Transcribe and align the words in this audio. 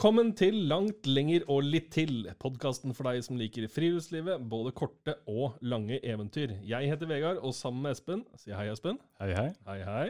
Velkommen 0.00 0.30
til 0.32 0.54
Langt 0.64 1.04
lenger 1.04 1.42
og 1.52 1.66
litt 1.68 1.90
til, 1.92 2.22
podkasten 2.40 2.94
for 2.96 3.04
deg 3.10 3.18
som 3.20 3.36
liker 3.36 3.66
friluftslivet, 3.68 4.40
både 4.48 4.70
korte 4.72 5.12
og 5.28 5.58
lange 5.60 5.98
eventyr. 6.00 6.54
Jeg 6.64 6.88
heter 6.88 7.10
Vegard, 7.10 7.42
og 7.44 7.52
sammen 7.52 7.84
med 7.84 7.92
Espen 7.92 8.22
Si 8.40 8.48
hei, 8.48 8.70
Espen. 8.72 8.96
Hei, 9.20 9.28
hei. 9.36 9.50
Hei, 9.66 9.76
hei. 9.84 10.06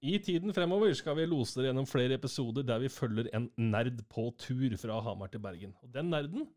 I 0.00 0.14
tiden 0.24 0.56
fremover 0.56 0.96
skal 0.96 1.18
vi 1.18 1.28
lose 1.28 1.58
dere 1.58 1.74
gjennom 1.74 1.90
flere 1.92 2.16
episoder 2.16 2.64
der 2.64 2.80
vi 2.80 2.88
følger 2.88 3.28
en 3.36 3.50
nerd 3.60 4.00
på 4.08 4.30
tur 4.40 4.72
fra 4.80 4.96
Hamar 5.04 5.28
til 5.28 5.44
Bergen. 5.44 5.76
Og 5.84 5.92
den 5.92 6.08
nerden, 6.16 6.48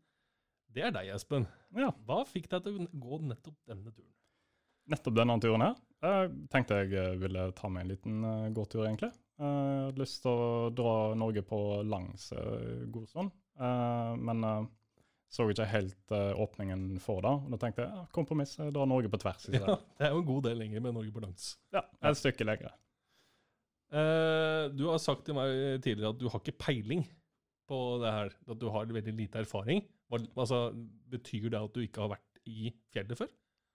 det 0.72 0.88
er 0.88 0.96
deg, 0.96 1.12
Espen. 1.18 1.44
Ja, 1.76 1.92
Hva 2.08 2.22
fikk 2.24 2.48
deg 2.56 2.64
til 2.64 2.80
å 2.86 2.88
gå 3.04 3.20
nettopp 3.26 3.60
denne 3.68 3.92
turen? 3.92 4.14
nettopp 4.88 5.20
denne 5.20 5.36
turen 5.44 5.64
her. 5.64 5.76
Jeg 6.04 6.32
tenkte 6.52 6.80
jeg 6.82 6.96
eh, 7.00 7.20
ville 7.20 7.50
ta 7.56 7.68
meg 7.72 7.84
en 7.84 7.92
liten 7.92 8.26
eh, 8.28 8.50
gåtur, 8.56 8.86
egentlig. 8.88 9.12
Eh, 9.40 9.44
Jeg 9.44 9.86
hadde 9.88 10.02
lyst 10.04 10.22
til 10.22 10.30
å 10.30 10.70
dra 10.74 10.94
Norge 11.18 11.42
på 11.46 11.58
langs 11.88 12.30
uh, 12.36 12.84
god 12.94 13.08
stund, 13.10 13.34
Eh, 13.54 14.14
men 14.18 14.40
eh, 14.44 14.64
så 15.30 15.44
ikke 15.50 15.66
helt 15.70 16.10
eh, 16.14 16.32
åpningen 16.42 16.96
for 17.02 17.22
det. 17.22 17.30
Og 17.46 17.52
da 17.54 17.58
tenkte 17.62 17.84
jeg 17.84 17.92
ja, 17.94 18.04
kompromiss, 18.14 18.56
jeg 18.58 18.74
drar 18.74 18.88
Norge 18.90 19.10
på 19.12 19.20
tvers 19.22 19.44
Ja, 19.54 19.76
det 19.98 20.08
er 20.08 20.10
jo 20.14 20.22
en 20.24 20.26
god 20.26 20.48
del 20.48 20.58
lenger 20.58 20.82
med 20.82 20.96
Norge 20.96 21.12
på 21.14 21.22
langs. 21.22 21.52
Ja, 21.74 21.84
et 22.02 22.18
stykke 22.18 22.46
lenger. 22.48 22.74
Eh, 23.94 24.64
du 24.74 24.88
har 24.90 24.98
sagt 25.02 25.22
til 25.28 25.38
meg 25.38 25.54
tidligere 25.84 26.10
at 26.16 26.18
du 26.18 26.26
har 26.32 26.42
ikke 26.42 26.56
peiling 26.66 27.04
på 27.70 27.78
det 28.02 28.10
her, 28.12 28.34
at 28.50 28.60
du 28.60 28.66
har 28.74 28.90
veldig 28.90 29.14
lite 29.22 29.44
erfaring. 29.44 29.84
Altså, 30.34 30.66
betyr 31.14 31.46
det 31.54 31.62
at 31.62 31.74
du 31.78 31.84
ikke 31.84 32.02
har 32.02 32.16
vært 32.16 32.42
i 32.50 32.72
fjellet 32.92 33.22
før? 33.22 33.30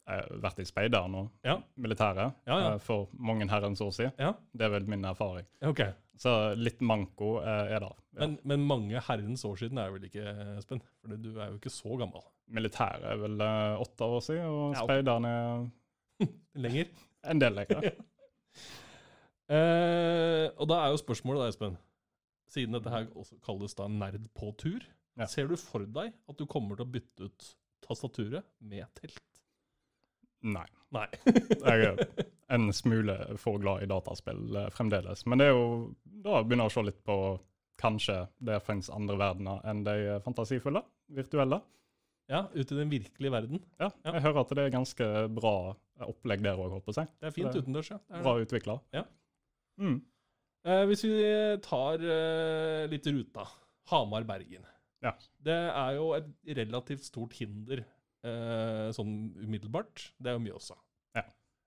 Har 0.09 0.27
vært 0.41 0.59
i 0.59 0.65
speideren 0.65 1.11
nå, 1.13 1.23
Ja. 1.45 1.57
militæret, 1.77 2.33
Ja, 2.47 2.59
ja. 2.59 2.69
eh, 2.73 2.77
for 2.81 3.07
mange 3.13 3.45
herrens 3.49 3.81
år 3.85 3.91
siden. 3.93 4.13
Ja, 4.19 4.33
Det 4.57 4.65
er 4.65 4.69
vel 4.73 4.87
min 4.89 5.03
erfaring. 5.05 5.45
Okay. 5.61 5.93
Så 6.19 6.33
litt 6.57 6.81
manko 6.81 7.37
eh, 7.41 7.75
er 7.75 7.79
det. 7.79 7.91
Ja. 8.15 8.19
Men, 8.25 8.37
men 8.43 8.65
mange 8.67 8.99
herrens 9.07 9.45
år 9.45 9.55
siden 9.61 9.77
er 9.77 9.91
vel 9.93 10.03
ikke, 10.09 10.23
Espen? 10.57 10.81
For 10.99 11.15
du 11.15 11.29
er 11.39 11.51
jo 11.53 11.59
ikke 11.59 11.71
så 11.71 11.95
gammel. 12.01 12.25
Militæret 12.49 13.05
er 13.05 13.21
vel 13.21 13.39
eh, 13.45 13.79
åtte 13.85 14.01
år 14.09 14.19
siden, 14.25 14.45
og 14.49 14.73
Ja, 14.75 14.81
okay. 14.83 14.87
speideren 15.03 15.25
er 15.25 15.69
Lenger. 16.65 16.89
en 17.31 17.39
del 17.39 17.53
lenger. 17.61 17.91
Eh, 19.49 20.45
og 20.61 20.67
da 20.69 20.75
er 20.83 20.91
jo 20.93 20.99
spørsmålet 21.01 21.41
da, 21.41 21.47
Espen, 21.49 21.77
siden 22.53 22.75
dette 22.77 22.91
her 22.93 23.07
også 23.17 23.39
kalles 23.45 23.73
da 23.77 23.87
nerd 23.89 24.27
på 24.37 24.51
tur, 24.61 24.83
Ja. 25.17 25.25
ser 25.25 25.47
du 25.49 25.55
for 25.57 25.79
deg 25.85 26.13
at 26.29 26.37
du 26.37 26.45
kommer 26.45 26.77
til 26.77 26.85
å 26.85 26.91
bytte 26.93 27.25
ut 27.31 27.47
tastaturet 27.81 28.45
med 28.61 28.85
telt? 28.99 29.17
Nei. 30.41 30.65
Nei. 30.95 31.05
Jeg 31.25 31.81
er 31.85 31.97
en 32.55 32.69
smule 32.73 33.15
for 33.37 33.59
glad 33.61 33.83
i 33.83 33.89
dataspill 33.91 34.55
eh, 34.57 34.69
fremdeles. 34.73 35.25
Men 35.29 35.41
det 35.41 35.49
er 35.49 35.53
jo 35.53 35.65
da 36.23 36.39
begynner 36.43 36.65
jeg 36.67 36.71
å 36.71 36.75
se 36.77 36.83
litt 36.87 37.03
på 37.05 37.17
kanskje 37.79 38.15
det 38.43 38.57
finnes 38.65 38.89
andre 38.91 39.15
verdener 39.19 39.61
enn 39.69 39.83
de 39.85 39.93
fantasifulle, 40.25 40.81
virtuelle. 41.15 41.61
ja, 42.29 42.41
ut 42.53 42.71
i 42.71 42.75
den 42.75 42.89
virkelige 42.91 43.31
verden. 43.31 43.61
Ja, 43.79 43.87
Ja. 44.03 44.11
Jeg 44.17 44.21
hører 44.25 44.41
at 44.41 44.49
det 44.57 44.65
er 44.65 44.73
ganske 44.73 45.05
bra 45.33 45.53
opplegg 46.05 46.43
der 46.43 46.59
òg, 46.59 46.71
håper 46.75 46.99
jeg. 46.99 47.07
Det 47.19 47.27
er 47.29 47.35
fint 47.35 47.55
utendørs, 47.55 47.89
ja. 47.93 47.99
Bra 48.21 48.35
utvikla. 48.43 48.75
Ja. 48.93 49.05
Mm. 49.79 50.01
Eh, 50.67 50.83
hvis 50.89 51.03
vi 51.07 51.13
tar 51.63 52.03
eh, 52.03 52.83
litt 52.91 53.07
ruta, 53.07 53.45
Hamar-Bergen. 53.89 54.67
Ja. 55.01 55.13
Det 55.39 55.55
er 55.71 55.95
jo 55.95 56.11
et 56.17 56.27
relativt 56.59 57.07
stort 57.07 57.33
hinder 57.39 57.85
eh, 58.23 58.89
sånn 58.95 59.13
umiddelbart. 59.43 60.09
Det 60.19 60.31
er 60.31 60.37
jo 60.37 60.43
Mjøsa. 60.47 60.77
Ja. 61.17 61.23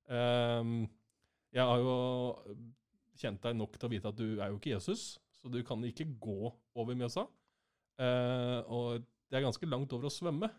Eh, 0.08 0.72
jeg 1.52 1.68
har 1.68 1.78
jo 1.84 1.96
kjent 3.22 3.42
deg 3.44 3.56
nok 3.58 3.76
til 3.78 3.88
å 3.88 3.92
vite 3.92 4.08
at 4.12 4.18
du 4.18 4.26
er 4.40 4.50
jo 4.52 4.58
ikke 4.58 4.72
Jesus, 4.74 5.18
så 5.36 5.50
du 5.52 5.60
kan 5.66 5.82
ikke 5.84 6.06
gå 6.22 6.52
over 6.78 6.96
Mjøsa. 6.98 7.26
Eh, 8.00 8.58
og 8.72 9.04
det 9.30 9.38
er 9.38 9.46
ganske 9.46 9.68
langt 9.68 9.92
over 9.96 10.08
å 10.08 10.12
svømme, 10.12 10.50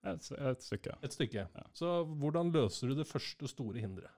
Et, 0.00 0.30
et 0.32 0.62
stykke. 0.64 0.94
et 1.04 1.12
stykke. 1.12 1.42
Ja. 1.52 1.64
Så 1.76 1.90
hvordan 2.06 2.48
løser 2.54 2.88
du 2.88 2.94
det 2.96 3.08
første 3.10 3.48
store 3.50 3.82
hinderet? 3.82 4.10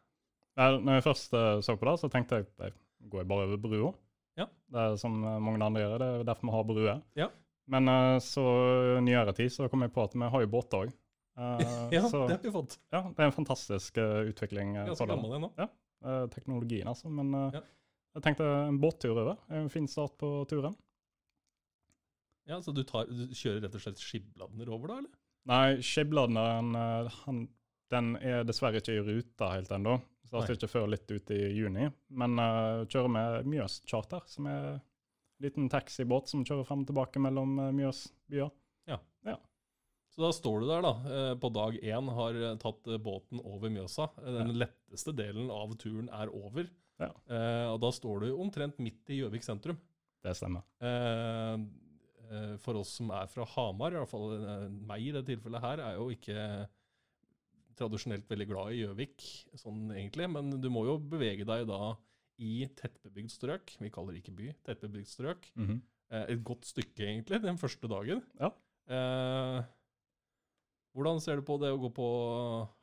Når 0.54 0.98
jeg 0.98 1.04
først 1.08 1.32
eh, 1.34 1.60
så 1.64 1.74
på 1.80 1.88
det, 1.88 1.94
så 1.98 2.10
tenkte 2.12 2.38
jeg 2.38 2.46
at 2.46 2.66
jeg 2.68 2.74
går 3.10 3.24
bare 3.26 3.48
over 3.48 3.58
brua. 3.58 3.92
Ja. 4.38 4.46
Det 4.70 4.78
er 4.84 4.98
som 5.00 5.16
eh, 5.24 5.38
mange 5.42 5.64
andre 5.64 5.82
gjør, 5.82 5.96
det 5.98 6.08
er 6.20 6.26
derfor 6.28 6.46
vi 6.48 6.54
har 6.54 6.68
bruer. 6.68 7.00
Ja. 7.18 7.28
Men 7.72 7.88
eh, 7.88 8.18
så 8.22 8.44
nyere 9.02 9.34
tid 9.34 9.50
så 9.54 9.66
kom 9.72 9.82
jeg 9.82 9.94
på 9.96 10.04
at 10.04 10.14
vi 10.14 10.28
har 10.34 10.44
jo 10.44 10.50
båter 10.52 10.84
òg. 10.86 10.92
Ja, 11.94 12.02
så 12.08 12.26
det 12.28 12.36
har 12.36 12.42
vi 12.42 12.52
fått. 12.52 12.78
ja, 12.92 13.02
det 13.08 13.22
er 13.22 13.30
en 13.30 13.32
fantastisk 13.36 13.96
eh, 13.98 14.28
utvikling. 14.32 14.76
eh, 14.76 14.90
Ganske 14.90 15.06
gammel 15.08 15.38
ennå. 15.38 15.52
eh, 15.58 16.26
teknologien, 16.34 16.88
altså. 16.88 17.08
Men 17.08 17.32
eh, 17.34 17.58
Ja. 17.60 17.62
jeg 18.18 18.22
tenkte 18.26 18.48
en 18.68 18.80
båttur 18.82 19.16
over 19.16 19.38
er 19.48 19.62
en 19.62 19.72
fin 19.72 19.88
start 19.88 20.18
på 20.20 20.32
turen. 20.50 20.76
Ja, 22.44 22.58
så 22.60 22.72
du, 22.74 22.82
tar, 22.84 23.06
du 23.06 23.30
kjører 23.32 23.62
rett 23.64 23.76
og 23.78 23.84
slett 23.84 24.00
skibladner 24.02 24.68
over 24.68 24.90
da, 24.90 25.00
eller? 25.02 25.18
Nei, 25.48 25.66
Skibladneren 25.82 26.74
eh, 26.78 27.20
den 27.92 28.14
er 28.22 28.44
dessverre 28.48 28.80
ikke 28.80 28.94
i 28.96 29.02
ruta 29.04 29.50
helt 29.52 29.72
ennå. 29.74 29.98
Starter 30.26 30.56
ikke 30.56 30.70
før 30.70 30.86
litt 30.88 31.10
ut 31.12 31.30
i 31.34 31.40
juni. 31.52 31.90
Men 32.16 32.38
uh, 32.40 32.86
kjører 32.88 33.10
med 33.12 33.48
Mjøs 33.52 33.82
Charter, 33.84 34.22
som 34.32 34.46
er 34.48 34.68
en 34.70 34.80
liten 35.44 35.66
taxibåt 35.68 36.30
som 36.30 36.44
kjører 36.46 36.64
frem 36.64 36.86
og 36.86 36.88
tilbake 36.88 37.20
mellom 37.20 37.58
uh, 37.60 37.66
Mjøs 37.74 38.06
byer. 38.32 38.48
Så 40.12 40.24
da 40.26 40.30
står 40.36 40.60
du 40.60 40.66
der 40.68 40.82
da, 40.84 40.92
eh, 41.08 41.34
på 41.40 41.48
dag 41.54 41.78
én, 41.80 42.10
har 42.18 42.36
eh, 42.36 42.56
tatt 42.60 42.88
eh, 42.90 43.00
båten 43.00 43.40
over 43.40 43.72
Mjøsa. 43.72 44.10
Den 44.26 44.52
letteste 44.60 45.14
delen 45.16 45.48
av 45.52 45.72
turen 45.80 46.10
er 46.12 46.32
over. 46.36 46.68
Ja. 47.00 47.08
Eh, 47.32 47.68
og 47.72 47.80
da 47.82 47.92
står 47.96 48.26
du 48.26 48.28
omtrent 48.36 48.78
midt 48.82 49.08
i 49.10 49.22
Gjøvik 49.22 49.46
sentrum. 49.46 49.80
Det 50.22 50.36
stemmer. 50.38 50.62
For 52.62 52.78
oss 52.78 52.92
som 53.00 53.10
er 53.12 53.26
fra 53.28 53.44
Hamar, 53.56 53.92
i 53.92 53.98
hvert 53.98 54.08
fall 54.12 54.36
meg 54.86 55.08
i 55.08 55.10
det 55.16 55.24
tilfellet 55.26 55.64
her, 55.64 55.82
er 55.82 55.96
jo 55.98 56.06
ikke 56.14 56.44
tradisjonelt 57.76 58.28
veldig 58.30 58.46
glad 58.48 58.70
i 58.72 58.82
Gjøvik, 58.84 59.24
sånn 59.58 59.90
egentlig. 59.96 60.28
Men 60.30 60.52
du 60.62 60.68
må 60.72 60.84
jo 60.86 60.94
bevege 61.00 61.46
deg 61.48 61.66
da 61.68 61.96
i 62.42 62.66
tettbebygd 62.78 63.32
strøk. 63.32 63.74
Vi 63.82 63.90
kaller 63.92 64.14
det 64.14 64.22
ikke 64.22 64.36
by, 64.38 64.52
tettbebygd 64.66 65.10
strøk. 65.10 65.48
Mhm. 65.58 65.80
Eh, 66.12 66.26
et 66.34 66.42
godt 66.44 66.68
stykke, 66.68 67.06
egentlig, 67.06 67.40
den 67.42 67.60
første 67.60 67.88
dagen. 67.88 68.22
Ja. 68.40 68.50
Eh, 68.92 69.62
hvordan 70.92 71.20
ser 71.24 71.40
du 71.40 71.44
på 71.46 71.56
det 71.62 71.70
å 71.72 71.80
gå 71.80 71.88
på 71.96 72.06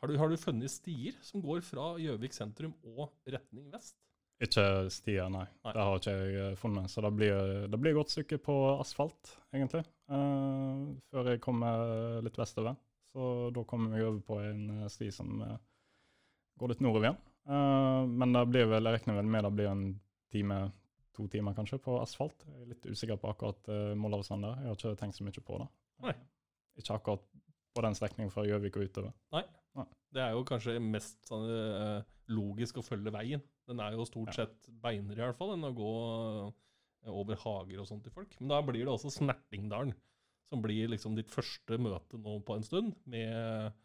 Har 0.02 0.10
du, 0.10 0.16
har 0.18 0.32
du 0.32 0.38
funnet 0.42 0.72
stier 0.74 1.18
som 1.26 1.44
går 1.44 1.62
fra 1.66 1.92
Gjøvik 2.02 2.34
sentrum 2.34 2.74
og 2.90 3.12
retning 3.30 3.70
vest? 3.74 3.98
Ikke 4.40 4.64
stier, 4.94 5.28
nei. 5.30 5.46
Nei. 5.66 5.74
Det 5.76 5.84
har 5.84 5.98
ikke 6.00 6.12
jeg 6.16 6.36
eh, 6.40 6.54
funnet. 6.58 6.88
Så 6.88 7.04
det 7.04 7.10
blir, 7.12 7.66
det 7.68 7.80
blir 7.80 7.92
et 7.92 7.98
godt 7.98 8.14
stykke 8.14 8.38
på 8.40 8.56
asfalt, 8.80 9.34
egentlig. 9.52 9.84
uh, 10.08 10.96
før 11.12 11.34
jeg 11.34 11.42
kommer 11.44 12.24
litt 12.24 12.40
vestover. 12.40 12.78
Så 13.12 13.50
da 13.54 13.64
kommer 13.68 13.98
jeg 13.98 14.08
over 14.08 14.22
på 14.26 14.38
en 14.44 14.62
eh, 14.78 14.92
sti 14.92 15.10
som 15.14 15.42
uh, 15.42 15.58
går 16.62 16.74
litt 16.74 16.84
nordover 16.86 17.10
igjen. 17.10 17.20
Uh, 17.50 18.06
men 18.08 18.36
det 18.36 18.46
blir 18.52 18.70
vel, 18.70 18.88
jeg 18.88 19.00
regner 19.00 19.20
vel 19.20 19.32
med 19.34 19.46
det 19.48 19.54
blir 19.58 19.72
en 19.72 19.84
time, 20.32 20.62
to 21.18 21.28
timer 21.28 21.58
kanskje, 21.58 21.82
på 21.84 21.98
asfalt. 22.00 22.46
Jeg 22.48 22.64
er 22.64 22.72
litt 22.74 22.88
usikker 22.88 23.20
på 23.20 23.34
akkurat 23.34 23.72
uh, 23.74 23.92
Moldavsand 24.00 24.46
der. 24.46 24.62
Jeg 24.62 24.72
har 24.72 24.80
ikke 24.80 25.00
tenkt 25.02 25.20
så 25.20 25.28
mye 25.28 25.46
på 25.52 25.62
det. 25.64 25.70
Nei. 26.06 26.16
Ikke 26.80 26.96
akkurat 26.96 27.28
på 27.76 27.84
den 27.86 27.98
strekningen 27.98 28.34
fra 28.34 28.46
Gjøvik 28.48 28.78
og 28.80 28.90
utover. 28.90 29.16
Nei. 29.36 29.46
Det 30.10 30.22
er 30.24 30.34
jo 30.34 30.46
kanskje 30.48 30.80
mest 30.82 31.20
sånn, 31.30 31.46
eh, 31.54 32.08
logisk 32.34 32.80
å 32.82 32.86
følge 32.86 33.14
veien. 33.14 33.44
Den 33.70 33.82
er 33.84 33.94
jo 33.94 34.08
stort 34.10 34.34
sett 34.34 34.70
beinere, 34.82 35.20
i 35.20 35.26
hvert 35.28 35.38
fall, 35.38 35.54
enn 35.54 35.68
å 35.68 35.76
gå 35.78 35.92
eh, 36.50 37.12
over 37.14 37.38
hager 37.44 37.84
og 37.84 37.90
sånt 37.90 38.08
til 38.08 38.16
folk. 38.16 38.34
Men 38.40 38.56
da 38.56 38.62
blir 38.66 38.88
det 38.88 38.94
også 38.94 39.12
Snertingdalen, 39.14 39.94
som 40.50 40.64
blir 40.66 40.90
liksom 40.90 41.14
ditt 41.18 41.30
første 41.30 41.78
møte 41.78 42.18
nå 42.18 42.40
på 42.46 42.58
en 42.58 42.66
stund, 42.66 42.96
med, 43.06 43.78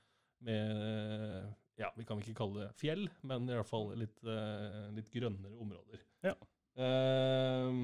med 0.49 1.53
ja, 1.81 1.91
vi 1.99 2.07
kan 2.09 2.23
ikke 2.23 2.39
kalle 2.41 2.65
det 2.65 2.73
fjell, 2.81 3.05
men 3.29 3.51
i 3.51 3.59
hvert 3.59 3.69
fall 3.69 3.93
litt, 4.01 4.17
eh, 4.25 4.89
litt 4.97 5.13
grønnere 5.13 5.61
områder. 5.61 6.05
Ja. 6.25 6.35
Eh, 6.81 7.83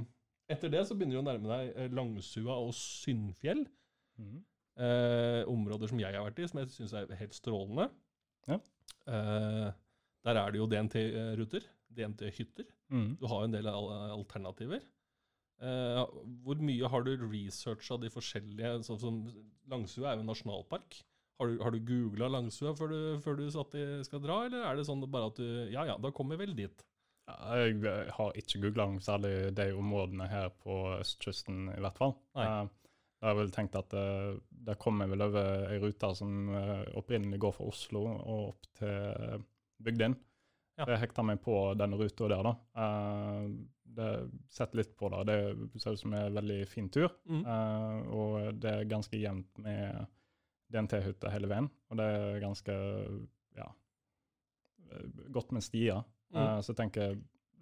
etter 0.50 0.72
det 0.72 0.86
så 0.88 0.96
begynner 0.96 1.18
du 1.18 1.22
å 1.22 1.28
nærme 1.28 1.60
deg 1.60 1.92
Langsua 1.92 2.56
og 2.56 2.72
Syndfjell. 2.72 3.66
Mhm. 4.16 4.46
Eh, 4.78 5.42
områder 5.50 5.90
som 5.90 6.00
jeg 6.00 6.14
har 6.14 6.24
vært 6.24 6.38
i, 6.40 6.46
som 6.48 6.60
jeg 6.62 6.70
syns 6.72 6.94
er 6.96 7.10
helt 7.18 7.36
strålende. 7.36 7.88
Ja. 8.48 8.60
Eh, 9.10 9.68
der 10.24 10.38
er 10.38 10.52
det 10.52 10.60
jo 10.60 10.68
DNT-ruter, 10.70 11.66
DNT-hytter. 11.96 12.68
Mm. 12.92 13.14
Du 13.20 13.26
har 13.28 13.42
jo 13.42 13.50
en 13.50 13.56
del 13.56 13.68
alternativer. 13.70 14.84
Eh, 15.60 16.02
hvor 16.44 16.60
mye 16.64 16.88
har 16.88 17.04
du 17.04 17.12
researcha 17.20 17.98
de 18.00 18.08
forskjellige 18.12 18.78
sånn 18.86 19.00
som 19.00 19.16
Langsua 19.68 20.10
er 20.10 20.18
jo 20.18 20.24
en 20.24 20.30
nasjonalpark. 20.32 21.00
Har 21.40 21.50
du, 21.50 21.60
har 21.64 21.72
du 21.72 21.80
googla 21.84 22.28
Langsua 22.32 22.72
før 22.76 22.92
du, 22.92 23.00
før 23.24 23.36
du 23.36 23.46
satt 23.52 23.76
i, 23.76 23.84
skal 24.04 24.22
dra, 24.24 24.42
eller 24.46 24.64
er 24.68 24.76
det 24.76 24.86
sånn 24.88 25.04
bare 25.08 25.30
at 25.32 25.40
du 25.40 25.46
Ja 25.72 25.86
ja, 25.88 25.98
da 26.00 26.12
kommer 26.16 26.36
vi 26.36 26.46
vel 26.46 26.56
dit. 26.56 26.86
Jeg 27.30 27.76
eh, 27.86 28.10
har 28.16 28.36
ikke 28.40 28.62
googla 28.64 28.88
særlig 29.04 29.34
de 29.56 29.70
områdene 29.76 30.28
her 30.30 30.48
på 30.64 30.80
østkysten, 30.98 31.68
i 31.74 31.80
hvert 31.84 32.00
fall. 32.00 32.16
Nei. 32.38 32.46
Eh, 33.20 33.26
Jeg 33.26 33.28
har 33.28 33.38
vel 33.42 33.52
tenkt 33.52 33.76
at 33.76 33.92
uh, 33.94 34.38
det 34.50 34.78
kommer 34.80 35.08
vel 35.10 35.22
over 35.22 35.68
ei 35.70 35.78
rute 35.82 36.14
som 36.16 36.48
eh, 36.56 36.86
opprinnelig 36.96 37.38
går 37.40 37.52
fra 37.56 37.68
Oslo 37.68 38.06
og 38.08 38.48
opp 38.48 38.68
til 38.80 38.88
uh, 38.88 39.42
Bygdin. 39.80 40.16
Ja. 40.80 40.86
Jeg 40.88 41.02
hekta 41.02 41.22
meg 41.26 41.40
på 41.44 41.54
den 41.76 41.94
ruta 42.00 42.28
der, 42.32 42.46
da. 42.46 42.52
Eh, 42.80 43.48
det 43.90 44.10
sett 44.48 44.74
litt 44.78 44.94
på 44.96 45.10
det. 45.12 45.24
Det 45.28 45.80
ser 45.82 45.96
ut 45.96 46.00
som 46.00 46.14
en 46.14 46.34
veldig 46.36 46.60
fin 46.70 46.88
tur. 46.92 47.10
Mm. 47.28 47.42
eh, 47.44 47.98
og 48.16 48.60
det 48.62 48.70
er 48.70 48.88
ganske 48.88 49.18
jevnt 49.20 49.58
med 49.60 50.06
DNT-hytter 50.72 51.32
hele 51.34 51.50
veien. 51.50 51.68
Og 51.90 51.98
det 52.00 52.06
er 52.06 52.38
ganske 52.44 52.76
ja, 53.58 53.66
eh, 54.86 55.04
godt 55.34 55.52
med 55.52 55.66
stier. 55.66 56.04
Mm. 56.30 56.40
Eh, 56.40 56.56
så 56.62 56.72
jeg 56.72 56.80
tenker 56.80 57.18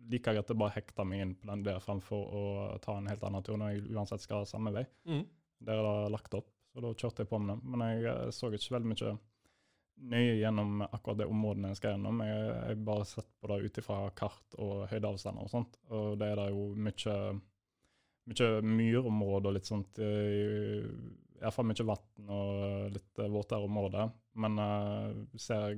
like 0.08 0.32
greit 0.32 0.52
å 0.54 0.56
bare 0.56 0.76
hekte 0.76 1.04
meg 1.04 1.24
inn 1.24 1.34
på 1.36 1.48
den 1.50 1.64
der 1.66 1.80
framfor 1.84 2.30
å 2.38 2.44
ta 2.84 2.98
en 2.98 3.08
helt 3.10 3.24
annen 3.26 3.44
tur 3.44 3.58
når 3.60 3.74
jeg 3.74 3.88
uansett 3.96 4.22
skal 4.24 4.46
samme 4.48 4.72
vei. 4.76 4.84
Mm. 5.08 5.24
Der 5.64 5.80
er 5.80 6.04
det 6.04 6.12
lagt 6.14 6.36
opp, 6.38 6.50
så 6.72 6.82
da 6.84 6.92
kjørte 6.94 7.24
jeg 7.24 7.30
på 7.30 7.40
med 7.42 7.54
det. 7.54 7.58
Men 7.72 7.84
jeg 7.86 8.06
eh, 8.12 8.30
så 8.34 8.50
ikke 8.52 8.76
veldig 8.76 8.92
mye 8.92 9.16
nøye 9.98 10.34
gjennom 10.38 10.82
akkurat 10.86 11.18
det 11.18 11.26
områdene 11.26 11.72
jeg 11.72 11.80
skal 11.80 11.96
gjennom. 11.96 12.20
Jeg 12.22 12.50
har 12.54 12.82
bare 12.86 13.06
sett 13.08 13.30
på 13.40 13.50
det 13.50 13.60
ut 13.64 13.80
ifra 13.82 14.00
kart 14.18 14.58
og 14.62 14.84
høydeavstander 14.92 15.46
og 15.46 15.52
sånt. 15.52 15.78
Og 15.90 16.18
det 16.20 16.28
er 16.30 16.38
det 16.38 16.50
jo 16.54 16.66
mye, 16.86 17.16
mye 18.30 18.50
myrområder 18.78 19.50
og 19.50 19.56
litt 19.58 19.70
sånt. 19.70 19.98
eh, 20.02 20.86
Iallfall 21.38 21.68
mye 21.70 21.86
vann 21.86 22.30
og 22.34 22.94
litt 22.94 23.22
eh, 23.22 23.30
våtere 23.30 23.66
områder. 23.66 24.10
Men 24.38 24.58
uh, 24.62 25.38
ser 25.38 25.74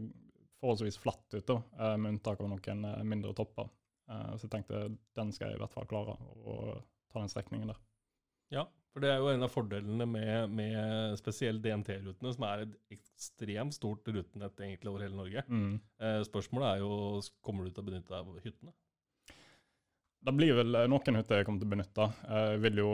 forholdsvis 0.60 0.98
flatt 1.00 1.32
ut, 1.32 1.46
da, 1.48 1.94
med 1.96 2.10
unntak 2.16 2.42
av 2.44 2.50
noen 2.50 2.82
mindre 3.08 3.32
topper. 3.36 3.70
Uh, 4.10 4.34
så 4.36 4.44
jeg 4.44 4.52
tenkte 4.52 4.82
den 5.16 5.32
skal 5.32 5.52
jeg 5.52 5.56
i 5.56 5.62
hvert 5.62 5.72
fall 5.72 5.88
klare 5.88 6.16
å 6.20 6.56
ta 7.08 7.22
den 7.22 7.32
strekningen 7.32 7.72
der. 7.72 7.80
Ja, 8.52 8.66
for 8.90 9.04
det 9.04 9.10
er 9.12 9.20
jo 9.22 9.28
en 9.30 9.46
av 9.46 9.52
fordelene 9.52 10.06
med, 10.10 10.50
med 10.50 11.18
spesielt 11.20 11.62
DNT-rutene, 11.62 12.32
som 12.34 12.46
er 12.48 12.64
et 12.64 12.96
ekstremt 12.96 13.76
stort 13.76 14.08
rutenett 14.10 14.58
egentlig 14.64 14.90
over 14.90 15.04
hele 15.06 15.18
Norge. 15.18 15.44
Mm. 15.48 15.76
Eh, 16.02 16.20
spørsmålet 16.26 16.72
er 16.72 16.82
jo 16.82 17.20
kommer 17.46 17.66
du 17.68 17.70
til 17.74 17.84
å 17.84 17.88
benytte 17.90 18.10
deg 18.10 18.18
av 18.34 18.40
hyttene. 18.44 18.74
Det 20.20 20.34
blir 20.36 20.58
vel 20.58 20.74
eh, 20.82 20.88
noen 20.90 21.20
hytter 21.20 21.40
jeg 21.40 21.46
kommer 21.48 21.62
til 21.62 21.70
å 21.70 21.74
benytte. 21.76 22.08
Eh, 22.28 22.48
Jeg 22.56 22.64
vil 22.66 22.82
jo, 22.82 22.90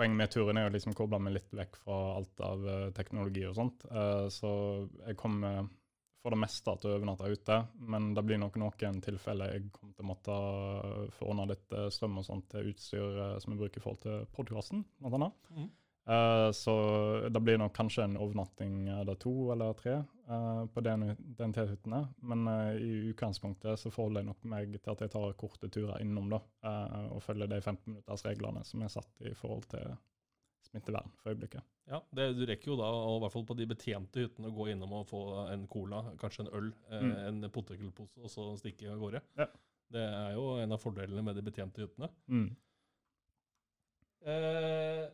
Poenget 0.00 0.16
med 0.16 0.30
turen 0.32 0.56
er 0.56 0.70
å 0.70 0.72
liksom 0.72 0.94
koble 0.96 1.18
meg 1.20 1.34
litt 1.34 1.50
vekk 1.52 1.74
fra 1.82 1.96
alt 2.14 2.40
av 2.46 2.62
eh, 2.64 2.86
teknologi 2.96 3.42
og 3.44 3.58
sånt. 3.58 3.82
Eh, 3.90 4.28
Så 4.32 4.52
jeg 5.02 5.18
kommer 5.20 5.66
for 6.20 6.34
det 6.34 6.40
meste 6.42 6.72
at 6.72 6.84
jeg 6.84 6.98
overnatter 6.98 7.32
ute, 7.32 7.58
men 7.88 8.12
det 8.16 8.24
blir 8.28 8.40
nok 8.40 8.58
noen 8.60 9.00
tilfeller 9.04 9.54
jeg 9.54 9.68
kommer 9.72 9.96
til 9.96 10.04
å 10.04 10.10
måtte 10.10 10.38
få 11.16 11.30
ordna 11.32 11.46
litt 11.48 11.76
eh, 11.76 11.88
strøm 11.92 12.20
og 12.20 12.26
sånt 12.26 12.50
til 12.52 12.72
utstyr 12.72 13.20
eh, 13.24 13.36
som 13.40 13.54
jeg 13.54 13.60
bruker 13.62 13.80
i 13.80 13.84
forhold 13.84 14.02
til 14.04 14.26
podkasten, 14.36 14.84
blant 15.00 15.20
annet. 15.20 15.52
Mhm. 15.54 15.70
Eh, 16.10 16.50
så 16.56 16.74
det 17.30 17.40
blir 17.44 17.58
nok 17.60 17.74
kanskje 17.76 18.04
en 18.04 18.18
overnatting 18.18 18.88
eller 18.88 19.18
to 19.20 19.32
eller 19.52 19.76
tre 19.78 19.98
uh, 20.00 20.64
på 20.72 20.82
DNT-hyttene. 20.82 22.00
Men 22.26 22.48
uh, 22.48 22.72
i 22.74 23.12
utgangspunktet 23.12 23.78
så 23.78 23.92
forholder 23.92 24.24
jeg 24.24 24.30
nok 24.30 24.48
meg 24.50 24.72
til 24.80 24.94
at 24.94 25.04
jeg 25.04 25.12
tar 25.12 25.36
korte 25.38 25.70
turer 25.70 26.00
innom 26.02 26.32
da, 26.32 26.40
og 27.12 27.22
følger 27.22 27.52
de 27.52 27.60
15-minuttersreglene 27.60 28.64
som 28.66 28.82
er 28.82 28.92
satt 28.96 29.28
i 29.28 29.36
forhold 29.38 29.68
til 29.70 29.92
smittevern 30.70 31.10
for 31.20 31.32
øyeblikket. 31.34 31.62
Ja, 31.90 31.98
det, 32.14 32.28
Du 32.38 32.44
rekker 32.46 32.70
jo 32.72 32.76
da, 32.78 32.86
og 32.86 33.16
i 33.18 33.22
hvert 33.24 33.32
fall 33.34 33.46
på 33.48 33.56
de 33.58 33.66
betjente 33.66 34.22
hyttene, 34.22 34.50
å 34.50 34.54
gå 34.54 34.68
innom 34.70 34.92
og 35.00 35.08
få 35.10 35.22
en 35.50 35.66
cola, 35.70 36.04
kanskje 36.20 36.46
en 36.46 36.52
øl, 36.54 36.72
eh, 36.90 37.00
Mm. 37.02 37.42
en 37.44 37.50
potetgullpose, 37.50 38.18
og 38.22 38.30
så 38.30 38.46
stikke 38.60 38.90
av 38.92 38.98
gårde. 39.02 39.22
Ja. 39.38 39.46
Det 39.90 40.00
er 40.06 40.34
jo 40.36 40.56
en 40.62 40.72
av 40.72 40.78
fordelene 40.78 41.22
med 41.24 41.34
de 41.34 41.42
betjente 41.42 41.82
hyttene. 41.82 42.08
Mm. 42.28 42.50
Eh, 44.22 45.06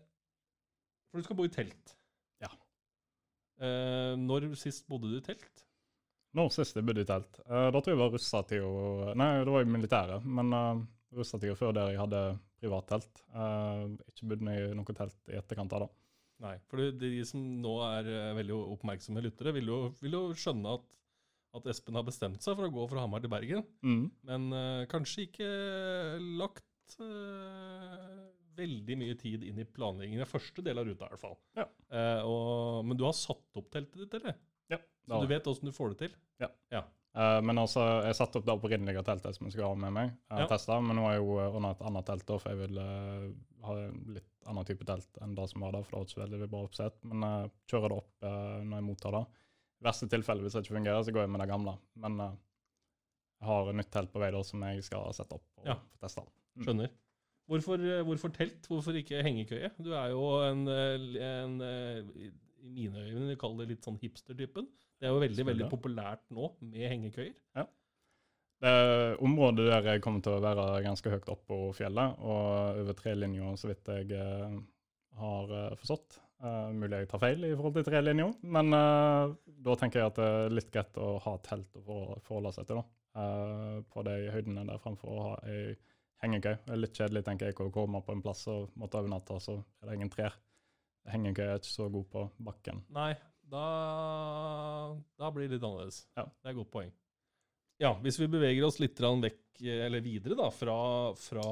for 1.10 1.20
du 1.20 1.22
skal 1.26 1.36
bo 1.38 1.46
i 1.46 1.52
telt. 1.54 1.94
Ja. 2.42 2.50
Eh, 3.62 4.16
når 4.20 4.50
sist 4.58 4.86
bodde 4.90 5.08
du 5.12 5.16
i 5.20 5.24
telt? 5.24 5.62
Nå 6.36 6.48
sist 6.52 6.76
jeg 6.76 6.84
bodde 6.84 7.00
i 7.06 7.08
telt. 7.08 7.38
Eh, 7.46 7.70
da 7.72 7.80
tror 7.80 7.94
jeg 7.94 8.00
var 8.02 8.10
russetida 8.12 9.14
Nei, 9.16 9.30
det 9.44 9.54
var 9.54 9.64
i 9.64 9.70
militæret, 9.70 10.24
men 10.26 10.52
uh, 10.52 10.82
russetida 11.16 11.54
før 11.56 11.72
der 11.72 11.94
jeg 11.94 12.02
hadde 12.02 12.22
privattelt. 12.60 13.22
Uh, 13.34 13.94
ikke 14.10 14.28
bodd 14.32 14.44
meg 14.46 14.60
i 14.62 14.74
noe 14.76 14.96
telt 14.96 15.32
i 15.32 15.38
etterkant 15.38 15.74
av 15.76 15.86
det. 15.86 15.90
Nei, 16.44 16.56
for 16.68 16.82
de, 17.00 17.10
som 17.24 17.40
nå 17.62 17.70
er 17.86 18.08
eh, 18.12 18.34
veldig 18.36 18.56
oppmerksomme 18.74 19.22
lyttere, 19.24 19.54
vil 19.56 19.70
jo, 19.72 19.78
vil 20.02 20.16
jo 20.18 20.22
skjønne 20.36 20.74
at, 20.76 20.82
at 21.56 21.68
Espen 21.72 21.96
har 21.96 22.04
bestemt 22.04 22.44
seg 22.44 22.58
for 22.58 22.68
å 22.68 22.74
gå 22.74 22.84
fra 22.90 23.06
Hamar 23.06 23.22
til 23.24 23.32
Bergen, 23.32 23.62
Mm. 23.80 24.02
men 24.28 24.44
uh, 24.52 24.82
kanskje 24.92 25.24
ikke 25.30 25.48
lagt 26.36 26.98
uh, 27.00 28.26
veldig 28.60 28.98
mye 29.00 29.16
tid 29.16 29.46
inn 29.48 29.62
i 29.62 29.64
planleggingen. 29.64 30.20
i 30.20 30.28
første 30.28 30.64
del 30.64 30.76
av 30.82 30.84
ruta, 30.88 31.08
i 31.08 31.14
hvert 31.14 31.24
fall. 31.24 31.38
Ja. 31.56 31.66
Uh, 31.88 32.20
og, 32.28 32.84
men 32.90 33.00
du 33.00 33.06
har 33.08 33.16
satt 33.16 33.56
opp 33.56 33.72
teltet 33.72 34.04
ditt, 34.04 34.20
eller? 34.20 34.36
Ja. 34.72 34.82
Så 35.08 35.22
du 35.22 35.28
vet 35.32 35.48
åssen 35.48 35.70
du 35.70 35.72
får 35.72 35.94
det 35.94 35.98
til? 36.04 36.20
Eh, 37.16 37.40
men 37.48 37.56
altså, 37.58 37.80
jeg 38.04 38.16
satte 38.18 38.38
opp 38.40 38.44
det 38.48 38.52
opprinnelige 38.58 39.02
teltet 39.06 39.36
som 39.38 39.46
jeg 39.46 39.54
skulle 39.54 39.70
ha 39.70 39.76
med 39.86 39.94
meg. 39.96 40.10
Uh, 40.30 40.42
Ja. 40.42 40.46
testet, 40.50 40.82
men 40.84 40.98
nå 40.98 41.06
har 41.06 41.14
jeg 41.16 41.22
jo 41.24 41.38
uh, 41.40 41.70
et 41.70 41.80
annet 41.88 42.06
telt, 42.10 42.26
da, 42.28 42.36
for 42.42 42.52
jeg 42.52 42.60
vil 42.66 42.80
uh, 42.82 43.30
ha 43.64 43.76
en 43.86 44.02
litt 44.18 44.28
annen 44.50 44.66
type 44.68 44.84
telt 44.86 45.18
enn 45.24 45.32
det 45.34 45.46
som 45.50 45.64
var 45.64 45.72
der. 45.72 45.82
For 45.86 45.90
det 45.90 45.98
var 45.98 46.04
ikke 46.06 46.14
så 46.18 46.22
veldig 46.26 46.48
bra 46.52 46.60
oppsett. 46.68 46.98
Men 47.08 47.24
jeg 47.26 47.50
kjører 47.72 47.88
det 47.94 47.96
opp 47.98 48.26
eh, 48.28 48.58
når 48.62 48.76
jeg 48.78 48.84
mottar 48.86 49.16
det. 49.16 49.22
I 49.80 49.86
verste 49.88 50.06
tilfelle, 50.12 50.44
hvis 50.44 50.54
det 50.54 50.60
ikke 50.62 50.76
fungerer, 50.76 51.02
så 51.02 51.14
går 51.16 51.24
jeg 51.24 51.32
med 51.34 51.42
det 51.42 51.48
gamle. 51.50 51.74
Men 52.04 52.20
eh, 52.22 52.36
jeg 53.40 53.48
har 53.48 53.70
et 53.72 53.78
nytt 53.80 53.90
telt 53.96 54.12
på 54.14 54.22
vei 54.22 54.28
da, 54.36 54.42
som 54.46 54.62
jeg 54.68 54.84
skal 54.86 55.10
sette 55.18 55.34
opp 55.40 55.48
og 55.58 55.66
Ja. 55.72 55.74
få 55.82 55.98
testa. 56.06 56.22
Mm. 56.54 56.62
Skjønner. 56.68 56.92
Hvorfor, 57.50 57.82
eh, 57.90 58.04
hvorfor 58.06 58.32
telt? 58.38 58.70
Hvorfor 58.70 59.00
ikke 59.02 59.24
hengekøye? 59.26 59.72
Du 59.82 59.90
er 59.98 60.14
jo 60.14 60.22
en, 60.46 60.62
eh, 60.70 61.18
en 61.26 61.58
eh, 61.66 62.30
i 62.66 62.88
mine 62.88 63.06
øyne 63.06 63.30
de 63.30 63.38
kaller 63.40 63.64
det 63.64 63.76
litt 63.76 63.86
sånn 63.86 63.98
hipster-typen. 64.02 64.68
Det 64.96 65.08
er 65.08 65.14
jo 65.14 65.22
veldig 65.22 65.46
veldig 65.50 65.68
populært 65.72 66.24
nå 66.34 66.50
med 66.64 66.86
hengekøyer. 66.90 67.34
Det 68.56 68.70
er 68.72 69.18
området 69.24 69.66
der 69.68 69.88
jeg 69.90 70.02
kommer 70.04 70.22
til 70.24 70.38
å 70.38 70.44
være 70.44 70.64
ganske 70.86 71.10
høyt 71.12 71.26
opp 71.28 71.42
på 71.50 71.58
fjellet, 71.76 72.20
og 72.24 72.80
over 72.80 72.96
trelinja, 72.96 73.50
så 73.60 73.68
vidt 73.68 73.90
jeg 73.92 74.14
eh, 74.16 74.54
har 75.20 75.52
eh, 75.52 75.74
forstått. 75.80 76.22
Uh, 76.36 76.68
mulig 76.76 76.98
jeg 77.00 77.08
tar 77.08 77.20
feil 77.22 77.46
i 77.48 77.54
forhold 77.56 77.78
til 77.78 77.84
trelinja, 77.86 78.26
men 78.52 78.76
uh, 78.76 79.30
da 79.64 79.76
tenker 79.80 80.02
jeg 80.02 80.10
at 80.10 80.18
det 80.18 80.26
er 80.28 80.52
litt 80.52 80.68
greit 80.68 80.98
å 81.00 81.14
ha 81.24 81.32
telt 81.40 81.78
å 81.80 81.96
forholde 82.26 82.52
seg 82.56 82.68
til 82.68 82.82
da, 82.82 82.86
Uh, 83.16 83.78
på 83.88 84.02
de 84.04 84.12
høydene 84.28 84.66
der 84.68 84.80
fremfor 84.82 85.08
å 85.08 85.22
ha 85.24 85.36
ei 85.48 85.70
hengekøy. 86.20 86.58
Det 86.66 86.74
er 86.74 86.80
litt 86.82 86.98
kjedelig, 86.98 87.22
tenker 87.24 87.48
jeg, 87.48 87.56
å 87.64 87.72
komme 87.72 88.02
på 88.04 88.12
en 88.12 88.20
plass 88.20 88.42
og 88.52 88.74
måtte 88.76 89.00
overnatte, 89.00 89.38
så 89.40 89.54
er 89.56 89.88
det 89.88 89.94
ingen 89.96 90.12
trær. 90.12 90.36
Hengekøy 91.12 91.46
er 91.46 91.58
ikke 91.60 91.70
så 91.72 91.88
god 91.92 92.06
på 92.12 92.22
bakken. 92.48 92.82
Nei, 92.94 93.12
da, 93.46 93.64
da 95.18 95.32
blir 95.34 95.48
det 95.48 95.56
litt 95.56 95.66
annerledes. 95.66 96.04
Ja. 96.18 96.24
Det 96.26 96.48
er 96.48 96.54
et 96.54 96.60
godt 96.60 96.72
poeng. 96.74 96.94
Ja, 97.82 97.92
hvis 98.00 98.16
vi 98.22 98.28
beveger 98.32 98.64
oss 98.64 98.78
litt 98.80 98.98
vekk, 99.00 99.40
eh, 99.60 99.82
eller 99.86 100.00
videre 100.04 100.36
da, 100.38 100.48
fra, 100.54 100.76
fra 101.20 101.48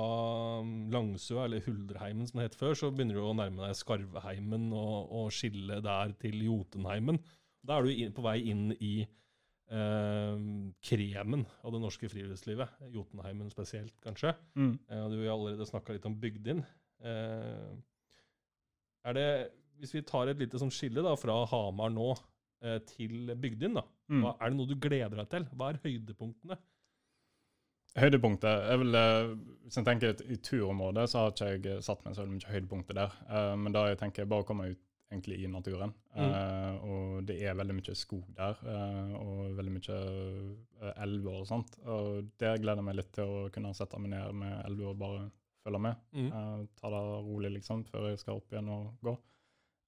um, 0.65 0.89
Langsøa, 0.93 1.45
eller 1.45 1.65
Huldreheimen 1.67 2.27
som 2.31 2.41
det 2.41 2.49
het 2.49 2.57
før, 2.59 2.77
så 2.79 2.91
begynner 2.91 3.19
du 3.19 3.27
å 3.27 3.35
nærme 3.37 3.67
deg 3.67 3.77
Skarveheimen 3.77 4.71
og, 4.73 5.13
og 5.13 5.35
skille 5.37 5.83
der 5.85 6.15
til 6.23 6.41
Jotunheimen. 6.47 7.21
Da 7.65 7.79
er 7.79 7.85
du 7.87 8.17
på 8.17 8.25
vei 8.25 8.39
inn 8.53 8.71
i 8.79 8.95
eh, 9.05 10.47
kremen 10.89 11.45
av 11.65 11.77
det 11.77 11.83
norske 11.85 12.09
friluftslivet. 12.13 12.81
Jotunheimen 12.93 13.53
spesielt, 13.53 13.95
kanskje. 14.05 14.35
Mm. 14.57 14.75
Eh, 14.89 15.05
Du 15.13 15.19
har 15.23 15.35
allerede 15.37 15.69
snakka 15.69 15.97
litt 15.97 16.09
om 16.09 16.17
Bygdin. 16.21 16.65
Eh, 17.05 17.69
Er 19.05 19.17
det, 19.17 19.27
hvis 19.81 19.95
vi 19.97 20.05
tar 20.07 20.31
et 20.31 20.41
lite 20.41 20.61
sånn 20.61 20.73
skille 20.73 21.05
da, 21.05 21.15
fra 21.21 21.43
Hamar 21.51 21.93
nå 21.93 22.13
eh, 22.65 22.79
til 22.89 23.35
Bygdin, 23.37 23.77
da. 23.77 23.85
Mm. 24.09 24.23
Hva, 24.25 24.37
er 24.39 24.53
det 24.53 24.59
noe 24.59 24.71
du 24.71 24.79
gleder 24.81 25.21
deg 25.21 25.29
til? 25.33 25.49
Hva 25.57 25.73
er 25.73 25.83
høydepunktene? 25.85 26.59
Høydepunktet 27.95 28.65
er 28.73 28.81
vel, 28.81 28.97
eh, 28.99 29.35
Hvis 29.65 29.79
jeg 29.79 29.87
tenker 29.87 30.25
i 30.27 30.39
turområdet, 30.43 31.07
så 31.11 31.21
har 31.21 31.37
ikke 31.37 31.77
jeg 31.77 31.85
satt 31.87 32.03
meg 32.05 32.17
så 32.17 32.27
mye 32.27 32.51
høydepunkter 32.51 32.99
der. 32.99 33.15
Eh, 33.29 33.55
men 33.61 33.77
da 33.77 33.87
jeg 33.91 34.01
tenker 34.01 34.27
bare 34.31 34.43
å 34.43 34.49
komme 34.49 34.73
ut 34.73 34.81
egentlig 35.13 35.45
i 35.45 35.51
naturen. 35.51 35.93
Eh, 36.19 36.73
og 36.83 37.23
det 37.29 37.37
er 37.47 37.55
veldig 37.55 37.77
mye 37.77 37.95
skog 37.95 38.25
der, 38.35 38.59
og 39.15 39.55
veldig 39.55 39.75
mye 39.77 39.99
elver 41.05 41.37
og 41.39 41.47
sånt. 41.47 41.77
Og 41.87 42.33
der 42.41 42.59
gleder 42.59 42.83
jeg 42.83 42.89
meg 42.89 42.99
litt 42.99 43.13
til 43.15 43.31
å 43.31 43.45
kunne 43.55 43.71
sette 43.79 44.01
meg 44.03 44.11
ned 44.17 44.41
med 44.43 44.57
elver 44.65 44.91
og 44.91 44.99
bare 44.99 45.23
følge 45.65 45.81
med. 45.87 46.03
Mm. 46.13 46.29
Uh, 46.31 46.67
ta 46.79 46.91
det 46.93 47.05
rolig 47.29 47.55
liksom, 47.57 47.87
før 47.89 48.11
jeg 48.11 48.21
skal 48.23 48.41
opp 48.41 48.53
igjen 48.53 48.69
og 48.75 48.93
gå. 49.05 49.17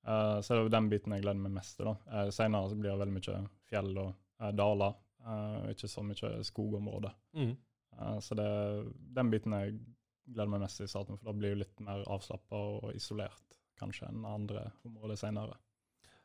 Uh, 0.06 0.38
så 0.40 0.54
det 0.54 0.58
er 0.58 0.64
jo 0.64 0.74
den 0.76 0.90
biten 0.90 1.14
jeg 1.16 1.24
gleder 1.24 1.44
meg 1.44 1.56
mest 1.58 1.76
til. 1.78 1.90
da. 1.90 1.96
Uh, 2.08 2.32
Senere 2.34 2.72
så 2.72 2.78
blir 2.78 2.92
det 2.92 3.00
veldig 3.04 3.16
mye 3.18 3.44
fjell 3.70 3.92
og 4.00 4.10
eh, 4.40 4.52
daler, 4.56 4.96
eh, 5.26 5.70
ikke 5.74 5.90
så 5.90 6.04
mye 6.06 6.32
skogområde. 6.46 7.12
Mm. 7.36 7.52
Eh, 7.98 8.18
så 8.24 8.38
det, 8.38 8.46
er 8.46 8.90
den 9.18 9.32
biten 9.32 9.56
jeg 9.56 9.78
gleder 10.26 10.52
meg 10.52 10.64
mest 10.66 10.80
til 10.80 10.88
i 10.88 10.92
starten, 10.92 11.18
for 11.18 11.30
da 11.30 11.36
blir 11.36 11.54
det 11.54 11.62
litt 11.64 11.84
mer 11.86 12.04
avslappa 12.10 12.62
og 12.80 12.90
isolert 12.96 13.60
kanskje 13.76 14.08
enn 14.08 14.24
andre 14.26 14.70
områder 14.88 15.20
senere. 15.20 15.58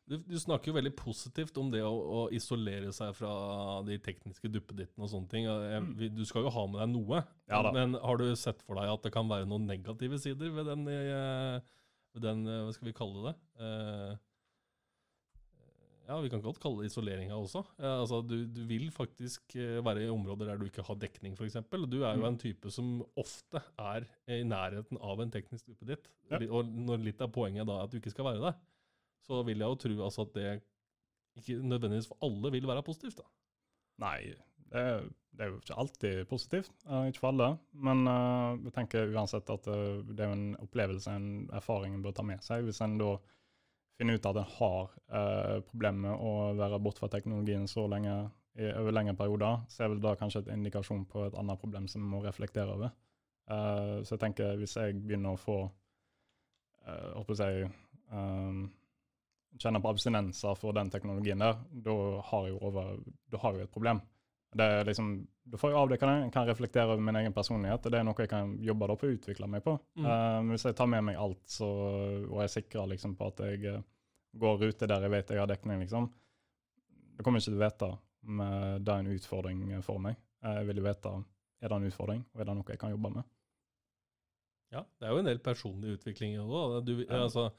Du, 0.09 0.17
du 0.17 0.35
snakker 0.41 0.71
jo 0.71 0.75
veldig 0.75 0.91
positivt 0.97 1.55
om 1.61 1.69
det 1.71 1.83
å, 1.85 1.91
å 1.93 2.21
isolere 2.35 2.89
seg 2.91 3.13
fra 3.15 3.29
de 3.87 3.95
tekniske 4.03 4.49
duppedittene 4.51 5.05
og 5.05 5.11
sånne 5.13 5.29
ting. 5.31 5.45
Mm. 5.47 5.93
du 6.17 6.23
skal 6.27 6.43
jo 6.47 6.51
ha 6.51 6.65
med 6.67 6.81
deg 6.81 6.89
noe, 6.95 7.21
Ja 7.47 7.61
men 7.75 7.93
har 8.01 8.17
du 8.19 8.25
sett 8.35 8.61
for 8.65 8.75
deg 8.81 8.89
at 8.91 9.05
det 9.05 9.13
kan 9.15 9.29
være 9.31 9.47
noen 9.47 9.69
negative 9.69 10.19
sider 10.19 10.51
ved 10.57 10.67
den, 10.67 10.83
eh, 10.91 11.61
ved 12.17 12.25
den 12.25 12.43
eh, 12.49 12.63
hva 12.65 12.73
skal 12.75 12.89
vi 12.89 12.97
kalle 12.97 13.29
det? 13.29 13.37
Eh, 13.61 14.19
Ja, 16.09 16.17
vi 16.19 16.27
kan 16.33 16.41
godt 16.43 16.57
kalle 16.59 16.81
det 16.81 16.89
isoleringa 16.89 17.37
også. 17.37 17.61
Ja, 17.79 17.91
altså, 18.01 18.17
du, 18.27 18.41
du 18.51 18.65
vil 18.67 18.89
faktisk 18.91 19.53
være 19.85 20.01
i 20.03 20.09
områder 20.11 20.49
der 20.49 20.57
du 20.59 20.65
ikke 20.67 20.83
har 20.83 20.97
dekning, 20.99 21.37
f.eks. 21.37 21.55
Du 21.87 22.01
er 22.03 22.17
jo 22.17 22.25
Mm. 22.25 22.27
en 22.33 22.39
type 22.41 22.71
som 22.73 22.89
ofte 23.15 23.61
er 23.79 24.09
i 24.27 24.41
nærheten 24.43 24.99
av 24.99 25.21
en 25.23 25.31
teknisk 25.31 25.69
duppeditt. 25.69 26.09
Ja. 26.33 26.41
Og 26.51 26.67
når 26.67 27.05
litt 27.05 27.21
av 27.23 27.31
poenget 27.31 27.69
da 27.69 27.77
er 27.79 27.87
at 27.87 27.93
du 27.93 27.99
ikke 28.01 28.11
skal 28.11 28.27
være 28.27 28.41
det, 28.43 28.53
så 29.25 29.41
vil 29.47 29.61
jeg 29.61 29.69
jo 29.73 29.79
tro 29.83 29.97
altså 30.07 30.25
at 30.27 30.35
det 30.37 30.51
ikke 31.39 31.61
nødvendigvis 31.63 32.09
for 32.11 32.19
alle 32.25 32.51
vil 32.51 32.67
være 32.67 32.83
positivt. 32.83 33.17
da. 33.21 33.27
Nei, 34.03 34.33
det, 34.71 34.81
er- 34.81 35.09
det 35.31 35.45
er 35.45 35.51
jo 35.51 35.59
ikke 35.61 35.77
alltid 35.79 36.25
positivt. 36.27 36.71
Uh, 36.85 37.05
ikke 37.07 37.21
for 37.23 37.31
alle. 37.31 37.51
Men 37.71 38.01
uh, 38.07 38.57
jeg 38.65 38.73
tenker 38.75 39.13
uansett 39.15 39.49
at 39.53 39.69
uh, 39.71 40.01
det 40.07 40.19
er 40.19 40.31
jo 40.31 40.37
en 40.39 40.57
opplevelse, 40.59 41.13
en 41.15 41.49
erfaring 41.55 41.95
en 41.95 42.03
bør 42.03 42.15
ta 42.17 42.25
med 42.27 42.43
seg. 42.43 42.65
Hvis 42.67 42.81
en 42.83 42.97
da 42.99 43.13
finner 43.99 44.17
ut 44.17 44.25
at 44.27 44.39
en 44.41 44.53
har 44.57 44.93
problemer 45.67 46.07
med 46.07 46.23
å 46.25 46.31
være 46.57 46.79
borte 46.81 47.03
fra 47.03 47.09
teknologien 47.13 47.67
så 47.69 47.83
lenge 47.91 48.15
i, 48.57 48.65
over 48.71 48.95
lengre 48.95 49.13
perioder, 49.19 49.59
så 49.69 49.83
er 49.85 49.91
vel 49.93 50.01
da 50.01 50.15
kanskje 50.17 50.41
et 50.41 50.49
indikasjon 50.55 51.03
på 51.11 51.27
et 51.27 51.37
annet 51.37 51.59
problem 51.61 51.85
som 51.91 52.01
vi 52.01 52.09
må 52.09 52.23
reflektere 52.23 52.73
over. 52.73 52.89
Så 54.01 54.15
jeg 54.15 54.23
tenker 54.23 54.57
hvis 54.57 54.73
jeg 54.79 54.97
begynner 55.03 55.35
å 55.35 55.41
få 55.43 55.57
uh, 56.87 57.11
håper 57.19 57.43
jeg, 57.43 57.69
um, 58.09 58.63
kjenne 59.59 59.81
på 59.83 59.91
abstinenser 59.91 60.55
for 60.59 60.75
den 60.75 60.89
teknologien 60.93 61.41
der, 61.41 61.59
da 61.85 61.95
har 62.29 62.47
jeg 62.47 62.55
jo, 62.55 63.63
et 63.63 63.73
problem. 63.73 64.01
Det 64.51 64.65
er 64.67 64.85
liksom, 64.85 65.13
Da 65.51 65.57
får 65.57 65.71
jeg 65.71 65.79
avdekka 65.79 66.07
det, 66.07 66.15
jeg 66.25 66.31
kan 66.31 66.47
reflektere 66.47 66.93
over 66.93 67.01
min 67.03 67.15
egen 67.15 67.33
personlighet, 67.33 67.85
og 67.85 67.91
det 67.91 67.99
er 67.99 68.03
noe 68.07 68.23
jeg 68.23 68.29
kan 68.31 68.51
jobbe 68.61 68.87
da 68.87 68.95
på 68.99 69.07
å 69.07 69.13
utvikle 69.15 69.47
meg 69.51 69.63
på. 69.65 69.73
Mm. 69.99 70.05
Eh, 70.05 70.39
hvis 70.51 70.65
jeg 70.67 70.77
tar 70.77 70.89
med 70.91 71.05
meg 71.07 71.19
alt 71.19 71.41
så, 71.49 71.69
og 72.27 72.43
er 72.43 72.51
sikra 72.51 72.85
liksom, 72.91 73.15
på 73.19 73.29
at 73.31 73.41
jeg 73.47 73.65
eh, 73.71 73.81
går 74.39 74.59
ruter 74.61 74.91
der 74.91 75.07
jeg 75.07 75.13
vet 75.15 75.33
jeg 75.33 75.41
har 75.41 75.49
dekning, 75.49 75.81
liksom, 75.81 76.07
da 77.17 77.25
kommer 77.25 77.41
jeg 77.41 77.47
ikke 77.47 77.55
til 77.55 77.59
å 77.59 77.65
vite 77.65 77.91
om 78.21 78.41
det 78.85 78.93
er 78.93 79.01
en 79.01 79.13
utfordring 79.15 79.61
for 79.81 80.03
meg. 80.03 80.19
Jeg 80.45 80.67
vil 80.67 80.77
jo 80.77 80.85
vite 80.85 81.11
er 81.61 81.69
det 81.69 81.77
en 81.77 81.87
utfordring, 81.89 82.21
og 82.33 82.41
er 82.41 82.49
det 82.49 82.55
noe 82.57 82.73
jeg 82.73 82.81
kan 82.81 82.93
jobbe 82.93 83.11
med. 83.17 83.27
Ja, 84.71 84.85
det 84.97 85.07
er 85.07 85.13
jo 85.13 85.21
en 85.21 85.27
del 85.27 85.41
personlig 85.43 85.97
utvikling 85.97 86.37
òg. 86.39 86.79
Altså, 87.11 87.49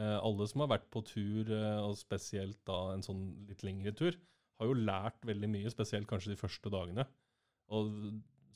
alle 0.00 0.46
som 0.48 0.64
har 0.64 0.72
vært 0.74 0.90
på 0.92 1.02
tur, 1.06 1.50
eh, 1.52 1.78
og 1.82 1.96
spesielt 1.98 2.60
da 2.68 2.78
en 2.94 3.04
sånn 3.04 3.24
litt 3.48 3.64
lengre 3.66 3.92
tur, 3.96 4.18
har 4.60 4.68
jo 4.68 4.76
lært 4.76 5.24
veldig 5.28 5.48
mye, 5.50 5.72
spesielt 5.72 6.08
kanskje 6.08 6.34
de 6.34 6.40
første 6.40 6.72
dagene. 6.72 7.06
Og 7.72 7.90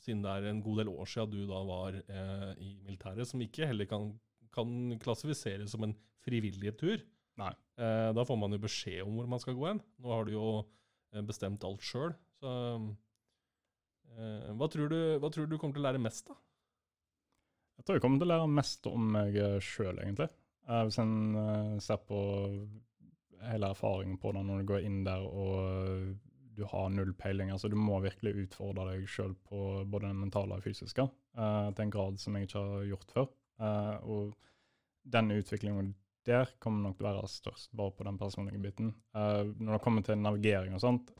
siden 0.03 0.21
det 0.25 0.31
er 0.31 0.49
en 0.51 0.61
god 0.65 0.83
del 0.83 0.91
år 0.93 1.09
siden 1.09 1.33
du 1.33 1.49
da 1.49 1.61
var 1.65 1.97
eh, 1.97 2.51
i 2.61 2.75
militæret, 2.85 3.27
som 3.29 3.41
ikke 3.41 3.69
heller 3.69 3.89
kan, 3.89 4.11
kan 4.53 4.69
klassifiseres 5.01 5.73
som 5.73 5.85
en 5.87 5.95
frivillig 6.25 6.75
tur, 6.79 7.01
Nei. 7.41 7.51
eh, 7.81 8.11
da 8.15 8.25
får 8.27 8.39
man 8.39 8.55
jo 8.55 8.61
beskjed 8.63 9.03
om 9.05 9.19
hvor 9.19 9.29
man 9.29 9.41
skal 9.43 9.57
gå 9.57 9.67
hen. 9.67 9.81
Nå 10.01 10.13
har 10.13 10.27
du 10.27 10.35
jo 10.35 10.47
eh, 10.61 11.23
bestemt 11.25 11.65
alt 11.67 11.83
sjøl. 11.85 12.15
Så 12.39 12.53
eh, 14.15 14.51
hva, 14.55 14.69
tror 14.71 14.91
du, 14.91 14.99
hva 15.21 15.31
tror 15.33 15.45
du 15.45 15.55
du 15.55 15.59
kommer 15.59 15.77
til 15.77 15.83
å 15.83 15.89
lære 15.89 16.03
mest, 16.03 16.29
da? 16.29 16.37
Jeg 17.75 17.83
tror 17.87 17.97
jeg 17.97 18.05
kommer 18.05 18.21
til 18.21 18.29
å 18.29 18.31
lære 18.31 18.51
mest 18.55 18.87
om 18.87 19.07
meg 19.17 19.35
sjøl, 19.59 19.97
egentlig. 19.99 20.29
Eh, 20.65 20.83
hvis 20.87 20.99
en 21.01 21.15
eh, 21.37 21.73
ser 21.83 22.01
på 22.07 22.19
hele 23.45 23.69
erfaringen 23.69 24.17
på 24.21 24.31
det 24.33 24.45
når 24.45 24.61
du 24.61 24.69
går 24.71 24.87
inn 24.87 25.03
der 25.05 25.25
og 25.25 26.15
du 26.55 26.63
har 26.63 26.89
null 26.89 27.13
peiling. 27.13 27.51
altså 27.51 27.67
Du 27.67 27.75
må 27.75 27.99
virkelig 28.03 28.45
utfordre 28.45 28.87
deg 28.93 29.09
sjøl 29.11 29.35
på 29.47 29.83
både 29.91 30.07
det 30.07 30.19
mentale 30.21 30.57
og 30.57 30.63
fysiske, 30.63 31.03
uh, 31.35 31.69
til 31.75 31.83
en 31.85 31.91
grad 31.91 32.19
som 32.21 32.37
jeg 32.37 32.47
ikke 32.47 32.63
har 32.63 32.85
gjort 32.93 33.11
før. 33.11 33.27
Uh, 33.59 33.95
og 34.07 35.11
den 35.15 35.35
utviklingen 35.35 35.93
der 36.25 36.49
kommer 36.63 36.87
nok 36.87 36.97
til 36.97 37.05
å 37.05 37.11
være 37.11 37.29
størst, 37.29 37.73
bare 37.77 37.93
på 37.93 38.07
den 38.07 38.17
personlige 38.17 38.61
biten. 38.63 38.93
Uh, 39.13 39.51
når 39.59 39.75
det 39.75 39.83
kommer 39.83 40.07
til 40.07 40.21
navigering 40.21 40.77
og 40.77 40.83
sånt, 40.85 41.11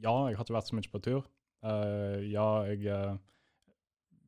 ja, 0.00 0.16
jeg 0.30 0.38
har 0.38 0.46
ikke 0.46 0.56
vært 0.56 0.70
så 0.72 0.78
mye 0.78 0.94
på 0.94 1.04
tur. 1.04 1.28
Ja, 1.58 2.48
jeg 2.70 3.18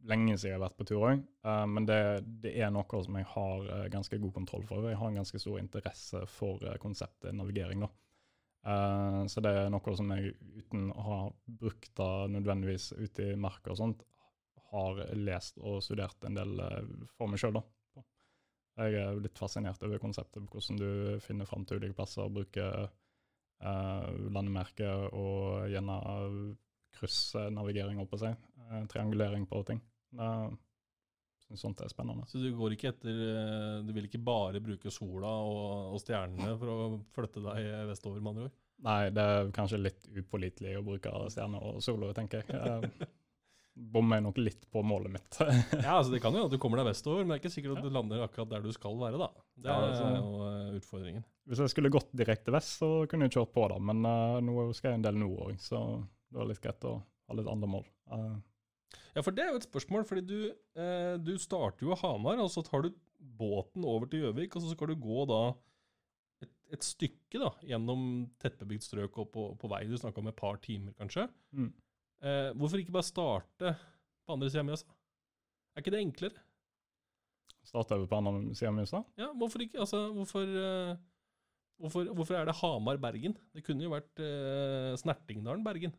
lenge 0.09 0.37
siden 0.39 0.55
jeg 0.55 0.59
har 0.59 0.65
vært 0.65 0.79
på 0.79 0.87
tur 0.89 1.03
òg, 1.09 1.25
men 1.69 1.87
det, 1.89 1.99
det 2.45 2.55
er 2.57 2.71
noe 2.73 3.01
som 3.05 3.17
jeg 3.19 3.27
har 3.35 3.67
uh, 3.67 3.89
ganske 3.93 4.19
god 4.23 4.33
kontroll 4.37 4.63
for. 4.69 4.87
Jeg 4.89 4.97
har 5.01 5.11
en 5.11 5.19
ganske 5.21 5.41
stor 5.43 5.59
interesse 5.61 6.23
for 6.33 6.63
eh, 6.65 6.79
konseptet 6.81 7.37
navigering. 7.37 7.85
da. 7.85 7.91
Eh, 8.67 9.27
så 9.27 9.41
det 9.41 9.53
er 9.57 9.73
noe 9.73 9.97
som 9.97 10.13
jeg, 10.15 10.35
uten 10.61 10.91
å 10.93 11.05
ha 11.07 11.19
brukt 11.61 11.93
det 11.97 12.15
nødvendigvis 12.37 12.93
ute 12.99 13.33
i 13.33 13.37
marka 13.41 13.73
og 13.73 13.81
sånt, 13.81 14.07
har 14.71 15.01
lest 15.19 15.59
og 15.59 15.81
studert 15.83 16.27
en 16.29 16.37
del 16.37 16.61
eh, 16.63 16.91
for 17.17 17.31
meg 17.31 17.41
sjøl. 17.43 17.61
Jeg 18.81 18.97
er 18.97 19.19
litt 19.21 19.37
fascinert 19.37 19.83
over 19.85 20.01
konseptet, 20.01 20.47
hvordan 20.49 20.79
du 20.81 21.21
finner 21.25 21.49
fram 21.49 21.67
til 21.69 21.81
ulike 21.81 21.97
plasser, 21.99 22.25
og 22.25 22.37
bruker 22.39 22.87
eh, 22.87 24.11
landemerker 24.33 25.09
og 25.11 25.69
gjerne 25.73 25.97
kryssnavigering, 26.99 28.01
holdt 28.01 28.11
på 28.13 28.19
å 28.19 28.25
si. 28.25 28.33
Eh, 28.67 28.83
triangulering 28.91 29.47
på 29.51 29.63
ting. 29.69 29.83
Jeg 30.17 30.57
syns 31.47 31.65
sånt 31.65 31.85
er 31.85 31.93
spennende. 31.93 32.27
Så 32.31 32.43
du 32.43 32.51
går 32.57 32.75
ikke 32.75 32.91
etter 32.93 33.23
eh, 33.27 33.77
Du 33.87 33.93
vil 33.95 34.09
ikke 34.09 34.23
bare 34.23 34.63
bruke 34.63 34.93
sola 34.95 35.31
og, 35.47 35.95
og 35.95 36.03
stjernene 36.03 36.57
for 36.59 36.75
å 36.75 36.91
flytte 37.15 37.45
deg 37.47 37.71
vestover, 37.91 38.21
med 38.23 38.35
andre 38.35 38.49
ord? 38.49 38.59
Nei, 38.81 39.01
det 39.13 39.25
er 39.29 39.51
kanskje 39.53 39.81
litt 39.81 40.07
upålitelig 40.17 40.79
å 40.79 40.85
bruke 40.85 41.11
stjerner 41.33 41.65
og 41.69 41.83
solo, 41.85 42.15
tenker 42.17 42.41
jeg. 42.41 42.61
jeg 42.65 43.11
bommer 43.81 44.21
nok 44.21 44.39
litt 44.39 44.71
på 44.71 44.83
målet 44.83 45.13
mitt. 45.13 45.39
Ja, 45.85 45.99
altså 45.99 46.13
Det 46.13 46.21
kan 46.23 46.37
jo 46.37 46.47
at 46.49 46.53
du 46.53 46.59
kommer 46.61 46.81
deg 46.81 46.91
vestover, 46.91 47.25
men 47.25 47.33
det 47.33 47.39
er 47.39 47.43
ikke 47.45 47.55
sikkert 47.55 47.79
at 47.79 47.87
du 47.87 47.95
lander 47.95 48.25
akkurat 48.25 48.51
der 48.55 48.65
du 48.65 48.73
skal 48.77 48.97
være. 49.01 49.21
da. 49.21 49.29
Det 49.57 49.71
er 49.71 49.87
altså- 49.89 50.09
jo 50.17 50.47
eh, 50.47 50.79
utfordringen. 50.81 51.27
Hvis 51.51 51.63
jeg 51.65 51.73
skulle 51.73 51.93
gått 51.93 52.11
direkte 52.17 52.55
vest, 52.55 52.79
så 52.79 52.91
kunne 53.11 53.27
jeg 53.27 53.37
kjørt 53.39 53.55
på 53.57 53.67
da. 53.73 53.79
men 53.83 54.05
uh, 54.07 54.39
nå 54.45 54.69
skal 54.77 54.93
jeg 54.93 55.01
en 55.01 55.07
del 55.09 55.17
nord 55.19 55.49
òg, 55.49 55.57
så 55.59 55.81
det 56.31 56.39
var 56.39 56.49
litt 56.51 56.63
greit 56.63 56.87
å 56.89 56.95
ha 57.03 57.37
litt 57.39 57.51
andre 57.51 57.69
mål. 57.71 57.85
Eh, 58.15 58.39
Ja, 59.15 59.23
for 59.23 59.31
det 59.35 59.45
er 59.45 59.53
jo 59.53 59.59
et 59.61 59.67
spørsmål, 59.69 60.03
fordi 60.07 60.23
du, 60.27 60.39
eh, 60.75 61.17
du 61.23 61.37
starter 61.39 61.87
jo 61.87 61.95
Hamar, 62.01 62.41
og 62.43 62.49
så 62.51 62.63
tar 62.67 62.83
du 62.83 62.89
båten 63.39 63.85
over 63.87 64.07
til 64.11 64.25
Gjøvik, 64.25 64.57
og 64.57 64.63
så 64.65 64.73
skal 64.73 64.91
du 64.91 64.97
gå 64.99 65.27
da 65.31 65.39
et, 66.43 66.51
et 66.75 66.83
stykke 66.87 67.39
da, 67.39 67.51
gjennom 67.63 68.03
tettbebygd 68.43 68.83
strøk 68.83 69.19
og 69.23 69.31
på, 69.35 69.45
på 69.61 69.71
vei. 69.71 69.85
Du 69.87 69.95
snakka 69.99 70.19
om 70.23 70.31
et 70.31 70.39
par 70.39 70.59
timer, 70.63 70.95
kanskje. 70.99 71.29
Mm. 71.55 71.71
Eh, 72.23 72.51
hvorfor 72.59 72.83
ikke 72.83 72.97
bare 72.99 73.07
starte 73.07 73.75
på 74.27 74.35
andre 74.35 74.51
sida 74.51 74.65
av 74.65 74.71
Mjøsa? 74.73 74.91
Er 75.77 75.85
ikke 75.85 75.95
det 75.95 76.03
enklere? 76.07 76.43
Starte 77.71 78.01
på 78.11 78.19
andre 78.19 78.55
sida 78.59 78.73
av 78.73 78.79
Mjøsa. 78.81 79.05
Ja, 79.23 79.31
hvorfor 79.39 79.63
ikke? 79.67 79.79
Altså, 79.87 80.03
hvorfor, 80.19 80.51
eh, 80.67 80.97
hvorfor, 81.79 82.11
hvorfor 82.15 82.41
er 82.41 82.51
det 82.51 82.59
Hamar-Bergen? 82.59 83.39
Det 83.55 83.63
kunne 83.67 83.87
jo 83.87 83.95
vært 83.95 84.19
eh, 84.27 84.97
Snertingdalen-Bergen. 85.03 85.95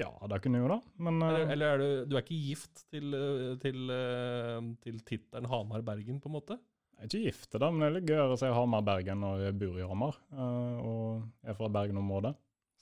Ja, 0.00 0.10
det 0.32 0.38
kunne 0.40 0.60
jeg 0.60 0.64
jo 0.64 0.72
da, 0.72 0.80
men 1.04 1.20
eh, 1.20 1.30
Eller, 1.30 1.50
eller 1.54 1.70
er 1.74 1.80
du, 1.80 1.88
du 2.08 2.16
er 2.16 2.22
ikke 2.24 2.40
gift 2.40 2.84
til, 2.88 3.16
eh, 3.16 3.56
til, 3.60 3.90
eh, 3.92 4.68
til 4.84 5.00
tittelen 5.06 5.48
Hamar-Bergen, 5.50 6.20
på 6.22 6.30
en 6.30 6.36
måte? 6.38 6.56
jeg 7.00 7.06
er 7.06 7.08
ikke 7.08 7.28
gift, 7.30 7.54
da, 7.56 7.68
men 7.72 7.80
det 7.80 7.86
er 7.86 7.94
litt 7.94 8.08
gøyere 8.10 8.34
å 8.34 8.38
si 8.40 8.48
Hamar-Bergen 8.52 9.22
når 9.24 9.44
jeg 9.46 9.58
bor 9.62 9.76
i 9.80 9.84
Hamar, 9.88 10.16
Og 10.36 10.88
og 10.90 11.48
er 11.48 11.56
fra 11.56 11.68
Bergen-området. 11.72 12.34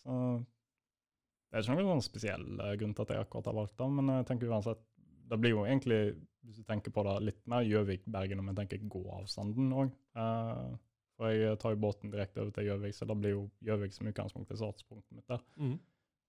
Så 0.02 0.16
det 0.42 1.60
er 1.60 1.62
ikke 1.62 1.76
noen 1.78 1.92
sånn 1.92 2.06
spesiell 2.08 2.46
grunn 2.80 2.96
til 2.98 3.04
at 3.06 3.12
jeg 3.14 3.22
akkurat 3.22 3.50
har 3.50 3.58
valgt 3.60 3.76
det, 3.78 3.86
men 3.94 4.10
jeg 4.16 4.26
tenker 4.26 4.50
uansett 4.50 4.82
Det 5.30 5.38
blir 5.38 5.54
jo 5.54 5.62
egentlig, 5.68 6.00
hvis 6.42 6.58
du 6.58 6.66
tenker 6.66 6.90
på 6.90 7.04
det, 7.06 7.14
litt 7.28 7.40
mer 7.46 7.62
Gjøvik-Bergen 7.68 8.42
om 8.42 8.50
jeg 8.50 8.58
tenker 8.62 8.88
gåavstanden 8.90 9.70
òg. 9.84 9.94
for 11.18 11.34
jeg 11.34 11.58
tar 11.62 11.74
jo 11.74 11.82
båten 11.82 12.10
direkte 12.10 12.42
over 12.42 12.50
til 12.54 12.68
Gjøvik, 12.72 12.94
så 12.94 13.06
da 13.06 13.14
blir 13.14 13.36
jo 13.36 13.44
Gjøvik 13.66 13.94
som 13.94 14.10
utgangspunkt 14.10 14.50
til 14.50 14.58
startpunktet 14.58 15.14
mitt 15.14 15.30
der. 15.30 15.42
Mhm. 15.58 15.78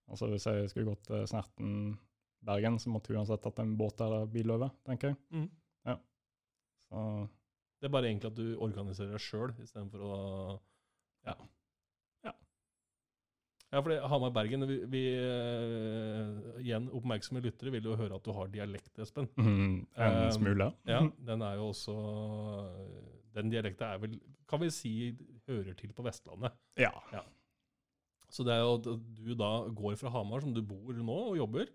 Altså 0.09 0.27
Hvis 0.31 0.45
jeg 0.49 0.69
skulle 0.71 0.89
gått 0.89 1.03
til 1.07 1.25
Snerten-Bergen, 1.29 2.79
så 2.81 2.89
måtte 2.93 3.11
jeg 3.13 3.19
uansett 3.19 3.43
tatt 3.45 3.59
en 3.61 3.75
båt 3.77 4.01
eller 4.01 4.25
bil 4.31 4.51
over, 4.55 4.71
tenker 4.87 5.11
jeg. 5.13 5.19
Mm. 5.35 5.49
Ja. 5.85 5.95
Så 6.89 7.03
Det 7.79 7.87
er 7.89 7.93
bare 7.93 8.09
egentlig 8.09 8.31
at 8.31 8.39
du 8.39 8.57
organiserer 8.59 9.13
deg 9.15 9.23
sjøl, 9.23 9.53
istedenfor 9.63 10.03
å 10.03 10.17
Ja. 11.27 11.35
Ja. 12.25 12.33
Ja, 13.71 13.81
for 13.85 13.93
Hamar-Bergen 14.09 14.65
vi, 14.67 14.79
vi 14.89 15.03
eh, 15.13 16.59
Igjen, 16.63 16.89
oppmerksomme 16.89 17.43
lyttere 17.45 17.69
vil 17.75 17.85
jo 17.85 17.95
høre 17.99 18.17
at 18.17 18.25
du 18.25 18.31
har 18.33 18.49
dialekt, 18.49 18.97
Espen. 18.99 19.29
mm, 19.37 19.75
en 19.95 20.21
Um, 20.25 20.31
smule. 20.39 20.71
Ja, 20.89 21.03
den 21.29 21.41
er 21.45 21.59
jo 21.59 21.69
også 21.69 21.93
Den 23.35 23.51
dialekta 23.53 23.93
er 23.93 24.01
vel, 24.01 24.15
kan 24.49 24.59
vi 24.63 24.71
si, 24.73 24.93
hører 25.47 25.75
til 25.77 25.93
på 25.93 26.01
Vestlandet. 26.03 26.55
Ja. 26.81 26.89
Ja. 27.13 27.21
Så 28.29 28.45
det 28.45 28.53
er 28.53 28.61
jo 28.61 28.75
at 28.77 28.87
du 29.17 29.33
da 29.35 29.51
går 29.73 29.95
fra 29.97 30.11
Hamar, 30.13 30.41
som 30.45 30.53
du 30.53 30.61
bor 30.61 30.93
nå 30.93 31.17
og 31.31 31.37
jobber. 31.39 31.67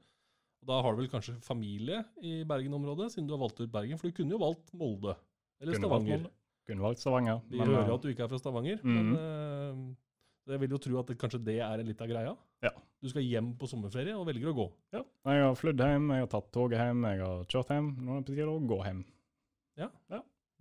Og 0.63 0.69
da 0.71 0.77
har 0.83 0.95
du 0.95 1.03
vel 1.03 1.11
kanskje 1.13 1.35
familie 1.45 2.05
i 2.23 2.45
Bergen-området, 2.49 3.11
siden 3.13 3.27
du 3.29 3.35
har 3.35 3.43
valgt 3.43 3.61
ut 3.61 3.73
Bergen. 3.75 3.99
For 3.99 4.09
du 4.09 4.15
kunne 4.17 4.33
jo 4.37 4.39
valgt 4.41 4.71
Molde. 4.73 5.17
Eller 5.61 5.75
Kunne 5.77 5.91
valgt 5.91 6.07
Stavanger. 6.07 6.23
Molde. 6.23 6.33
Kunne 6.67 6.81
valgt 6.87 7.03
Stavanger. 7.03 7.43
Vi 7.51 7.59
men, 7.59 7.69
hører 7.69 7.87
jo 7.89 7.93
eh, 7.93 7.99
at 7.99 8.03
du 8.07 8.09
ikke 8.15 8.25
er 8.25 8.29
fra 8.33 8.39
Stavanger, 8.41 8.79
Mhm. 8.85 8.95
men 8.95 9.17
eh, 9.19 10.53
jeg 10.55 10.61
vil 10.61 10.71
jo 10.71 10.79
tro 10.79 10.99
at 11.01 11.07
det, 11.11 11.19
kanskje 11.19 11.43
det 11.45 11.59
er 11.61 11.83
litt 11.85 12.01
av 12.01 12.09
greia. 12.09 12.37
Ja. 12.63 12.71
Du 13.03 13.09
skal 13.11 13.23
hjem 13.27 13.51
på 13.61 13.69
sommerferie 13.69 14.15
og 14.17 14.27
velger 14.27 14.49
å 14.53 14.55
gå. 14.57 14.67
ja. 14.95 15.03
Jeg 15.27 15.43
har 15.45 15.55
flydd 15.59 15.81
hjem, 15.85 16.09
jeg 16.15 16.21
har 16.25 16.31
tatt 16.33 16.53
toget 16.53 16.79
hjem, 16.81 17.03
jeg 17.11 17.21
har 17.21 17.45
kjørt 17.45 17.69
hjem. 17.75 17.91
Nå 18.01 18.11
er 18.17 18.21
det 18.21 18.27
på 18.27 18.35
tide 18.37 18.49
å 18.49 18.67
gå 18.69 18.79
hjem. 18.85 19.05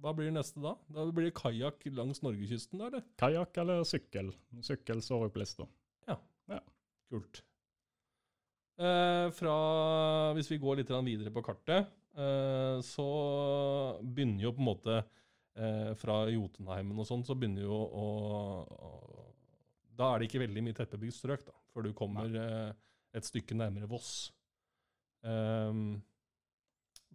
Hva 0.03 0.11
blir 0.11 0.25
det 0.27 0.33
neste 0.35 0.59
da? 0.59 0.73
Da 0.91 1.05
blir 1.15 1.29
det 1.29 1.35
kajakk 1.37 1.85
langs 1.95 2.19
Norgekysten, 2.25 2.81
da? 2.91 2.99
Kajakk 3.21 3.55
eller 3.61 3.85
sykkel? 3.87 4.33
Sykkel 4.59 4.99
står 4.99 5.29
jo 5.29 5.31
på 5.31 5.39
lista. 5.39 5.67
Kult. 7.13 7.43
Eh, 8.81 9.27
fra, 9.37 9.55
hvis 10.33 10.49
vi 10.49 10.61
går 10.61 10.79
litt 10.81 10.93
videre 11.05 11.31
på 11.33 11.43
kartet, 11.45 11.91
eh, 12.17 12.77
så 12.81 13.09
begynner 14.01 14.47
jo 14.47 14.53
på 14.55 14.63
en 14.63 14.69
måte 14.71 14.95
eh, 14.97 15.91
Fra 16.01 16.23
Jotunheimen 16.33 16.97
og 16.97 17.05
sånn, 17.05 17.25
så 17.25 17.37
begynner 17.37 17.67
jo 17.67 17.77
å, 17.77 18.07
å 18.65 18.93
Da 19.93 20.09
er 20.09 20.23
det 20.23 20.31
ikke 20.31 20.41
veldig 20.47 20.63
mye 20.65 20.77
tettbebygd 20.79 21.19
strøk, 21.19 21.45
da, 21.45 21.53
før 21.69 21.85
du 21.85 21.93
kommer 21.97 22.33
eh, 22.33 22.71
et 23.13 23.29
stykke 23.29 23.57
nærmere 23.59 23.89
Voss. 23.91 24.31
Ehm, 25.23 26.01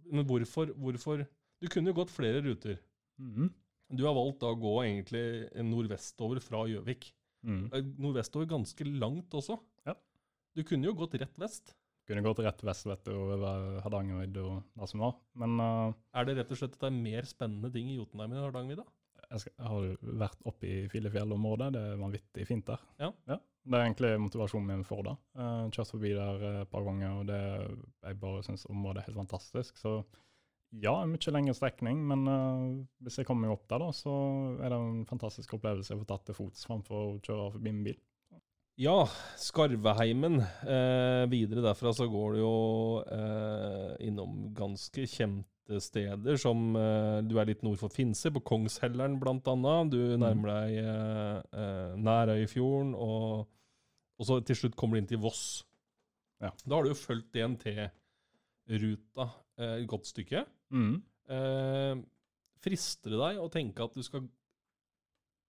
men 0.09 0.25
hvorfor, 0.25 0.71
hvorfor 0.79 1.27
Du 1.59 1.67
kunne 1.69 1.91
jo 1.91 1.99
gått 1.99 2.15
flere 2.15 2.41
ruter. 2.45 2.79
Mhm. 3.19 3.51
Du 3.99 4.05
har 4.05 4.15
valgt 4.15 4.43
da 4.45 4.53
å 4.53 4.61
gå 4.61 4.75
egentlig 4.85 5.49
nordvestover 5.65 6.39
fra 6.45 6.67
Gjøvik. 6.69 7.09
Mm. 7.43 7.65
Eh, 7.73 7.87
Nordvestover 7.99 8.47
ganske 8.51 8.85
langt 8.85 9.35
også. 9.35 9.57
Ja. 10.49 10.61
Du 10.61 10.65
kunne 10.67 10.89
jo 10.89 10.97
gått 10.99 11.19
rett 11.21 11.41
vest. 11.41 11.75
Kunne 12.09 12.25
gått 12.25 12.41
rett 12.41 12.63
vest 12.65 12.87
vet 12.89 13.05
du, 13.05 13.13
over 13.13 13.83
Hardangervidda 13.85 14.45
og 14.49 14.81
det 14.81 14.89
som 14.89 15.05
var. 15.05 15.19
Men 15.39 15.59
uh, 15.61 15.97
Er 16.17 16.29
det 16.29 16.39
rett 16.39 16.55
og 16.55 16.61
slett 16.61 16.79
at 16.79 16.87
det 16.87 16.89
er 16.89 17.03
mer 17.03 17.29
spennende 17.29 17.71
ting 17.75 17.91
i 17.93 17.99
Jotunheimen 17.99 18.39
enn 18.39 18.47
Hardangervidda? 18.47 18.87
jeg, 19.29 19.51
jeg 19.51 19.69
har 19.71 19.85
jo 19.85 20.15
vært 20.21 20.47
oppe 20.49 20.69
i 20.69 20.77
Filefjell-området. 20.93 21.73
Det 21.75 21.83
er 21.91 22.01
vanvittig 22.01 22.47
fint 22.49 22.67
der. 22.69 22.85
Ja. 23.01 23.11
Det 23.69 23.77
er 23.77 23.85
egentlig 23.85 24.15
motivasjonen 24.23 24.71
min 24.71 24.87
for 24.89 25.05
det. 25.05 25.15
Uh, 25.37 25.69
kjørt 25.75 25.93
forbi 25.93 26.15
der 26.17 26.47
et 26.63 26.73
par 26.73 26.87
ganger, 26.87 27.21
og 27.21 27.29
det, 27.29 27.43
jeg 28.07 28.21
bare 28.23 28.45
syns 28.47 28.67
området 28.71 29.03
er 29.03 29.11
helt 29.11 29.21
fantastisk. 29.21 29.81
Så 29.81 29.99
ja, 30.85 30.95
en 31.01 31.13
mye 31.13 31.33
lengre 31.33 31.57
strekning, 31.57 32.01
men 32.09 32.25
uh, 32.29 32.79
hvis 33.05 33.21
jeg 33.21 33.29
kommer 33.29 33.47
meg 33.47 33.57
opp 33.57 33.69
der, 33.71 33.85
da, 33.85 33.93
så 33.97 34.15
er 34.57 34.73
det 34.73 34.79
en 34.81 35.03
fantastisk 35.09 35.57
opplevelse 35.59 35.97
å 35.97 36.03
få 36.03 36.09
tatt 36.09 36.29
til 36.29 36.39
fots 36.39 36.69
framfor 36.69 37.05
å 37.05 37.19
kjøre 37.25 37.51
forbi 37.57 37.75
med 37.77 37.91
bil. 37.91 38.01
Ja, 38.79 39.09
Skarveheimen. 39.35 40.39
Eh, 40.39 41.25
videre 41.33 41.65
derfra 41.65 41.91
så 41.91 42.07
går 42.07 42.37
du 42.37 42.39
jo 42.45 42.51
eh, 43.11 43.95
innom 44.07 44.53
ganske 44.55 45.03
kjente 45.03 45.81
steder, 45.83 46.37
som 46.39 46.77
eh, 46.79 47.17
Du 47.27 47.35
er 47.41 47.49
litt 47.51 47.65
nord 47.67 47.81
for 47.81 47.91
Finse, 47.91 48.31
på 48.31 48.43
Kongshelleren 48.47 49.17
annet. 49.19 49.91
Du 49.91 49.99
nærmer 50.23 50.53
deg 50.53 50.77
eh, 50.79 51.41
eh, 51.59 51.97
Nærøyfjorden, 52.07 52.93
og, 52.95 53.49
og 54.15 54.29
så 54.31 54.39
til 54.47 54.61
slutt 54.61 54.79
kommer 54.79 54.95
du 54.95 55.03
inn 55.03 55.11
til 55.11 55.25
Voss. 55.27 55.65
Ja. 56.39 56.53
Da 56.63 56.79
har 56.79 56.87
du 56.87 56.93
jo 56.93 57.01
fulgt 57.01 57.35
DNT-ruta 57.35 59.27
eh, 59.59 59.75
et 59.81 59.89
godt 59.91 60.07
stykke. 60.07 60.45
Mm. 60.71 61.03
Eh, 61.35 62.05
frister 62.63 63.17
det 63.17 63.21
deg 63.25 63.43
å 63.43 63.51
tenke 63.51 63.91
at 63.91 63.99
du 63.99 64.07
skal 64.07 64.23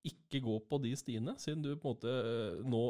ikke 0.10 0.42
gå 0.42 0.58
på 0.66 0.82
de 0.82 0.98
stiene, 0.98 1.38
siden 1.38 1.62
du 1.62 1.76
på 1.78 1.94
en 1.94 1.94
måte 1.94 2.18
nå 2.66 2.84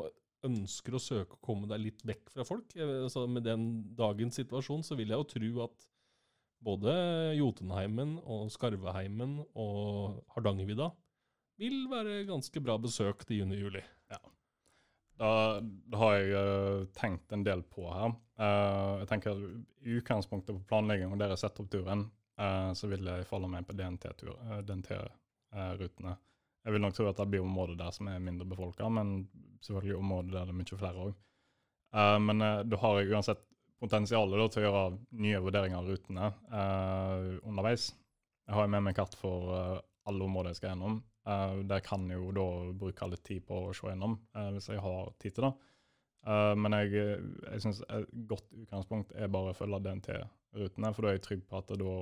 ønsker 0.47 0.95
å 0.95 1.01
søke 1.03 1.35
å 1.37 1.43
komme 1.43 1.69
deg 1.69 1.83
litt 1.83 2.03
vekk 2.07 2.33
fra 2.35 2.45
folk? 2.47 2.71
så 2.75 2.89
altså 3.05 3.25
med 3.27 3.47
den 3.47 3.69
dagens 3.97 4.39
situasjon 4.39 4.85
så 4.87 4.97
vil 4.99 5.11
jeg 5.11 5.19
jo 5.19 5.29
tro 5.33 5.51
at 5.67 5.87
både 6.63 6.93
Jotunheimen 7.39 8.17
og 8.23 8.49
Skarveheimen 8.53 9.39
og 9.53 10.19
Hardangervidda 10.35 10.89
vil 11.59 11.85
være 11.91 12.23
ganske 12.27 12.63
bra 12.63 12.77
besøkt 12.79 13.31
i 13.31 13.41
juni-juli. 13.41 13.83
Da, 15.19 15.59
da 15.59 15.99
har 15.99 16.13
jeg 16.15 16.31
uh, 16.31 16.85
tenkt 16.95 17.33
en 17.35 17.43
del 17.43 17.61
på 17.67 17.83
her. 17.91 18.13
Uh, 18.39 19.01
jeg 19.01 19.09
tenker 19.11 19.41
I 19.83 19.97
utgangspunktet 19.99 20.55
på 20.55 20.67
planlegging 20.69 21.11
og 21.11 21.19
dere 21.19 21.35
setter 21.39 21.65
opp 21.65 21.71
turen, 21.73 22.05
uh, 22.39 22.71
så 22.71 22.87
vil 22.87 23.03
jeg 23.03 23.27
falle 23.27 23.49
meg 23.51 23.67
på 23.67 23.75
eh, 23.75 24.61
DNT-rutene. 24.63 26.15
Jeg 26.65 26.75
vil 26.75 26.83
nok 26.83 26.95
tro 26.97 27.07
at 27.09 27.19
det 27.19 27.29
blir 27.31 27.45
områder 27.45 27.77
der 27.79 27.93
som 27.95 28.09
er 28.11 28.23
mindre 28.23 28.47
befolka, 28.49 28.89
men 28.91 29.23
selvfølgelig 29.65 29.99
områder 29.99 30.33
der 30.33 30.49
det 30.49 30.55
er 30.55 30.59
mye 30.59 30.79
flere 30.81 31.05
òg. 31.07 31.13
men 32.21 32.41
uh, 32.45 32.61
da 32.67 32.77
har 32.77 32.99
jeg 32.99 33.11
uansett 33.13 33.45
potensialet 33.79 34.39
da, 34.41 34.47
til 34.51 34.61
å 34.61 34.65
gjøre 34.67 34.83
nye 35.23 35.39
vurderinger 35.43 35.79
av 35.79 35.87
rutene 35.87 36.31
uh, 36.51 37.39
underveis. 37.47 37.89
Jeg 38.49 38.57
har 38.57 38.69
med 38.73 38.81
meg 38.81 38.97
kart 38.97 39.13
for 39.13 39.51
eh, 39.53 39.79
alle 40.09 40.25
områder 40.25 40.49
jeg 40.49 40.57
skal 40.57 40.71
gjennom. 40.71 40.95
Uh, 41.29 41.59
det 41.69 41.83
kan 41.85 42.07
jeg 42.09 42.17
jo 42.17 42.31
da 42.33 42.45
bruke 42.81 43.09
litt 43.11 43.21
tid 43.27 43.43
på 43.45 43.59
å 43.67 43.73
se 43.77 43.91
gjennom, 43.91 44.15
eh, 44.33 44.47
hvis 44.55 44.71
jeg 44.71 44.81
har 44.81 45.11
tid 45.21 45.35
til 45.35 45.45
det. 45.45 45.51
Eh, 46.27 46.53
men 46.59 46.75
jeg, 46.75 46.91
jeg 47.45 47.63
syns 47.63 47.81
et 47.87 48.11
godt 48.29 48.47
utgangspunkt 48.63 49.15
er 49.15 49.31
bare 49.31 49.53
å 49.53 49.57
følge 49.57 49.81
DNT-rutene, 49.85 50.91
for 50.95 51.05
da 51.05 51.11
er 51.11 51.19
jeg 51.19 51.25
trygg 51.27 51.45
på 51.47 51.61
at 51.61 51.71
da 51.79 51.95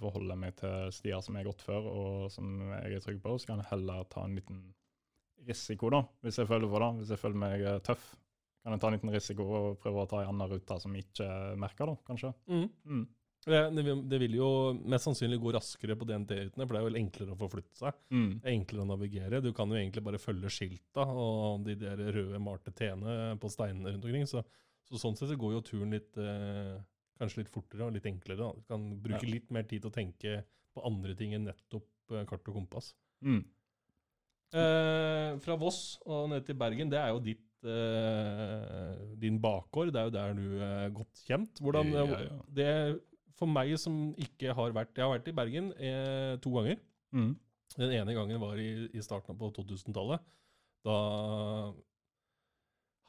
forholder 0.00 0.34
jeg 0.34 0.42
meg 0.42 0.56
til 0.58 0.94
stier 0.96 1.22
som 1.22 1.36
jeg 1.36 1.44
har 1.44 1.52
gått 1.52 1.66
før, 1.66 1.88
og 1.92 2.26
som 2.34 2.58
jeg 2.72 2.98
er 2.98 3.04
trygg 3.04 3.22
på. 3.22 3.36
Så 3.38 3.52
kan 3.52 3.62
jeg 3.62 3.70
heller 3.70 4.08
ta 4.12 4.26
en 4.26 4.36
liten 4.38 4.64
risiko, 5.46 5.90
da, 5.92 6.04
hvis 6.22 6.38
jeg 6.38 6.50
føler 6.50 6.70
for 6.70 6.84
det. 6.84 6.92
Hvis 7.00 7.14
jeg 7.14 7.22
føler 7.22 7.42
meg 7.46 7.64
eh, 7.64 7.80
tøff, 7.86 8.12
kan 8.62 8.76
jeg 8.76 8.82
ta 8.82 8.90
en 8.90 8.96
liten 8.98 9.14
risiko 9.14 9.48
og 9.58 9.80
prøve 9.82 10.04
å 10.04 10.10
ta 10.10 10.22
en 10.22 10.30
annen 10.34 10.52
rute 10.52 10.78
som 10.82 10.94
jeg 10.94 11.08
ikke 11.08 11.28
merker, 11.58 11.90
da, 11.90 11.98
kanskje. 12.06 12.30
Mm. 12.50 12.68
Det, 12.68 13.00
det, 13.44 13.94
det 14.06 14.18
vil 14.22 14.36
jo 14.38 14.48
mest 14.86 15.08
sannsynlig 15.08 15.40
gå 15.42 15.50
raskere 15.56 15.96
på 15.98 16.06
DNT-rutene, 16.06 16.62
for 16.66 16.76
det 16.76 16.80
er 16.80 16.84
jo 16.86 17.00
enklere 17.00 17.34
å 17.34 17.38
forflytte 17.40 17.74
seg. 17.80 17.96
Mm. 18.14 18.28
Er 18.44 18.52
enklere 18.52 18.84
å 18.84 18.90
navigere. 18.92 19.40
Du 19.42 19.50
kan 19.56 19.72
jo 19.72 19.78
egentlig 19.80 20.04
bare 20.06 20.20
følge 20.22 20.50
skilta 20.52 21.06
og 21.10 21.64
de 21.66 21.74
der 21.80 22.02
røde 22.14 22.38
malte 22.42 22.70
T-ene 22.78 23.34
på 23.42 23.50
steinene 23.50 23.96
rundt 23.96 24.06
omkring. 24.06 24.28
Så, 24.30 24.44
så 24.86 25.00
sånn 25.02 25.18
sett 25.18 25.32
så 25.32 25.38
går 25.40 25.56
jo 25.56 25.64
turen 25.72 25.90
litt 25.96 26.16
eh, 26.22 26.76
kanskje 27.18 27.42
litt 27.42 27.50
fortere 27.54 27.88
og 27.88 27.96
litt 27.96 28.06
enklere. 28.06 28.38
Da. 28.44 28.52
Du 28.54 28.62
kan 28.70 28.86
bruke 29.02 29.26
Ja. 29.26 29.34
litt 29.34 29.50
mer 29.54 29.66
tid 29.66 29.82
til 29.82 29.90
å 29.90 29.96
tenke 29.98 30.36
på 30.72 30.86
andre 30.88 31.14
ting 31.18 31.34
enn 31.34 31.48
nettopp 31.50 32.14
eh, 32.14 32.24
kart 32.30 32.46
og 32.46 32.60
kompass. 32.62 32.92
Mm. 33.26 33.42
Eh, 34.52 35.30
fra 35.40 35.56
Voss 35.56 35.96
og 36.06 36.28
ned 36.30 36.44
til 36.46 36.58
Bergen, 36.60 36.90
det 36.92 36.98
er 37.00 37.10
jo 37.14 37.22
ditt 37.24 37.64
eh, 37.64 38.98
din 39.22 39.38
bakgård. 39.42 39.92
Det 39.94 40.00
er 40.02 40.08
jo 40.10 40.14
der 40.18 40.34
du 40.36 40.44
er 40.66 40.92
godt 40.94 41.22
kjent. 41.26 41.62
Hvordan 41.62 41.92
Ja, 41.94 42.04
ja. 42.26 42.38
Det 42.52 42.68
For 43.38 43.48
meg 43.50 43.72
som 43.80 44.12
ikke 44.20 44.52
har 44.54 44.74
vært 44.76 44.96
Jeg 44.98 45.06
har 45.06 45.14
vært 45.14 45.30
i 45.30 45.36
Bergen 45.36 45.70
eh, 45.78 46.34
to 46.42 46.52
ganger. 46.56 46.80
Mm. 47.12 47.32
Den 47.78 47.94
ene 47.96 48.14
gangen 48.16 48.40
var 48.42 48.58
i, 48.60 48.88
i 48.92 49.02
starten 49.04 49.38
på 49.38 49.48
2000-tallet. 49.56 50.20
Da 50.84 50.96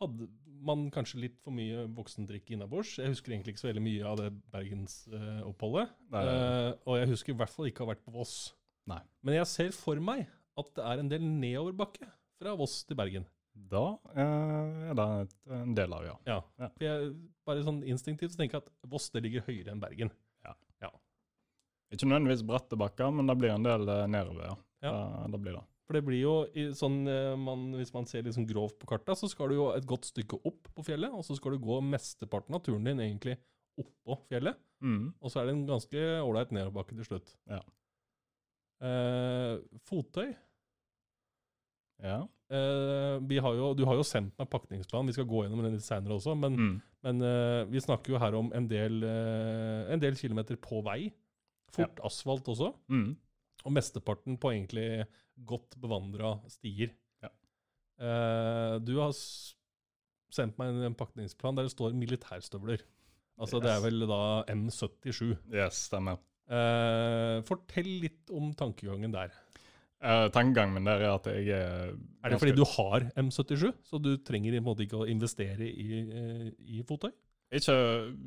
hadde 0.02 0.28
man 0.64 0.86
kanskje 0.94 1.22
litt 1.26 1.36
for 1.44 1.56
mye 1.56 1.86
voksendrikk 1.96 2.54
innabords. 2.56 2.96
Jeg 3.00 3.12
husker 3.12 3.34
egentlig 3.34 3.56
ikke 3.56 3.64
så 3.66 3.70
veldig 3.70 3.84
mye 3.84 4.06
av 4.08 4.20
det 4.22 4.30
bergensoppholdet. 4.54 5.92
Eh, 5.92 6.14
Eh, 6.34 6.72
og 6.88 7.00
jeg 7.00 7.12
husker 7.12 7.34
i 7.34 7.40
hvert 7.42 7.52
fall 7.54 7.70
ikke 7.70 7.84
å 7.84 7.88
ha 7.88 7.94
vært 7.94 8.06
på 8.06 8.16
Voss. 8.16 8.54
Nei. 8.90 9.02
Men 9.24 9.40
jeg 9.42 9.52
ser 9.52 9.76
for 9.76 10.00
meg 10.04 10.26
at 10.60 10.74
det 10.78 10.86
er 10.86 11.02
en 11.02 11.12
del 11.12 11.24
nedoverbakke 11.28 12.08
fra 12.40 12.56
Voss 12.60 12.82
til 12.88 13.00
Bergen. 13.00 13.28
Da 13.54 13.84
eh, 14.16 14.90
er 14.90 14.98
det 14.98 15.08
en 15.54 15.76
del 15.78 15.94
av, 15.94 16.06
ja. 16.08 16.18
Ja. 16.26 16.40
Ja. 16.62 16.70
Jeg, 16.82 17.14
bare 17.46 17.66
sånn 17.66 17.84
instinktivt 17.86 18.34
så 18.34 18.42
tenker 18.42 18.60
jeg 18.60 18.66
at 18.66 18.90
Voss 18.90 19.12
det 19.14 19.22
ligger 19.26 19.46
høyere 19.46 19.76
enn 19.76 19.84
Bergen. 19.84 20.14
Ikke 21.94 22.10
nødvendigvis 22.10 22.42
bratte 22.48 22.78
bakker, 22.80 23.12
men 23.14 23.30
det 23.30 23.36
blir 23.38 23.54
en 23.54 23.66
del 23.66 23.86
eh, 23.92 24.08
nedover, 24.10 24.48
ja. 24.50 24.58
Ja. 24.84 24.94
Det, 24.96 25.32
det 25.36 25.42
blir 25.46 25.58
det. 25.60 25.64
For 25.84 25.98
det 25.98 26.04
blir 26.08 26.22
jo 26.22 26.34
sånn 26.76 27.04
eh, 27.12 27.34
man, 27.40 27.68
Hvis 27.78 27.94
man 27.96 28.08
ser 28.10 28.24
liksom 28.26 28.48
grovt 28.50 28.80
på 28.82 28.90
kartet, 28.90 29.20
så 29.20 29.30
skal 29.32 29.52
du 29.52 29.60
jo 29.60 29.68
et 29.76 29.86
godt 29.88 30.08
stykke 30.10 30.40
opp 30.48 30.72
på 30.74 30.86
fjellet, 30.88 31.14
og 31.14 31.26
så 31.28 31.38
skal 31.38 31.56
du 31.56 31.64
gå 31.64 31.78
mesteparten 31.86 32.58
av 32.58 32.64
turen 32.66 32.88
din 32.88 33.04
egentlig 33.04 33.38
oppå 33.80 34.18
fjellet. 34.30 34.58
Mm. 34.84 35.14
Og 35.22 35.32
så 35.32 35.42
er 35.42 35.48
det 35.48 35.56
en 35.56 35.68
ganske 35.70 36.02
ålreit 36.24 36.54
nedoverbakke 36.56 36.98
til 36.98 37.10
slutt. 37.12 37.36
Ja. 37.52 37.62
Eh, 38.84 39.54
fottøy 39.88 40.34
Ja. 42.04 42.24
Eh, 42.54 43.18
vi 43.28 43.40
har 43.42 43.56
jo, 43.58 43.74
Du 43.76 43.84
har 43.90 43.98
jo 43.98 44.04
sendt 44.06 44.38
meg 44.40 44.50
pakningsplan, 44.54 45.08
vi 45.10 45.16
skal 45.16 45.26
gå 45.30 45.44
gjennom 45.44 45.64
den 45.66 45.74
litt 45.76 45.86
seinere 45.86 46.16
også. 46.20 46.36
Men, 46.38 46.56
Mm. 46.56 46.82
men 47.04 47.22
eh, 47.28 47.66
vi 47.74 47.82
snakker 47.82 48.14
jo 48.14 48.20
her 48.22 48.36
om 48.40 48.52
en 48.54 48.68
del, 48.68 49.04
eh, 49.04 49.92
en 49.94 50.00
del 50.00 50.16
kilometer 50.16 50.56
på 50.62 50.84
vei. 50.86 51.12
Fort 51.74 52.00
asfalt 52.06 52.46
også. 52.54 52.74
Mm. 52.90 53.16
Og 53.66 53.72
mesteparten 53.74 54.38
på 54.38 54.52
egentlig 54.54 55.08
godt 55.44 55.76
bevandra 55.82 56.36
stier. 56.48 56.92
Ja. 57.24 57.30
Du 58.80 58.94
har 59.00 59.12
sendt 60.34 60.58
meg 60.60 60.70
en, 60.70 60.84
en 60.84 60.96
pakningsplan 60.96 61.56
der 61.56 61.64
det 61.66 61.72
står 61.74 61.94
militærstøvler. 61.98 62.84
Altså 63.40 63.60
det 63.64 63.72
er 63.72 63.82
vel 63.82 64.06
da 64.06 64.44
M77. 64.54 65.32
Yes, 65.52 65.88
stemmer. 65.90 66.20
Fortell 67.48 67.90
litt 68.04 68.30
om 68.34 68.52
tankegangen 68.54 69.12
der. 69.16 69.32
Uh, 70.04 70.28
Tankegangen 70.36 70.76
min 70.76 70.88
der 70.88 71.06
er 71.06 71.14
at 71.16 71.28
jeg 71.32 71.54
er 71.56 71.94
Er 72.24 72.34
det 72.34 72.40
fordi 72.42 72.56
du 72.58 72.66
har 72.68 73.06
M77, 73.16 73.70
så 73.88 74.00
du 74.04 74.18
trenger 74.20 74.52
i 74.52 74.60
en 74.60 74.66
måte 74.66 74.84
ikke 74.84 75.04
å 75.04 75.08
investere 75.08 75.64
i, 75.64 76.02
eh, 76.04 76.50
i 76.76 76.84
fottøy? 76.88 77.12
Ikke 77.54 77.76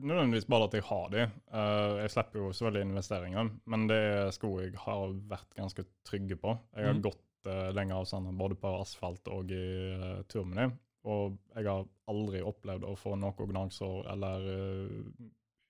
nødvendigvis 0.07 0.47
bare 0.49 0.69
at 0.69 0.75
jeg 0.79 0.87
har 0.87 1.07
de. 1.13 1.23
Eh, 1.27 1.93
jeg 2.03 2.13
slipper 2.15 2.41
jo 2.41 2.51
selvfølgelig 2.55 2.87
investeringer, 2.87 3.51
men 3.67 3.87
det 3.91 4.01
er 4.09 4.35
sko 4.37 4.53
jeg 4.63 4.73
har 4.87 5.15
vært 5.29 5.57
ganske 5.59 5.85
trygge 6.07 6.39
på. 6.41 6.55
Jeg 6.77 6.89
har 6.89 6.97
mm. 6.97 7.05
gått 7.09 7.51
uh, 7.51 7.71
lengre 7.75 8.01
avstander 8.01 8.37
både 8.39 8.59
på 8.61 8.73
asfalt 8.81 9.29
og 9.35 9.51
i 9.51 9.65
uh, 9.99 10.23
tur 10.31 10.47
med 10.47 10.63
dem. 10.63 10.77
Og 11.07 11.37
jeg 11.55 11.69
har 11.69 11.87
aldri 12.11 12.43
opplevd 12.43 12.87
å 12.87 12.95
få 12.99 13.15
noe 13.19 13.47
gnagsår 13.51 14.09
eller 14.11 14.47
eh, 14.51 15.27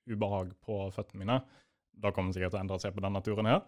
ubehag 0.09 0.55
på 0.65 0.79
føttene 0.95 1.25
mine. 1.25 1.37
Det 1.97 2.13
kommer 2.17 2.33
sikkert 2.33 2.55
til 2.55 2.61
å 2.61 2.65
endre 2.65 2.79
seg 2.81 2.95
på 2.97 3.05
denne 3.05 3.21
turen 3.25 3.51
her. 3.51 3.61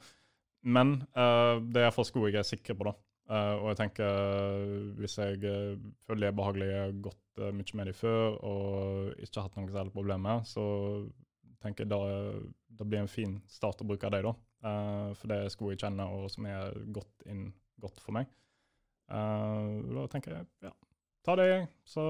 Men 0.66 0.96
uh, 1.14 1.60
det 1.62 1.80
er 1.80 1.88
iallfall 1.88 2.08
sko 2.08 2.24
jeg 2.26 2.40
er 2.40 2.46
sikker 2.46 2.76
på, 2.78 2.88
da. 2.88 2.94
Uh, 3.28 3.60
og 3.60 3.66
jeg 3.68 3.76
tenker 3.82 4.06
eh, 4.08 4.84
hvis 4.96 5.18
jeg 5.20 5.42
føler 6.08 6.22
de 6.22 6.28
er 6.30 6.36
behagelige, 6.36 6.72
jeg 6.72 6.84
har 6.86 7.00
gått 7.04 7.40
uh, 7.42 7.50
mye 7.52 7.76
med 7.76 7.90
de 7.90 7.92
før 7.92 8.38
og 8.48 9.20
ikke 9.20 9.44
hatt 9.44 9.58
noe 9.58 9.72
særlig 9.74 9.92
problem 9.92 10.24
med, 10.24 10.46
så 10.48 10.64
tenker 11.60 11.84
jeg 11.84 11.92
da 11.92 11.98
det 12.78 12.86
blir 12.88 13.02
en 13.02 13.10
fin 13.12 13.34
start 13.50 13.82
å 13.84 13.88
bruke 13.90 14.08
dem, 14.14 14.30
da. 14.30 14.32
Uh, 14.64 15.10
for 15.18 15.28
det 15.28 15.42
er 15.42 15.52
sko 15.52 15.68
jeg 15.74 15.82
kjenner 15.82 16.14
og 16.16 16.32
som 16.32 16.48
er 16.48 16.72
godt 16.94 17.28
inn 17.28 17.50
godt 17.78 18.00
for 18.02 18.16
meg. 18.16 18.26
da 19.08 20.06
tenker 20.10 20.32
jeg 20.34 20.48
ja, 20.66 20.72
ta 21.26 21.34
det, 21.38 21.52
så 21.88 22.02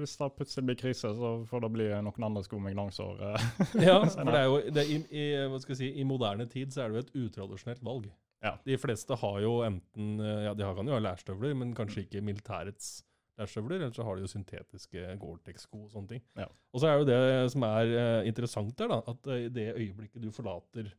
hvis 0.00 0.16
det 0.20 0.28
plutselig 0.36 0.66
blir 0.68 0.78
krise, 0.80 1.10
så 1.16 1.32
får 1.48 1.64
det 1.64 1.70
bli 1.74 1.88
noen 2.04 2.26
andre 2.28 2.42
sko 2.44 2.60
med 2.62 2.74
gnagsår. 2.74 3.20
ja, 3.88 3.98
for 4.04 4.30
det 4.30 4.40
er 4.40 4.48
jo 4.48 4.56
det 4.74 4.84
er 4.84 4.92
i, 4.92 4.98
i, 5.08 5.26
hva 5.48 5.60
skal 5.62 5.74
jeg 5.74 5.82
si, 5.82 5.90
i 6.00 6.06
moderne 6.08 6.48
tid 6.50 6.74
så 6.74 6.84
er 6.84 6.90
det 6.90 6.98
jo 6.98 7.04
et 7.06 7.14
utradisjonelt 7.26 7.84
valg. 7.86 8.08
Ja. 8.44 8.54
De 8.62 8.78
fleste 8.78 9.16
har 9.18 9.40
jo 9.42 9.56
enten 9.66 10.20
ja, 10.22 10.52
De 10.54 10.66
kan 10.76 10.86
jo 10.86 10.94
ha 10.94 11.02
lærstøvler, 11.02 11.56
men 11.58 11.74
kanskje 11.74 12.04
ikke 12.04 12.22
militærets 12.22 13.00
lærstøvler. 13.38 13.80
Eller 13.80 13.94
så 13.94 14.06
har 14.06 14.16
de 14.16 14.26
jo 14.26 14.30
syntetiske 14.30 15.14
Gore-Tex-sko 15.22 15.84
og 15.86 15.92
sånne 15.94 16.14
ting. 16.14 16.24
Ja. 16.38 16.46
Og 16.72 16.82
så 16.82 16.90
er 16.90 17.00
jo 17.00 17.08
det 17.08 17.20
som 17.54 17.66
er 17.66 17.94
uh, 17.94 18.28
interessant 18.28 18.74
der, 18.78 18.94
da, 18.94 19.00
at 19.10 19.30
i 19.34 19.48
det 19.54 19.68
øyeblikket 19.74 20.22
du 20.22 20.30
forlater 20.34 20.92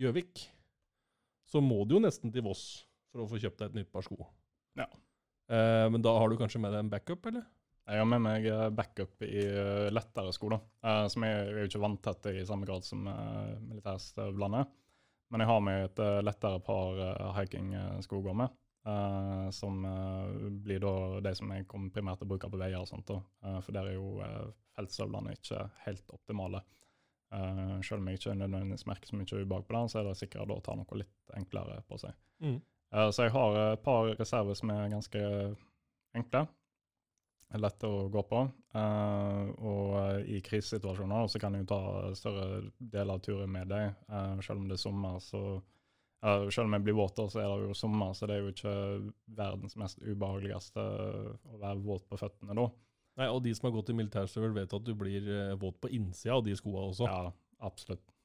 Gjøvik, 0.00 0.46
så 1.48 1.62
må 1.64 1.84
du 1.88 1.96
jo 1.96 2.02
nesten 2.04 2.32
til 2.32 2.44
Voss 2.44 2.84
for 3.12 3.24
å 3.24 3.28
få 3.30 3.40
kjøpt 3.40 3.62
deg 3.62 3.70
et 3.70 3.78
nytt 3.80 3.92
par 3.92 4.04
sko. 4.04 4.18
Ja. 4.76 4.88
Uh, 5.46 5.86
men 5.92 6.02
da 6.02 6.16
har 6.18 6.30
du 6.30 6.38
kanskje 6.40 6.60
med 6.62 6.74
deg 6.74 6.84
en 6.84 6.92
backup, 6.92 7.28
eller? 7.30 7.46
Jeg 7.86 8.02
har 8.02 8.08
med 8.10 8.22
meg 8.24 8.46
eh, 8.50 8.68
backup 8.74 9.22
i 9.22 9.44
uh, 9.46 9.86
lettere 9.94 10.32
sko, 10.34 10.50
da. 10.50 10.58
Uh, 10.82 11.04
som 11.12 11.22
jeg, 11.22 11.34
jeg 11.38 11.52
er 11.52 11.60
jo 11.60 11.70
ikke 11.70 11.82
vant 11.84 12.08
til 12.24 12.40
i 12.40 12.46
samme 12.48 12.66
grad 12.66 12.86
som 12.86 13.06
uh, 13.06 13.52
militærstøvlene. 13.62 14.62
Men 15.30 15.42
jeg 15.42 15.50
har 15.50 15.62
med 15.62 15.84
et 15.84 16.00
lettere 16.22 16.58
par 16.62 16.98
hikingsko 17.34 18.20
å 18.20 18.22
gå 18.22 18.34
med. 18.38 18.52
som 19.50 19.80
blir 20.62 20.78
da 20.78 20.92
det 21.18 21.32
som 21.34 21.50
jeg 21.50 21.66
kommer 21.66 21.90
primært 21.90 22.20
til 22.20 22.28
å 22.28 22.30
bruke 22.30 22.50
på 22.52 22.60
veier 22.60 22.78
og 22.78 22.86
sånt. 22.86 23.10
da. 23.10 23.56
for 23.58 23.74
der 23.74 23.88
er 23.90 23.96
jo 23.96 24.20
feltstøvlene 24.78 25.34
ikke 25.34 25.64
helt 25.82 26.14
optimale. 26.14 26.60
selv 27.82 27.98
om 27.98 28.06
jeg 28.06 28.20
ikke 28.20 28.36
nødvendigvis 28.38 28.86
merker 28.86 29.10
så 29.10 29.18
mye 29.18 29.42
ubehag 29.42 29.66
på 29.66 29.74
den, 29.74 29.90
så 29.90 29.98
er 29.98 30.06
det 30.06 30.14
sikkert 30.22 30.54
å 30.54 30.60
ta 30.62 30.78
noe 30.78 31.00
litt 31.02 31.34
enklere 31.34 31.82
på 31.90 31.98
seg. 31.98 32.14
Mm. 32.38 32.60
Eh, 32.94 33.10
så 33.10 33.26
jeg 33.26 33.34
har 33.34 33.58
et 33.72 33.82
par 33.84 34.10
reserver 34.18 34.58
som 34.58 34.72
er 34.74 34.92
ganske 34.92 35.24
enkle. 36.16 36.46
Lette 37.56 37.88
å 37.88 38.08
gå 38.10 38.22
på. 38.26 38.40
Uh, 38.76 39.52
og 39.64 40.26
i 40.28 40.40
krisesituasjoner 40.44 41.28
så 41.30 41.40
kan 41.40 41.54
jeg 41.54 41.62
jo 41.62 41.68
ta 41.70 41.78
større 42.18 42.64
deler 42.76 43.14
av 43.14 43.22
turen 43.24 43.52
med 43.54 43.70
deg. 43.70 43.94
Selv 44.44 44.58
om 44.58 44.66
det 44.66 44.76
er 44.76 44.82
sommer, 44.82 45.22
så 45.22 45.62
Selv 46.26 46.64
om 46.64 46.72
jeg 46.74 46.82
blir 46.82 46.96
våt, 46.96 47.20
så 47.30 47.38
er 47.38 47.46
det 47.46 47.68
jo 47.68 47.74
sommer, 47.76 48.14
så 48.16 48.26
det 48.26 48.34
er 48.34 48.40
jo 48.42 48.50
ikke 48.50 48.72
verdens 49.36 49.76
mest 49.78 50.00
ubehageligste 50.00 50.82
å 50.82 51.58
være 51.60 51.84
våt 51.84 52.06
på 52.08 52.18
føttene 52.18 52.56
da. 52.56 52.64
Nei, 53.20 53.28
Og 53.30 53.42
de 53.44 53.52
som 53.54 53.68
har 53.68 53.76
gått 53.76 53.92
i 53.92 53.96
militærstøvel, 54.00 54.56
vet 54.56 54.74
at 54.74 54.88
du 54.88 54.94
blir 54.98 55.28
våt 55.60 55.78
på 55.78 55.92
innsida 55.94 56.34
av 56.34 56.42
de 56.48 56.56
skoa 56.56 56.88
også. 56.88 57.06
Ja, 57.06 57.30
absolutt. 57.68 58.15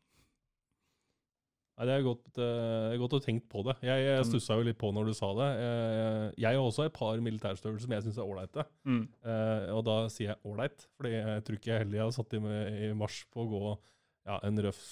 Nei, 1.82 1.88
Det 1.90 1.94
er 1.98 2.04
godt, 2.06 2.28
uh, 2.38 2.94
godt 3.02 3.16
å 3.18 3.20
tenke 3.24 3.48
på 3.50 3.64
det. 3.66 3.74
Jeg, 3.82 4.04
jeg 4.06 4.22
mm. 4.22 4.28
stussa 4.30 4.58
jo 4.60 4.66
litt 4.68 4.78
på 4.78 4.92
når 4.94 5.08
du 5.10 5.16
sa 5.18 5.32
det. 5.34 5.48
Uh, 5.58 6.26
jeg 6.38 6.54
har 6.54 6.62
også 6.62 6.86
et 6.86 6.94
par 6.94 7.24
militærstøvelser 7.26 7.88
som 7.88 7.96
jeg 7.96 8.06
syns 8.06 8.20
er 8.22 8.28
ålreite. 8.30 8.66
Mm. 8.86 9.04
Uh, 9.26 9.66
og 9.74 9.82
da 9.88 9.96
sier 10.14 10.30
jeg 10.30 10.40
ålreit, 10.46 10.86
fordi 11.00 11.16
jeg 11.16 11.46
tror 11.48 11.58
ikke 11.58 11.72
jeg 11.72 11.82
heller 11.82 11.98
jeg 11.98 12.06
har 12.06 12.14
satt 12.20 12.36
i, 12.38 12.42
i 12.86 12.92
mars 13.02 13.18
på 13.34 13.42
å 13.42 13.50
gå 13.50 13.64
ja, 13.72 14.38
en 14.46 14.62
røff 14.68 14.84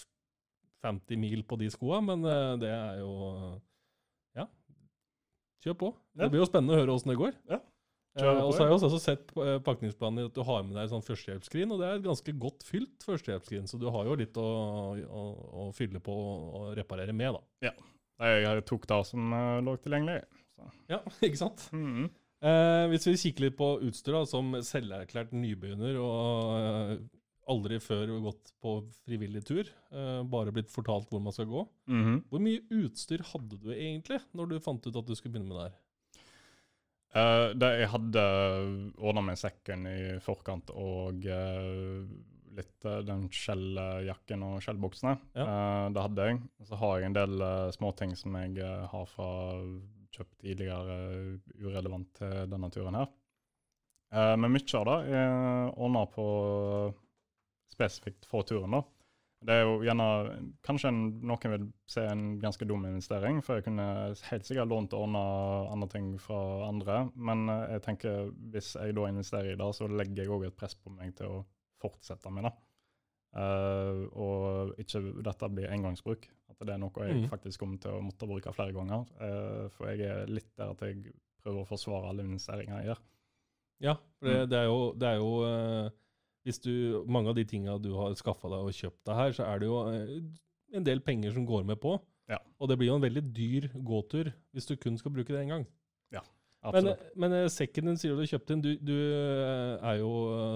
50 0.81 1.21
mil 1.21 1.45
på 1.45 1.59
de 1.61 1.69
skoa, 1.69 1.99
men 2.01 2.25
det 2.61 2.71
er 2.71 3.01
jo 3.03 3.11
Ja, 4.39 4.47
kjør 5.61 5.77
på. 5.83 5.93
Ja. 6.15 6.23
Det 6.23 6.31
blir 6.33 6.41
jo 6.41 6.49
spennende 6.49 6.73
å 6.73 6.81
høre 6.81 6.95
åssen 6.95 7.13
det 7.13 7.19
går. 7.19 7.37
Ja. 7.51 7.61
Uh, 8.17 8.41
og 8.41 8.53
så 8.55 8.63
har 8.63 8.71
jeg 8.71 8.79
også 8.79 8.99
sett 9.01 9.33
uh, 9.37 9.57
pakningsplanen 9.63 10.29
at 10.29 10.35
du 10.35 10.41
har 10.45 10.63
med 10.65 10.73
deg 10.79 10.89
sånn 10.91 11.05
førstehjelpsskrin, 11.05 11.69
og 11.71 11.81
det 11.81 11.87
er 11.87 11.99
et 11.99 12.07
ganske 12.07 12.33
godt 12.41 12.65
fylt 12.65 13.05
førstehjelpsskrin, 13.05 13.67
så 13.69 13.77
du 13.79 13.85
har 13.93 14.09
jo 14.09 14.17
litt 14.17 14.39
å, 14.41 14.47
å, 14.97 15.25
å 15.63 15.67
fylle 15.77 16.01
på 16.03 16.15
og 16.15 16.71
reparere 16.79 17.13
med, 17.15 17.37
da. 17.37 17.69
Ja. 17.69 17.75
Jeg 18.19 18.65
tok 18.67 18.89
det 18.89 19.03
som 19.07 19.29
uh, 19.31 19.59
lå 19.63 19.77
tilgjengelig. 19.83 20.23
Så. 20.57 20.71
Ja, 20.91 21.03
ikke 21.27 21.39
sant? 21.39 21.69
Mm 21.71 21.85
-hmm. 21.93 22.09
hvis 22.89 23.07
vi 23.07 23.17
kikker 23.17 23.45
litt 23.45 23.57
på 23.57 23.69
utstyr, 23.85 24.17
da, 24.17 24.25
som 24.25 24.57
selverklært 24.63 25.31
nybegynner 25.31 26.01
og 26.01 27.05
aldri 27.49 27.79
før 27.79 28.19
gått 28.21 28.51
på 28.61 28.73
frivillig 29.05 29.45
tur, 29.45 29.69
bare 30.29 30.51
blitt 30.51 30.71
fortalt 30.71 31.09
hvor 31.09 31.21
man 31.21 31.33
skal 31.33 31.45
gå. 31.45 31.67
Mm 31.87 32.03
-hmm. 32.05 32.23
Hvor 32.29 32.39
mye 32.39 32.61
utstyr 32.69 33.21
hadde 33.23 33.57
du 33.57 33.71
egentlig 33.71 34.19
når 34.33 34.45
du 34.49 34.59
fant 34.59 34.87
ut 34.87 34.95
at 34.95 35.07
du 35.07 35.15
skulle 35.15 35.33
begynne 35.33 35.47
med 35.47 35.57
det 35.57 35.69
her? 35.69 35.77
Uh, 37.09 37.55
det, 37.57 37.69
jeg 37.81 37.89
hadde 37.89 38.23
ordna 39.01 39.23
meg 39.31 39.39
sekken 39.41 39.87
i 39.89 40.01
forkant 40.21 40.69
og 40.77 41.23
uh, 41.25 42.03
litt 42.53 42.85
uh, 42.85 42.99
den 43.05 43.23
skjelljakken 43.33 44.43
og 44.45 44.59
skjellbuksene. 44.61 45.15
Ja. 45.33 45.47
det 45.93 46.03
hadde 46.05 46.27
jeg. 46.27 46.41
Så 46.69 46.77
har 46.81 46.99
jeg 46.99 47.09
en 47.09 47.17
del 47.17 47.45
småting 47.73 48.13
som 48.19 48.37
jeg 48.37 48.67
har 48.93 49.09
fra 49.09 49.31
kjøpt 50.13 50.37
tidligere, 50.41 50.99
urelevant 51.61 52.13
til 52.17 52.45
denne 52.49 52.69
turen 52.73 52.97
her. 52.97 53.11
men 54.41 54.51
mye 54.51 54.79
av 54.79 54.87
det 54.89 54.95
er 55.21 55.69
ordna 55.77 56.01
på 56.09 56.25
spesifikt 57.69 58.25
for 58.25 58.47
turen, 58.49 58.73
da. 58.73 58.81
Det 59.39 59.55
er 59.55 59.61
jo 59.63 59.75
gjerne 59.87 60.05
Kanskje 60.67 60.89
en, 60.91 61.03
noen 61.23 61.53
vil 61.53 61.67
se 61.89 62.03
en 62.03 62.23
ganske 62.41 62.65
dum 62.67 62.83
investering, 62.89 63.39
for 63.45 63.59
jeg 63.59 63.69
kunne 63.69 63.85
helt 64.27 64.47
sikkert 64.47 64.71
lånt 64.71 64.95
og 64.95 65.05
ordna 65.05 65.21
andre 65.71 65.87
ting 65.93 66.09
fra 66.21 66.39
andre. 66.67 67.05
Men 67.15 67.45
eh, 67.51 67.75
jeg 67.75 67.85
tenker 67.87 68.33
hvis 68.53 68.73
jeg 68.75 68.97
da 68.97 69.05
investerer 69.07 69.53
i 69.53 69.59
det, 69.59 69.69
så 69.77 69.87
legger 69.87 70.25
jeg 70.25 70.33
òg 70.35 70.49
et 70.49 70.57
press 70.59 70.75
på 70.75 70.91
meg 70.91 71.15
til 71.19 71.39
å 71.39 71.45
fortsette 71.79 72.33
med 72.35 72.49
det. 72.49 72.55
Uh, 73.29 74.07
og 74.17 74.79
ikke 74.81 75.03
dette 75.23 75.49
blir 75.53 75.71
engangsbruk. 75.71 76.27
At 76.49 76.65
det 76.65 76.73
er 76.73 76.81
noe 76.81 77.05
jeg 77.05 77.21
mm. 77.21 77.29
faktisk 77.31 77.61
kommer 77.61 77.79
til 77.79 77.95
å 77.95 78.03
måtte 78.03 78.27
bruke 78.27 78.51
flere 78.57 78.75
ganger. 78.75 79.05
Uh, 79.21 79.69
for 79.75 79.87
jeg 79.93 80.03
er 80.09 80.33
litt 80.33 80.49
der 80.59 80.73
at 80.73 80.83
jeg 80.83 81.13
prøver 81.39 81.63
å 81.63 81.69
forsvare 81.69 82.11
alle 82.11 82.25
investeringer 82.27 82.81
jeg 82.81 82.91
gjør. 82.91 83.01
Ja, 83.85 83.95
for 84.19 84.27
det, 84.27 84.39
mm. 84.41 84.51
det 84.51 84.59
er 84.59 84.67
jo, 84.67 84.79
det 84.99 85.11
er 85.13 85.21
jo 85.21 85.33
uh 85.45 85.97
hvis 86.49 86.61
du, 86.63 86.73
mange 87.05 87.29
av 87.29 87.37
de 87.37 87.45
tinga 87.47 87.77
du 87.81 87.91
har 87.97 88.15
skaffa 88.17 88.49
deg 88.49 88.69
og 88.69 88.75
kjøpt 88.75 89.03
deg 89.05 89.19
her, 89.19 89.35
så 89.37 89.45
er 89.45 89.61
det 89.61 89.69
jo 89.69 89.81
eh, 89.91 90.15
en 90.79 90.87
del 90.87 91.03
penger 91.05 91.35
som 91.35 91.45
går 91.47 91.67
med 91.69 91.79
på. 91.81 91.95
Ja. 92.29 92.39
Og 92.61 92.69
det 92.69 92.77
blir 92.79 92.91
jo 92.91 92.97
en 92.97 93.05
veldig 93.05 93.23
dyr 93.33 93.69
gåtur 93.85 94.31
hvis 94.53 94.69
du 94.69 94.75
kun 94.81 94.97
skal 94.99 95.13
bruke 95.13 95.33
det 95.33 95.43
én 95.43 95.53
gang. 95.53 95.67
Ja, 96.13 96.23
absolutt. 96.61 97.05
Men, 97.13 97.21
men, 97.25 97.37
eh, 97.43 97.51
sekken 97.53 97.91
din 97.91 98.01
sier 98.01 98.17
du 98.17 98.23
har 98.23 98.31
kjøpt 98.33 98.55
inn. 98.55 98.63
Du, 98.65 98.71
du, 98.81 98.95
eh, 98.95 99.75
er 99.91 100.01
jo, 100.01 100.11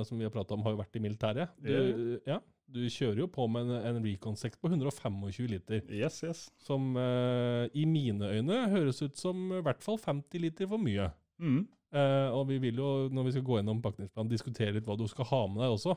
som 0.09 0.17
vi 0.17 0.27
har 0.27 0.33
prata 0.33 0.57
om, 0.57 0.65
har 0.65 0.75
jo 0.75 0.81
vært 0.81 0.97
i 0.97 1.03
militæret. 1.05 1.53
Du, 1.61 2.17
ja. 2.29 2.39
du 2.73 2.81
kjører 2.87 3.23
jo 3.23 3.29
på 3.37 3.45
med 3.53 3.69
en, 3.69 3.93
en 3.93 4.01
Recon-sekk 4.07 4.57
på 4.61 4.73
125 4.73 5.21
liter. 5.53 5.85
Yes, 5.93 6.23
yes. 6.25 6.47
Som 6.61 6.95
uh, 6.97 7.69
i 7.73 7.85
mine 7.89 8.33
øyne 8.33 8.65
høres 8.73 9.01
ut 9.05 9.17
som 9.19 9.49
i 9.59 9.61
hvert 9.65 9.85
fall 9.85 10.01
50 10.01 10.45
liter 10.45 10.69
for 10.69 10.81
mye. 10.81 11.11
Mm. 11.41 11.65
Uh, 11.93 12.33
og 12.33 12.47
vi 12.49 12.57
vil 12.57 12.79
jo, 12.81 12.89
når 13.13 13.27
vi 13.27 13.35
skal 13.35 13.45
gå 13.45 13.59
gjennom 13.59 13.81
pakningsplanen, 13.83 14.31
diskutere 14.31 14.73
litt 14.73 14.87
hva 14.87 14.97
du 14.97 15.05
skal 15.09 15.27
ha 15.29 15.43
med 15.51 15.61
deg 15.61 15.75
også. 15.75 15.93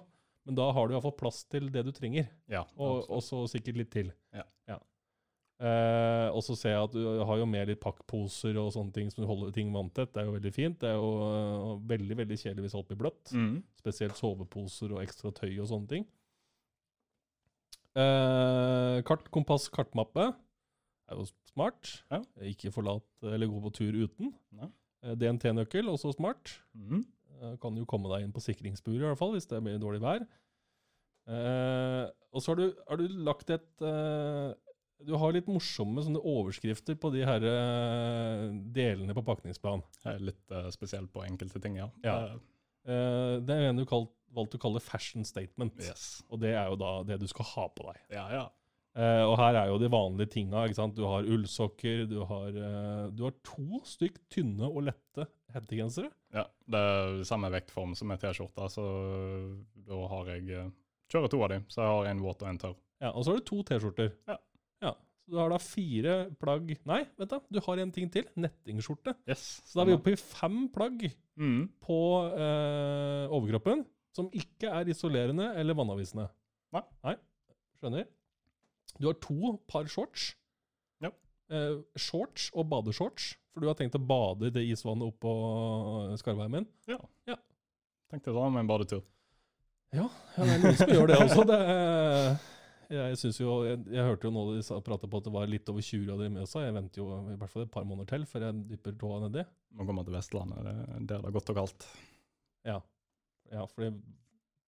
Men 0.46 0.58
da 0.58 0.66
har 0.76 0.86
du 0.86 0.94
iallfall 0.94 1.16
plass 1.18 1.40
til 1.50 1.70
det 1.74 1.82
du 1.86 1.94
trenger. 1.94 2.28
Ja, 2.52 2.62
og, 2.76 3.08
og 3.10 3.22
så 3.24 3.40
sikkert 3.50 3.80
litt 3.80 3.90
til. 3.94 4.12
Ja. 4.36 4.44
ja. 4.70 4.76
Uh, 5.56 6.28
og 6.36 6.42
så 6.44 6.52
ser 6.58 6.74
jeg 6.74 6.84
at 6.84 6.94
du 6.94 7.22
har 7.24 7.40
jo 7.40 7.48
med 7.48 7.70
litt 7.70 7.80
pakkposer 7.80 8.58
og 8.60 8.68
sånne 8.74 8.92
ting 8.92 9.08
som 9.08 9.24
du 9.24 9.28
holder 9.30 9.54
ting 9.56 9.72
vanntett. 9.74 10.12
Det 10.12 10.22
er 10.22 10.28
jo 10.28 10.36
veldig 10.36 10.52
fint. 10.54 10.78
Det 10.82 10.92
er 10.92 11.00
jo 11.00 11.10
uh, 11.24 11.72
veldig 11.88 12.20
veldig 12.20 12.38
kjedelig 12.42 12.68
hvis 12.68 12.76
alt 12.78 12.90
blir 12.92 13.00
bløtt. 13.00 13.32
Mm. 13.32 13.56
Spesielt 13.80 14.20
soveposer 14.20 14.92
og 14.92 15.02
ekstra 15.02 15.32
tøy 15.34 15.54
og 15.54 15.70
sånne 15.72 15.92
ting. 15.96 16.06
Uh, 17.96 19.00
kart, 19.08 19.26
kompass, 19.32 19.70
kartmappe. 19.72 20.28
er 21.08 21.22
jo 21.22 21.24
smart. 21.54 21.96
Ja. 22.12 22.20
Ikke 22.52 22.74
forlat 22.74 23.08
eller 23.24 23.48
gå 23.48 23.62
på 23.64 23.72
tur 23.80 24.02
uten. 24.04 24.34
Nei. 24.54 24.70
Eh, 25.06 25.14
DNT-nøkkel, 25.20 25.88
også 25.92 26.14
smart. 26.16 26.58
Mm. 26.74 27.04
Kan 27.62 27.76
jo 27.78 27.86
komme 27.88 28.10
deg 28.14 28.24
inn 28.24 28.34
på 28.34 28.42
sikringsburet, 28.42 29.02
i 29.02 29.08
hvert 29.10 29.20
fall, 29.20 29.34
hvis 29.36 29.48
det 29.48 29.62
blir 29.64 29.80
dårlig 29.80 30.02
vær. 30.04 30.26
Eh, 31.26 32.04
og 32.32 32.42
så 32.42 32.52
har 32.52 32.60
du, 32.60 32.66
har 32.86 33.00
du 33.00 33.06
lagt 33.26 33.48
et 33.50 33.82
eh, 33.82 34.52
Du 35.02 35.16
har 35.18 35.32
litt 35.34 35.48
morsomme 35.50 36.04
sånne 36.04 36.20
overskrifter 36.22 36.94
på 37.00 37.10
de 37.14 37.24
her 37.26 37.44
eh, 37.50 38.44
delene 38.76 39.16
på 39.16 39.24
pakningsplan. 39.26 39.82
Litt 40.22 40.54
uh, 40.54 40.68
spesielt 40.74 41.10
på 41.12 41.24
enkelte 41.26 41.60
ting, 41.62 41.80
ja. 41.80 41.90
ja. 42.06 42.18
Eh, 42.86 43.34
det 43.42 43.56
er 43.56 43.70
en 43.70 43.80
du 43.80 43.84
kalt, 43.88 44.12
valgte 44.36 44.60
å 44.60 44.62
kalle 44.62 44.82
fashion 44.82 45.26
statement. 45.26 45.80
Yes. 45.82 46.22
Og 46.30 46.40
det 46.42 46.54
er 46.54 46.70
jo 46.70 46.78
da 46.80 46.92
det 47.08 47.18
du 47.22 47.26
skal 47.30 47.48
ha 47.54 47.66
på 47.74 47.88
deg. 47.90 48.00
Ja, 48.14 48.26
ja. 48.32 48.46
Uh, 48.96 49.26
og 49.28 49.34
her 49.36 49.58
er 49.60 49.66
jo 49.68 49.76
de 49.82 49.90
vanlige 49.92 50.30
tinga. 50.32 50.62
ikke 50.64 50.78
sant? 50.78 50.94
Du 50.96 51.04
har 51.04 51.26
ullsokker, 51.28 52.06
du 52.08 52.22
har, 52.24 52.46
uh, 52.56 53.10
du 53.12 53.26
har 53.26 53.34
to 53.44 53.82
stykk 53.84 54.16
tynne 54.32 54.64
og 54.70 54.86
lette 54.88 55.26
hettegensere. 55.52 56.08
Ja, 56.32 56.46
det 56.72 56.80
er 56.80 57.18
samme 57.28 57.50
vektform 57.52 57.92
som 57.98 58.10
er 58.14 58.20
T-skjorta, 58.22 58.70
så 58.72 58.84
da 59.86 59.98
har 60.14 60.32
jeg 60.34 60.48
uh, 60.64 60.70
Kjører 61.12 61.30
to 61.30 61.38
av 61.44 61.52
dem, 61.52 61.66
så 61.70 61.84
jeg 61.84 61.92
har 61.92 62.08
en 62.10 62.22
våt 62.24 62.40
og 62.42 62.48
en 62.50 62.56
tørr. 62.58 62.72
Ja, 63.04 63.12
Og 63.12 63.22
så 63.22 63.30
har 63.30 63.38
du 63.38 63.44
to 63.46 63.60
T-skjorter. 63.68 64.08
Ja. 64.26 64.34
ja. 64.82 64.90
Så 65.22 65.30
du 65.30 65.38
har 65.38 65.52
da 65.52 65.58
fire 65.62 66.16
plagg 66.40 66.72
Nei, 66.88 67.02
vent 67.20 67.30
da, 67.30 67.38
du 67.52 67.60
har 67.62 67.82
en 67.84 67.92
ting 67.94 68.08
til. 68.10 68.26
Nettingskjorte. 68.34 69.14
Yes. 69.28 69.44
Så 69.68 69.76
da 69.78 69.84
er 69.84 69.92
vi 69.92 69.96
oppe 70.00 70.16
i 70.16 70.18
fem 70.18 70.64
plagg 70.74 71.06
Mm. 71.36 71.66
på 71.84 71.96
eh, 72.32 73.26
overkroppen 73.28 73.82
som 74.16 74.30
ikke 74.32 74.70
er 74.72 74.88
isolerende 74.88 75.50
eller 75.60 75.76
vannavvisende. 75.76 76.24
Nei. 76.72 77.12
Skjønner. 77.76 78.06
Du 79.00 79.06
har 79.10 79.18
to 79.22 79.56
par 79.70 79.86
shorts. 79.92 80.30
Ja. 81.04 81.10
Eh, 81.52 81.76
shorts 82.00 82.50
og 82.54 82.68
badeshorts. 82.72 83.34
For 83.52 83.64
du 83.64 83.70
har 83.70 83.76
tenkt 83.78 83.96
å 83.96 84.02
bade 84.04 84.50
i 84.50 84.52
det 84.52 84.66
isvannet 84.68 85.06
oppå 85.08 85.32
Skarvheimen. 86.20 86.66
Tenkte 86.86 88.30
jeg 88.30 88.36
ta 88.36 88.48
med 88.52 88.62
en 88.62 88.68
badetur. 88.70 89.00
Ja, 89.94 90.04
ja, 90.36 90.44
det 90.44 90.52
er 90.52 90.60
noen 90.62 90.76
som 90.78 90.90
gjør 90.92 91.08
det 91.10 91.16
også. 91.24 91.44
Det 91.48 91.56
er, 91.62 92.36
jeg, 92.92 93.16
synes 93.18 93.38
jo, 93.40 93.54
jeg, 93.66 93.80
jeg 93.96 94.04
hørte 94.06 94.28
jo 94.28 94.32
nå 94.34 94.42
de 94.54 94.60
sa- 94.66 94.78
pratet 94.84 95.10
på 95.10 95.18
at 95.18 95.26
det 95.26 95.32
var 95.34 95.48
litt 95.50 95.70
over 95.72 95.82
20 95.82 96.04
grader 96.06 96.28
i 96.28 96.32
Mjøsa. 96.36 96.62
Jeg 96.66 96.74
venter 96.76 97.00
jo 97.02 97.06
i 97.32 97.38
hvert 97.40 97.50
fall 97.54 97.64
et 97.64 97.72
par 97.74 97.86
måneder 97.88 98.10
til 98.12 98.26
før 98.30 98.44
jeg 98.46 98.60
dypper 98.74 98.94
tåa 99.00 99.22
nedi. 99.24 99.42
Nå 99.74 99.80
kommer 99.82 99.98
man 100.02 100.06
til 100.06 100.14
Vestlandet, 100.18 100.68
det, 100.68 100.74
der 101.10 101.24
det 101.24 101.30
er 101.32 101.34
godt 101.38 101.50
og 101.54 101.58
kaldt. 101.62 101.88
Ja, 102.66 102.76
ja 103.54 103.64
fordi 103.72 103.90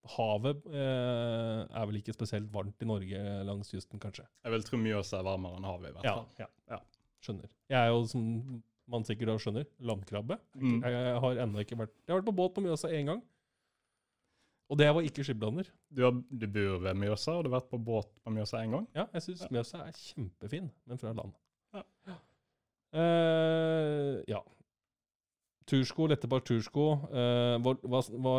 havet 0.09 0.63
eh, 0.71 1.65
er 1.81 1.87
vel 1.91 1.99
ikke 2.01 2.15
spesielt 2.15 2.51
varmt 2.53 2.81
i 2.83 2.87
Norge 2.89 3.23
langs 3.45 3.71
kysten, 3.71 3.99
kanskje. 4.01 4.25
Jeg 4.45 4.53
vil 4.55 4.63
tro 4.65 4.79
Mjøsa 4.81 5.19
er 5.19 5.27
varmere 5.27 5.59
enn 5.59 5.65
havet, 5.69 5.91
i 5.91 5.93
hvert 5.99 6.05
fall. 6.07 6.29
ja, 6.39 6.47
Ja. 6.71 6.79
skjønner. 7.21 7.49
Jeg 7.69 7.79
er 7.81 7.89
jo, 7.93 8.05
som 8.07 8.63
man 8.89 9.05
sikkert 9.05 9.29
da 9.29 9.35
skjønner, 9.43 9.67
landkrabbe. 9.81 10.39
Mm. 10.57 10.79
Jeg, 10.83 11.19
har 11.21 11.43
ennå 11.45 11.61
ikke 11.61 11.77
vært 11.77 11.93
Jeg 12.07 12.15
har 12.15 12.23
vært 12.23 12.31
på 12.31 12.37
båt 12.39 12.55
på 12.55 12.63
Mjøsa 12.65 12.89
én 12.89 13.07
gang. 13.11 13.23
Og 14.69 14.77
det 14.77 14.89
var 14.95 15.01
ikke 15.03 15.25
skipblander. 15.25 15.65
Du, 15.91 16.03
har, 16.05 16.13
du 16.13 16.47
bor 16.53 16.79
ved 16.85 16.95
Mjøsa, 17.01 17.33
og 17.39 17.45
du 17.45 17.51
har 17.51 17.61
vært 17.61 17.71
på 17.71 17.79
båt 17.81 18.09
på 18.25 18.31
Mjøsa 18.33 18.63
en 18.63 18.71
gang? 18.79 18.89
Ja, 18.95 19.07
jeg 19.15 19.23
syns 19.23 19.43
Ja. 19.45 19.49
Mjøsa 19.53 19.79
er 19.87 19.93
kjempefin, 19.97 20.71
men 20.87 20.99
fra 21.01 21.13
land. 21.17 21.33
Ja. 21.75 21.83
Eh, 22.93 24.23
ja. 24.29 24.41
Tursko, 25.69 26.07
lette 26.09 26.29
par 26.29 26.41
tursko. 26.49 26.87
Eh, 27.13 27.57
var, 27.65 27.77
var 27.93 28.09
hva 28.25 28.35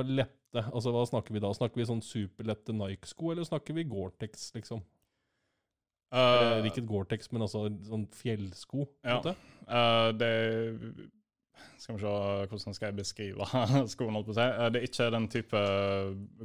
lette? 0.54 0.72
Altså, 0.74 0.94
hva 0.96 1.06
snakker 1.08 1.36
vi 1.36 1.42
da? 1.44 1.52
Snakker 1.56 1.82
vi 1.82 1.88
sånn 1.90 2.02
superlette 2.06 2.74
Nike-sko, 2.76 3.32
eller 3.34 3.48
snakker 3.48 3.78
vi 3.78 3.86
Gore-Tex, 3.90 4.50
liksom? 4.58 4.82
Eller, 6.12 6.64
Eh, 6.64 6.72
ikke 6.72 6.88
Gore-Tex, 6.90 7.32
men 7.32 7.46
altså 7.46 7.68
sånn 7.86 8.08
fjellsko. 8.18 8.88
Ja. 9.06 9.20
Eh, 9.30 10.12
det 10.18 10.32
Skal 11.80 11.96
vi 11.96 12.02
se 12.02 12.12
hvordan 12.50 12.76
skal 12.76 12.88
jeg 12.88 12.98
beskrive 12.98 13.46
skoene, 13.94 14.16
holdt 14.18 14.30
på 14.30 14.34
å 14.34 14.38
si. 14.38 14.46
Eh, 14.48 14.70
det 14.74 14.80
er 14.82 14.88
ikke 14.88 15.10
den 15.16 15.28
type 15.32 15.62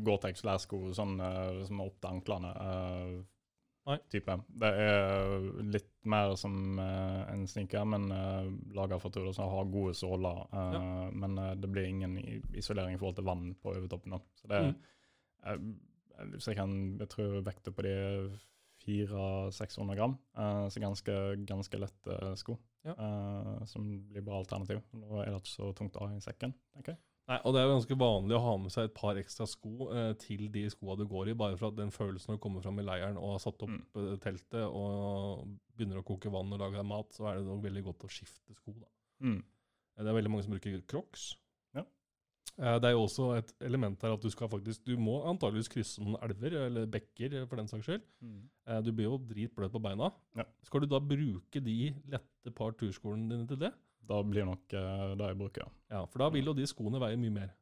Gore-Tex 0.00 0.44
lærsko 0.44 0.80
sånn, 0.92 1.16
som 1.64 1.80
er 1.80 1.86
opp 1.86 2.00
til 2.00 2.10
anklene. 2.10 2.52
Nei. 2.58 3.24
Type. 4.10 4.34
Det 4.48 4.68
er 4.80 5.44
litt 5.74 5.90
mer 6.08 6.34
som 6.40 6.78
uh, 6.78 7.24
en 7.32 7.46
sneaker, 7.48 7.84
men 7.84 8.06
uh, 8.12 8.46
laga 8.76 8.98
for 9.00 9.10
turer 9.12 9.32
som 9.36 9.50
har 9.52 9.64
gode 9.72 9.94
såler. 9.94 10.40
eh, 10.52 11.10
Men 11.12 11.38
uh, 11.38 11.54
det 11.54 11.68
blir 11.72 11.84
ingen 11.90 12.16
isolering 12.54 12.94
i 12.94 12.98
forhold 12.98 13.16
til 13.16 13.24
vann 13.28 13.54
på 13.62 13.74
overtoppen. 13.76 14.16
da. 14.16 14.20
Så 14.40 14.48
det 14.48 14.62
Mm. 14.64 14.74
uh, 15.46 16.26
Hvis 16.32 16.46
jeg 16.46 16.56
kan 16.56 16.98
Jeg 16.98 17.08
tror 17.08 17.40
vekta 17.42 17.72
på 17.74 17.82
de 17.82 17.88
er 17.90 18.38
400-600 18.84 19.94
gram. 19.96 20.18
eh, 20.36 20.68
så 20.68 20.80
ganske, 20.80 21.14
ganske 21.46 21.78
lette 21.78 22.36
sko. 22.36 22.58
Ja. 22.84 22.92
eh, 22.92 23.64
som 23.66 23.86
blir 24.10 24.22
bra 24.22 24.38
alternativ. 24.38 24.80
Nå 24.92 25.20
er 25.22 25.30
det 25.30 25.40
ikke 25.40 25.54
så 25.56 25.72
tungt 25.74 25.96
å 25.96 26.06
ha 26.08 26.16
i 26.16 26.20
sekken. 26.20 26.52
tenker 26.74 26.92
jeg. 26.92 26.98
Nei, 27.26 27.38
og 27.44 27.54
det 27.54 27.60
er 27.62 27.64
jo 27.68 27.74
ganske 27.78 27.96
vanlig 27.96 28.34
å 28.36 28.42
ha 28.44 28.56
med 28.60 28.72
seg 28.74 28.84
et 28.84 28.94
par 28.98 29.16
ekstra 29.16 29.46
sko 29.48 29.86
eh, 29.96 30.10
til 30.20 30.42
de 30.52 30.66
skoa 30.68 30.96
du 31.00 31.06
går 31.08 31.30
i, 31.32 31.36
bare 31.40 31.56
for 31.56 31.70
at 31.70 31.76
den 31.78 31.90
følelsen 31.94 32.34
når 32.34 32.36
du 32.36 32.42
kommer 32.44 32.60
fram 32.60 32.78
i 32.82 32.84
leiren 32.84 33.16
og 33.16 33.30
har 33.38 33.40
satt 33.46 33.62
opp 33.64 33.70
Mm. 33.70 33.80
eh, 33.96 34.16
teltet 34.20 34.66
og 34.68 35.46
begynner 35.74 36.02
å 36.02 36.04
koke 36.04 36.28
vann 36.30 36.52
og 36.52 36.60
lage 36.60 36.76
deg 36.76 36.84
mat, 36.84 37.08
så 37.16 37.30
er 37.30 37.38
det 37.38 37.46
nok 37.46 37.62
veldig 37.64 37.84
godt 37.86 38.04
å 38.04 38.10
skifte 38.12 38.52
sko. 38.58 38.74
da. 38.76 38.86
Mm. 39.24 39.38
Eh, 39.96 40.02
Det 40.04 40.06
er 40.12 40.18
veldig 40.20 40.30
mange 40.34 40.44
som 40.44 40.52
bruker 40.52 40.82
crocs. 40.86 41.36
Ja. 41.74 41.84
Eh, 42.58 42.78
Det 42.78 42.84
er 42.84 42.92
jo 42.92 43.06
også 43.06 43.38
et 43.38 43.54
element 43.62 44.02
her 44.02 44.12
at 44.12 44.20
du 44.20 44.28
skal 44.30 44.48
faktisk 44.48 44.84
Du 44.84 44.96
må 44.98 45.24
antageligvis 45.24 45.68
krysse 45.72 46.04
noen 46.04 46.20
elver, 46.22 46.52
eller 46.66 46.86
bekker 46.86 47.48
for 47.48 47.56
den 47.56 47.66
saks 47.68 47.86
skyld. 47.86 48.02
Eh, 48.66 48.80
Du 48.82 48.92
blir 48.92 49.04
jo 49.08 49.16
dritbløt 49.18 49.72
på 49.72 49.80
beina. 49.80 50.12
Ja. 50.36 50.44
Skal 50.62 50.80
du 50.80 50.86
da 50.86 51.00
bruke 51.00 51.64
de 51.64 51.94
lette 52.06 52.54
par 52.54 52.72
turskoene 52.72 53.30
dine 53.30 53.46
til 53.48 53.56
det? 53.56 53.72
Da 54.08 54.22
blir 54.26 54.44
nok 54.48 54.72
uh, 54.76 55.12
det 55.18 55.30
jeg 55.32 55.38
bruker, 55.40 55.64
ja. 55.66 55.70
Ja, 55.98 56.06
for 56.10 56.20
da 56.24 56.30
vil 56.34 56.50
jo 56.50 56.52
de 56.56 56.66
skoene 56.68 57.00
veie 57.02 57.16
mye 57.20 57.32
mer. 57.42 57.52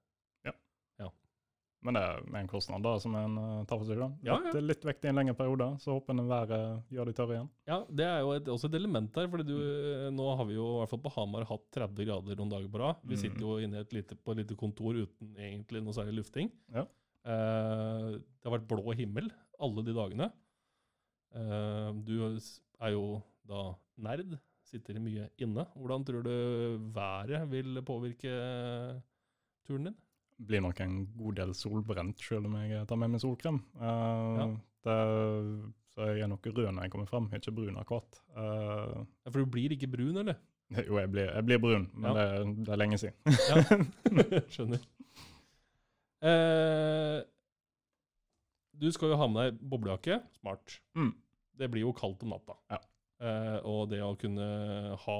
Ja. 0.46 0.54
Men 1.82 1.96
det 1.98 2.00
er 2.06 2.36
en 2.38 2.46
kostnad 2.46 2.84
da, 2.86 2.92
som 3.02 3.14
en 3.18 3.32
uh, 3.42 3.64
tar 3.66 3.80
for 3.80 3.88
seg. 3.88 3.98
da. 3.98 4.06
Ja, 4.22 4.36
litt, 4.38 4.54
ja. 4.54 4.60
litt 4.70 4.84
vekt 4.86 5.02
i 5.02 5.08
en 5.10 5.16
lengre 5.18 5.34
periode, 5.34 5.66
så 5.82 5.96
håper 5.96 6.14
en 6.14 6.28
været 6.30 6.60
gjør 6.94 7.08
de 7.10 7.14
tørre 7.18 7.34
igjen. 7.34 7.48
Ja, 7.66 7.78
det 7.90 8.06
er 8.06 8.20
jo 8.22 8.30
et, 8.36 8.50
også 8.54 8.68
et 8.70 8.76
element 8.78 9.10
der. 9.16 9.26
fordi 9.32 9.46
du, 9.48 9.56
Nå 10.14 10.28
har 10.38 10.46
vi 10.46 10.54
jo 10.60 10.66
i 10.68 10.76
hvert 10.78 10.92
fall 10.92 11.02
på 11.02 11.12
Hamar 11.16 11.48
hatt 11.50 11.64
30 11.74 12.06
grader 12.06 12.38
noen 12.38 12.52
dager 12.54 12.70
på 12.70 12.82
rad. 12.84 13.02
Vi 13.02 13.16
Mm. 13.18 13.22
sitter 13.24 13.42
jo 13.42 13.56
inne 13.66 13.82
lite, 13.90 14.14
på 14.14 14.30
et 14.36 14.42
lite 14.44 14.58
kontor 14.60 14.94
uten 15.00 15.34
egentlig 15.34 15.82
noe 15.82 15.96
særlig 15.98 16.20
lufting. 16.20 16.52
Ja. 16.70 16.86
Uh, 17.26 18.14
det 18.22 18.46
har 18.46 18.54
vært 18.60 18.70
blå 18.70 18.94
himmel 18.98 19.32
alle 19.58 19.82
de 19.86 19.98
dagene. 19.98 20.30
Uh, 21.34 21.90
du 22.06 22.14
er 22.28 22.94
jo 22.94 23.04
da 23.48 23.72
nerd, 23.98 24.38
sitter 24.72 24.98
mye 25.02 25.28
inne. 25.44 25.66
Hvordan 25.76 26.04
tror 26.08 26.24
du 26.26 26.32
været 26.96 27.44
vil 27.52 27.82
påvirke 27.86 28.32
turen 29.68 29.90
din? 29.90 29.96
Blir 30.42 30.62
nok 30.64 30.80
en 30.82 30.94
god 31.18 31.36
del 31.38 31.52
solbrent, 31.54 32.18
selv 32.24 32.48
om 32.48 32.56
jeg 32.64 32.86
tar 32.88 32.98
med 32.98 33.12
meg 33.14 33.22
solkrem. 33.22 33.60
Eh, 33.78 34.54
det, 34.82 34.96
så 35.92 36.08
jeg 36.08 36.24
er 36.24 36.30
nok 36.32 36.46
rød 36.48 36.70
når 36.72 36.86
jeg 36.88 36.94
kommer 36.94 37.06
fram, 37.10 37.28
ikke 37.36 37.52
brun 37.54 37.76
akkurat. 37.78 38.22
Uh, 38.34 39.04
Ja, 39.22 39.30
for 39.30 39.42
du 39.44 39.50
blir 39.52 39.74
ikke 39.76 39.90
brun, 39.92 40.16
eller? 40.24 40.40
jo, 40.88 40.96
jeg 40.98 41.10
blir, 41.12 41.28
jeg 41.28 41.44
blir 41.46 41.60
brun, 41.62 41.84
men 41.94 42.16
Ja. 42.16 42.24
det, 42.40 42.56
det 42.66 42.72
er 42.72 42.80
lenge 42.80 42.98
siden. 42.98 43.14
Ja, 43.28 43.60
skjønner. 44.54 44.80
Uh, 46.22 47.20
du 48.82 48.88
skal 48.94 49.12
jo 49.12 49.18
ha 49.20 49.28
med 49.30 49.52
deg 49.52 49.60
boblejakke. 49.70 50.20
Smart. 50.40 50.78
Mm. 50.98 51.12
Det 51.60 51.68
blir 51.70 51.84
jo 51.84 51.92
kaldt 51.94 52.22
om 52.24 52.32
natta. 52.34 52.56
Ja. 52.72 52.80
Eh, 53.22 53.58
og 53.70 53.84
det 53.92 54.00
å 54.02 54.16
kunne 54.18 54.46
ha 54.98 55.16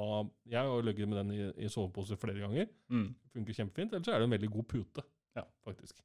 Jeg 0.51 0.59
har 0.67 0.81
ligget 0.83 1.07
med 1.07 1.21
den 1.21 1.29
i, 1.31 1.43
i 1.63 1.69
sovepose 1.71 2.17
flere 2.19 2.41
ganger. 2.43 2.71
Mm. 2.91 3.13
Funker 3.31 3.55
kjempefint. 3.55 3.93
Ellers 3.95 4.09
er 4.11 4.19
det 4.19 4.27
en 4.27 4.35
veldig 4.35 4.49
god 4.51 4.67
pute, 4.73 5.05
Ja. 5.37 5.45
faktisk. 5.63 6.01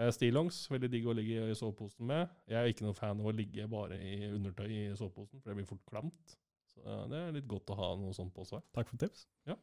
Uh, 0.00 0.08
Stillongs, 0.08 0.62
veldig 0.72 0.88
digg 0.88 1.04
å 1.06 1.12
ligge 1.12 1.50
i 1.52 1.56
soveposen 1.58 2.06
med. 2.08 2.30
Jeg 2.48 2.56
er 2.56 2.70
ikke 2.72 2.86
noen 2.86 2.96
fan 2.96 3.20
av 3.20 3.28
å 3.28 3.34
ligge 3.36 3.66
bare 3.68 3.98
i 4.00 4.30
undertøy 4.30 4.70
i 4.70 4.96
soveposen, 4.96 5.42
for 5.42 5.52
det 5.52 5.58
blir 5.58 5.68
fort 5.68 5.84
klamt. 5.90 6.36
Så 6.72 6.80
uh, 6.80 7.02
det 7.12 7.18
er 7.20 7.36
litt 7.36 7.50
godt 7.50 7.74
å 7.74 7.76
ha 7.76 7.90
noe 8.00 8.16
sånt 8.16 8.32
på 8.32 8.46
seg. 8.48 8.64
Takk 8.72 8.88
for 8.88 9.02
tips. 9.02 9.26
Ja. 9.50 9.58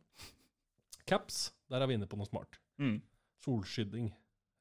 Caps, 1.10 1.48
der 1.74 1.82
er 1.82 1.90
vi 1.90 1.98
inne 1.98 2.06
på 2.06 2.20
noe 2.20 2.30
smart. 2.30 2.60
Mm. 2.78 3.00
Solskydding, 3.42 4.12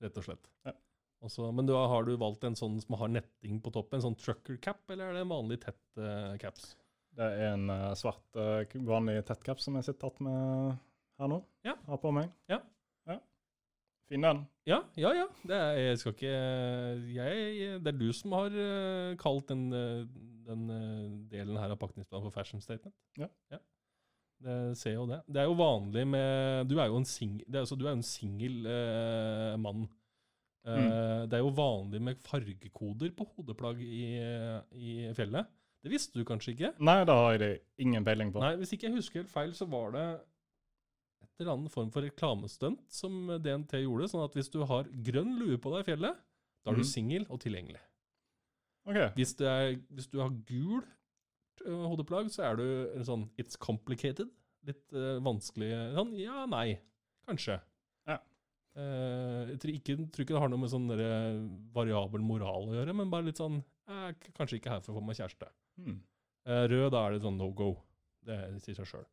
rett 0.01 0.17
og 0.17 0.25
slett. 0.25 0.49
Ja. 0.65 0.73
Og 1.21 1.31
så- 1.35 1.53
men 1.53 1.67
du, 1.67 1.73
har- 1.75 2.05
du 2.07 2.17
valgt 2.17 2.45
en 2.45 2.55
sånn 2.55 2.81
som 2.81 2.95
har 3.01 3.09
netting 3.09 3.61
på 3.61 3.73
toppen, 3.75 3.99
en 3.99 4.05
sånn 4.11 4.19
trucker 4.19 4.57
cap, 4.63 4.79
eller 4.91 5.09
er 5.09 5.13
det 5.19 5.21
en 5.25 5.33
vanlig 5.33 5.61
tett 5.65 5.81
uh, 5.99 6.37
caps? 6.39 6.77
Det 7.19 7.25
er 7.27 7.55
en 7.57 7.65
uh, 7.71 7.95
svart, 7.99 8.23
uh, 8.39 8.63
vanlig 8.87 9.25
tettcaps 9.27 9.65
som 9.67 9.75
jeg 9.75 9.89
sitter 9.89 10.05
tatt 10.07 10.21
med 10.23 10.77
her 11.19 11.27
nå. 11.33 11.41
Ja. 11.67 11.75
Har 11.89 11.99
på 11.99 12.13
meg. 12.15 12.31
Ja. 12.49 12.61
ja. 13.11 13.19
Fin 14.09 14.23
den. 14.23 14.45
Ja, 14.71 14.79
ja, 14.95 15.11
ja. 15.13 15.27
Det 15.43 15.57
er, 15.59 15.81
jeg 15.89 15.99
skal 15.99 16.15
ikke 16.15 16.37
jeg, 17.17 17.81
Det 17.83 17.91
er 17.91 17.99
du 17.99 18.13
som 18.15 18.33
har 18.39 18.55
kalt 19.19 19.49
den, 19.51 19.67
den 20.47 20.63
delen 21.29 21.59
her 21.59 21.75
av 21.75 21.81
pakningsplanen 21.83 22.29
for 22.29 22.31
fashion 22.39 22.63
statement. 22.63 22.95
Ja. 23.19 23.27
Det 24.39 24.77
ser 24.79 24.95
jo 24.95 25.07
det. 25.11 25.19
Det 25.27 25.43
er 25.43 25.49
jo 25.51 25.59
vanlig 25.59 26.07
med 26.07 26.69
Du 26.71 26.77
er 26.79 26.87
jo 26.87 27.01
en 27.01 27.05
singel 27.05 27.59
altså, 27.59 27.75
du 27.75 27.85
jo 27.89 27.97
en 27.99 28.07
singel 28.07 28.63
mann. 29.59 29.89
Eh, 30.67 31.27
Det 31.27 31.39
er 31.39 31.45
jo 31.45 31.53
vanlig 31.55 32.01
med 32.03 32.19
fargekoder 32.25 33.13
på 33.17 33.27
hodeplagg 33.37 33.81
i, 33.81 34.19
i 34.73 35.13
fjellet. 35.15 35.47
Det 35.83 35.93
visste 35.93 36.19
du 36.19 36.25
kanskje 36.27 36.55
ikke? 36.57 36.73
Nei, 36.83 37.05
det 37.07 37.15
har 37.15 37.39
jeg 37.39 37.61
ingen 37.79 38.05
peiling 38.05 38.33
på. 38.35 38.41
Nei, 38.43 38.57
hvis 38.57 38.73
ikke 38.75 38.89
jeg 38.89 38.97
husker 38.99 39.21
helt 39.23 39.31
feil, 39.31 39.53
så 39.55 39.69
var 39.71 39.93
det 39.95 40.07
et 41.23 41.41
eller 41.45 41.53
annet 41.55 41.71
form 41.73 41.91
for 41.95 42.03
reklamestunt 42.03 42.81
som 42.91 43.29
DNT 43.41 43.77
gjorde. 43.85 44.09
Sånn 44.11 44.25
at 44.27 44.35
hvis 44.35 44.51
du 44.51 44.65
har 44.67 44.89
grønn 45.07 45.37
lue 45.39 45.57
på 45.63 45.71
deg 45.77 45.85
i 45.87 45.89
fjellet, 45.93 46.17
da 46.65 46.71
er 46.73 46.75
du 46.75 46.83
Mhm. 46.83 46.91
singel 46.91 47.27
og 47.31 47.39
tilgjengelig. 47.41 47.81
Okay. 48.89 49.09
Hvis, 49.15 49.35
er, 49.41 49.77
hvis 49.95 50.09
du 50.11 50.19
har 50.19 50.31
gul 50.49 50.83
øh, 51.67 51.85
hodeplagg, 51.93 52.31
så 52.33 52.43
er 52.51 52.57
du 52.57 52.67
en 52.97 53.05
sånn 53.05 53.31
It's 53.39 53.57
complicated. 53.57 54.29
Litt 54.67 54.93
uh, 54.93 55.21
vanskelig 55.23 55.71
Sånn 55.95 56.17
ja, 56.19 56.45
nei. 56.51 56.81
Kanskje. 57.29 57.61
Ja. 58.79 58.85
Eh, 58.85 59.51
jeg 59.53 59.61
tror 59.63 59.75
ikke, 59.75 59.97
tror 60.15 60.25
ikke 60.25 60.37
det 60.37 60.43
har 60.45 60.53
noe 60.53 60.63
med 60.63 60.71
sånn 60.73 60.89
variabel 61.75 62.23
moral 62.23 62.71
å 62.71 62.77
gjøre, 62.79 62.95
men 62.95 63.11
bare 63.11 63.27
litt 63.27 63.41
sånn 63.41 63.59
eh, 63.91 64.11
Kanskje 64.37 64.61
ikke 64.61 64.71
her 64.77 64.81
for 64.85 64.95
å 64.95 65.01
få 65.01 65.05
meg 65.09 65.19
kjæreste. 65.19 65.51
Eh, 66.49 66.65
rød, 66.71 66.91
da 66.95 67.05
er 67.07 67.17
det 67.17 67.23
sånn 67.27 67.39
no 67.41 67.51
go. 67.53 67.73
Det 68.25 68.39
sier 68.65 68.79
seg 68.79 68.87
sjøl. 68.87 69.07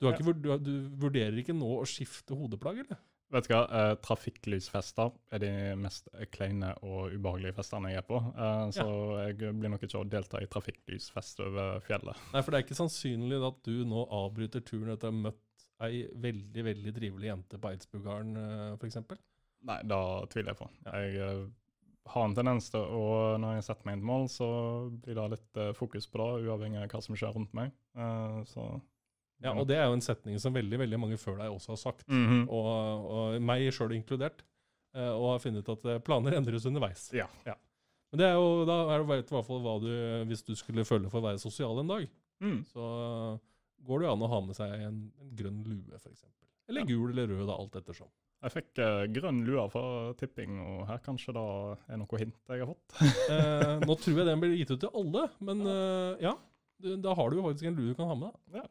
Du, 0.00 0.10
Ja. 0.10 0.16
du, 0.20 0.58
du 0.60 0.72
vurderer 1.00 1.38
ikke 1.40 1.56
nå 1.56 1.78
å 1.80 1.86
skifte 1.88 2.36
hodeplagg, 2.36 2.82
eller? 2.84 2.98
Vet 3.34 3.48
du 3.48 3.54
hva, 3.56 3.64
uh, 3.66 3.94
trafikklysfester 3.98 5.10
er 5.34 5.40
de 5.42 5.48
mest 5.80 6.06
kleine 6.30 6.68
og 6.86 7.10
ubehagelige 7.16 7.56
festene 7.56 7.90
jeg 7.90 7.98
er 7.98 8.06
på. 8.06 8.20
Eh, 8.22 8.66
så 8.76 8.86
jeg 9.24 9.38
blir 9.58 9.72
nok 9.72 9.82
ikke 9.82 9.98
å 9.98 10.06
delta 10.06 10.38
i 10.38 10.46
trafikklysfest 10.46 11.42
over 11.42 11.80
fjellet. 11.88 12.20
Nei, 12.36 12.42
for 12.44 12.54
det 12.54 12.60
er 12.60 12.66
ikke 12.68 12.78
sannsynlig 12.78 13.40
at 13.48 13.58
du 13.66 13.82
nå 13.88 14.04
avbryter 14.14 14.62
turen 14.62 14.92
etter 14.94 15.10
å 15.10 15.14
ha 15.16 15.18
møtt 15.24 15.42
ei 15.84 16.06
veldig 16.14 16.64
veldig 16.64 16.92
trivelig 16.96 17.28
jente 17.28 17.58
på 17.60 17.68
Eidsbugarden, 17.74 18.36
uh, 18.36 18.76
f.eks. 18.80 18.96
Nei, 19.66 19.80
da 19.84 20.00
tviler 20.30 20.52
jeg 20.54 20.58
på. 20.60 20.68
Jeg 20.86 21.16
eh, 21.26 21.46
har 22.12 22.24
en 22.28 22.34
tendens 22.36 22.68
til 22.70 22.80
å 22.80 23.06
Når 23.42 23.56
jeg 23.56 23.64
setter 23.66 23.86
meg 23.88 23.96
et 23.98 24.04
mål, 24.06 24.28
så 24.30 24.46
blir 25.02 25.16
det 25.18 25.24
litt 25.32 25.56
eh, 25.58 25.72
fokus 25.74 26.06
på 26.06 26.20
det, 26.20 26.46
uavhengig 26.46 26.78
av 26.84 26.88
hva 26.92 27.00
som 27.02 27.16
skjer 27.18 27.32
rundt 27.34 27.52
meg. 27.56 27.72
Eh, 27.96 28.36
så 28.52 28.66
Ja, 29.42 29.52
og 29.52 29.66
det 29.68 29.76
er 29.76 29.88
jo 29.90 29.96
en 29.98 30.04
setning 30.04 30.38
som 30.40 30.54
veldig 30.54 30.78
veldig 30.84 30.98
mange 31.02 31.18
før 31.20 31.40
deg 31.42 31.50
også 31.52 31.74
har 31.74 31.80
sagt, 31.82 32.06
Mhm. 32.08 32.46
og, 32.48 33.08
og 33.16 33.40
meg 33.42 33.66
sjøl 33.74 33.92
inkludert, 33.96 34.44
eh, 34.94 35.10
og 35.12 35.32
har 35.34 35.42
funnet 35.44 35.68
at 35.68 35.84
eh, 35.84 35.98
planer 35.98 36.36
endres 36.38 36.64
underveis. 36.68 37.10
Ja. 37.12 37.26
Men 37.44 38.18
det 38.22 38.26
er 38.30 38.34
jo, 38.38 38.64
da 38.68 38.76
er 38.94 39.02
vet 39.04 39.26
du 39.28 39.34
i 39.34 39.38
hvert 39.40 39.46
fall 39.48 39.60
hva 39.66 39.74
du 39.82 39.90
Hvis 40.30 40.44
du 40.46 40.54
skulle 40.54 40.84
føle 40.86 41.10
for 41.10 41.18
å 41.20 41.26
være 41.32 41.42
sosial 41.42 41.80
en 41.82 41.88
dag, 41.90 42.06
Mm. 42.40 42.62
så 42.68 42.86
går 43.84 44.00
det 44.00 44.06
jo 44.08 44.12
an 44.16 44.22
å 44.24 44.30
ha 44.32 44.40
med 44.46 44.56
seg 44.56 44.72
en, 44.86 45.00
en 45.20 45.34
grønn 45.38 45.60
lue, 45.68 45.98
f.eks. 46.00 46.24
Eller 46.68 46.82
Ja. 46.82 46.86
gul 46.88 47.10
eller 47.12 47.28
rød, 47.30 47.44
da, 47.46 47.56
alt 47.60 47.76
ettersom. 47.78 48.08
Jeg 48.42 48.52
fikk 48.52 48.78
eh, 48.84 49.04
grønn 49.16 49.44
lue 49.46 49.62
fra 49.72 49.82
tipping, 50.20 50.58
og 50.60 50.86
her 50.88 50.98
kanskje 51.04 51.32
da 51.34 51.44
er 51.88 51.96
noe 52.00 52.18
hint 52.20 52.36
jeg 52.50 52.62
har 52.64 52.72
fått. 52.72 52.96
Eh, 53.36 53.84
nå 53.86 53.94
tror 53.98 54.18
jeg 54.20 54.26
den 54.28 54.42
blir 54.42 54.56
gitt 54.58 54.70
ut 54.74 54.80
til 54.82 54.92
alle, 55.00 55.28
men 55.40 55.62
eh, 55.66 56.24
ja. 56.26 56.34
Da 57.00 57.14
har 57.16 57.30
du 57.32 57.38
jo 57.38 57.46
faktisk 57.46 57.70
en 57.70 57.78
lue 57.78 57.94
du 57.94 57.96
kan 57.96 58.10
ha 58.10 58.14
med 58.18 58.34
deg. 58.34 58.58
Ja. 58.60 58.66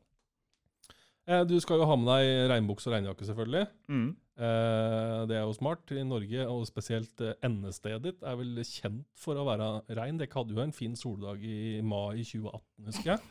Eh, 1.25 1.41
du 1.49 1.55
skal 1.63 1.79
jo 1.81 1.87
ha 1.89 1.95
med 1.97 2.05
deg 2.11 2.51
regnbukse 2.51 2.91
og 2.91 2.93
regnjakke, 2.93 3.25
selvfølgelig. 3.25 3.63
Mm. 3.89 4.09
Eh, 4.35 5.21
det 5.31 5.39
er 5.39 5.41
jo 5.47 5.55
smart. 5.57 5.89
I 5.95 6.03
Norge, 6.05 6.45
og 6.51 6.67
spesielt 6.69 7.23
eh, 7.25 7.33
endestedet 7.47 8.03
ditt, 8.05 8.21
er 8.27 8.37
vel 8.37 8.59
kjent 8.67 9.07
for 9.17 9.39
å 9.41 9.47
være 9.47 9.69
regn. 9.97 10.19
Dere 10.21 10.35
hadde 10.37 10.53
jo 10.53 10.61
en 10.67 10.75
fin 10.75 10.93
soldag 10.99 11.41
i 11.41 11.81
mai 11.81 12.21
2018, 12.21 12.61
husker 12.91 13.11
jeg. 13.15 13.23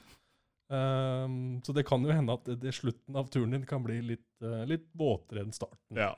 Eh, 0.75 1.35
så 1.67 1.75
det 1.77 1.85
kan 1.89 2.05
jo 2.07 2.15
hende 2.15 2.35
at 2.35 2.45
det, 2.49 2.59
det 2.65 2.75
slutten 2.75 3.17
av 3.21 3.29
turen 3.33 3.55
din 3.55 3.67
kan 3.69 3.85
bli 3.87 4.01
litt, 4.15 4.27
uh, 4.43 4.65
litt 4.69 4.89
våtere 4.99 5.45
enn 5.45 5.55
starten. 5.55 5.99
Ja. 6.01 6.13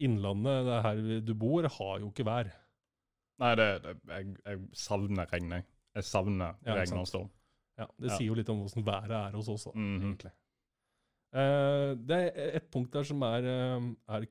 Innlandet, 0.00 0.64
det 0.66 0.76
er 0.78 0.84
her 0.86 1.20
du 1.26 1.34
bor, 1.36 1.66
har 1.68 1.98
jo 2.00 2.08
ikke 2.08 2.24
vær. 2.28 2.48
Nei, 3.40 3.54
det, 3.56 3.68
det, 3.84 3.94
jeg, 4.08 4.34
jeg 4.44 4.60
savner 4.76 5.28
regn, 5.32 5.52
jeg. 5.58 5.66
Jeg 5.96 6.06
savner 6.06 6.56
Ja, 6.66 6.76
regn 6.78 7.00
og 7.00 7.08
storm. 7.08 7.30
Ja, 7.80 7.86
Det 7.98 8.10
Ja. 8.10 8.16
sier 8.16 8.28
jo 8.28 8.36
litt 8.36 8.48
om 8.52 8.60
hvordan 8.60 8.84
været 8.86 9.16
er 9.16 9.36
hos 9.36 9.48
oss. 9.48 9.66
mm 9.74 9.80
-hmm. 9.80 10.02
egentlig. 10.04 10.32
Uh, 11.30 11.94
det 12.08 12.16
er 12.34 12.56
et 12.58 12.70
punkt 12.72 12.92
der 12.92 13.02
som 13.06 13.22
er, 13.22 13.44
eh, 13.46 13.82
er 14.08 14.24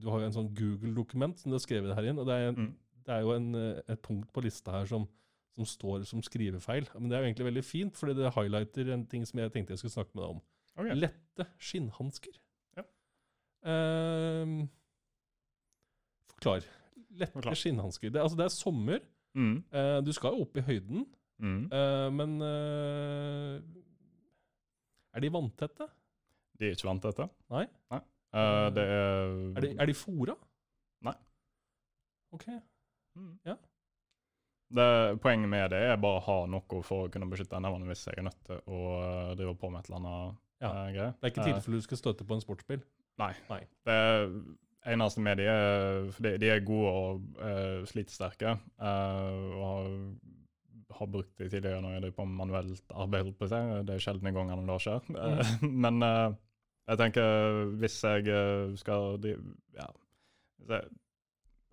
Du 0.00 0.08
har 0.10 0.20
jo 0.20 0.26
en 0.26 0.32
sånn 0.32 0.54
Google-dokument 0.54 1.38
som 1.38 1.50
du 1.50 1.54
har 1.54 1.60
skrevet 1.60 1.94
her 1.94 2.04
inn. 2.08 2.18
og 2.18 2.26
Det 2.26 2.34
er, 2.34 2.52
Mm. 2.52 2.74
det 3.06 3.14
er 3.14 3.20
jo 3.20 3.32
en, 3.32 3.54
eh, 3.54 3.82
et 3.88 4.02
punkt 4.02 4.32
på 4.32 4.40
lista 4.42 4.70
her 4.70 4.86
som, 4.86 5.06
som 5.56 5.66
står 5.68 6.04
som 6.08 6.22
skrivefeil. 6.24 6.88
Men 6.98 7.08
det 7.10 7.16
er 7.16 7.24
jo 7.24 7.30
egentlig 7.30 7.48
veldig 7.48 7.64
fint, 7.64 7.96
fordi 7.96 8.14
det 8.18 8.32
highlighter 8.36 8.92
en 8.94 9.06
ting 9.08 9.24
som 9.28 9.40
jeg 9.40 9.52
tenkte 9.54 9.72
jeg 9.74 9.80
skulle 9.82 9.96
snakke 9.96 10.12
med 10.14 10.22
deg 10.22 10.34
om. 10.36 10.40
Okay. 10.76 10.96
Lette 11.00 11.46
skinnhansker. 11.64 12.34
Ja. 12.76 12.84
Eh, 13.72 14.56
forklar. 16.34 16.66
Lette 17.16 17.32
Forklar. 17.32 17.56
skinnhansker. 17.56 18.10
Det, 18.12 18.20
altså, 18.20 18.36
det 18.36 18.44
er 18.44 18.52
sommer. 18.52 18.98
Mm. 19.36 19.56
Eh, 19.72 20.00
du 20.04 20.12
skal 20.12 20.36
jo 20.36 20.44
opp 20.44 20.56
i 20.60 20.64
høyden. 20.66 21.06
Mm. 21.40 21.62
Eh, 21.72 22.08
men 22.16 22.36
eh, 22.40 23.60
Er 25.16 25.20
de 25.24 25.32
vanntette? 25.32 25.88
De 26.56 26.68
er 26.68 26.76
ikke 26.76 26.88
vanntette. 26.88 27.26
Nei? 27.52 27.64
Nei? 27.92 28.02
Uh, 28.36 28.68
det 28.74 28.82
er 28.84 29.30
Er 29.56 29.60
de, 29.64 29.68
er 29.80 29.88
de 29.88 29.94
fora? 29.96 30.34
Nei. 31.06 31.14
OK. 32.36 32.46
Mm. 33.16 33.34
Ja. 33.48 33.54
Det, 34.68 35.18
poenget 35.22 35.48
med 35.48 35.70
det 35.70 35.78
er 35.78 35.98
bare 36.02 36.18
å 36.18 36.24
ha 36.26 36.36
noe 36.50 36.82
for 36.82 37.06
å 37.06 37.10
kunne 37.12 37.28
beskytte 37.30 37.60
nevene 37.62 37.86
hvis 37.86 38.06
jeg 38.08 38.18
er 38.18 38.26
nødt 38.26 38.38
til 38.48 38.62
å 38.66 38.78
uh, 38.98 39.32
drive 39.38 39.54
på 39.60 39.70
med 39.70 39.84
et 39.84 39.90
eller 39.90 40.00
annet 40.00 40.42
Ja. 40.62 40.70
Uh, 40.70 40.86
greie. 40.90 41.10
Det 41.20 41.28
er 41.28 41.34
ikke 41.34 41.44
Eh, 41.44 41.50
tilfelle 41.52 41.80
du 41.80 41.86
skal 41.86 42.00
støtte 42.00 42.26
på 42.26 42.34
en 42.34 42.42
sportsbil. 42.42 42.80
Det 43.86 43.98
eneste 44.86 45.22
med 45.22 45.38
de 45.38 45.46
er 45.50 46.08
de, 46.24 46.32
de 46.42 46.50
er 46.50 46.64
gode 46.66 46.90
og 46.90 47.28
uh, 47.38 47.84
slitesterke. 47.86 48.56
og 48.80 49.62
har, 49.62 49.88
har 50.98 51.12
brukt 51.14 51.38
de 51.38 51.48
tidligere 51.52 51.82
når 51.84 51.96
jeg 51.96 52.02
driver 52.06 52.18
på 52.18 52.26
med 52.26 52.40
manuelt 52.42 52.92
arbeid. 53.06 53.32
på 53.38 53.50
seg. 53.52 53.72
Det 53.86 53.94
er 53.94 54.02
sjeldne 54.02 54.34
gangene 54.34 54.66
det 54.66 54.80
skjer. 54.82 55.06
Mm. 55.14 55.72
Men 55.86 56.02
jeg 56.02 56.98
tenker 56.98 57.64
hvis 57.78 58.02
jeg 58.02 58.78
skal 58.82 59.20
drive 59.22 59.54
Ja. 59.78 59.92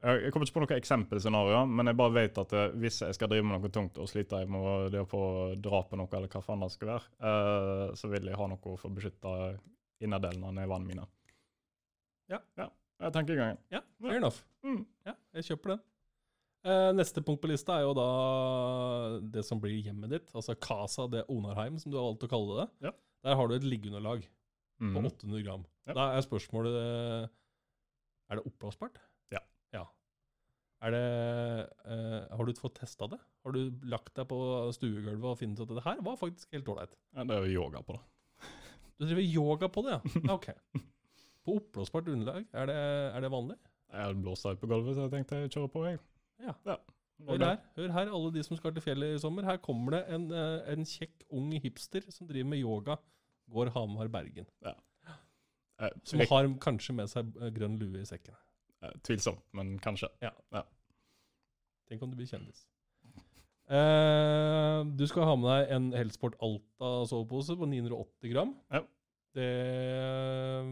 Jeg, 0.03 0.31
kommer 0.35 0.47
ikke 0.49 0.57
på 0.57 0.61
noe 0.65 0.75
eksempelscenario, 0.81 1.59
men 1.71 1.87
jeg 1.87 1.95
bare 1.95 2.11
vet 2.17 2.37
at 2.41 2.53
eh, 2.59 2.73
hvis 2.81 2.97
jeg 3.05 3.15
skal 3.15 3.29
drive 3.31 3.45
med 3.47 3.55
noe 3.61 3.69
tungt 3.71 3.97
og 4.03 4.09
slite 4.11 4.41
jeg 4.41 4.49
med 4.51 4.91
det 4.91 4.99
å 4.99 5.07
få 5.07 5.21
dra 5.63 5.79
på 5.87 5.95
noe, 5.99 6.09
eller 6.11 6.27
hva 6.33 6.41
faen 6.43 6.59
det 6.65 6.71
skal 6.73 6.89
være, 6.91 7.07
eh, 7.29 7.93
så 7.95 8.09
vil 8.11 8.27
jeg 8.27 8.35
ha 8.41 8.47
noe 8.51 8.59
for 8.75 8.89
å 8.89 8.93
beskytte 8.97 9.31
innerdelen 10.03 10.43
av 10.43 10.53
nevene 10.57 10.89
mine. 10.89 11.05
Ja. 12.31 12.41
ja. 12.59 12.67
Jeg 13.03 13.15
tenker 13.15 13.35
i 13.35 13.39
gangen. 13.39 13.61
Ja, 13.71 13.79
fair 14.03 14.19
enough. 14.19 14.41
Mm. 14.67 14.81
Ja, 15.07 15.15
jeg 15.39 15.47
kjøper 15.47 15.73
den. 15.75 15.81
Eh, 16.63 16.89
neste 16.95 17.23
punkt 17.23 17.41
på 17.43 17.49
lista 17.51 17.75
er 17.79 17.85
jo 17.87 17.95
da 17.95 18.09
det 19.35 19.43
som 19.47 19.59
blir 19.63 19.79
hjemmet 19.83 20.11
ditt, 20.17 20.29
altså 20.35 20.55
Casa 20.59 21.07
de 21.11 21.23
Onarheim, 21.31 21.79
som 21.79 21.91
du 21.91 21.97
har 21.99 22.09
valgt 22.09 22.27
å 22.27 22.31
kalle 22.31 22.59
det. 22.61 22.67
Ja. 22.89 22.93
Der 23.23 23.39
har 23.39 23.47
du 23.47 23.55
et 23.55 23.63
liggeunderlag 23.67 24.27
på 24.83 24.91
Mhm. 24.99 25.05
800 25.07 25.43
gram. 25.47 25.65
Ja. 25.87 25.93
Da 25.95 26.05
er 26.17 26.21
spørsmålet 26.27 26.75
Er 28.31 28.35
det 28.39 28.45
oppblåsbart? 28.47 28.97
Det 30.91 31.03
uh, 31.87 32.35
Har 32.35 32.47
du 32.47 32.53
fått 32.57 32.79
testa 32.81 33.07
det? 33.07 33.19
Har 33.45 33.55
du 33.55 33.59
lagt 33.87 34.11
deg 34.17 34.27
på 34.27 34.39
stuegulvet 34.75 35.29
og 35.29 35.37
funnet 35.39 35.61
ut 35.61 35.69
at 35.69 35.77
det 35.77 35.85
her 35.85 36.01
var 36.03 36.17
faktisk 36.19 36.57
helt 36.57 36.71
ålreit? 36.73 36.97
Ja, 37.15 37.23
det 37.29 37.37
er 37.37 37.45
jo 37.45 37.61
yoga 37.63 37.83
på 37.85 37.95
det. 37.95 38.03
Du 38.99 39.05
driver 39.07 39.23
yoga 39.23 39.69
på 39.71 39.83
det, 39.85 39.95
ja? 39.95 40.23
OK. 40.35 40.49
På 41.43 41.57
oppblåsbart 41.59 42.07
underlag, 42.07 42.45
er 42.55 42.67
det, 42.69 42.75
er 43.15 43.23
det 43.25 43.31
vanlig? 43.31 43.57
Jeg 43.93 44.07
har 44.07 44.13
blåst 44.17 44.45
ut 44.47 44.59
på 44.61 44.69
gulvet, 44.69 44.95
så 44.95 45.07
jeg 45.07 45.13
tenkte 45.13 45.39
jeg 45.41 45.53
kjører 45.53 45.71
på, 45.73 45.85
jeg. 45.87 45.97
Ja. 46.43 46.53
ja. 46.67 46.77
Hør 47.27 47.43
her, 47.45 47.57
hør 47.77 47.91
her, 47.93 48.13
alle 48.17 48.31
de 48.35 48.43
som 48.45 48.57
skal 48.57 48.73
til 48.75 48.83
fjellet 48.83 49.15
i 49.15 49.19
sommer. 49.21 49.45
Her 49.47 49.59
kommer 49.63 49.97
det 49.97 50.03
en, 50.15 50.29
eh, 50.31 50.71
en 50.73 50.87
kjekk, 50.87 51.27
ung 51.35 51.51
hipster 51.63 52.07
som 52.11 52.27
driver 52.29 52.49
med 52.49 52.63
yoga. 52.63 52.97
Går 53.51 53.73
Hamar-Bergen. 53.75 54.47
Ja. 54.63 54.73
Som 56.07 56.23
har 56.29 56.47
kanskje 56.63 56.95
med 56.95 57.11
seg 57.11 57.35
eh, 57.39 57.51
grønn 57.53 57.77
lue 57.81 58.01
i 58.01 58.07
sekken. 58.07 58.35
Eh, 58.83 58.93
Tvilsomt, 59.07 59.41
men 59.57 59.77
kanskje. 59.83 60.09
Tenk 61.89 62.01
om 62.05 62.11
du 62.13 62.17
blir 62.19 62.27
kjendis. 62.29 62.65
Eh, 63.73 64.79
du 64.99 65.05
skal 65.07 65.23
ha 65.29 65.35
med 65.39 65.47
deg 65.49 65.71
en 65.77 65.85
Helsport 65.95 66.35
Alta 66.43 66.89
sovepose 67.09 67.55
på 67.59 67.67
980 67.69 68.33
gram. 68.33 68.51
Ja. 68.73 68.81
Det 69.33 69.47
eh, 69.49 70.67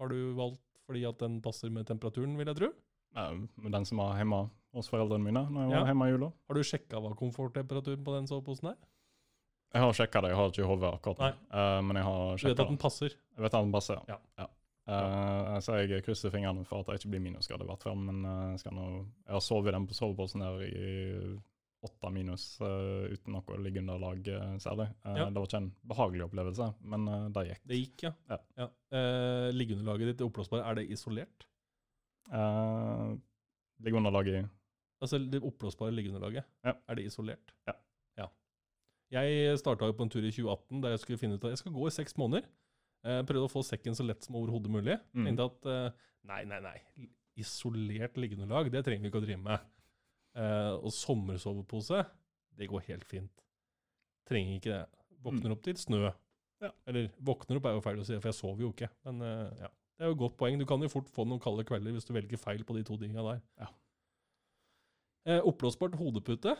har 0.00 0.10
du 0.12 0.18
valgt 0.36 0.62
fordi 0.86 1.02
at 1.08 1.18
den 1.22 1.40
passer 1.42 1.70
med 1.74 1.86
temperaturen, 1.88 2.36
vil 2.38 2.46
jeg 2.50 2.58
tro. 2.60 2.68
Ja, 3.16 3.30
med 3.32 3.72
den 3.74 3.86
som 3.88 3.98
var 4.02 4.18
hjemme 4.20 4.42
hos 4.76 4.90
foreldrene 4.92 5.24
mine 5.24 5.46
når 5.50 5.62
jeg 5.64 5.72
Ja. 5.72 5.78
var 5.80 5.88
hjemme 5.90 6.06
i 6.06 6.12
jula. 6.12 6.28
Har 6.46 6.54
du 6.54 6.62
sjekka 6.62 7.00
hva 7.00 7.14
komforttemperaturen 7.16 8.04
på 8.04 8.14
den 8.14 8.28
soveposen 8.30 8.68
er? 8.74 8.76
Jeg 9.74 9.82
har 9.82 9.92
sjekka 9.98 10.20
det, 10.22 10.28
jeg 10.30 10.36
har 10.38 10.52
ikke 10.52 10.62
i 10.62 10.68
hodet 10.68 10.90
akkurat 10.94 11.18
nå. 11.18 11.30
Eh, 11.58 11.80
men 11.82 11.96
jeg 11.98 12.04
har 12.06 12.36
Du 12.36 12.46
vet 12.48 12.60
at 12.60 12.68
den 12.70 12.78
passer? 12.78 13.08
Jeg 13.10 13.42
vet 13.42 13.54
at 13.54 13.62
den 13.64 13.72
passer, 13.74 14.02
Ja. 14.08 14.18
ja. 14.38 14.46
Eh, 14.86 15.58
så 15.64 15.80
jeg 15.82 16.04
krysser 16.06 16.30
fingrene 16.30 16.62
for 16.64 16.80
at 16.84 16.86
det 16.92 17.00
ikke 17.00 17.10
blir 17.16 17.24
minusgrad 17.24 17.62
i 17.64 17.66
hvert 17.66 17.82
fall. 17.82 17.98
Men 17.98 18.22
uh, 18.24 18.70
nå, 18.76 18.86
jeg 19.26 19.34
har 19.34 19.42
sovet 19.44 19.72
i 19.72 19.76
den 19.76 19.86
på 19.90 19.96
soveposen 19.98 20.44
her 20.46 20.60
i 20.62 21.38
åtte 21.86 22.10
minus 22.10 22.44
uh, 22.64 23.06
uten 23.12 23.34
noe 23.36 23.58
liggeunderlag 23.62 24.26
uh, 24.32 24.54
særlig. 24.62 24.86
Eh, 25.04 25.18
Ja. 25.20 25.26
Det 25.30 25.38
var 25.38 25.46
ikke 25.50 25.60
en 25.62 25.72
behagelig 25.86 26.24
opplevelse, 26.26 26.68
men 26.92 27.08
uh, 27.10 27.28
det 27.34 27.44
gikk. 27.50 27.60
Det 27.72 27.78
gikk, 27.80 28.06
ja. 28.08 28.38
Ja. 28.58 28.68
Eh, 28.96 29.48
liggeunderlaget 29.54 30.12
ditt, 30.12 30.20
er 30.22 30.26
oppblåsbart. 30.30 30.64
er 30.66 30.78
det 30.80 30.86
isolert? 30.90 31.46
Uh, 32.32 33.14
liggeunderlaget 33.84 34.40
i 34.40 34.46
Altså 35.02 35.18
det 35.20 35.42
oppblåsbare 35.44 35.92
liggeunderlaget, 35.92 36.44
Ja. 36.64 36.72
er 36.88 36.94
det 36.94 37.04
isolert? 37.04 37.52
Ja. 37.68 37.74
ja. 38.16 38.26
Jeg 39.12 39.58
starta 39.60 39.92
på 39.92 40.02
en 40.02 40.08
tur 40.10 40.24
i 40.24 40.30
2018 40.32 40.80
der 40.82 40.94
jeg 40.94 40.98
skulle 41.02 41.18
finne 41.20 41.34
ut 41.36 41.44
at 41.44 41.50
jeg 41.52 41.58
skal 41.58 41.72
gå 41.72 41.86
i 41.86 41.90
seks 41.90 42.16
måneder. 42.16 42.48
Eh, 43.06 43.22
prøvde 43.26 43.46
å 43.46 43.52
få 43.52 43.62
sekken 43.66 43.94
så 43.94 44.04
lett 44.06 44.26
som 44.26 44.36
overhodet 44.40 44.72
mulig. 44.72 44.98
Mm. 45.14 45.28
Tenkte 45.28 45.46
at 45.46 45.70
eh, 45.70 46.04
nei, 46.26 46.42
nei, 46.50 46.60
nei. 46.64 46.76
Isolert 47.38 48.18
liggende 48.18 48.48
lag, 48.50 48.68
det 48.72 48.82
trenger 48.86 49.06
vi 49.06 49.12
ikke 49.12 49.22
å 49.22 49.26
drive 49.26 49.42
med. 49.44 49.66
Eh, 50.36 50.74
og 50.74 50.92
sommersovepose, 50.94 52.02
det 52.58 52.70
går 52.72 52.86
helt 52.90 53.06
fint. 53.08 53.44
Trenger 54.26 54.58
ikke 54.58 54.72
det. 54.74 54.84
Våkner 55.26 55.54
opp 55.54 55.62
til 55.66 55.78
snø. 55.78 56.02
Mm. 56.08 56.22
Ja. 56.66 56.70
Eller 56.88 57.10
våkner 57.22 57.60
opp 57.60 57.68
er 57.68 57.76
jo 57.76 57.84
feil 57.84 58.00
å 58.00 58.06
si, 58.08 58.16
for 58.18 58.32
jeg 58.32 58.38
sover 58.38 58.64
jo 58.64 58.72
ikke. 58.72 58.88
Men 59.06 59.20
ja, 59.60 59.68
det 59.68 60.04
er 60.04 60.10
jo 60.10 60.16
et 60.16 60.22
godt 60.22 60.38
poeng. 60.40 60.56
Du 60.58 60.64
kan 60.68 60.82
jo 60.82 60.90
fort 60.90 61.10
få 61.12 61.26
noen 61.28 61.42
kalde 61.42 61.66
kvelder 61.68 61.94
hvis 61.94 62.08
du 62.08 62.14
velger 62.16 62.40
feil 62.40 62.64
på 62.66 62.78
de 62.78 62.84
to 62.88 62.96
tinga 63.00 63.24
der. 63.26 63.42
Ja. 63.60 63.68
Eh, 65.26 65.42
oppblåsbart 65.42 65.98
hodepute, 65.98 66.54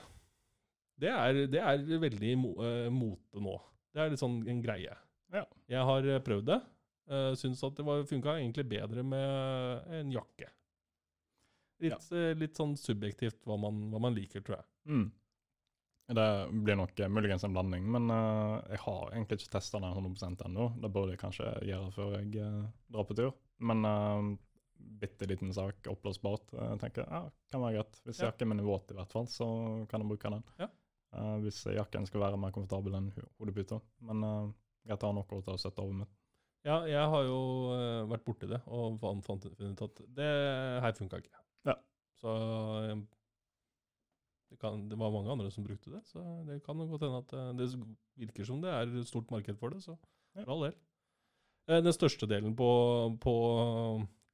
det 1.01 1.11
er, 1.13 1.43
det 1.51 1.61
er 1.63 1.83
veldig 2.03 2.33
mo, 2.41 2.53
mote 2.93 3.43
nå. 3.43 3.57
Det 3.95 4.03
er 4.03 4.13
litt 4.13 4.21
sånn 4.21 4.41
en 4.51 4.63
greie. 4.65 4.95
Ja. 5.35 5.45
Jeg 5.71 5.83
har 5.91 6.07
eh, 6.13 6.23
prøvd 6.23 6.47
det. 6.53 6.61
Uh, 7.07 7.33
syns 7.39 7.61
at 7.63 7.77
det 7.79 7.85
funka 8.11 8.33
egentlig 8.41 8.65
bedre 8.67 9.03
med 9.07 9.93
en 9.95 10.09
jakke. 10.11 10.49
Litt, 11.85 12.09
ja. 12.11 12.33
litt 12.35 12.57
sånn 12.57 12.73
subjektivt 12.81 13.45
hva 13.47 13.59
man, 13.61 13.83
hva 13.93 14.01
man 14.01 14.15
liker, 14.17 14.43
tror 14.43 14.57
jeg. 14.59 14.67
Mm. 14.91 15.05
Det 16.17 16.27
blir 16.65 16.79
nok 16.79 17.01
eh, 17.03 17.09
muligens 17.11 17.45
en 17.45 17.53
blanding, 17.55 17.87
men 17.91 18.11
uh, 18.11 18.63
jeg 18.71 18.79
har 18.85 19.11
egentlig 19.13 19.41
ikke 19.41 19.55
testa 19.57 19.81
den 19.83 19.91
100 19.91 20.47
ennå. 20.47 20.69
Det 20.83 20.91
burde 20.95 21.15
jeg 21.17 21.23
kanskje 21.23 21.51
gjøre 21.67 21.93
før 21.95 22.13
jeg 22.21 22.43
uh, 22.43 22.67
drar 22.95 23.07
på 23.09 23.17
tur. 23.19 23.33
Men 23.67 23.83
uh, 23.87 24.29
bitte 25.03 25.27
liten 25.27 25.51
sak, 25.57 25.83
oppblåsbart, 25.91 26.53
Jeg 26.55 26.79
tenker 26.83 27.07
ja, 27.11 27.23
kan 27.53 27.63
være 27.65 27.81
greit. 27.81 27.99
Hvis 28.07 28.21
Ja. 28.23 28.31
jakken 28.31 28.51
min 28.53 28.63
er 28.63 28.69
våt, 28.69 28.91
i 28.93 28.99
hvert 28.99 29.13
fall, 29.13 29.27
så 29.31 29.47
kan 29.91 30.03
jeg 30.05 30.11
bruke 30.15 30.31
den. 30.37 30.45
Ja. 30.63 30.69
Uh, 31.17 31.37
hvis 31.43 31.63
jakken 31.75 32.07
skal 32.07 32.23
være 32.23 32.39
mer 32.39 32.55
komfortabel 32.55 32.95
enn 32.99 33.11
ho- 33.17 33.29
hodeputa. 33.43 33.81
Men 34.07 34.23
uh, 34.25 34.55
greit 34.87 35.01
tar 35.03 35.13
noe 35.17 35.43
å 35.43 35.59
sette 35.61 35.83
over 35.83 36.03
med. 36.03 36.15
Ja, 36.67 36.81
jeg 36.91 37.11
har 37.13 37.27
jo 37.29 37.39
eh, 37.77 38.05
vært 38.11 38.25
borti 38.27 38.49
det 38.51 38.59
og 38.67 38.97
fant, 39.23 39.45
ut 39.47 39.83
at 39.87 40.01
det 40.17 40.31
her 40.83 40.97
funka 40.99 41.21
ikke. 41.23 41.43
Ja. 41.69 41.77
Så 42.19 42.33
eh, 42.81 42.97
det, 44.51 44.59
kan, 44.63 44.89
det 44.91 44.99
var 44.99 45.15
mange 45.15 45.31
andre 45.31 45.51
som 45.55 45.67
brukte 45.67 45.93
det, 45.95 46.03
så 46.11 46.23
det 46.49 46.59
kan 46.67 46.81
godt 46.83 47.07
hende 47.07 47.23
at 47.23 47.37
eh, 47.39 47.53
det 47.61 47.69
virker 48.19 48.49
som 48.49 48.63
det 48.65 48.73
er 48.75 48.91
et 48.91 49.11
stort 49.11 49.31
marked 49.35 49.59
for 49.61 49.75
det, 49.75 49.83
så 49.87 49.95
Ja. 50.37 50.43
for 50.45 50.53
all 50.57 50.67
del. 50.67 50.77
Den 51.67 51.95
største 51.95 52.27
delen 52.31 52.53
på, 52.55 52.67
på 53.19 53.33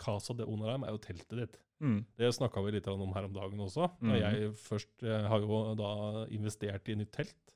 Casa 0.02 0.34
de 0.36 0.44
Onarheim 0.44 0.82
er 0.84 0.92
jo 0.92 1.00
teltet 1.00 1.38
ditt. 1.38 1.54
Mm. 1.82 2.02
Det 2.18 2.28
snakka 2.34 2.60
vi 2.64 2.74
litt 2.74 2.88
om 2.90 3.12
her 3.14 3.24
om 3.28 3.32
dagen 3.34 3.60
også. 3.64 3.88
Mhm. 4.00 4.16
jeg 4.20 4.50
først 4.60 5.02
jeg 5.06 5.28
har 5.32 5.40
jo 5.40 5.62
da 5.78 5.92
investert 6.30 6.88
i 6.92 6.96
nytt 6.98 7.12
telt. 7.12 7.54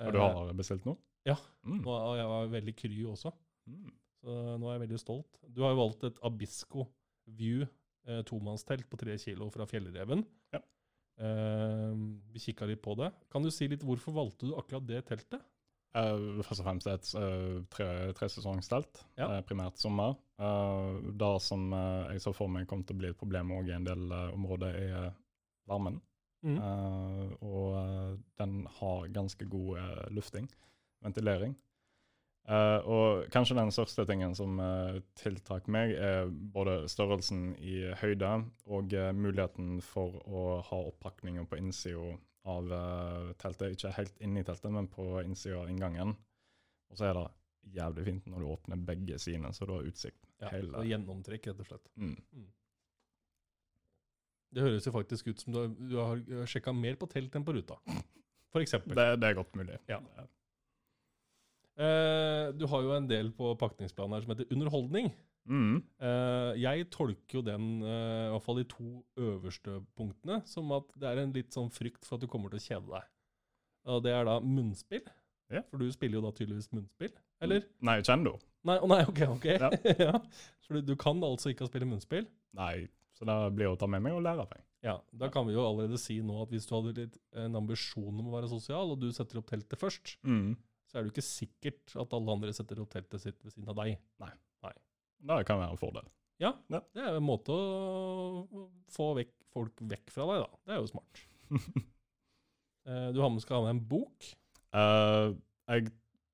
Har 0.00 0.12
du 0.14 0.18
har 0.22 0.52
bestilt 0.56 0.86
noe? 0.88 0.96
Ja. 1.28 1.36
Mm. 1.66 1.82
nå, 1.84 1.92
og 1.92 2.16
jeg 2.16 2.30
var 2.30 2.52
veldig 2.54 2.74
kry 2.78 3.02
også. 3.10 3.32
Mm. 3.68 3.90
Så 4.20 4.40
nå 4.60 4.68
er 4.68 4.76
jeg 4.76 4.84
veldig 4.86 5.00
stolt. 5.00 5.40
Du 5.48 5.62
har 5.64 5.74
jo 5.74 5.80
valgt 5.82 6.04
et 6.08 6.18
Abisco 6.26 6.86
View 7.36 7.62
eh, 7.64 8.22
tomannstelt 8.28 8.88
på 8.90 8.98
tre 9.00 9.16
kilo 9.20 9.48
fra 9.52 9.66
Fjellreven. 9.68 10.24
Ja. 10.54 10.60
Eh, 11.20 11.94
vi 12.32 12.42
kikka 12.48 12.68
litt 12.68 12.82
på 12.84 12.96
det. 13.00 13.12
Kan 13.32 13.44
du 13.44 13.52
si 13.54 13.68
litt 13.70 13.84
hvorfor 13.86 14.16
valgte 14.16 14.48
du 14.48 14.56
akkurat 14.58 14.88
det 14.88 15.04
teltet? 15.08 15.44
Uh, 15.90 16.38
først 16.46 16.62
og 16.62 16.66
fremst 16.68 16.86
et 16.86 17.08
uh, 17.18 17.64
tre, 17.66 17.86
tresesongstelt, 18.14 19.00
Ja. 19.18 19.26
uh, 19.26 19.40
primært 19.42 19.80
sommer. 19.82 20.14
Uh, 20.38 21.00
det 21.18 21.30
som 21.42 21.64
uh, 21.74 22.06
jeg 22.12 22.22
så 22.22 22.30
for 22.36 22.46
meg 22.46 22.68
kom 22.70 22.84
til 22.86 22.94
å 22.94 23.00
bli 23.00 23.08
et 23.10 23.18
problem 23.18 23.50
i 23.56 23.74
en 23.74 23.88
del 23.88 24.14
områder, 24.30 24.78
er 24.78 25.08
varmen. 25.66 25.98
Mm. 26.46 26.56
Og 27.44 27.74
den 28.40 28.62
har 28.78 29.10
ganske 29.12 29.44
god 29.44 30.08
lufting, 30.16 30.46
ventilering. 31.04 31.56
Uh, 32.50 32.80
og 32.88 33.26
kanskje 33.30 33.54
den 33.58 33.70
største 33.70 34.06
tingen 34.08 34.32
som 34.34 34.56
uh, 34.58 34.96
tiltrakk 35.20 35.68
meg, 35.70 35.92
er 35.94 36.30
både 36.30 36.88
størrelsen 36.90 37.52
i 37.62 37.82
høyde 38.00 38.30
og 38.66 38.94
uh, 38.96 39.10
muligheten 39.14 39.76
for 39.84 40.16
å 40.24 40.44
ha 40.66 40.80
oppakninger 40.88 41.46
på 41.46 41.60
innsida 41.60 42.16
av 42.48 42.72
teltet. 43.38 43.76
Ikke 43.76 43.92
helt 43.94 44.16
inni 44.24 44.42
teltet, 44.42 44.72
men 44.72 44.88
på 44.90 45.20
innsida 45.20 45.60
av 45.60 45.68
inngangen. 45.70 46.14
Og 46.90 46.98
så 46.98 47.10
er 47.10 47.18
det 47.18 47.26
jævlig 47.76 48.06
fint 48.06 48.30
når 48.32 48.40
du 48.40 48.48
åpner 48.54 48.80
begge 48.88 49.18
sidene, 49.20 49.52
så 49.54 49.68
du 49.68 49.74
har 49.76 49.86
utsikt. 49.86 50.24
Ja, 50.40 50.48
hele- 50.54 50.86
Gjennomtrekk, 50.88 51.50
rett 51.50 51.60
og 51.60 51.68
slett. 51.68 51.92
Mm. 52.00 52.48
Det 54.50 54.64
høres 54.64 54.88
jo 54.88 54.94
faktisk 54.96 55.28
ut 55.30 55.44
som 55.44 55.52
du 55.54 55.60
har, 56.00 56.16
du 56.24 56.38
har 56.40 56.48
sjekka 56.50 56.72
mer 56.74 56.96
på 56.98 57.06
telt 57.12 57.36
enn 57.36 57.44
på 57.46 57.54
ruta. 57.54 57.76
Eksempel. 58.58 58.96
Det, 58.96 59.06
det 59.20 59.28
er 59.28 59.38
godt 59.38 59.54
mulig. 59.54 59.76
Ja. 59.86 60.00
Eh, 61.78 62.50
du 62.58 62.66
har 62.70 62.82
jo 62.84 62.94
en 62.96 63.08
del 63.10 63.30
på 63.36 63.52
pakningsplanen 63.60 64.16
her 64.16 64.24
som 64.24 64.34
heter 64.34 64.50
underholdning. 64.54 65.12
Mm. 65.50 65.80
Uh, 65.98 66.52
jeg 66.60 66.84
tolker 66.94 67.40
jo 67.40 67.42
den, 67.42 67.80
uh, 67.82 68.28
i 68.28 68.32
hvert 68.34 68.44
fall 68.44 68.60
de 68.60 68.66
to 68.70 68.90
øverste 69.18 69.78
punktene, 69.98 70.40
som 70.46 70.70
at 70.76 70.92
det 71.00 71.08
er 71.08 71.22
en 71.22 71.32
litt 71.34 71.56
sånn 71.56 71.72
frykt 71.74 72.06
for 72.06 72.18
at 72.18 72.22
du 72.22 72.28
kommer 72.30 72.52
til 72.52 72.60
å 72.60 72.66
kjede 72.66 72.92
deg. 72.92 73.08
Og 73.90 74.04
det 74.04 74.12
er 74.14 74.28
da 74.28 74.36
munnspill. 74.44 75.08
Ja. 75.50 75.64
For 75.72 75.82
du 75.82 75.88
spiller 75.90 76.20
jo 76.20 76.26
da 76.28 76.30
tydeligvis 76.36 76.70
munnspill, 76.70 77.10
eller? 77.42 77.64
Nei, 77.82 77.96
kjendo. 78.06 78.36
Nei, 78.68 78.76
oh, 78.78 78.86
nei, 78.92 79.00
ok, 79.08 79.22
ok. 79.34 79.48
Ja. 79.56 79.70
Ja. 80.06 80.14
For 80.66 80.78
du, 80.78 80.92
du 80.92 80.94
kan 81.00 81.18
altså 81.26 81.50
ikke 81.50 81.66
spille 81.66 81.88
munnspill? 81.88 82.28
Nei, 82.54 82.84
så 83.18 83.26
da 83.26 83.40
blir 83.50 83.66
det 83.66 83.72
å 83.74 83.80
ta 83.80 83.88
med 83.90 84.04
meg 84.04 84.14
og 84.14 84.22
lære 84.22 84.46
meg. 84.52 84.62
Ja, 84.86 84.94
da 85.12 85.28
kan 85.32 85.48
vi 85.48 85.56
jo 85.56 85.64
allerede 85.66 85.98
si 86.00 86.20
nå 86.24 86.38
at 86.44 86.52
hvis 86.54 86.68
du 86.68 86.76
hadde 86.76 86.94
litt, 86.96 87.18
en 87.36 87.58
ambisjon 87.58 88.14
om 88.14 88.30
å 88.30 88.36
være 88.36 88.48
sosial, 88.52 88.94
og 88.94 89.02
du 89.02 89.10
setter 89.12 89.40
opp 89.40 89.50
teltet 89.50 89.80
først, 89.80 90.14
Mm. 90.24 90.54
Så 90.90 90.98
er 90.98 91.04
det 91.04 91.10
jo 91.10 91.14
ikke 91.14 91.26
sikkert 91.26 91.94
at 92.02 92.14
alle 92.16 92.34
andre 92.34 92.52
setter 92.56 92.80
opp 92.82 92.90
teltet 92.90 93.22
sitt 93.22 93.38
ved 93.44 93.54
siden 93.54 93.70
av 93.70 93.78
deg. 93.78 94.00
Nei. 94.22 94.32
Nei. 94.66 94.72
Det 95.30 95.44
kan 95.46 95.60
være 95.60 95.76
en 95.76 95.80
fordel. 95.80 96.08
Ja, 96.40 96.54
Ja. 96.72 96.80
det 96.96 97.04
er 97.04 97.18
en 97.18 97.26
måte 97.26 97.52
å 97.52 98.66
få 98.90 99.10
vekk, 99.18 99.32
folk 99.52 99.82
vekk 99.92 100.10
fra 100.14 100.26
deg, 100.30 100.42
da. 100.42 100.60
Det 100.66 100.74
er 100.76 100.82
jo 100.82 100.90
smart. 100.94 101.24
Eh, 102.88 103.10
du 103.12 103.18
har 103.20 103.28
med, 103.28 103.42
skal 103.44 103.58
ha 103.60 103.66
med 103.66 103.74
en 103.74 103.88
bok. 103.90 104.24
Uh, 104.72 105.36
jeg 105.68 105.90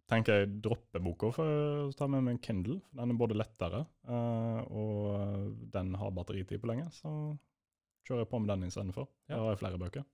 tenker 0.08 0.38
jeg 0.44 0.50
dropper 0.62 1.02
boka 1.02 1.32
for 1.34 1.48
å 1.88 1.94
ta 1.98 2.06
med 2.06 2.22
meg 2.22 2.36
en 2.36 2.42
Kindle. 2.44 2.76
for 2.86 3.00
Den 3.00 3.12
er 3.12 3.18
både 3.18 3.36
lettere, 3.36 3.80
uh, 4.06 4.60
og 4.70 5.56
den 5.74 5.90
har 5.98 6.14
batteritid 6.14 6.62
på 6.62 6.70
lenge, 6.70 6.86
så 6.94 7.10
kjører 8.06 8.22
jeg 8.22 8.30
på 8.30 8.40
med 8.44 8.52
den 8.52 8.68
istedenfor. 8.70 9.08
Ja. 9.26 9.34
Jeg 9.34 9.42
har 9.42 9.50
jeg 9.56 9.60
flere 9.64 9.82
bøker. 9.82 10.06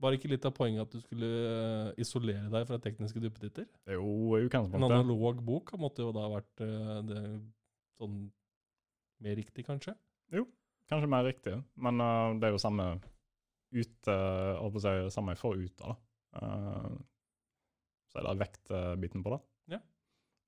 Var 0.00 0.12
det 0.12 0.20
ikke 0.20 0.30
litt 0.32 0.46
av 0.48 0.54
poenget 0.56 0.86
at 0.86 0.94
du 0.94 1.02
skulle 1.02 1.28
eh, 1.28 1.88
isolere 2.00 2.48
deg 2.52 2.66
fra 2.68 2.78
tekniske 2.80 3.20
duppeditter? 3.20 3.66
Det 3.84 3.94
er 3.94 3.98
jo 3.98 4.38
i 4.38 4.48
En 4.48 4.86
analog 4.86 5.42
bok 5.44 5.74
måtte 5.80 6.06
jo 6.06 6.14
da 6.16 6.24
vært 6.32 6.62
eh, 6.64 6.94
det, 7.08 7.24
sånn 8.00 8.22
mer 9.20 9.36
riktig, 9.36 9.66
kanskje? 9.66 9.92
Jo, 10.32 10.46
kanskje 10.88 11.10
mer 11.12 11.26
riktig, 11.28 11.58
men 11.76 12.00
uh, 12.00 12.32
det 12.40 12.48
er 12.48 12.54
jo 12.54 12.62
samme 12.62 12.86
ute, 13.70 14.14
holdt 14.56 14.74
på 14.74 14.80
å 14.80 14.84
si, 14.86 14.94
samme 15.12 15.34
jeg 15.34 15.42
får 15.42 15.60
ut 15.60 15.84
av 15.84 15.92
det. 15.92 16.00
Uh, 16.40 16.94
så 18.10 18.18
er 18.20 18.26
det 18.26 18.40
vektbiten 18.40 19.22
på 19.22 19.34
det. 19.34 19.40
Ja. 19.76 19.80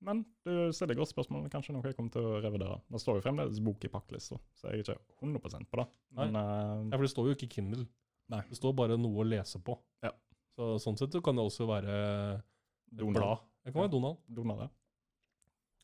Men 0.03 0.23
du 0.43 0.51
stiller 0.75 0.97
godt 0.99 1.13
spørsmål, 1.13 1.47
kanskje 1.51 1.75
noe 1.75 1.87
jeg 1.87 1.95
kommer 1.95 2.11
til 2.11 2.25
å 2.27 2.39
revurdere. 2.43 2.81
Det 2.91 2.99
står 2.99 3.19
jo 3.19 3.23
fremdeles 3.23 3.61
bok 3.63 3.85
i 3.87 3.91
pakkelista, 3.91 4.39
så 4.59 4.71
jeg 4.71 4.83
er 4.83 4.97
ikke 4.97 4.97
100% 5.23 5.69
på 5.71 5.79
det. 5.79 5.85
Men 6.19 6.39
eh, 6.39 6.73
Ja, 6.89 6.97
for 6.97 7.05
det 7.05 7.11
står 7.13 7.29
jo 7.29 7.35
ikke 7.37 7.51
Kindle. 7.55 7.85
Nei. 8.29 8.41
Det 8.49 8.55
står 8.57 8.73
bare 8.77 8.97
noe 8.97 9.23
å 9.23 9.27
lese 9.27 9.59
på. 9.59 9.75
Ja. 10.03 10.11
Så 10.55 10.75
sånn 10.79 10.97
sett 10.97 11.11
så 11.11 11.21
kan 11.23 11.35
det 11.35 11.43
også 11.43 11.65
være 11.67 11.97
et 12.37 12.43
Donald. 12.97 13.17
blad. 13.17 13.37
Det 13.65 13.73
kan 13.73 13.81
være 13.83 13.91
Donald. 13.91 14.17
Donald, 14.27 14.59
ja. 14.61 14.69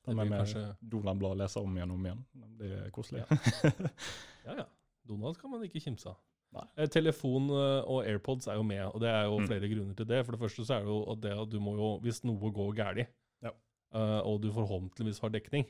Det 0.09 0.15
blir 0.15 0.31
kanskje 0.31 0.61
Donald-blad 0.89 1.31
og 1.35 1.37
lese 1.37 1.59
om 1.61 1.75
igjen 1.77 1.91
og 1.91 1.97
om 1.99 2.05
igjen. 2.07 2.21
Det 2.57 2.69
er 2.79 2.89
koselig. 2.95 3.21
Ja, 3.21 3.37
ja. 4.47 4.55
ja. 4.63 4.65
Donald 5.09 5.37
kan 5.41 5.51
man 5.51 5.63
ikke 5.67 5.81
kimse 5.83 6.09
av. 6.09 6.17
Nei. 6.55 6.63
Eh, 6.81 6.87
Telefon 6.89 7.49
eh, 7.53 7.81
og 7.85 8.07
AirPods 8.09 8.47
er 8.49 8.57
jo 8.57 8.63
med, 8.65 8.81
og 8.87 9.01
det 9.03 9.09
er 9.11 9.27
jo 9.27 9.35
Mm. 9.37 9.47
flere 9.51 9.69
grunner 9.69 9.95
til 9.99 10.07
det. 10.09 10.23
For 10.25 10.33
det 10.33 10.39
første 10.41 10.65
så 10.65 10.77
er 10.79 10.85
det 10.87 10.89
jo 10.89 11.01
at 11.13 11.21
det 11.21 11.33
at 11.43 11.49
du 11.51 11.59
må 11.61 11.75
jo, 11.77 11.89
hvis 12.01 12.23
noe 12.25 12.49
går 12.55 12.71
galt, 12.79 13.11
Ja. 13.45 13.51
eh, 13.93 14.21
og 14.25 14.41
du 14.41 14.49
forhåpentligvis 14.55 15.19
har 15.21 15.29
dekning, 15.29 15.67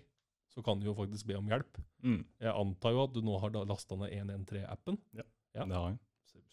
så 0.53 0.63
kan 0.63 0.79
du 0.79 0.85
jo 0.87 0.93
faktisk 0.95 1.27
be 1.27 1.35
om 1.35 1.47
hjelp. 1.51 1.81
Mm. 2.03 2.23
Jeg 2.39 2.53
antar 2.55 2.91
jo 2.95 3.03
at 3.03 3.13
du 3.13 3.19
nå 3.21 3.35
har 3.41 3.49
lasta 3.65 3.95
ned 3.99 4.11
113-appen. 4.13 4.97
Ja. 5.13 5.23
Det 5.65 5.75
har 5.75 5.89
jeg. 5.89 5.99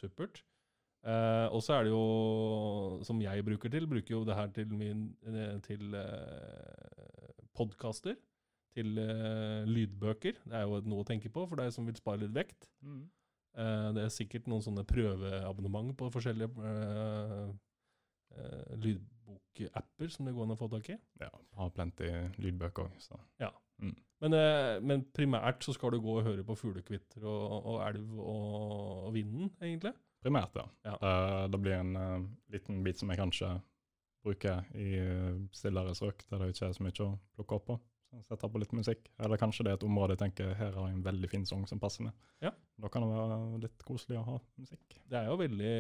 Supert. 0.01 0.43
Eh, 1.07 1.47
og 1.55 1.61
så 1.63 1.77
er 1.79 1.85
det 1.87 1.93
jo, 1.93 3.01
som 3.07 3.21
jeg 3.23 3.45
bruker 3.47 3.71
til, 3.71 3.87
bruker 3.87 4.17
jo 4.17 4.25
det 4.27 4.35
her 4.37 4.49
til, 4.57 4.73
min, 4.75 5.05
eh, 5.29 5.59
til 5.67 5.95
eh, 5.95 7.45
podkaster. 7.57 8.17
Til 8.77 8.99
eh, 9.01 9.63
lydbøker. 9.71 10.41
Det 10.45 10.57
er 10.59 10.67
jo 10.67 10.81
noe 10.85 11.05
å 11.05 11.07
tenke 11.09 11.31
på 11.33 11.47
for 11.49 11.57
deg 11.63 11.71
som 11.73 11.87
vil 11.89 11.97
spare 11.97 12.21
litt 12.27 12.35
vekt. 12.37 12.67
Mm. 12.85 13.05
Eh, 13.57 13.87
det 13.97 14.03
er 14.05 14.13
sikkert 14.13 14.51
noen 14.53 14.65
sånne 14.67 14.85
prøveabonnement 14.89 15.95
på 15.97 16.11
forskjellige 16.13 16.51
eh, 16.73 17.47
eh, 18.37 18.75
lydbokapper 18.85 20.13
som 20.13 20.29
det 20.29 20.35
går 20.37 20.45
an 20.51 20.57
å 20.57 20.59
få 20.61 20.69
tak 20.75 20.91
i. 20.93 20.99
Ja, 21.23 21.31
har 21.57 21.73
plenty 21.79 22.11
lydbøker 22.43 22.91
òg, 22.91 22.99
så 23.01 23.17
Ja. 23.41 23.53
eh, 23.81 23.95
men 24.89 25.05
primært 25.17 25.65
så 25.67 25.75
skal 25.77 25.93
du 25.93 26.01
gå 26.01 26.19
og 26.19 26.25
høre 26.27 26.45
på 26.47 26.57
fuglekvitter 26.57 27.25
og, 27.29 27.57
og 27.75 27.81
elv 27.85 28.21
og, 28.21 28.77
og 29.07 29.11
vinden, 29.17 29.51
egentlig. 29.61 29.93
primært, 30.25 30.57
ja. 30.57 30.67
Ja. 30.89 30.95
Eh, 30.97 31.43
det 31.53 31.61
blir 31.61 31.77
en 31.81 31.97
eh, 32.01 32.23
liten 32.57 32.81
bit 32.87 33.03
som 33.03 33.13
jeg 33.13 33.21
kanskje 33.21 33.51
bruker 34.27 34.65
i 34.75 34.97
stillere 35.55 35.93
strøk, 35.95 36.25
der 36.31 36.41
det 36.43 36.55
ikke 36.55 36.67
er 36.67 36.73
så 36.75 36.83
mye 36.83 37.05
å 37.05 37.13
plukke 37.37 37.61
opp 37.61 37.69
på. 37.69 37.77
Så 38.17 38.23
Sette 38.33 38.49
på 38.49 38.61
litt 38.63 38.73
musikk. 38.75 39.09
Eller 39.23 39.39
kanskje 39.41 39.67
det 39.67 39.73
er 39.73 39.79
et 39.79 39.87
område 39.87 40.15
jeg 40.15 40.23
tenker 40.23 40.53
her 40.57 40.73
har 40.73 40.89
jeg 40.89 40.97
en 40.97 41.05
veldig 41.05 41.29
fin 41.31 41.45
sang 41.49 41.65
som 41.69 41.81
passer 41.83 42.07
med. 42.07 42.15
Ja. 42.43 42.53
Da 42.81 42.91
kan 42.93 43.05
det 43.05 43.11
være 43.13 43.39
litt 43.65 43.85
koselig 43.87 44.19
å 44.21 44.25
ha 44.27 44.37
musikk. 44.61 44.97
Det 45.11 45.19
er 45.19 45.29
jo 45.29 45.37
veldig, 45.41 45.75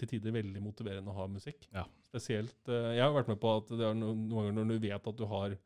til 0.00 0.12
tider 0.14 0.36
veldig 0.36 0.62
motiverende 0.64 1.12
å 1.12 1.16
ha 1.18 1.26
musikk. 1.30 1.66
Ja. 1.74 1.86
Spesielt 2.10 2.70
eh, 2.70 2.92
Jeg 2.98 3.04
har 3.04 3.16
vært 3.16 3.32
med 3.32 3.40
på 3.42 3.52
at 3.58 3.72
det 3.72 3.86
er 3.86 3.98
noen 3.98 4.28
ganger 4.30 4.56
når 4.58 4.70
du 4.70 4.86
vet 4.86 5.10
at 5.12 5.18
du 5.18 5.26
har 5.30 5.56
eh, 5.56 5.64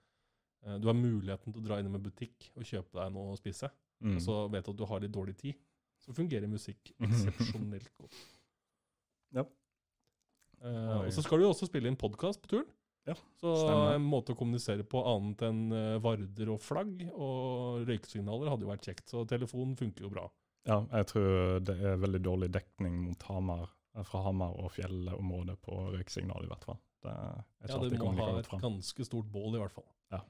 du 0.81 0.87
har 0.89 0.97
muligheten 0.97 1.53
til 1.53 1.61
å 1.63 1.67
dra 1.67 1.79
innom 1.81 1.95
en 1.99 2.03
butikk 2.07 2.51
og 2.57 2.65
kjøpe 2.65 2.99
deg 3.01 3.13
noe 3.17 3.35
å 3.35 3.41
spise, 3.41 3.71
Mm. 4.05 4.17
og 4.17 4.23
så 4.25 4.35
vet 4.51 4.65
du 4.67 4.71
at 4.73 4.77
du 4.77 4.85
har 4.91 5.01
litt 5.01 5.13
dårlig 5.15 5.37
tid, 5.39 5.55
så 6.03 6.13
fungerer 6.13 6.49
musikk 6.51 6.91
eksepsjonelt 7.07 7.91
godt. 7.97 8.17
Ja. 9.33 9.45
Eh, 10.65 10.97
og 11.07 11.13
så 11.15 11.23
skal 11.25 11.39
du 11.41 11.45
jo 11.47 11.53
også 11.53 11.69
spille 11.69 11.89
inn 11.91 11.97
podkast 12.01 12.41
på 12.43 12.51
turen. 12.55 12.67
Ja, 13.07 13.15
Så 13.41 13.51
stemmer. 13.61 13.95
en 13.99 14.05
måte 14.09 14.33
å 14.33 14.37
kommunisere 14.39 14.85
på 14.89 15.03
annet 15.05 15.43
enn 15.45 15.73
eh, 15.77 15.99
varder 16.01 16.49
og 16.55 16.61
flagg 16.65 17.03
og 17.13 17.85
røyksignaler 17.89 18.49
hadde 18.49 18.65
jo 18.65 18.71
vært 18.73 18.87
kjekt. 18.89 19.11
Så 19.13 19.27
telefonen 19.29 19.77
funker 19.77 20.07
jo 20.07 20.11
bra. 20.15 20.25
Ja, 20.65 20.79
jeg 20.89 21.07
tror 21.11 21.61
det 21.61 21.75
er 21.85 21.99
veldig 22.01 22.23
dårlig 22.25 22.49
dekning 22.55 22.97
mot 23.05 23.23
Hamar, 23.29 23.69
eh, 23.95 24.03
fra 24.09 24.23
Hamar 24.25 24.57
og 24.57 24.73
fjellområdet 24.73 25.59
på 25.61 25.77
røyksignal, 25.99 26.45
i 26.45 26.49
hvert 26.49 26.65
fall. 26.65 26.81
Det 27.05 27.15
jeg 27.15 27.75
Ja, 27.75 27.81
det 27.83 28.01
må 28.01 28.13
ha 28.19 28.31
et 28.41 28.53
ganske 28.63 29.07
stort 29.07 29.29
bål, 29.33 29.59
i 29.59 29.61
hvert 29.63 29.75
fall. 29.75 29.89
Ja. 30.15 30.23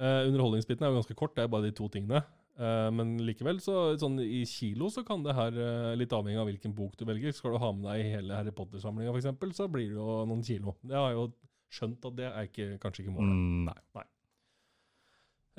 Eh, 0.00 0.26
underholdningsbiten 0.30 0.84
er 0.84 0.92
jo 0.92 1.00
ganske 1.00 1.16
kort, 1.18 1.34
det 1.36 1.44
er 1.44 1.50
bare 1.52 1.68
de 1.68 1.74
to 1.76 1.88
tingene. 1.92 2.22
Eh, 2.60 2.88
men 2.92 3.18
likevel, 3.24 3.60
så 3.60 3.94
sånn 4.00 4.18
i 4.20 4.42
kilo 4.48 4.88
så 4.92 5.04
kan 5.06 5.22
det 5.24 5.36
her, 5.36 5.52
eh, 5.52 5.96
litt 5.96 6.12
avhengig 6.12 6.40
av 6.40 6.48
hvilken 6.48 6.74
bok 6.76 6.96
du 6.96 7.04
velger, 7.08 7.32
skal 7.36 7.52
du 7.52 7.60
ha 7.62 7.70
med 7.72 7.86
deg 7.88 8.16
hele 8.16 8.36
Harry 8.36 8.52
Potter-samlinga 8.56 9.12
f.eks., 9.12 9.56
så 9.56 9.68
blir 9.68 9.92
det 9.92 9.98
jo 10.00 10.24
noen 10.28 10.44
kilo. 10.44 10.76
Jeg 10.88 10.96
har 10.96 11.12
jo 11.16 11.26
skjønt 11.70 12.04
at 12.08 12.16
det 12.16 12.28
er 12.28 12.48
ikke, 12.48 12.78
kanskje 12.82 13.04
ikke 13.04 13.14
målet. 13.14 13.36
Mm, 13.36 13.70
nei. 13.96 14.06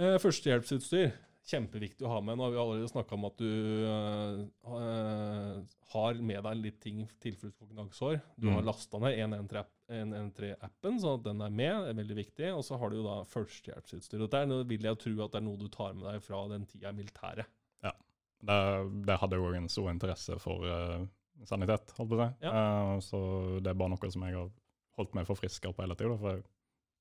Eh, 0.01 0.18
førstehjelpsutstyr. 0.22 1.14
Kjempeviktig 1.50 2.06
å 2.06 2.12
ha 2.14 2.20
med. 2.22 2.38
Nå 2.38 2.46
har 2.46 2.52
vi 2.54 2.60
allerede 2.62 2.89
snakka 2.92 3.16
om 3.18 3.26
at 3.26 3.39
du 3.42 3.48
eh, 3.89 5.62
har 5.94 6.20
med 6.22 6.44
deg 6.46 6.60
litt 6.62 6.80
ting 6.84 7.00
til 7.24 7.36
for 7.39 7.68
gnagsår. 7.72 8.20
Du 8.38 8.48
Mm. 8.48 8.54
har 8.56 8.68
lasta 8.68 9.00
ned 9.02 9.18
113-appen, 9.18 11.00
så 11.02 11.16
at 11.18 11.24
den 11.26 11.42
er 11.42 11.50
med. 11.50 11.88
er 11.89 11.94
veldig 11.98 12.16
viktig. 12.16 12.52
Og 12.56 12.64
så 12.64 12.78
har 12.80 12.89
du 12.89 12.98
jo 12.98 13.04
da 13.08 13.24
førstehjelpsutstyr. 13.26 14.22
Og 14.22 14.30
Der 14.30 14.46
vil 14.64 14.82
jeg 14.82 14.98
tro 15.00 15.12
at 15.26 15.32
det 15.32 15.42
er 15.42 15.46
noe 15.48 15.58
du 15.58 15.68
tar 15.68 15.94
med 15.94 16.06
deg 16.14 16.22
fra 16.24 16.48
den 16.48 16.66
tida 16.66 16.89
i 16.89 16.94
militæret. 16.94 17.46
Det, 18.44 19.06
det 19.06 19.20
hadde 19.22 19.38
jo 19.38 19.52
en 19.54 19.68
stor 19.70 19.92
interesse 19.92 20.34
for 20.42 20.64
uh, 20.66 21.06
sanitet, 21.46 21.92
holdt 21.94 22.10
på 22.10 22.16
å 22.18 22.26
si. 22.26 22.48
Eh, 22.50 23.00
så 23.06 23.20
det 23.62 23.70
er 23.70 23.78
bare 23.78 23.89
noe 23.94 24.10
som 24.10 24.24
jeg 24.26 24.34
har 24.34 24.48
holdt 24.98 25.14
meg 25.14 25.28
forfriska 25.28 25.70
på 25.74 25.84
hele 25.84 25.94
tida. 25.94 26.18
For 26.18 26.32
jeg, 26.32 26.42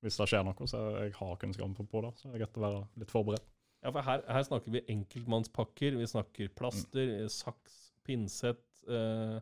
hvis 0.05 0.17
det 0.21 0.27
skjer 0.29 0.43
noe, 0.45 0.67
så 0.69 0.83
jeg 1.01 1.15
har 1.17 1.39
kunnskap 1.41 1.73
på 1.89 2.01
det, 2.05 2.11
så 2.21 2.27
er 2.29 2.35
det 2.35 2.43
greit 2.43 2.59
å 2.61 2.65
være 2.67 2.83
litt 3.01 3.09
forberedt. 3.09 3.47
Ja, 3.81 3.89
for 3.91 4.05
her, 4.05 4.21
her 4.29 4.45
snakker 4.45 4.75
vi 4.75 4.83
enkeltmannspakker. 4.93 5.97
Vi 5.97 6.09
snakker 6.09 6.51
plaster, 6.57 7.15
mm. 7.23 7.31
saks, 7.33 7.79
pinsett, 8.05 8.65
eh, 8.87 9.39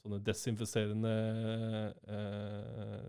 sånne 0.00 0.20
desinfiserende 0.24 1.14
eh, 2.08 3.08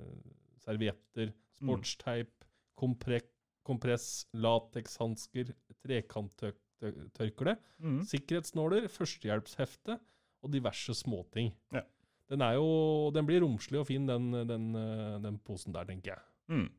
servietter, 0.64 1.34
sportsteip, 1.60 2.34
kompre 2.80 3.20
kompress, 3.68 4.26
latekshansker, 4.34 5.52
trekanttørkle, 5.86 7.58
Mm. 7.82 8.02
sikkerhetsnåler, 8.10 8.88
førstehjelpshefte 8.90 10.00
og 10.42 10.52
diverse 10.52 10.94
småting. 10.98 11.54
Ja. 11.72 11.84
Den, 12.32 12.40
jo, 12.56 13.12
den 13.14 13.28
blir 13.28 13.42
romslig 13.44 13.80
og 13.80 13.88
fin, 13.88 14.08
den, 14.08 14.32
den, 14.48 14.76
eh, 14.76 15.20
den 15.22 15.38
posen 15.40 15.74
der, 15.74 15.86
tenker 15.86 16.16
jeg. 16.16 16.22
Mm. 16.50 16.70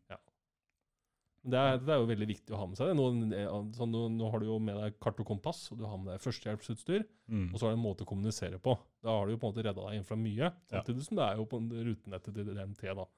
Det 1.43 1.59
er, 1.59 1.81
det 1.83 1.91
er 1.91 1.99
jo 1.99 2.07
veldig 2.07 2.27
viktig 2.31 2.55
å 2.55 2.59
ha 2.61 2.67
med 2.71 2.79
seg. 2.79 2.93
det. 2.93 2.95
Nå, 2.99 3.07
eh, 3.35 3.55
sånn, 3.75 3.91
nå, 3.91 4.03
nå 4.15 4.29
har 4.31 4.43
du 4.43 4.47
jo 4.47 4.59
med 4.63 4.77
deg 4.79 4.99
kart 5.03 5.19
og 5.19 5.27
kompass, 5.27 5.65
og 5.75 5.81
du 5.81 5.87
har 5.89 5.99
med 5.99 6.13
deg 6.13 6.23
førstehjelpsutstyr. 6.23 7.03
Mm. 7.27 7.49
Og 7.49 7.57
så 7.59 7.67
er 7.67 7.73
det 7.73 7.79
en 7.81 7.83
måte 7.83 8.07
å 8.07 8.11
kommunisere 8.13 8.61
på. 8.63 8.77
Da 9.03 9.17
har 9.17 9.27
du 9.27 9.35
jo 9.35 9.41
på 9.43 9.49
en 9.49 9.55
måte 9.57 9.67
redda 9.67 9.89
deg 9.89 9.99
inn 9.99 10.07
fra 10.07 10.19
mye. 10.21 10.53
Samtidig 10.71 11.09
som 11.09 11.19
det 11.19 11.27
er 11.27 11.41
jo 11.41 11.49
på 11.51 11.59
en 11.59 11.69
rutenettet 11.91 12.39
til 12.39 12.53
DNT, 12.53 12.87
da. 13.01 13.09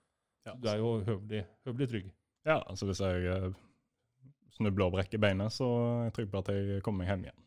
Ja. 0.48 0.56
Du 0.56 0.68
er 0.72 0.80
jo 0.80 0.96
høvelig, 1.04 1.44
høvelig 1.68 1.88
trygg. 1.92 2.10
ja, 2.44 2.58
altså 2.58 2.88
hvis 2.88 3.00
jeg 3.00 3.28
eh, 3.32 3.62
snubler 4.56 4.88
og 4.88 4.96
brekker 4.96 5.20
beinet, 5.20 5.52
så 5.52 5.68
er 5.84 6.02
jeg 6.08 6.16
trygg 6.18 6.32
på 6.32 6.42
at 6.44 6.52
jeg 6.52 6.84
kommer 6.84 7.04
meg 7.04 7.12
hjem 7.12 7.26
igjen. 7.28 7.40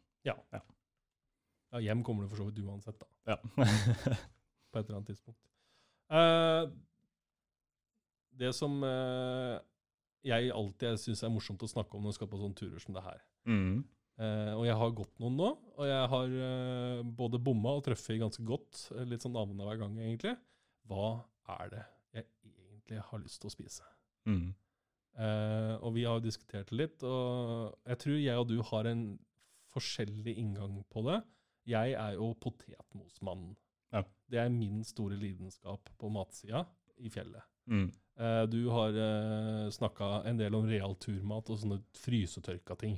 Ja, 1.73 1.81
hjem 1.83 2.03
kommer 2.05 2.25
du 2.25 2.31
for 2.31 2.41
så 2.41 2.47
vidt 2.49 2.61
uansett, 2.63 2.97
da. 3.01 3.33
Ja. 3.33 3.37
På 4.71 4.79
et 4.79 4.85
eller 4.85 4.99
annet 4.99 5.09
tidspunkt. 5.11 5.39
Uh, 6.07 6.69
det 8.37 8.53
som 8.55 8.77
eh, 8.85 9.57
jeg 10.27 10.51
alltid 10.53 10.99
syns 11.01 11.23
er 11.23 11.33
morsomt 11.33 11.63
å 11.63 11.69
snakke 11.71 11.97
om 11.97 12.05
når 12.05 12.15
du 12.15 12.19
skal 12.19 12.29
på 12.31 12.41
sånne 12.41 12.59
turer 12.59 12.83
som 12.83 12.97
det 12.97 13.05
her. 13.05 13.23
mm. 13.49 13.77
Eh, 14.17 14.53
og 14.57 14.63
jeg 14.65 14.73
har 14.79 14.93
gått 14.97 15.19
noen 15.21 15.35
nå, 15.37 15.47
og 15.77 15.85
jeg 15.85 16.05
har 16.09 16.31
eh, 16.41 17.01
både 17.19 17.37
bomma 17.37 17.75
og 17.77 17.83
truffet 17.85 18.17
ganske 18.17 18.41
godt, 18.49 18.87
eh, 18.95 19.05
litt 19.05 19.21
sånn 19.21 19.37
annenhver 19.37 19.77
gang 19.77 19.93
egentlig. 20.01 20.33
Hva 20.89 21.19
er 21.59 21.69
det 21.69 21.83
jeg 22.15 22.25
egentlig 22.55 23.03
har 23.11 23.21
lyst 23.21 23.43
til 23.43 23.51
å 23.51 23.53
spise? 23.53 23.85
Mm. 24.25 24.55
Eh, 25.21 25.75
og 25.85 25.93
vi 25.93 26.07
har 26.07 26.17
jo 26.17 26.25
diskutert 26.25 26.73
det 26.73 26.79
litt, 26.81 27.05
og 27.05 27.77
jeg 27.85 28.01
tror 28.01 28.17
jeg 28.17 28.41
og 28.41 28.49
du 28.49 28.57
har 28.71 28.89
en 28.89 29.05
forskjellig 29.75 30.33
inngang 30.41 30.81
på 30.89 31.05
det. 31.05 31.19
Jeg 31.69 31.93
er 31.99 32.17
jo 32.17 32.31
potetmosmannen. 32.41 33.53
Ja. 33.93 34.01
Det 34.33 34.41
er 34.41 34.49
min 34.53 34.81
store 34.87 35.17
lidenskap 35.19 35.93
på 35.99 36.09
matsida 36.09 36.65
i 36.97 37.11
fjellet. 37.13 37.45
Mm. 37.69 37.91
Eh, 38.17 38.43
du 38.49 38.61
har 38.73 38.95
uh, 38.97 39.69
snakka 39.69 40.23
en 40.25 40.39
del 40.39 40.55
om 40.57 40.65
real 40.65 40.95
turmat 40.97 41.49
og 41.53 41.59
sånne 41.61 41.81
frysetørka 42.01 42.77
ting. 42.81 42.97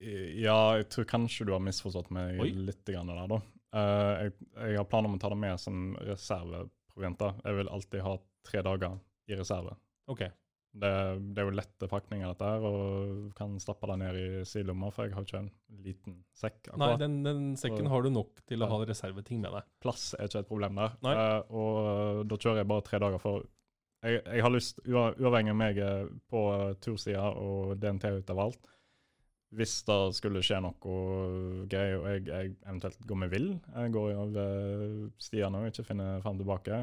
Ja, 0.00 0.78
jeg 0.78 0.86
tror 0.88 1.04
kanskje 1.04 1.44
du 1.44 1.52
har 1.52 1.60
misforstått 1.60 2.08
meg 2.16 2.38
Oi. 2.40 2.52
litt 2.70 2.88
grann 2.88 3.10
der, 3.12 3.26
da. 3.28 3.40
Eh, 3.76 4.12
jeg, 4.24 4.32
jeg 4.56 4.78
har 4.80 4.86
planer 4.88 5.10
om 5.10 5.18
å 5.18 5.20
ta 5.20 5.30
det 5.32 5.40
med 5.42 5.60
som 5.60 5.90
reserveprovienter. 6.00 7.40
Jeg 7.44 7.58
vil 7.58 7.72
alltid 7.76 8.04
ha 8.06 8.14
tre 8.48 8.62
dager 8.66 8.96
i 9.28 9.36
reserve. 9.38 9.76
OK. 10.10 10.24
Det, 10.70 10.90
det 11.34 11.42
er 11.42 11.48
jo 11.48 11.54
lette 11.58 11.88
pakninger, 11.90 12.30
dette 12.30 12.46
her, 12.46 12.64
og 12.64 13.30
kan 13.36 13.56
stappe 13.62 13.88
det 13.90 13.96
ned 14.04 14.18
i 14.20 14.26
sidelomma, 14.46 14.92
for 14.94 15.08
jeg 15.08 15.16
har 15.16 15.26
ikke 15.26 15.40
en 15.40 15.52
liten 15.82 16.18
sekk. 16.38 16.60
Nei, 16.70 16.92
akkurat. 16.92 17.00
den, 17.02 17.16
den 17.26 17.48
sekken 17.58 17.88
Så- 17.88 17.92
har 17.92 18.06
du 18.06 18.10
nok 18.14 18.42
til 18.46 18.62
å 18.62 18.68
ha 18.70 18.78
reserveting 18.86 19.42
med 19.42 19.56
deg. 19.58 19.66
Plass 19.82 20.12
er 20.14 20.30
ikke 20.30 20.44
et 20.44 20.50
problem 20.50 20.78
der. 20.78 20.94
Nei. 21.06 21.14
Eh, 21.18 21.40
og 21.50 21.80
eh, 21.84 22.20
da 22.30 22.38
kjører 22.38 22.62
jeg 22.62 22.70
bare 22.70 22.86
tre 22.86 23.02
dager 23.02 23.22
for 23.22 23.48
Jeg, 24.00 24.22
jeg 24.24 24.42
har 24.42 24.52
lyst, 24.54 24.78
uavhengig 24.88 25.52
av 25.52 25.62
jeg 25.66 25.80
er 25.84 26.06
på 26.32 26.40
eh, 26.54 26.70
tursida 26.80 27.26
og 27.36 27.74
DNT 27.82 28.06
utover 28.22 28.46
alt 28.46 28.70
Hvis 29.52 29.74
det 29.84 29.98
skulle 30.16 30.40
skje 30.46 30.60
noe 30.64 30.94
greier 31.68 31.98
og 31.98 32.06
jeg, 32.08 32.22
jeg 32.30 32.54
eventuelt 32.64 33.02
går 33.10 33.18
meg 33.24 33.32
vill, 33.34 33.50
jeg 33.74 33.92
går 33.96 34.14
over 34.22 35.10
stiene 35.20 35.60
og 35.60 35.68
ikke 35.72 35.84
finner 35.90 36.22
fram 36.24 36.38
tilbake, 36.40 36.78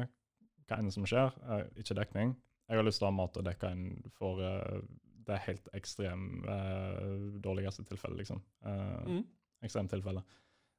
hva 0.68 0.78
enn 0.78 0.92
som 0.94 1.06
skjer, 1.08 1.32
eh, 1.48 1.64
ikke 1.80 1.96
dekning. 1.96 2.34
Jeg 2.68 2.76
har 2.76 2.84
lyst 2.84 3.00
til 3.00 3.08
å 3.08 3.10
ha 3.10 3.16
mat 3.16 3.38
og 3.40 3.46
dekke 3.48 3.70
inn 3.72 3.86
for 4.18 4.42
eh, 4.44 4.82
det 5.28 5.40
helt 5.46 5.70
ekstremt 5.76 6.44
eh, 6.48 7.00
dårligste 7.44 7.86
tilfellet, 7.88 8.20
liksom. 8.22 8.42
Eh, 8.68 9.08
Mm. 9.08 9.24
ekstremtilfelle. 9.64 10.22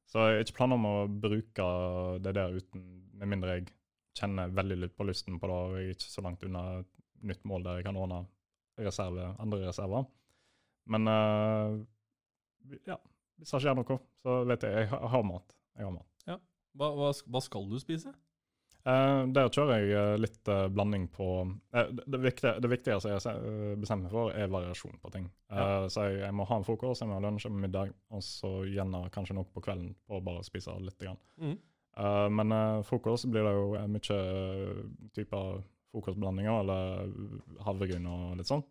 Så 0.09 0.21
jeg 0.23 0.37
har 0.37 0.45
ikke 0.45 0.57
planer 0.61 0.77
om 0.79 0.85
å 0.89 0.95
bruke 1.09 1.65
det 2.23 2.31
der 2.37 2.53
uten, 2.55 2.85
med 3.17 3.27
mindre 3.33 3.57
jeg 3.57 3.67
kjenner 4.19 4.51
veldig 4.55 4.77
litt 4.83 4.95
på 4.97 5.07
lysten 5.07 5.39
på 5.41 5.49
det, 5.49 5.57
og 5.59 5.77
jeg 5.77 5.87
er 5.87 5.97
ikke 5.97 6.11
så 6.11 6.23
langt 6.25 6.45
unna 6.47 6.63
et 6.81 6.91
nytt 7.29 7.47
mål 7.47 7.65
der 7.65 7.79
jeg 7.79 7.89
kan 7.89 7.99
ordne 7.99 8.23
reserve, 8.79 9.33
andre 9.39 9.61
reserver. 9.65 10.05
Men 10.89 11.11
uh, 11.11 11.79
ja, 12.87 12.95
hvis 13.39 13.51
det 13.51 13.63
skjer 13.63 13.75
noe, 13.77 13.99
så 14.23 14.41
vet 14.47 14.63
jeg 14.65 14.85
jeg 14.85 14.89
har, 14.91 15.25
mat. 15.27 15.57
Jeg 15.75 15.87
har 15.87 15.95
mat. 15.95 16.07
Hva, 16.77 16.89
hva, 16.95 17.11
hva 17.11 17.41
skal 17.43 17.67
du 17.69 17.79
spise? 17.81 18.11
Uh, 18.87 19.27
der 19.35 19.49
kjører 19.51 19.81
jeg 19.81 19.89
eh, 19.91 20.13
litt 20.23 20.47
uh, 20.47 20.69
blanding 20.71 21.09
på 21.11 21.25
uh, 21.43 21.79
det, 21.91 22.05
det, 22.07 22.19
viktige, 22.23 22.53
det 22.63 22.69
viktigste 22.71 23.11
jeg 23.11 23.33
eh, 23.35 23.73
meg 23.99 24.05
for, 24.13 24.31
er 24.31 24.47
variasjon 24.49 24.95
på 25.03 25.11
ting. 25.11 25.25
Ja. 25.51 25.89
Så 25.91 26.05
jeg, 26.07 26.21
jeg 26.23 26.37
må 26.39 26.45
ha 26.47 26.57
en 26.57 26.65
frokost, 26.65 27.03
jeg 27.03 27.11
må 27.11 27.17
ha 27.17 27.25
lunsj, 27.25 27.49
jeg 27.49 27.59
middag, 27.59 27.91
og 28.15 28.23
så 28.23 28.53
gjerne 28.71 29.03
kanskje 29.13 29.35
noe 29.35 29.51
på 29.51 29.65
kvelden 29.65 29.91
for 30.07 30.21
å 30.21 30.23
bare 30.23 30.45
spise 30.47 30.77
litt. 30.79 30.95
Grann. 31.03 31.19
Mm. 31.43 31.57
Eh, 31.99 32.27
men 32.31 32.55
uh, 32.55 32.81
frokost 32.87 33.27
blir 33.31 33.43
det 33.47 33.53
jo 33.57 33.67
eh, 33.79 33.87
mye 33.91 34.19
uh, 34.23 34.81
typer 35.15 35.61
frokostblandinger, 35.89 36.61
eller 36.61 37.63
havregryn 37.65 38.07
og 38.07 38.37
litt 38.39 38.49
sånn. 38.49 38.63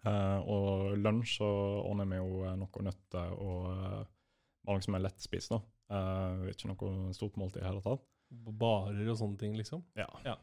Uh, 0.00 0.38
og 0.48 0.96
lunsj 1.00 1.40
så 1.40 1.48
ordner 1.82 2.08
vi 2.08 2.20
jo 2.20 2.54
noe 2.56 2.86
nøtter 2.86 3.34
og 3.36 3.66
uh, 3.68 4.00
noe 4.68 4.84
som 4.84 4.96
er 4.96 5.04
lettspist. 5.04 5.52
da. 5.52 5.60
Eh, 5.90 6.46
ikke 6.52 6.70
noe 6.70 7.10
stort 7.16 7.38
måltid 7.40 7.64
i 7.64 7.66
hele 7.66 7.82
tatt. 7.84 8.06
Barer 8.30 9.10
og 9.10 9.18
sånne 9.18 9.40
ting, 9.40 9.56
liksom? 9.58 9.82
Ja. 9.98 10.06
Ja. 10.26 10.36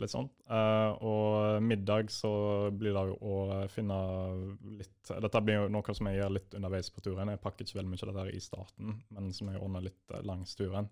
Litt 0.00 0.12
sånn. 0.12 0.28
Uh, 0.48 0.96
og 1.04 1.64
middag 1.64 2.08
så 2.12 2.32
blir 2.72 2.94
det 2.96 3.02
jo 3.10 3.16
å 3.28 3.34
finne 3.72 3.98
litt 4.78 5.10
Dette 5.20 5.42
blir 5.44 5.58
jo 5.58 5.72
noe 5.72 5.96
som 5.96 6.08
jeg 6.08 6.16
gjør 6.16 6.32
litt 6.32 6.56
underveis 6.56 6.88
på 6.92 7.04
turen. 7.04 7.32
Jeg 7.32 7.42
pakker 7.44 7.66
ikke 7.66 7.78
veldig 7.80 7.92
mye 7.92 8.00
av 8.00 8.12
dette 8.12 8.24
her 8.24 8.36
i 8.36 8.40
starten, 8.44 8.94
men 9.12 9.32
som 9.36 9.50
jeg 9.52 9.60
ordner 9.60 9.84
litt 9.88 10.16
langs 10.24 10.56
turen. 10.56 10.88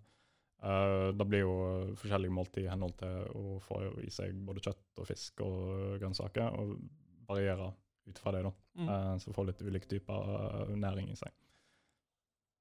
Eh, 0.60 1.08
det 1.16 1.26
blir 1.28 1.44
jo 1.44 1.54
forskjellige 2.00 2.36
måltid 2.36 2.66
i 2.66 2.70
henhold 2.70 2.96
til 3.00 3.36
å 3.38 3.58
få 3.64 3.82
i 4.04 4.10
seg 4.12 4.36
både 4.46 4.64
kjøtt 4.64 5.02
og 5.02 5.08
fisk 5.08 5.44
og 5.46 6.00
grønnsaker, 6.02 6.58
og 6.60 6.74
variere 7.30 7.70
ut 8.08 8.18
fra 8.18 8.32
det, 8.34 8.42
da. 8.46 8.52
Mm. 8.80 8.88
Uh, 8.88 9.14
så 9.22 9.34
få 9.34 9.44
litt 9.46 9.62
ulike 9.62 9.88
typer 9.90 10.34
eh, 10.34 10.74
næring 10.80 11.12
i 11.12 11.18
seg. 11.18 11.32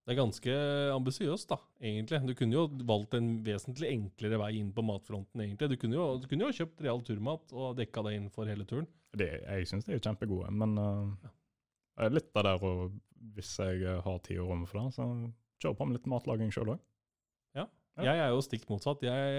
Det 0.06 0.16
er 0.16 0.20
ganske 0.24 0.54
ambisiøst, 0.96 1.52
da, 1.52 1.60
egentlig. 1.86 2.20
Du 2.26 2.34
kunne 2.38 2.56
jo 2.56 2.64
valgt 2.90 3.14
en 3.18 3.28
vesentlig 3.46 3.92
enklere 3.94 4.40
vei 4.42 4.54
inn 4.58 4.72
på 4.74 4.82
matfronten, 4.86 5.44
egentlig. 5.44 5.70
Du 5.70 5.82
kunne 5.84 6.00
jo, 6.00 6.06
du 6.22 6.26
kunne 6.30 6.48
jo 6.48 6.56
kjøpt 6.62 6.82
real 6.86 7.04
turmat 7.06 7.54
og 7.54 7.76
dekka 7.78 8.04
det 8.08 8.16
inn 8.18 8.32
for 8.34 8.50
hele 8.50 8.66
turen. 8.70 8.88
Det, 9.18 9.30
jeg 9.44 9.70
syns 9.70 9.86
de 9.86 9.94
er 9.98 10.02
kjempegode, 10.02 10.50
men 10.56 10.74
uh, 10.82 12.10
litt 12.10 12.34
av 12.38 12.48
der 12.48 12.66
og 12.66 12.98
hvis 13.36 13.52
jeg 13.60 13.84
eh, 13.84 14.02
har 14.06 14.20
tid 14.26 14.40
og 14.42 14.54
rom 14.54 14.66
for 14.70 14.80
det, 14.80 14.96
så 14.96 15.06
kjør 15.60 15.76
på 15.76 15.88
med 15.88 16.00
litt 16.00 16.10
matlaging 16.10 16.54
sjøl 16.56 16.74
òg. 16.76 16.84
Ja. 18.00 18.14
Jeg 18.14 18.24
er 18.26 18.34
jo 18.34 18.44
stikk 18.46 18.66
motsatt. 18.72 19.04
Jeg, 19.06 19.38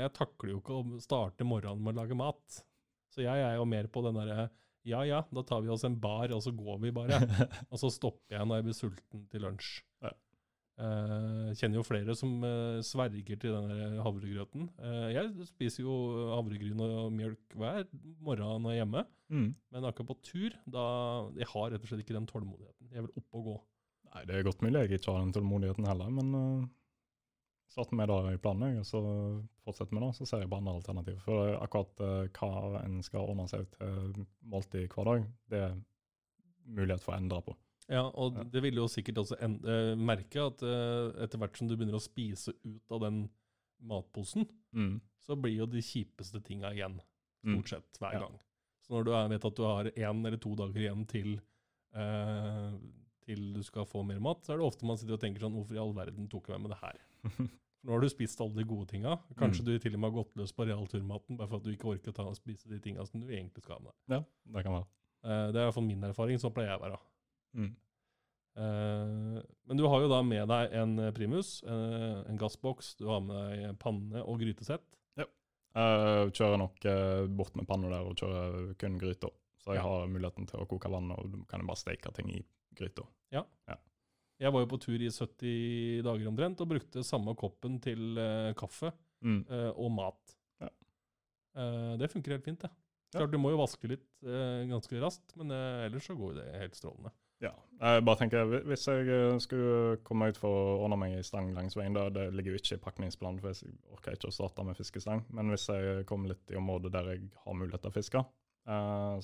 jeg 0.00 0.14
takler 0.16 0.54
jo 0.54 0.62
ikke 0.62 0.78
å 0.78 1.02
starte 1.02 1.46
morgenen 1.46 1.82
med 1.84 1.96
å 1.96 2.02
lage 2.02 2.18
mat. 2.18 2.62
Så 3.10 3.24
jeg 3.24 3.42
er 3.42 3.58
jo 3.58 3.66
mer 3.68 3.90
på 3.90 4.02
den 4.06 4.18
derre 4.18 4.48
ja 4.88 5.02
ja, 5.04 5.20
da 5.28 5.42
tar 5.44 5.60
vi 5.60 5.68
oss 5.72 5.84
en 5.84 5.98
bar, 6.00 6.32
og 6.32 6.40
så 6.40 6.52
går 6.56 6.78
vi 6.86 6.92
bare. 6.94 7.20
og 7.72 7.80
så 7.80 7.90
stopper 7.92 8.38
jeg 8.38 8.48
når 8.48 8.60
jeg 8.60 8.68
blir 8.68 8.78
sulten 8.78 9.24
til 9.32 9.44
lunsj. 9.44 9.72
Ja. 10.04 10.14
Eh, 10.80 11.48
kjenner 11.60 11.80
jo 11.80 11.84
flere 11.84 12.14
som 12.16 12.38
eh, 12.46 12.78
sverger 12.86 13.40
til 13.42 13.52
den 13.52 13.98
havregrøten. 14.00 14.70
Eh, 14.80 15.08
jeg 15.12 15.48
spiser 15.50 15.84
jo 15.84 15.96
havregryn 16.32 16.80
og 16.86 17.10
mjølk 17.12 17.58
hver 17.60 17.84
morgen 18.24 18.64
når 18.64 18.72
jeg 18.72 18.78
er 18.78 18.80
hjemme. 18.80 19.04
Mm. 19.30 19.50
Men 19.74 19.88
akkurat 19.90 20.10
på 20.10 20.16
tur, 20.26 20.56
da 20.66 20.84
Jeg 21.38 21.46
har 21.52 21.68
rett 21.70 21.84
og 21.84 21.92
slett 21.92 22.00
ikke 22.06 22.16
den 22.16 22.30
tålmodigheten. 22.30 22.88
Jeg 22.94 23.04
vil 23.04 23.20
opp 23.20 23.36
og 23.38 23.50
gå. 23.50 23.58
Nei, 24.10 24.24
det 24.26 24.38
er 24.38 24.48
godt 24.48 24.64
mulig 24.64 24.80
jeg 24.80 24.96
ikke 24.96 25.12
har 25.12 25.20
den 25.20 25.36
tålmodigheten 25.36 25.86
heller, 25.86 26.08
men 26.16 26.32
starter 27.70 27.94
med 27.96 28.08
det 28.10 28.34
i 28.34 28.40
planen, 28.42 28.78
og 28.80 28.86
så 28.88 29.00
fortsetter 29.64 29.94
vi 29.94 30.02
nå. 30.02 30.10
så 30.16 30.26
ser 30.26 30.42
jeg 30.42 30.50
på 30.50 30.58
andre 30.58 30.74
alternativer. 30.80 31.20
For 31.22 31.54
akkurat 31.62 32.00
uh, 32.02 32.28
hva 32.34 32.80
en 32.84 33.00
skal 33.06 33.28
ordne 33.30 33.46
seg 33.50 33.68
til 33.76 34.26
måltid 34.50 34.88
hver 34.90 35.04
dag, 35.10 35.26
det 35.52 35.60
er 35.68 35.76
mulighet 36.70 37.02
for 37.04 37.14
å 37.14 37.18
endre 37.20 37.42
på. 37.46 37.54
Ja, 37.90 38.04
og 38.14 38.36
det 38.52 38.60
vil 38.62 38.76
jo 38.78 38.84
sikkert 38.90 39.18
også 39.18 39.34
en, 39.42 39.56
eh, 39.66 39.96
merke 39.98 40.44
at 40.46 40.60
eh, 40.62 41.24
etter 41.24 41.40
hvert 41.42 41.56
som 41.58 41.66
du 41.66 41.72
begynner 41.74 41.96
å 41.98 42.02
spise 42.04 42.52
ut 42.62 42.92
av 42.94 43.00
den 43.06 43.24
matposen, 43.82 44.46
Mm. 44.72 45.00
så 45.18 45.34
blir 45.34 45.56
jo 45.56 45.66
de 45.66 45.80
kjipeste 45.82 46.38
tinga 46.46 46.70
igjen, 46.70 47.00
Mm. 47.42 47.56
stort 47.56 47.68
sett, 47.72 47.98
hver 47.98 48.12
Ja. 48.12 48.20
gang. 48.20 48.38
Så 48.86 48.90
når 48.94 49.04
du 49.04 49.10
vet 49.34 49.44
at 49.44 49.56
du 49.56 49.62
har 49.64 49.84
én 49.90 50.24
eller 50.26 50.36
to 50.38 50.54
dager 50.54 50.78
igjen 50.78 51.06
til, 51.08 51.40
eh, 51.94 52.72
til 53.26 53.52
du 53.54 53.62
skal 53.64 53.84
få 53.86 54.04
mer 54.06 54.20
mat, 54.20 54.42
så 54.44 54.52
er 54.54 54.58
det 54.58 54.66
ofte 54.66 54.86
man 54.86 54.96
sitter 54.96 55.14
og 55.14 55.20
tenker 55.20 55.40
sånn 55.40 55.54
Hvorfor 55.54 55.74
i 55.74 55.78
all 55.78 55.92
verden 55.92 56.28
tok 56.28 56.46
jeg 56.46 56.60
med 56.60 56.68
meg 56.68 56.78
det 56.78 56.84
her? 56.86 56.98
Nå 57.82 57.92
har 57.94 58.00
du 58.02 58.08
spist 58.12 58.40
alle 58.44 58.54
de 58.58 58.64
gode 58.68 58.88
tinga. 58.90 59.14
Kanskje 59.40 59.62
Mm. 59.62 59.66
du 59.70 59.78
til 59.78 59.94
og 59.94 60.00
med 60.00 60.10
har 60.12 60.16
gått 60.24 60.34
løs 60.36 60.52
på 60.52 60.66
realturmaten 60.68 61.36
bare 61.38 61.48
for 61.48 61.56
at 61.56 61.62
du 61.64 61.70
ikke 61.72 61.88
orker 61.94 62.12
å 62.12 62.14
ta 62.14 62.26
og 62.28 62.36
spise 62.36 62.68
de 62.68 62.78
tinga 62.78 63.06
som 63.08 63.20
du 63.22 63.28
egentlig 63.32 63.62
skal 63.64 63.78
ha 63.78 63.84
med. 63.86 63.94
Ja, 64.12 64.18
det 64.52 64.64
kan 64.66 64.72
være. 64.76 64.86
Eh, 65.24 65.46
det 65.52 65.56
er 65.56 65.62
i 65.64 65.66
hvert 65.70 65.74
fall 65.78 65.86
min 65.88 66.02
erfaring. 66.04 66.36
Sånn 66.38 66.52
pleier 66.52 66.74
jeg 66.74 66.80
å 66.80 66.84
være. 66.84 66.98
Mm. 67.56 67.70
Eh, 68.60 69.42
men 69.68 69.76
du 69.80 69.84
har 69.88 70.00
jo 70.02 70.08
da 70.10 70.20
med 70.26 70.48
deg 70.50 70.72
en 70.76 70.98
eh, 70.98 71.10
primus, 71.16 71.62
en 71.64 72.36
gassboks, 72.40 72.96
du 73.00 73.06
har 73.08 73.20
med 73.24 73.36
deg 73.62 73.78
panne 73.80 74.24
og 74.26 74.40
grytesett. 74.42 74.84
Ja. 75.16 75.24
Jeg 75.76 76.32
kjører 76.36 76.58
nok 76.58 76.84
bort 77.36 77.56
med 77.56 77.68
panna 77.70 77.88
der 77.92 78.08
og 78.10 78.16
kjører 78.20 78.74
kun 78.80 78.98
gryta. 79.00 79.30
Så 79.60 79.72
jeg 79.74 79.80
Ja. 79.82 79.88
har 79.88 80.06
muligheten 80.08 80.46
til 80.48 80.60
å 80.60 80.66
koke 80.68 80.90
vann, 80.90 81.10
og 81.12 81.30
du 81.32 81.44
kan 81.44 81.60
bare 81.66 81.76
steke 81.76 82.12
ting 82.16 82.28
i 82.32 82.44
gryta. 82.74 83.06
Jeg 84.40 84.52
var 84.54 84.62
jo 84.64 84.68
på 84.72 84.78
tur 84.80 85.02
i 85.04 85.10
70 85.12 86.02
dager 86.06 86.28
omtrent 86.30 86.60
og 86.64 86.70
brukte 86.70 87.02
samme 87.04 87.34
koppen 87.38 87.78
til 87.84 88.16
uh, 88.18 88.52
kaffe 88.58 88.92
Mm. 89.20 89.42
uh, 89.50 89.68
og 89.76 89.90
mat. 89.92 90.30
Ja. 90.62 90.68
Uh, 91.60 91.90
det 92.00 92.08
funker 92.08 92.32
helt 92.32 92.46
fint, 92.46 92.62
det. 92.62 92.70
Ja. 93.12 93.18
Klart 93.18 93.34
Du 93.34 93.36
må 93.42 93.50
jo 93.52 93.58
vaske 93.60 93.88
litt 93.90 94.06
ganske 94.70 95.00
raskt, 95.02 95.34
men 95.36 95.50
ellers 95.50 96.06
så 96.06 96.14
går 96.16 96.38
det 96.38 96.44
helt 96.60 96.76
strålende. 96.78 97.10
Ja. 97.42 97.50
Jeg 97.80 98.04
bare 98.06 98.16
tenker, 98.20 98.46
Hvis 98.64 98.86
jeg 98.86 99.40
skulle 99.42 99.96
komme 100.06 100.28
ut 100.30 100.38
for 100.38 100.48
å 100.48 100.78
ordne 100.86 100.96
meg 101.00 101.16
i 101.18 101.22
stang 101.26 101.50
langs 101.56 101.74
veien, 101.76 101.92
da, 101.92 102.06
det 102.08 102.28
ligger 102.32 102.54
jo 102.54 102.60
ikke 102.62 102.78
i 102.78 102.82
pakningsplanen, 102.84 103.40
for 103.42 103.50
jeg 103.50 103.74
orker 103.90 104.14
ikke 104.14 104.30
å 104.30 104.36
starte 104.38 104.64
med 104.64 104.78
fiskestang. 104.78 105.24
Men 105.34 105.50
hvis 105.50 105.66
jeg 105.68 106.06
kommer 106.06 106.30
litt 106.32 106.54
i 106.54 106.56
området 106.60 106.92
der 106.94 107.10
jeg 107.16 107.28
har 107.44 107.58
mulighet 107.58 107.82
til 107.82 107.90
å 107.90 107.96
fiske, 107.98 108.22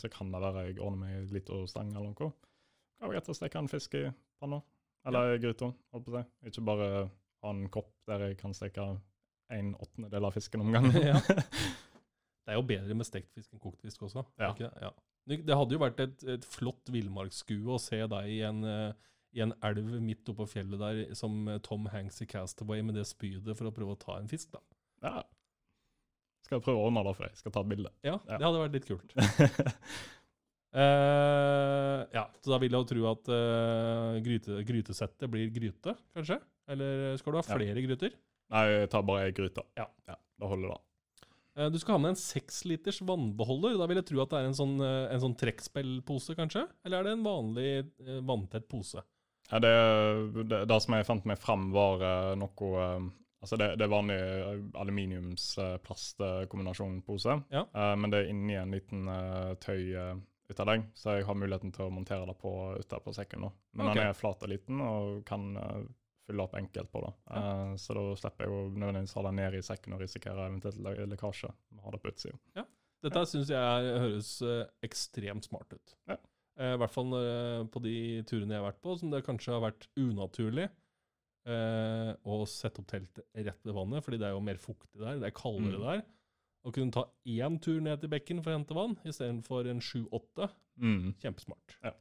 så 0.02 0.10
kan 0.12 0.32
det 0.34 0.42
være 0.42 0.66
jeg 0.66 0.80
ordner 0.82 0.98
meg 1.06 1.30
litt 1.30 1.46
lita 1.48 1.62
stang 1.70 1.94
eller 1.94 2.10
noe. 2.10 2.32
Kan 2.98 3.06
jeg 3.06 3.20
rett 3.20 3.28
og 3.30 3.36
slett 3.36 3.44
steke 3.46 3.62
en 3.62 3.70
fisk 3.70 3.94
i 4.00 4.06
panna, 4.42 4.60
eller 5.06 5.34
ja. 5.34 5.40
gryta, 5.42 5.70
holdt 5.94 6.06
på 6.06 6.12
å 6.14 6.20
si. 6.20 6.50
Ikke 6.50 6.64
bare 6.66 6.88
ha 7.44 7.52
en 7.52 7.66
kopp 7.72 7.92
der 8.10 8.28
jeg 8.28 8.38
kan 8.40 8.54
steke 8.56 8.84
en 9.54 9.74
åttendedel 9.78 10.26
av 10.26 10.34
fisken 10.34 10.64
om 10.64 10.72
gangen. 10.74 10.94
Ja. 11.12 11.20
Det 12.46 12.54
er 12.54 12.60
jo 12.60 12.66
bedre 12.68 12.94
med 12.94 13.06
stekt 13.08 13.32
fisk 13.34 13.50
enn 13.56 13.58
kokt 13.58 13.80
fisk 13.82 14.04
også. 14.06 14.22
Ja. 14.38 14.52
Ikke 14.52 14.68
det? 14.68 14.84
Ja. 14.84 14.92
Det 15.42 15.56
hadde 15.58 15.74
jo 15.74 15.80
vært 15.82 15.98
et, 16.04 16.20
et 16.30 16.44
flott 16.46 16.92
villmarksskue 16.94 17.72
å 17.74 17.80
se 17.82 17.98
deg 18.06 18.28
i 18.30 18.36
en, 18.46 18.60
eh, 18.70 18.92
i 19.34 19.42
en 19.42 19.50
elv 19.66 19.96
midt 19.98 20.30
oppå 20.30 20.46
fjellet 20.46 20.78
der 20.78 21.00
som 21.18 21.48
Tom 21.66 21.88
Hanks 21.90 22.22
i 22.22 22.28
Castaway 22.30 22.84
med 22.86 22.94
det 22.94 23.02
spydet 23.10 23.58
for 23.58 23.66
å 23.66 23.72
prøve 23.74 23.96
å 23.96 23.98
ta 23.98 24.20
en 24.20 24.30
fisk, 24.30 24.52
da. 24.54 24.62
Ja. 25.02 25.24
Skal 26.46 26.60
jeg 26.60 26.66
prøve 26.68 26.78
å 26.78 26.86
ordne 26.86 27.02
det 27.02 27.16
for 27.18 27.26
deg. 27.26 27.34
Skal 27.42 27.56
ta 27.56 27.64
et 27.66 27.72
bilde. 27.74 27.90
Ja, 28.06 28.14
Ja. 28.30 28.38
det 28.38 28.46
hadde 28.46 28.62
vært 28.62 28.78
litt 28.78 28.86
kult. 28.86 29.16
Eh, 30.74 32.00
ja, 32.12 32.26
så 32.42 32.50
da 32.52 32.58
vil 32.60 32.72
jeg 32.74 32.80
jo 32.82 32.88
tro 32.90 33.04
at 33.12 33.28
uh, 33.32 34.16
gryte, 34.24 34.52
grytesettet 34.66 35.30
blir 35.32 35.50
gryte, 35.54 35.92
kanskje? 36.16 36.36
Eller 36.68 37.16
skal 37.20 37.32
du 37.32 37.36
ha 37.38 37.44
Ja. 37.46 37.54
flere 37.56 37.80
gryter? 37.84 38.10
Nei, 38.52 38.64
jeg 38.72 38.90
tar 38.92 39.02
bare 39.06 39.22
ei 39.26 39.32
gryte. 39.34 39.62
Ja. 39.78 39.86
Da 40.06 40.44
holder 40.50 40.68
det. 40.74 40.80
Uh, 41.56 41.68
du 41.72 41.78
skal 41.80 41.94
ha 41.96 42.00
med 42.02 42.10
en 42.12 42.20
seksliters 42.20 43.00
vannbeholder. 43.00 43.78
Da 43.80 43.86
vil 43.88 43.96
jeg 44.02 44.08
tro 44.10 44.18
at 44.22 44.30
det 44.34 44.38
er 44.42 44.46
en 44.50 44.58
sånn, 44.58 44.76
en 44.82 45.20
sånn 45.22 45.38
trekkspillpose, 45.40 46.32
kanskje? 46.36 46.62
Eller 46.84 46.96
er 46.98 47.04
det 47.08 47.12
en 47.16 47.24
vanlig 47.24 47.70
vanntett 48.28 48.66
pose? 48.68 49.00
Ja, 49.50 49.58
det, 49.62 49.72
det, 50.50 50.58
det 50.68 50.78
som 50.82 50.94
jeg 50.98 51.06
fant 51.06 51.24
meg 51.24 51.38
fram, 51.38 51.70
var 51.72 51.98
noe 52.36 53.10
Altså, 53.36 53.56
det, 53.60 53.66
det 53.78 53.84
er 53.84 53.90
vanlig 53.92 54.16
uh, 54.18 54.56
aluminiums-plastkombinasjonpose, 54.80 57.32
Ja. 57.52 57.62
Men 57.94 58.10
det 58.10 58.18
er 58.24 58.28
inni 58.32 58.54
en 58.58 58.70
liten 58.74 59.06
tøy 59.62 59.82
uh, 59.94 60.16
ut 60.48 60.60
av 60.62 60.68
den, 60.70 60.84
så 60.94 61.16
jeg 61.16 61.26
har 61.26 61.38
muligheten 61.38 61.72
til 61.74 61.88
å 61.88 61.92
montere 61.92 62.26
det 62.28 62.36
på 62.38 62.50
utapå 62.78 63.14
sekken 63.16 63.42
nå. 63.46 63.52
Men 63.74 63.90
okay. 63.90 63.98
den 63.98 64.10
er 64.12 64.18
flat 64.18 64.44
og 64.46 64.52
liten 64.52 64.82
og 64.84 65.24
kan 65.26 65.48
eh, 65.58 65.80
fylle 66.26 66.46
opp 66.46 66.54
enkelt 66.58 66.92
på 66.92 67.02
det. 67.02 67.12
Eh, 67.34 67.74
så 67.82 67.96
da 67.98 68.04
slipper 68.20 68.46
jeg 68.46 68.52
jo 68.54 68.62
nødvendigvis 68.76 69.16
ha 69.18 69.26
den 69.26 69.38
ned 69.40 69.58
i 69.58 69.64
sekken 69.66 69.96
og 69.96 70.02
risikere 70.04 70.46
eventuelt 70.46 70.80
le 70.86 71.10
lekkasje. 71.12 71.50
Ha 71.82 71.94
det 71.94 72.02
på 72.02 72.12
utsida. 72.14 72.64
Dette 73.06 73.26
syns 73.28 73.52
jeg 73.52 73.98
høres 74.02 74.30
uh, 74.42 74.64
ekstremt 74.86 75.44
smart 75.46 75.74
ut. 75.76 75.92
Ja. 76.08 76.16
Uh, 76.56 76.72
I 76.72 76.78
hvert 76.80 76.94
fall 76.94 77.12
på 77.70 77.82
de 77.84 77.96
turene 78.26 78.56
jeg 78.56 78.62
har 78.62 78.70
vært 78.70 78.82
på, 78.82 78.96
som 78.98 79.12
det 79.12 79.20
kanskje 79.26 79.54
har 79.54 79.62
vært 79.68 79.88
unaturlig 80.00 80.70
å 81.46 82.36
sette 82.50 82.82
opp 82.82 82.88
teltet 82.90 83.22
rett 83.38 83.60
ved 83.62 83.76
vannet, 83.76 84.02
fordi 84.02 84.18
det 84.18 84.26
er 84.26 84.32
jo 84.34 84.40
mer 84.42 84.58
fuktig 84.58 84.98
der, 84.98 85.20
det 85.22 85.28
er 85.28 85.34
kaldere 85.36 85.78
Mm. 85.78 85.84
der. 85.84 86.00
Å 86.66 86.72
kunne 86.74 86.90
ta 86.92 87.04
én 87.30 87.60
tur 87.62 87.80
ned 87.80 88.00
til 88.02 88.10
bekken 88.10 88.42
for 88.42 88.50
å 88.50 88.56
hente 88.58 88.74
vann 88.74 88.96
istedenfor 89.06 89.68
en 89.70 89.80
sju-åtte, 89.80 90.48
Mm. 90.82 91.14
kjempesmart. 91.22 91.76
Ja. 91.84 91.92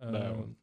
Det 0.00 0.20
er 0.20 0.34
jo- 0.34 0.42
Eh, 0.42 0.54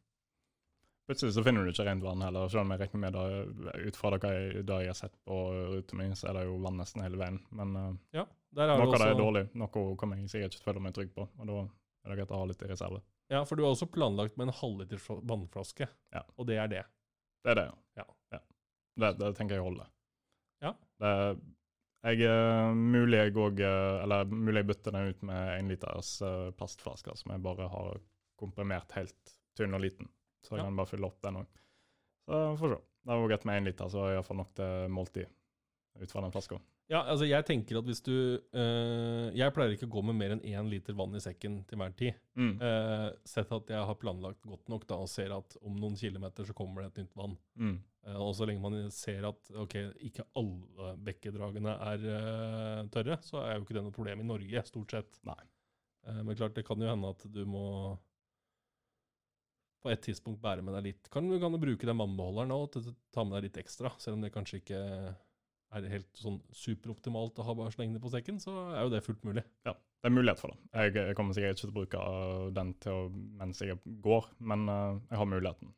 Plutselig 1.08 1.32
så 1.34 1.42
finner 1.42 1.64
du 1.64 1.70
ikke 1.72 1.84
rent 1.86 2.02
vann 2.04 2.20
heller. 2.22 2.46
Selv 2.48 2.60
om 2.60 2.70
jeg 2.70 2.78
regner 2.80 3.00
med 3.00 3.12
det, 3.14 3.86
ut 3.88 3.96
fra 3.96 4.10
det 4.10 4.20
jeg, 4.22 4.64
det 4.66 4.76
jeg 4.84 4.86
har 4.86 4.94
sett 4.94 5.16
på 5.26 5.38
ruta 5.72 5.96
mi, 5.96 6.04
så 6.14 6.28
er 6.28 6.32
det 6.34 6.44
jo 6.46 6.58
vann 6.62 6.76
nesten 6.78 7.02
hele 7.02 7.16
veien. 7.18 7.40
Men 7.50 7.74
eh, 7.76 7.96
ja, 8.20 8.26
noe 8.52 8.86
også... 8.86 8.94
av 8.94 9.00
det 9.00 9.08
er 9.08 9.18
dårlig. 9.18 9.54
Noe 9.56 9.96
kommer 9.96 10.16
jeg 10.20 10.28
sikkert 10.30 10.54
ikke 10.54 10.68
føle 10.68 10.80
meg 10.84 10.94
trygg 10.94 11.10
på. 11.16 11.26
Og 11.40 11.46
da 11.48 11.56
er 12.04 12.14
det 12.14 12.18
greit 12.20 12.30
å 12.30 12.38
ha 12.38 12.44
litt 12.44 12.62
i 12.62 12.66
reserve. 12.70 13.02
ja, 13.30 13.42
for 13.44 13.56
du 13.56 13.64
har 13.64 13.72
også 13.72 13.90
planlagt 13.90 14.36
med 14.36 14.48
en 14.48 14.54
halvliters 14.54 15.00
fla- 15.02 15.22
vannflaske, 15.26 15.88
Ja. 16.12 16.22
og 16.38 16.46
det 16.46 16.58
er 16.58 16.68
det. 16.68 16.84
Det 17.44 17.50
er 17.50 17.54
det, 17.54 17.74
Ja. 17.96 18.04
Det, 18.98 19.18
det 19.18 19.34
tenker 19.36 19.54
jeg 19.56 19.62
holder. 19.64 19.86
Ja. 20.62 20.74
Det, 21.00 21.40
jeg, 22.04 22.22
eh, 22.24 22.72
mulig 22.74 23.18
jeg 23.18 23.34
òg 23.36 23.60
Eller 23.60 24.24
mulig 24.24 24.62
jeg 24.62 24.66
bytter 24.70 24.92
den 24.96 25.08
ut 25.12 25.22
med 25.22 25.58
en 25.58 25.68
liters 25.68 26.22
eh, 26.22 26.50
plastflasker 26.56 27.16
som 27.16 27.32
jeg 27.34 27.42
bare 27.44 27.68
har 27.68 28.00
komprimert 28.40 28.92
helt 28.96 29.34
tynn 29.58 29.74
og 29.76 29.80
liten. 29.84 30.08
Så 30.42 30.56
jeg 30.56 30.62
Ja. 30.62 30.64
kan 30.64 30.76
bare 30.76 30.86
fylle 30.88 31.06
opp 31.06 31.20
den 31.22 31.36
òg. 31.42 31.46
Så 32.26 32.56
får 32.58 32.68
vi 32.68 32.74
se. 32.76 32.82
Det 33.04 33.12
er 33.12 33.20
òg 33.20 33.28
greit 33.28 33.44
med 33.44 33.62
én 33.62 33.64
liter, 33.66 33.88
så 33.88 34.04
er 34.06 34.14
iallfall 34.16 34.36
nok 34.36 34.54
til 34.54 34.88
måltid 34.88 35.26
ut 36.00 36.10
fra 36.10 36.20
den 36.22 36.32
flaska. 36.32 36.58
Ja, 36.90 37.04
altså 37.06 37.26
jeg 37.28 37.46
tenker 37.46 37.78
at 37.78 37.86
hvis 37.86 38.00
du 38.02 38.14
eh, 38.34 39.26
Jeg 39.38 39.54
pleier 39.54 39.76
ikke 39.76 39.86
å 39.86 39.92
gå 39.94 40.02
med 40.08 40.16
mer 40.18 40.34
enn 40.34 40.42
én 40.42 40.70
liter 40.72 40.96
vann 40.98 41.14
i 41.14 41.22
sekken 41.22 41.60
til 41.70 41.78
hver 41.78 41.94
tid. 41.98 42.18
Mm. 42.34 42.56
Uh, 42.58 43.06
sett 43.28 43.52
at 43.54 43.70
jeg 43.70 43.86
har 43.90 43.98
planlagt 44.00 44.42
godt 44.48 44.66
nok 44.72 44.88
da, 44.90 44.98
og 45.04 45.10
ser 45.12 45.34
at 45.36 45.54
om 45.62 45.76
noen 45.78 45.94
kilometer 46.00 46.48
så 46.48 46.56
kommer 46.56 46.82
det 46.82 46.90
et 46.90 47.00
nytt 47.04 47.14
vann. 47.20 47.38
Mm. 47.60 47.76
Uh, 48.08 48.18
og 48.24 48.34
så 48.34 48.48
lenge 48.48 48.64
man 48.64 48.90
ser 48.94 49.28
at 49.28 49.54
ok, 49.54 49.78
ikke 50.10 50.26
alle 50.40 50.90
bekkedragene 51.06 51.76
er 51.92 52.08
uh, 52.10 52.82
tørre, 52.90 53.20
så 53.22 53.44
er 53.44 53.54
jo 53.54 53.64
ikke 53.68 53.78
det 53.78 53.86
noe 53.86 53.94
problem 53.94 54.24
i 54.24 54.28
Norge, 54.32 54.66
stort 54.66 54.96
sett. 54.96 55.22
Men 55.22 56.34
klart, 56.34 56.56
det 56.56 56.64
kan 56.66 56.80
jo 56.80 56.88
hende 56.88 57.10
at 57.12 57.22
du 57.28 57.42
må 57.46 57.66
på 59.84 59.90
et 59.92 60.00
tidspunkt 60.04 60.40
bære 60.42 60.64
med 60.64 60.74
deg 60.76 60.90
litt. 60.90 61.08
Kan 61.12 61.28
kan 61.40 61.54
du 61.54 61.60
bruke 61.60 61.86
den 61.86 62.00
vannbeholderen 62.00 62.54
òg 62.56 62.78
ta 63.12 63.22
med 63.24 63.36
deg 63.36 63.46
litt 63.46 63.60
ekstra, 63.62 63.92
selv 64.00 64.18
om 64.18 64.24
det 64.24 64.32
kanskje 64.34 64.62
ikke 64.64 64.80
er 65.70 65.86
helt 65.92 66.18
sånn 66.18 66.40
superoptimalt 66.56 67.38
å 67.38 67.46
ha 67.46 67.54
bare 67.58 67.72
slengende 67.74 68.02
på 68.02 68.10
sekken, 68.12 68.40
så 68.42 68.54
er 68.72 68.84
jo 68.84 68.92
det 68.92 69.04
fullt 69.06 69.22
mulig. 69.26 69.44
Ja, 69.68 69.74
Det 69.74 70.10
er 70.10 70.16
mulighet 70.16 70.42
for 70.42 70.52
det. 70.52 70.90
Jeg, 70.90 71.14
kommer 71.18 71.36
sikkert 71.36 71.56
ikke 71.56 71.62
til 71.62 71.72
å 71.72 71.78
bruke 71.78 72.04
den 72.56 72.74
til 72.82 72.92
å, 72.96 73.08
mens 73.40 73.62
jeg 73.62 73.78
går, 74.04 74.30
men 74.52 74.68
uh, 74.70 75.00
jeg 75.10 75.20
har 75.22 75.30
muligheten. 75.30 75.74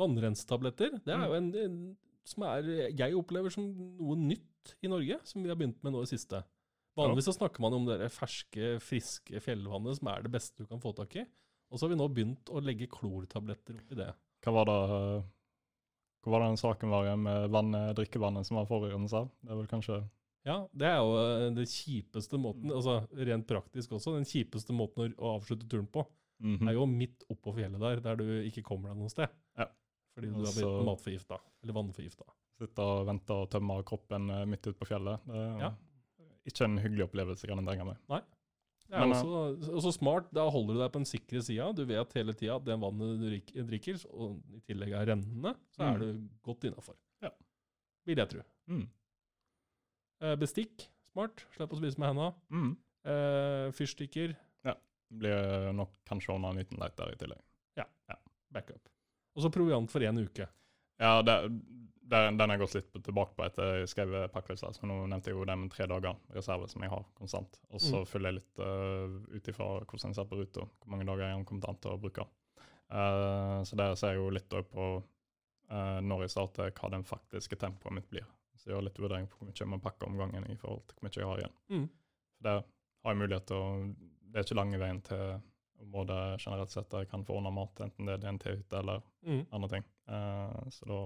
Vannrensetabletter, 0.00 0.98
det 1.04 1.14
er 1.14 1.26
jo 1.28 1.36
en, 1.36 1.52
en 1.62 1.78
som 2.28 2.44
er, 2.46 2.68
jeg 2.94 3.18
opplever 3.18 3.52
som 3.52 3.66
noe 3.98 4.16
nytt 4.18 4.76
i 4.84 4.90
Norge, 4.90 5.18
som 5.26 5.42
vi 5.42 5.50
har 5.50 5.58
begynt 5.58 5.80
med 5.84 5.94
nå 5.94 6.04
i 6.04 6.10
siste. 6.10 6.42
Vanligvis 6.98 7.30
så 7.30 7.36
snakker 7.38 7.64
man 7.64 7.76
om 7.76 7.86
det 7.88 8.10
ferske, 8.12 8.76
friske 8.84 9.40
fjellvannet 9.42 9.96
som 9.98 10.10
er 10.12 10.24
det 10.24 10.32
beste 10.34 10.62
du 10.62 10.68
kan 10.68 10.82
få 10.82 10.92
tak 10.96 11.16
i. 11.22 11.24
Og 11.72 11.80
så 11.80 11.86
har 11.86 11.94
vi 11.94 11.98
nå 11.98 12.08
begynt 12.12 12.52
å 12.52 12.60
legge 12.60 12.90
klortabletter 12.92 13.78
oppi 13.80 13.96
det. 13.96 14.10
Hva 14.44 14.52
var 14.58 14.68
det 14.68 14.80
Hva 16.22 16.30
var 16.36 16.44
den 16.46 16.56
saken 16.60 16.90
var 16.92 17.04
igjen 17.08 17.22
med 17.24 17.50
vann, 17.50 17.72
drikkevannet 17.96 18.46
som 18.46 18.56
var 18.60 18.66
forurensa? 18.70 19.24
Det 19.42 19.50
er 19.50 19.56
vel 19.58 19.66
kanskje 19.70 20.02
Ja, 20.44 20.56
det 20.74 20.88
er 20.88 20.96
jo 20.98 21.54
den 21.54 21.64
kjipeste 21.70 22.34
måten, 22.38 22.64
Mm. 22.66 22.74
altså 22.74 23.08
rent 23.14 23.46
praktisk 23.46 23.92
også, 23.94 24.14
den 24.16 24.24
kjipeste 24.26 24.72
måten 24.74 25.14
å- 25.14 25.36
avslutte 25.38 25.68
turen 25.68 25.86
på, 25.86 26.04
Mhm. 26.42 26.68
er 26.68 26.72
jo 26.74 26.86
midt 26.86 27.22
oppå 27.30 27.54
fjellet 27.54 27.78
der, 27.78 28.00
der 28.00 28.16
du 28.16 28.24
ikke 28.50 28.62
kommer 28.64 28.88
deg 28.88 28.98
noe 28.98 29.08
sted. 29.08 29.28
Ja. 29.56 29.66
Fordi 30.16 30.26
du 30.28 30.44
har 30.44 30.52
blitt 30.52 30.84
matforgifta, 30.84 31.38
eller 31.62 31.72
vannforgifta. 31.74 32.24
Sitte 32.58 32.78
og 32.82 33.06
vente 33.06 33.30
og 33.30 33.50
tømme 33.50 33.84
kroppen 33.84 34.30
eh, 34.30 34.44
midt 34.44 34.66
ute 34.66 34.74
på 34.78 34.86
fjellet. 34.86 35.20
Det 35.26 35.36
er 35.36 35.58
Ja. 35.60 35.72
ikke 36.44 36.64
en 36.64 36.78
hyggelig 36.78 37.08
opplevelse, 37.08 37.46
kan 37.46 37.58
jeg 37.64 37.66
tenke 37.78 37.86
meg. 37.86 37.96
Det 38.08 38.24
er 38.92 39.06
Men, 39.06 39.12
også, 39.16 39.72
også 39.72 39.92
smart, 39.96 40.26
da 40.36 40.44
holder 40.52 40.74
du 40.74 40.80
deg 40.82 40.90
på 40.92 41.00
den 41.00 41.08
sikre 41.08 41.40
sida. 41.42 41.70
Du 41.72 41.84
vet 41.88 42.12
hele 42.18 42.34
tida 42.36 42.56
at 42.58 42.64
det 42.66 42.76
vannet 42.82 43.20
du 43.22 43.64
drikker, 43.70 44.02
og 44.12 44.42
i 44.52 44.60
tillegg 44.68 44.92
er 44.92 45.06
rennende, 45.14 45.54
så 45.72 45.82
Mm. 45.82 45.88
er 45.94 45.98
du 45.98 46.28
godt 46.44 46.64
innafor. 46.68 46.96
Ja. 47.22 47.30
Vil 48.06 48.16
jeg 48.18 48.28
tro. 48.28 48.42
Mm. 48.68 48.88
Eh, 50.22 50.36
bestikk, 50.36 50.88
smart. 51.12 51.44
Slipp 51.56 51.72
å 51.72 51.78
spise 51.80 51.98
med 51.98 52.08
henda. 52.12 52.34
Mm. 52.50 52.76
Eh, 53.04 53.70
fyrstikker, 53.72 54.36
Blir 55.12 55.74
nok 55.76 55.90
kanskje 56.08 56.30
ordna 56.32 56.48
en 56.48 56.56
liten 56.56 56.78
leit 56.80 56.94
der 56.96 57.10
i 57.12 57.16
tillegg. 57.20 57.40
Ja, 57.76 57.84
backup. 58.50 58.88
Og 59.36 59.42
så 59.44 59.50
proviant 59.52 59.90
for 59.90 60.00
én 60.00 60.16
uke. 60.24 60.46
Ja, 60.98 61.20
det, 61.20 61.34
det, 62.02 62.18
den 62.36 62.40
har 62.40 62.56
jeg 62.56 62.60
gått 62.64 62.74
litt 62.74 63.04
tilbake 63.06 63.34
på 63.38 63.44
etter 63.46 63.76
jeg 63.80 63.88
skrev 63.92 64.14
pakkelista. 64.34 64.72
Så 64.74 64.86
nå 64.90 64.96
nevnte 65.06 65.30
jeg 65.30 65.36
jo 65.38 65.44
det 65.48 65.54
med 65.58 65.70
tre 65.72 65.86
dager 65.86 66.16
reserve 66.34 66.66
som 66.68 66.82
jeg 66.82 66.90
har 66.90 67.04
konstant. 67.18 67.58
Og 67.70 67.80
så 67.80 68.00
Mm. 68.02 68.06
følger 68.10 68.28
jeg 68.32 68.38
litt 68.40 68.58
uh, 68.58 69.36
ut 69.36 69.48
ifra 69.52 69.68
hvordan 69.86 70.10
jeg 70.10 70.14
ser 70.18 70.28
på 70.30 70.38
ruta, 70.40 70.66
hvor 70.66 70.90
mange 70.90 71.06
dager 71.06 71.28
jeg 71.30 71.46
kommer 71.46 71.68
an 71.70 71.78
til 71.80 71.92
å 71.94 72.00
bruke. 72.02 72.26
Uh, 72.92 73.62
så 73.64 73.76
der 73.78 73.94
ser 73.96 74.12
jeg 74.16 74.20
jo 74.20 74.30
litt 74.34 74.48
på 74.50 74.88
uh, 75.70 76.00
når 76.04 76.26
jeg 76.26 76.34
starter, 76.34 76.72
hva 76.76 76.90
den 76.92 77.04
faktiske 77.08 77.56
tempoet 77.56 77.94
mitt 77.96 78.10
blir. 78.10 78.26
Så 78.58 78.68
jeg 78.68 78.76
gjør 78.76 78.84
litt 78.90 78.98
vurdering 79.00 79.26
på 79.30 79.38
hvor 79.40 79.48
mye 79.48 79.58
jeg 79.62 79.70
må 79.72 79.78
pakke 79.82 80.06
om 80.06 80.18
gangen 80.20 80.44
i 80.50 80.56
forhold 80.60 80.82
til 80.90 80.98
hvor 80.98 81.08
mye 81.08 81.16
jeg 81.22 81.30
har 81.30 81.40
igjen. 81.44 81.56
Mm. 81.72 81.86
For 82.36 82.42
der 82.48 82.60
har 83.02 83.14
jeg 83.14 83.22
mulighet 83.22 83.46
til 83.46 83.56
å 83.56 83.94
Det 84.32 84.38
er 84.40 84.44
ikke 84.46 84.56
lange 84.56 84.78
veien 84.80 85.00
til 85.04 85.40
området 85.82 86.20
generelt 86.40 86.70
sett 86.72 86.88
der 86.90 87.02
jeg 87.02 87.10
kan 87.10 87.24
få 87.26 87.34
ordna 87.36 87.50
mat, 87.52 87.80
enten 87.84 88.06
det 88.06 88.14
er 88.14 88.22
DNT-hytte 88.22 88.78
eller 88.78 89.02
Mm. 89.26 89.46
andre 89.52 89.68
ting. 89.68 89.84
Uh, 90.08 90.70
så 90.70 90.86
da 90.88 91.00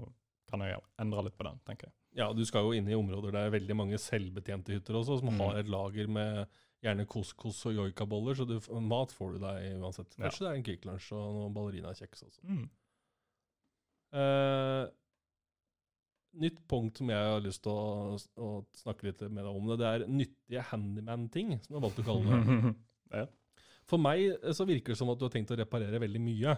kan 0.57 0.67
jeg 0.67 0.83
endre 1.05 1.23
litt 1.29 1.37
på 1.39 1.47
den, 1.47 1.61
tenker 1.69 1.91
jeg. 1.91 1.97
Ja, 2.17 2.31
du 2.33 2.43
skal 2.49 2.65
jo 2.65 2.73
inn 2.73 2.89
i 2.89 2.97
områder 2.97 3.29
der 3.31 3.37
det 3.37 3.43
er 3.51 3.55
veldig 3.59 3.77
mange 3.77 3.99
selvbetjente 4.01 4.73
hytter 4.73 4.97
også, 5.03 5.21
som 5.21 5.29
Mm. 5.35 5.41
har 5.45 5.59
et 5.61 5.69
lager 5.69 6.09
med 6.09 6.47
gjerne 6.85 7.07
couscous 7.09 7.59
og 7.69 7.75
joikaboller, 7.77 8.35
så 8.39 8.47
du, 8.49 8.57
mat 8.81 9.13
får 9.13 9.37
du 9.37 9.39
deg 9.45 9.79
uansett. 9.81 10.17
Ja. 10.17 10.27
Kanskje 10.27 10.45
det 10.45 10.49
er 10.51 10.59
en 10.59 10.67
Kvikk 10.67 10.85
Lunsj 10.89 11.13
og 11.17 11.27
noen 11.37 11.55
ballerinakjeks 11.57 12.25
også. 12.29 12.41
Mm. 12.47 12.67
Uh, 14.17 14.87
nytt 16.41 16.61
punkt 16.69 17.01
som 17.01 17.11
jeg 17.11 17.31
har 17.33 17.43
lyst 17.45 17.63
til 17.65 17.73
å, 17.73 18.17
å 18.17 18.49
snakke 18.77 19.09
litt 19.09 19.25
med 19.29 19.43
deg 19.43 19.51
om, 19.51 19.67
det, 19.73 19.79
det 19.81 19.89
er 19.91 20.07
nyttige 20.11 20.65
handyman-ting, 20.71 21.57
som 21.65 21.75
jeg 21.75 21.79
har 21.81 21.85
valgt 21.89 22.01
å 22.03 22.07
kalle 22.07 22.41
det. 23.13 23.27
For 23.91 24.03
meg 24.03 24.25
eh, 24.35 24.53
så 24.57 24.67
virker 24.67 24.93
det 24.95 24.99
som 24.99 25.11
at 25.13 25.21
du 25.21 25.27
har 25.29 25.33
tenkt 25.35 25.53
å 25.55 25.59
reparere 25.59 26.01
veldig 26.03 26.23
mye. 26.23 26.57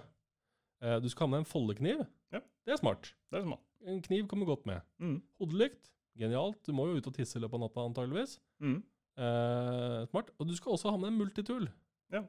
Eh, 0.83 0.99
du 1.05 1.09
skal 1.13 1.27
ha 1.27 1.33
med 1.35 1.43
en 1.45 1.49
foldekniv. 1.51 2.01
Ja. 2.33 2.41
Det 2.65 2.73
er 2.75 2.81
smart. 2.81 3.11
det 3.31 3.41
er 3.41 3.45
smart. 3.45 3.65
En 3.87 4.01
kniv 4.03 4.27
kommer 4.31 4.47
godt 4.49 4.67
med. 4.67 4.81
Mm. 4.99 5.21
Hodelykt, 5.39 5.93
genialt. 6.19 6.59
Du 6.67 6.73
må 6.75 6.89
jo 6.89 6.97
ut 6.99 7.07
og 7.07 7.15
tisse 7.15 7.39
i 7.39 7.43
løpet 7.43 7.59
av 7.59 7.63
natta 7.67 7.81
antageligvis. 7.87 8.33
Mm. 8.65 8.79
Eh, 9.19 10.01
smart. 10.11 10.29
Og 10.39 10.45
du 10.49 10.55
skal 10.59 10.75
også 10.75 10.91
ha 10.91 10.97
med 11.01 11.09
en 11.13 11.21
multitool. 11.21 11.67
Ja. 12.15 12.23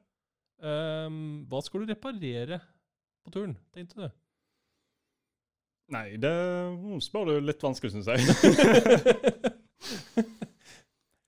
Eh, 0.61 1.09
hva 1.49 1.59
skal 1.65 1.79
du 1.83 1.85
reparere 1.93 2.57
på 3.25 3.29
turen, 3.33 3.55
tenkte 3.75 3.95
du? 4.03 4.07
Nei, 5.89 6.07
det 6.21 6.35
spør 7.01 7.23
du 7.31 7.35
litt 7.41 7.63
vanskelig, 7.65 7.91
syns 7.95 8.09
jeg. 8.11 8.19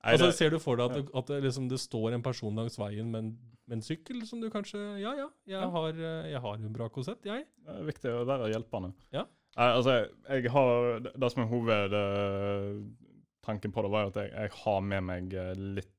Nei, 0.02 0.16
altså, 0.16 0.32
ser 0.34 0.50
du 0.54 0.58
for 0.62 0.76
deg 0.80 0.90
at, 0.90 0.96
det, 0.98 1.04
at 1.18 1.26
det, 1.30 1.38
liksom, 1.46 1.68
det 1.70 1.78
står 1.82 2.16
en 2.16 2.24
person 2.26 2.56
langs 2.58 2.78
veien 2.82 3.10
med 3.10 3.20
en, 3.22 3.30
med 3.70 3.76
en 3.78 3.84
sykkel 3.86 4.24
som 4.26 4.42
du 4.42 4.48
kanskje 4.54 4.80
Ja, 5.02 5.12
ja, 5.18 5.28
jeg. 5.50 5.62
Har, 5.76 5.92
eh, 5.94 6.32
jeg 6.32 6.42
har 6.42 6.56
en 6.58 6.74
bra 6.74 6.88
korsett, 6.94 7.22
jeg. 7.26 7.46
det 7.62 7.70
er 7.76 7.86
viktig 7.90 8.10
å 8.14 8.24
være 8.30 8.50
hjelpende. 8.54 8.90
Ja. 9.14 9.24
Altså, 9.60 10.08
jeg 10.30 10.52
har 10.52 11.00
Det, 11.00 11.32
som 11.32 11.42
er 11.44 11.52
hovedtanken 11.52 13.72
på 13.72 13.82
det, 13.82 13.92
var 13.92 14.06
at 14.08 14.16
jeg, 14.16 14.32
jeg 14.32 14.50
har 14.64 14.80
med 14.80 15.02
meg 15.04 15.34
eh, 15.34 15.54
litt 15.80 15.98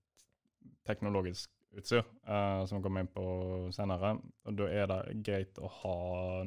teknologisk 0.88 1.50
utstyr, 1.76 2.03
uh, 2.28 2.64
som 2.66 2.78
jeg 2.78 2.84
kommer 2.84 3.05
inn 3.05 3.12
på 3.12 3.24
senere. 3.72 4.16
Og 4.48 4.59
da 4.59 4.68
er 4.68 4.86
det 4.90 5.22
greit 5.24 5.59
å 5.59 5.70
ha 5.82 5.96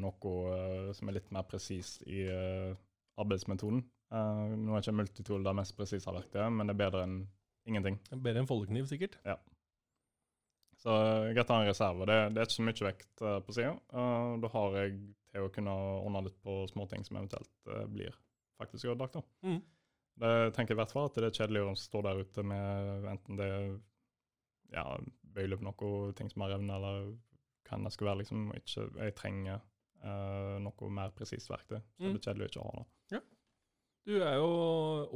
noe 0.02 0.34
uh, 0.52 0.94
som 0.94 1.10
er 1.10 1.20
litt 1.20 1.32
mer 1.34 1.46
presist 1.50 2.04
i 2.06 2.26
uh, 2.30 2.76
arbeidsmetoden. 3.22 3.84
Nå 4.16 4.76
er 4.76 4.84
ikke 4.84 4.96
multitool 4.96 5.44
det 5.44 5.54
mest 5.58 5.74
presise 5.76 6.12
verktøyet, 6.14 6.54
men 6.54 6.70
det 6.70 6.76
er 6.76 6.84
bedre 6.84 7.04
enn 7.04 7.16
ingenting. 7.68 7.98
Bedre 8.14 8.44
enn 8.44 8.48
foldekniv, 8.48 8.86
sikkert. 8.88 9.18
Ja. 9.26 9.36
Så 10.80 10.94
greit 11.34 11.50
å 11.50 11.58
ha 11.58 11.64
en 11.64 11.72
reserve. 11.72 12.06
Det, 12.08 12.18
det 12.36 12.40
er 12.40 12.46
ikke 12.46 12.60
så 12.60 12.68
mye 12.68 12.86
vekt 12.86 13.24
på 13.48 13.56
sida. 13.56 13.74
da 14.44 14.52
har 14.54 14.78
jeg 14.78 15.00
til 15.36 15.46
å 15.46 15.52
kunne 15.54 15.74
ordne 16.00 16.22
litt 16.30 16.38
på 16.46 16.62
småting 16.72 17.04
som 17.06 17.18
eventuelt 17.20 17.70
eh, 17.74 17.86
blir 17.92 18.16
faktisk 18.60 18.88
ødelagt. 18.94 19.18
da. 19.20 19.24
Mm. 19.44 19.62
Det 20.24 20.34
tenker 20.56 20.76
i 20.78 20.80
hvert 20.80 20.94
fall 20.96 21.10
at 21.10 21.18
det 21.20 21.28
er 21.28 21.36
kjedelig 21.44 21.64
å 21.68 21.76
stå 21.76 22.02
der 22.06 22.22
ute 22.24 22.44
med 22.48 23.08
enten 23.12 23.36
det 23.40 23.48
er 23.52 23.66
ja, 24.72 24.86
bøyle 25.36 25.58
på 25.60 25.66
noe, 25.68 26.14
ting 26.16 26.30
som 26.32 26.46
har 26.46 26.54
revnet, 26.56 26.76
eller 26.78 27.10
hva 27.68 27.80
det 27.84 27.92
skulle 27.94 28.14
være. 28.14 28.22
liksom, 28.24 28.46
ikke, 28.56 28.86
Jeg 29.04 29.16
trenger 29.20 29.60
uh, 30.06 30.56
noe 30.64 30.90
mer 30.90 31.12
presist 31.18 31.50
verktøy. 31.52 31.82
Så 32.00 32.06
Mm. 32.06 32.14
det 32.14 32.22
er 32.22 32.26
kjedelig 32.30 32.46
å 32.46 32.50
ikke 32.54 32.64
ha 32.66 32.74
det. 32.80 33.22
Du 34.06 34.14
er 34.22 34.36
jo 34.38 34.50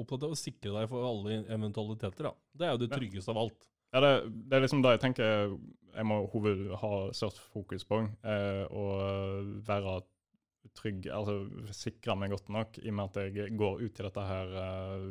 opptatt 0.01 0.23
av 0.25 0.31
å 0.33 0.37
sikre 0.39 0.71
deg 0.73 0.87
for 0.89 1.05
alle 1.05 1.43
eventualiteter, 1.53 2.25
da. 2.25 2.31
Det 2.57 2.65
er 2.67 2.71
jo 2.73 2.79
det 2.81 2.87
Ja. 2.89 2.97
tryggeste 2.97 3.29
av 3.29 3.37
alt. 3.37 3.67
Ja, 3.93 4.01
det, 4.03 4.13
det 4.49 4.57
er 4.57 4.63
liksom 4.65 4.83
det 4.85 4.97
jeg 4.97 5.03
tenker 5.07 5.57
jeg 5.95 6.07
må 6.07 6.21
hoved 6.31 6.69
ha 6.79 6.93
størst 7.15 7.41
fokus 7.51 7.85
på. 7.87 8.03
Eh, 8.23 8.63
og 8.69 9.59
være 9.67 9.99
trygg, 10.77 11.09
altså 11.13 11.73
sikre 11.75 12.15
meg 12.19 12.33
godt 12.33 12.51
nok, 12.53 12.79
i 12.83 12.91
og 12.91 12.97
med 12.99 13.09
at 13.09 13.35
jeg 13.39 13.57
går 13.57 13.83
ut 13.83 13.99
i 13.99 14.05
dette 14.05 14.25
her 14.29 14.55
eh, 14.63 15.05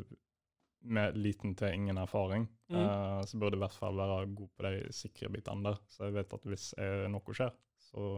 med 0.94 1.18
liten 1.18 1.54
til 1.58 1.74
ingen 1.74 1.98
erfaring. 2.00 2.46
Mm. 2.70 2.78
Eh, 2.80 3.22
så 3.26 3.38
burde 3.40 3.56
jeg 3.56 3.62
i 3.62 3.64
hvert 3.66 3.78
fall 3.78 3.98
være 3.98 4.34
god 4.38 4.52
på 4.54 4.68
de 4.68 4.74
sikre 4.94 5.32
bitene 5.34 5.70
der. 5.70 5.80
Så 5.90 6.08
jeg 6.08 6.18
vet 6.20 6.36
at 6.38 6.46
hvis 6.52 6.68
eh, 6.78 7.06
noe 7.10 7.36
skjer, 7.36 7.56
så 7.90 8.12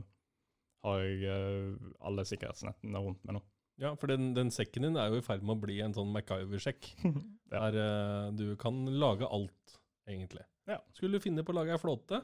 har 0.85 1.01
jeg 1.05 1.25
eh, 1.33 1.89
alle 2.07 2.27
sikkerhetsnettene 2.29 3.03
rundt 3.03 3.25
meg 3.25 3.39
nå. 3.39 3.45
Ja, 3.81 3.95
for 3.97 4.13
den, 4.13 4.35
den 4.37 4.51
sekken 4.53 4.85
din 4.85 4.99
er 5.01 5.09
jo 5.09 5.23
i 5.23 5.25
ferd 5.25 5.45
med 5.47 5.57
å 5.57 5.63
bli 5.63 5.79
en 5.81 5.97
sånn 5.97 6.13
MacGyver-sekk. 6.17 6.95
Ja. 7.51 7.67
Der 7.67 7.75
eh, 7.83 8.27
du 8.39 8.53
kan 8.55 8.77
lage 9.03 9.27
alt, 9.27 9.80
egentlig. 10.11 10.45
Ja. 10.71 10.79
Skulle 10.95 11.19
du 11.19 11.25
finne 11.25 11.45
på 11.47 11.55
å 11.55 11.59
lage 11.61 11.75
ei 11.75 11.81
flåte, 11.83 12.23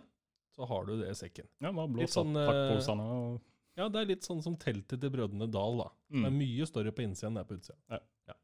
så 0.55 0.67
har 0.71 0.87
du 0.89 0.97
det 1.01 1.11
i 1.13 1.19
sekken. 1.19 1.49
Ja, 1.61 1.73
bare 1.73 2.01
Litt 2.01 2.15
sånn, 2.15 2.35
eh, 2.37 2.49
pakkposene 2.51 3.07
og 3.17 3.53
Ja, 3.77 3.91
det 3.93 4.01
er 4.01 4.11
litt 4.15 4.25
sånn 4.25 4.43
som 4.45 4.55
teltet 4.57 5.03
til 5.03 5.11
Brødrene 5.13 5.51
Dal, 5.53 5.83
da. 5.83 5.91
Det 6.09 6.23
er 6.23 6.33
mm. 6.33 6.39
mye 6.41 6.69
større 6.69 6.95
på 6.97 7.05
innsida 7.05 7.29
enn 7.29 7.37
det 7.37 7.43
er 7.45 7.49
på 7.51 7.59
utsida. 7.59 7.77
Ja. 7.93 8.37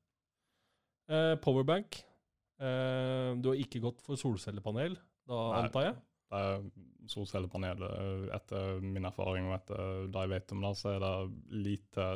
Eh, 1.13 1.35
powerbank. 1.41 2.03
Eh, 2.63 3.31
du 3.41 3.49
har 3.51 3.61
ikke 3.61 3.81
gått 3.83 4.03
for 4.05 4.21
solcellepanel, 4.21 4.99
da 5.29 5.39
Nei. 5.55 5.63
antar 5.63 5.87
jeg? 5.89 5.97
Det 6.33 6.43
er 6.43 6.67
solcellepanel. 7.13 7.83
eh, 7.89 8.27
Etter 8.37 8.79
min 8.85 9.09
erfaring 9.09 9.49
og 9.49 9.57
etter 9.57 10.07
det 10.13 10.27
jeg 10.27 10.33
vet 10.35 10.55
om 10.55 10.67
det, 10.67 10.75
så 10.79 10.93
er 10.95 11.03
det 11.03 11.15
lite 11.65 12.07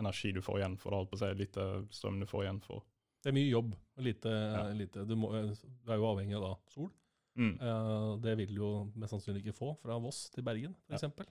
energi 0.00 0.32
du 0.32 0.40
får 0.40 0.62
igjen 0.62 0.78
for 0.80 0.96
det. 0.96 1.30
Lite 1.38 1.68
strøm 1.92 2.20
du 2.20 2.26
får 2.28 2.46
igjen 2.46 2.62
for. 2.64 2.82
Det 3.20 3.28
er 3.30 3.36
mye 3.36 3.50
jobb. 3.50 3.74
Lite, 4.00 4.30
Ja. 4.32 4.62
lite 4.72 5.04
du, 5.06 5.14
må, 5.16 5.28
du 5.32 5.92
er 5.92 5.98
jo 6.00 6.06
avhengig 6.08 6.36
av 6.38 6.42
da, 6.46 6.52
sol. 6.72 6.90
Mm. 7.36 7.52
Uh, 7.60 8.16
det 8.20 8.36
vil 8.40 8.54
du 8.54 8.60
jo 8.60 8.70
mest 8.96 9.12
sannsynlig 9.14 9.42
ikke 9.44 9.54
få 9.58 9.74
fra 9.82 9.98
Voss 10.02 10.30
til 10.34 10.42
Bergen, 10.44 10.72
Ja. 10.88 10.96
f.eks. 10.96 11.02
eksempel. 11.02 11.26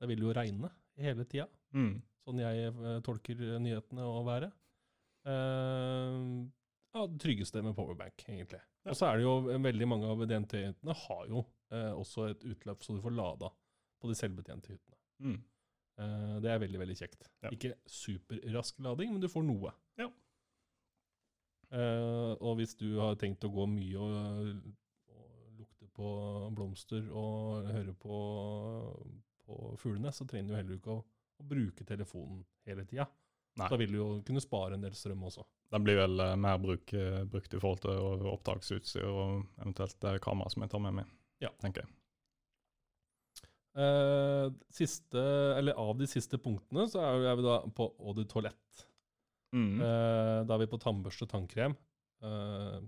Det 0.00 0.08
vil 0.08 0.22
jo 0.22 0.32
regne 0.32 0.70
hele 0.96 1.24
tida, 1.24 1.48
Mm. 1.74 2.00
sånn 2.26 2.38
jeg 2.40 2.72
uh, 2.74 3.00
tolker 3.00 3.34
nyhetene 3.60 4.02
og 4.06 4.24
været. 4.26 4.52
Uh, 5.26 6.46
ja, 6.94 7.04
det 7.10 7.20
tryggeste 7.20 7.62
med 7.64 7.74
powerbank, 7.76 8.22
egentlig. 8.28 8.60
Ja. 8.86 8.92
Og 8.92 8.96
så 8.96 9.08
er 9.10 9.18
det 9.18 9.24
jo 9.26 9.34
eh, 9.50 9.58
veldig 9.60 9.88
mange 9.90 10.06
av 10.08 10.22
DNT-hyttene 10.30 10.94
har 10.94 11.24
jo 11.28 11.42
eh, 11.74 11.90
også 11.92 12.28
et 12.30 12.44
utløp 12.46 12.84
så 12.86 12.94
du 12.96 13.02
får 13.02 13.12
lada 13.18 13.50
på 14.00 14.08
de 14.08 14.14
selvbetjente 14.16 14.70
hyttene. 14.70 14.96
Mm. 15.26 15.40
Eh, 15.98 16.36
det 16.44 16.52
er 16.54 16.62
veldig, 16.62 16.78
veldig 16.84 16.96
kjekt. 17.00 17.26
Ja. 17.42 17.50
Ikke 17.52 17.74
superrask 17.90 18.78
lading, 18.86 19.12
men 19.16 19.20
du 19.20 19.28
får 19.32 19.44
noe. 19.44 19.74
Ja. 20.00 20.06
Eh, 21.74 22.32
og 22.40 22.56
hvis 22.60 22.76
du 22.78 22.98
har 23.00 23.16
tenkt 23.18 23.44
å 23.44 23.50
gå 23.50 23.64
mye 23.66 23.98
og, 23.98 24.60
og 25.10 25.58
lukte 25.58 25.88
på 25.96 26.10
blomster 26.54 27.08
og 27.10 27.66
høre 27.72 27.94
på, 27.98 28.20
på 29.46 29.58
fuglene, 29.82 30.12
så 30.14 30.26
trenger 30.28 30.52
du 30.52 30.56
heller 30.60 30.78
ikke 30.78 30.94
å, 30.94 31.00
å 31.42 31.46
bruke 31.50 31.84
telefonen 31.88 32.44
hele 32.68 32.84
tida. 32.86 33.08
Da 33.56 33.72
vil 33.80 33.92
du 33.94 33.96
jo 33.98 34.08
kunne 34.26 34.42
spare 34.44 34.76
en 34.76 34.82
del 34.84 34.92
strøm 34.94 35.22
også. 35.26 35.42
Den 35.72 35.82
blir 35.82 35.96
vel 35.98 36.20
eh, 36.22 36.34
mer 36.38 36.58
bruk, 36.62 36.92
eh, 36.94 37.22
brukt 37.26 37.54
i 37.56 37.58
forhold 37.58 37.82
til 37.82 38.26
opptaksutstyr 38.30 39.06
og 39.08 39.46
eventuelt 39.58 40.04
kamera 40.22 40.52
som 40.52 40.62
jeg 40.62 40.70
tar 40.74 40.82
med 40.86 41.00
meg, 41.00 41.14
Ja. 41.42 41.50
tenker 41.62 41.82
jeg. 41.82 41.90
Eh, 43.76 44.46
siste, 44.72 45.20
eller 45.58 45.76
av 45.76 45.96
de 45.98 46.06
siste 46.08 46.38
punktene 46.40 46.86
så 46.88 47.02
er 47.02 47.18
vi- 47.20 47.26
er 47.32 47.36
vi 47.36 47.42
da 47.44 47.56
på 47.76 47.90
eau 48.00 48.14
de 48.14 48.24
toilette. 48.24 48.86
Mm. 49.56 49.80
Uh, 49.80 50.44
da 50.46 50.56
er 50.56 50.62
vi 50.64 50.68
på 50.70 50.80
tannbørste, 50.82 51.28
tannkrem. 51.30 51.76
Uh, 52.24 52.78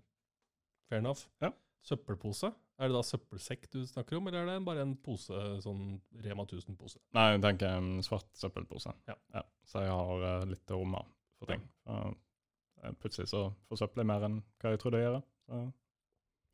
fair 0.90 1.00
enough. 1.00 1.24
Ja. 1.44 1.52
Søppelpose. 1.88 2.50
Er 2.78 2.90
det 2.90 2.94
da 2.94 3.02
søppelsekk 3.02 3.66
du 3.72 3.80
snakker 3.88 4.18
om, 4.20 4.28
eller 4.30 4.44
er 4.44 4.58
det 4.60 4.66
bare 4.66 4.84
en 4.84 4.94
pose, 5.02 5.34
sånn 5.64 5.96
Rema 6.22 6.44
1000-pose? 6.46 7.00
Nei, 7.16 7.24
jeg 7.34 7.42
tenker 7.42 7.74
en 7.80 8.04
svart 8.06 8.28
søppelpose. 8.38 8.92
Ja. 9.08 9.42
Så 9.66 9.82
jeg 9.82 9.90
har 9.90 10.24
uh, 10.28 10.46
litt 10.46 10.74
rommer 10.74 11.08
for 11.40 11.50
ting. 11.50 11.64
Eh, 11.88 12.94
plutselig 13.02 13.32
så 13.32 13.48
forsøpler 13.70 14.04
jeg 14.04 14.10
mer 14.12 14.24
enn 14.28 14.40
hva 14.62 14.70
jeg 14.74 14.80
trodde 14.82 15.00
jeg 15.00 15.08
gjør. 15.08 15.22
Så, 15.48 15.60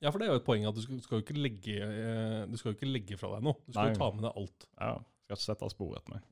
Ja, 0.05 0.11
for 0.13 0.21
det 0.21 0.27
er 0.27 0.35
jo 0.35 0.41
et 0.41 0.47
poeng 0.47 0.65
at 0.69 0.77
du 0.77 0.83
skal, 0.85 0.99
skal 1.05 1.21
jo 1.21 1.25
ikke 1.25 1.37
legge, 1.39 1.85
du 2.51 2.57
skal 2.61 2.73
jo 2.73 2.77
ikke 2.77 2.89
legge 2.91 3.17
fra 3.17 3.31
deg 3.37 3.45
noe. 3.47 3.57
Du 3.65 3.73
skal 3.73 3.89
Nei. 3.89 3.93
jo 3.95 4.01
ta 4.01 4.09
med 4.13 4.25
deg 4.27 4.41
alt. 4.41 4.67
ja, 4.81 4.89
skal 5.25 5.37
ikke 5.39 5.45
sette 5.47 5.69
spor 5.73 5.95
etter 5.97 6.13
meg. 6.13 6.27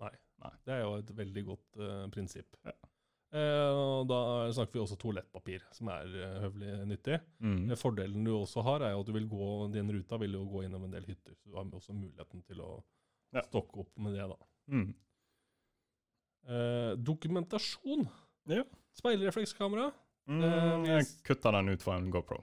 nei, 0.44 0.50
Det 0.66 0.74
er 0.74 0.82
jo 0.82 0.90
et 0.98 1.12
veldig 1.20 1.44
godt 1.46 1.78
uh, 1.80 2.02
prinsipp. 2.12 2.58
Ja. 2.68 2.74
Eh, 3.32 3.70
og 3.72 4.08
da 4.10 4.16
snakker 4.52 4.76
vi 4.76 4.80
også 4.82 4.98
toalettpapir, 5.00 5.62
som 5.72 5.88
er 5.88 6.10
eh, 6.20 6.34
høvelig 6.42 6.72
nyttig. 6.90 7.16
Mm. 7.40 7.70
Eh, 7.72 7.78
Fordelen 7.80 8.26
du 8.26 8.32
også 8.36 8.60
har, 8.66 8.84
er 8.84 8.92
jo 8.92 9.00
at 9.00 9.08
du 9.08 9.12
vil 9.16 9.28
gå, 9.30 9.46
din 9.72 9.88
ruta 9.94 10.18
vil 10.20 10.36
jo 10.36 10.42
gå 10.52 10.64
innom 10.66 10.84
en 10.84 10.92
del 10.92 11.06
hytter. 11.08 11.32
Så 11.40 11.48
du 11.48 11.56
har 11.56 11.64
også 11.64 11.96
muligheten 11.96 12.44
til 12.48 12.60
å 12.60 12.72
Ja. 13.32 13.40
stokke 13.46 13.80
opp 13.80 13.96
med 14.04 14.12
det, 14.12 14.26
da. 14.28 14.36
Mm. 14.68 14.90
Eh, 16.52 16.92
dokumentasjon. 17.00 18.08
Ja. 18.52 18.64
Speilreflekskamera. 18.98 19.92
Mm, 20.28 20.42
Eh, 20.44 20.84
jeg 20.86 21.06
kutta 21.24 21.50
den 21.52 21.68
ut 21.72 21.82
fra 21.82 21.96
en 21.96 22.10
GoPro. 22.10 22.42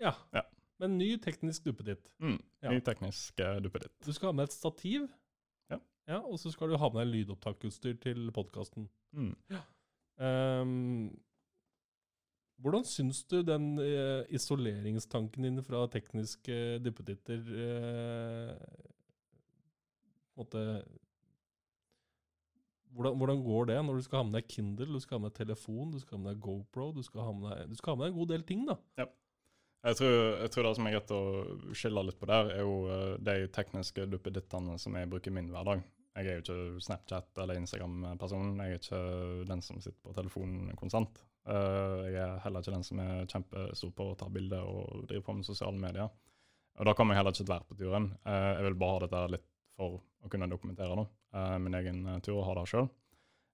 Ja. 0.00 0.14
Ja. 0.32 0.42
Men 0.80 0.96
ny 0.98 1.16
teknisk 1.18 1.64
duppeditt. 1.64 2.08
Mm. 2.22 2.38
Ja. 2.62 2.70
Ny 2.70 2.80
teknisk 2.80 3.38
uh, 3.40 3.58
duppeditt. 3.60 3.92
Du 4.06 4.12
skal 4.12 4.28
ha 4.28 4.32
med 4.32 4.44
et 4.48 4.52
stativ. 4.54 5.08
Ja. 5.70 5.78
ja 6.06 6.18
og 6.22 6.38
så 6.38 6.52
skal 6.54 6.70
du 6.70 6.76
ha 6.78 6.88
med 6.94 7.02
deg 7.06 7.14
lydopptakutstyr 7.26 7.98
til 8.00 8.30
podkasten. 8.34 8.88
Mm. 9.12 9.34
Ehm, 10.18 11.10
hvordan 12.58 12.86
syns 12.90 13.22
du 13.30 13.38
den 13.46 13.76
uh, 13.78 14.24
isoleringstanken 14.34 15.46
din 15.46 15.62
fra 15.62 15.84
tekniske 15.92 16.78
duppetitter 16.82 17.44
eh, 17.54 18.54
på 20.34 20.46
hvordan, 22.98 23.16
hvordan 23.20 23.42
går 23.44 23.64
det 23.70 23.78
når 23.84 23.94
du 23.94 24.02
skal 24.02 24.22
ha 24.22 24.26
med 24.26 24.40
deg 24.40 24.50
Kindle, 24.50 24.90
du 24.90 25.00
skal 25.02 25.18
ha 25.18 25.22
med 25.22 25.30
deg 25.30 25.44
telefon, 25.44 25.92
du 25.92 26.00
skal 26.02 26.18
ha 26.18 26.24
med 26.24 26.34
deg 26.34 26.42
GoPro, 26.42 26.90
du 26.96 27.02
skal 27.06 27.26
ha 27.26 27.32
med 27.36 27.50
deg, 27.52 27.70
du 27.70 27.78
skal 27.78 27.94
ha 27.94 28.00
med 28.00 28.06
deg 28.06 28.14
en 28.14 28.18
god 28.18 28.32
del 28.32 28.46
ting, 28.48 28.66
da. 28.66 28.78
Jeg 29.86 29.98
tror, 30.00 30.16
jeg 30.42 30.50
tror 30.50 30.66
det 30.66 30.72
som 30.74 30.88
er 30.88 30.94
greit 30.96 31.12
å 31.14 31.22
skille 31.78 32.02
litt 32.08 32.18
på 32.18 32.28
der, 32.28 32.50
er 32.56 32.64
jo 32.66 32.74
eh, 32.90 33.12
de 33.28 33.36
tekniske 33.54 34.08
duppedittene 34.10 34.74
som 34.82 34.96
jeg 34.98 35.10
bruker 35.12 35.30
i 35.30 35.36
min 35.36 35.52
hverdag. 35.54 35.84
Jeg 36.18 36.26
er 36.26 36.38
jo 36.38 36.42
ikke 36.42 36.82
Snapchat- 36.82 37.38
eller 37.42 37.58
Instagram-personen. 37.60 38.56
Jeg 38.58 38.74
er 38.74 38.80
ikke 38.80 39.46
den 39.46 39.60
som 39.62 39.80
sitter 39.80 40.00
på 40.02 40.14
telefonen 40.16 40.72
konstant. 40.76 41.20
Eh, 41.46 42.08
jeg 42.12 42.18
er 42.24 42.40
heller 42.44 42.64
ikke 42.64 42.74
den 42.74 42.84
som 42.86 42.98
er 43.02 43.28
kjempestor 43.30 43.92
på 43.96 44.06
å 44.10 44.16
ta 44.18 44.26
bilder 44.32 44.66
og 44.66 45.04
drive 45.08 45.22
på 45.24 45.36
med 45.38 45.46
sosiale 45.46 45.78
medier. 45.78 46.10
Og 46.78 46.86
da 46.86 46.94
kommer 46.94 47.14
jeg 47.14 47.20
heller 47.22 47.34
ikke 47.34 47.44
til 47.44 47.48
å 47.48 47.54
være 47.54 47.68
på 47.70 47.78
turen. 47.78 48.08
Eh, 48.26 48.48
jeg 48.58 48.66
vil 48.66 48.78
bare 48.82 48.96
ha 48.98 49.04
dette 49.06 49.22
litt 49.36 49.46
for 49.78 50.00
å 50.24 50.30
kunne 50.32 50.50
dokumentere 50.50 50.96
da, 50.98 51.06
eh, 51.38 51.58
min 51.62 51.78
egen 51.78 52.02
tur 52.26 52.40
og 52.40 52.46
ha 52.50 52.54
det 52.60 52.68
sjøl. 52.72 52.90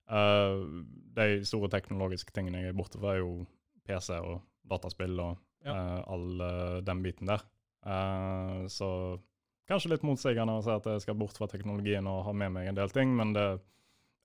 de 0.07 1.27
store 1.49 1.69
teknologiske 1.73 2.33
tingene 2.37 2.61
jeg 2.61 2.69
er 2.75 2.77
borte 2.77 2.99
fra, 3.01 3.15
er 3.15 3.23
jo 3.23 3.47
PC 3.87 4.19
og 4.21 4.43
dataspill 4.69 5.19
og 5.21 5.39
Ja. 5.65 6.03
all 6.07 6.83
den 6.85 7.03
biten 7.03 7.27
der. 7.27 7.41
Så 8.69 9.19
kanskje 9.71 9.95
litt 9.95 10.05
motsigende 10.07 10.59
å 10.59 10.65
si 10.65 10.73
at 10.73 10.89
jeg 10.91 11.05
skal 11.05 11.17
bort 11.19 11.39
fra 11.39 11.49
teknologien 11.51 12.07
og 12.11 12.25
ha 12.27 12.35
med 12.37 12.53
meg 12.57 12.71
en 12.71 12.79
del 12.79 12.93
ting, 12.95 13.15
men 13.17 13.33
det 13.37 13.45
er 13.45 13.63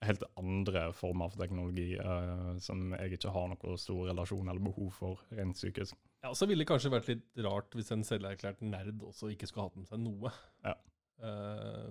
helt 0.08 0.24
andre 0.40 0.86
former 0.96 1.32
for 1.32 1.42
teknologi 1.44 1.90
eh, 2.00 2.52
som 2.64 2.94
jeg 2.96 3.18
ikke 3.18 3.34
har 3.36 3.50
noen 3.52 3.80
stor 3.82 4.06
relasjon 4.12 4.48
eller 4.48 4.64
behov 4.64 4.92
for 4.96 5.24
rent 5.36 5.60
psykisk. 5.60 5.98
Ja, 6.24 6.34
Så 6.36 6.48
ville 6.48 6.64
det 6.64 6.70
kanskje 6.72 6.94
vært 6.94 7.10
litt 7.12 7.44
rart 7.44 7.76
hvis 7.76 7.92
en 7.96 8.06
selverklært 8.08 8.64
nerd 8.64 9.04
også 9.04 9.32
ikke 9.34 9.50
skulle 9.50 9.68
hatt 9.68 9.80
med 9.80 9.90
seg 9.90 10.04
noe. 10.04 10.32
Ja. 10.64 10.76
Eh, 11.24 11.90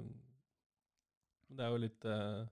det 1.49 1.65
er 1.65 1.75
jo 1.75 1.83
litt 1.85 2.09
eh, 2.09 2.47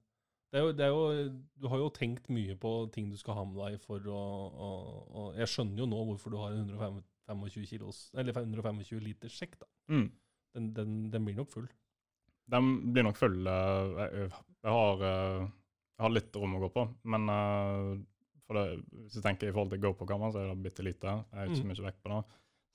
det 0.53 0.61
er 0.61 0.63
jo, 0.63 0.75
det 0.77 0.85
er 0.87 0.93
jo, 0.95 1.31
Du 1.61 1.67
har 1.69 1.81
jo 1.83 1.89
tenkt 1.93 2.29
mye 2.33 2.55
på 2.61 2.71
ting 2.95 3.11
du 3.11 3.17
skal 3.21 3.37
ha 3.37 3.43
med 3.49 3.59
deg 3.59 3.81
for 3.83 4.01
å, 4.09 4.21
å, 4.67 4.69
å 5.11 5.25
Jeg 5.37 5.51
skjønner 5.53 5.83
jo 5.83 5.89
nå 5.91 6.05
hvorfor 6.13 6.33
du 6.33 6.39
har 6.41 6.55
en 6.55 6.71
125 6.71 7.67
kilos, 7.67 8.07
eller 8.15 8.37
125 8.39 9.03
liters 9.03 9.35
sjekk, 9.35 9.59
da. 9.59 9.69
Mm. 9.91 10.07
Den, 10.57 10.71
den, 10.77 10.97
den 11.13 11.25
blir 11.29 11.37
nok 11.37 11.51
full. 11.53 11.67
Den 12.49 12.93
blir 12.95 13.05
nok 13.05 13.19
full. 13.21 13.39
eh, 13.47 13.95
Jeg, 14.01 14.29
jeg, 14.31 14.73
har, 14.73 15.03
eh, 15.05 15.41
jeg 15.99 16.05
har 16.07 16.13
litt 16.15 16.37
rom 16.41 16.57
å 16.57 16.63
gå 16.65 16.71
på, 16.75 16.85
men 17.13 17.29
eh, 17.33 17.91
det, 18.57 18.63
hvis 19.03 19.17
jeg 19.19 19.25
tenker 19.27 19.51
i 19.51 19.55
forhold 19.55 19.73
til 19.75 19.83
GoPro-kamera, 19.83 20.31
så 20.33 20.41
er 20.45 20.53
det 20.53 20.63
bitte 20.65 20.85
lite. 20.87 21.17
Jeg 21.33 21.39
har 21.41 21.51
ikke 21.51 21.59
så 21.61 21.67
Mm. 21.67 21.73
mye 21.75 21.87
vekt 21.89 22.03
på 22.07 22.13
det. 22.15 22.21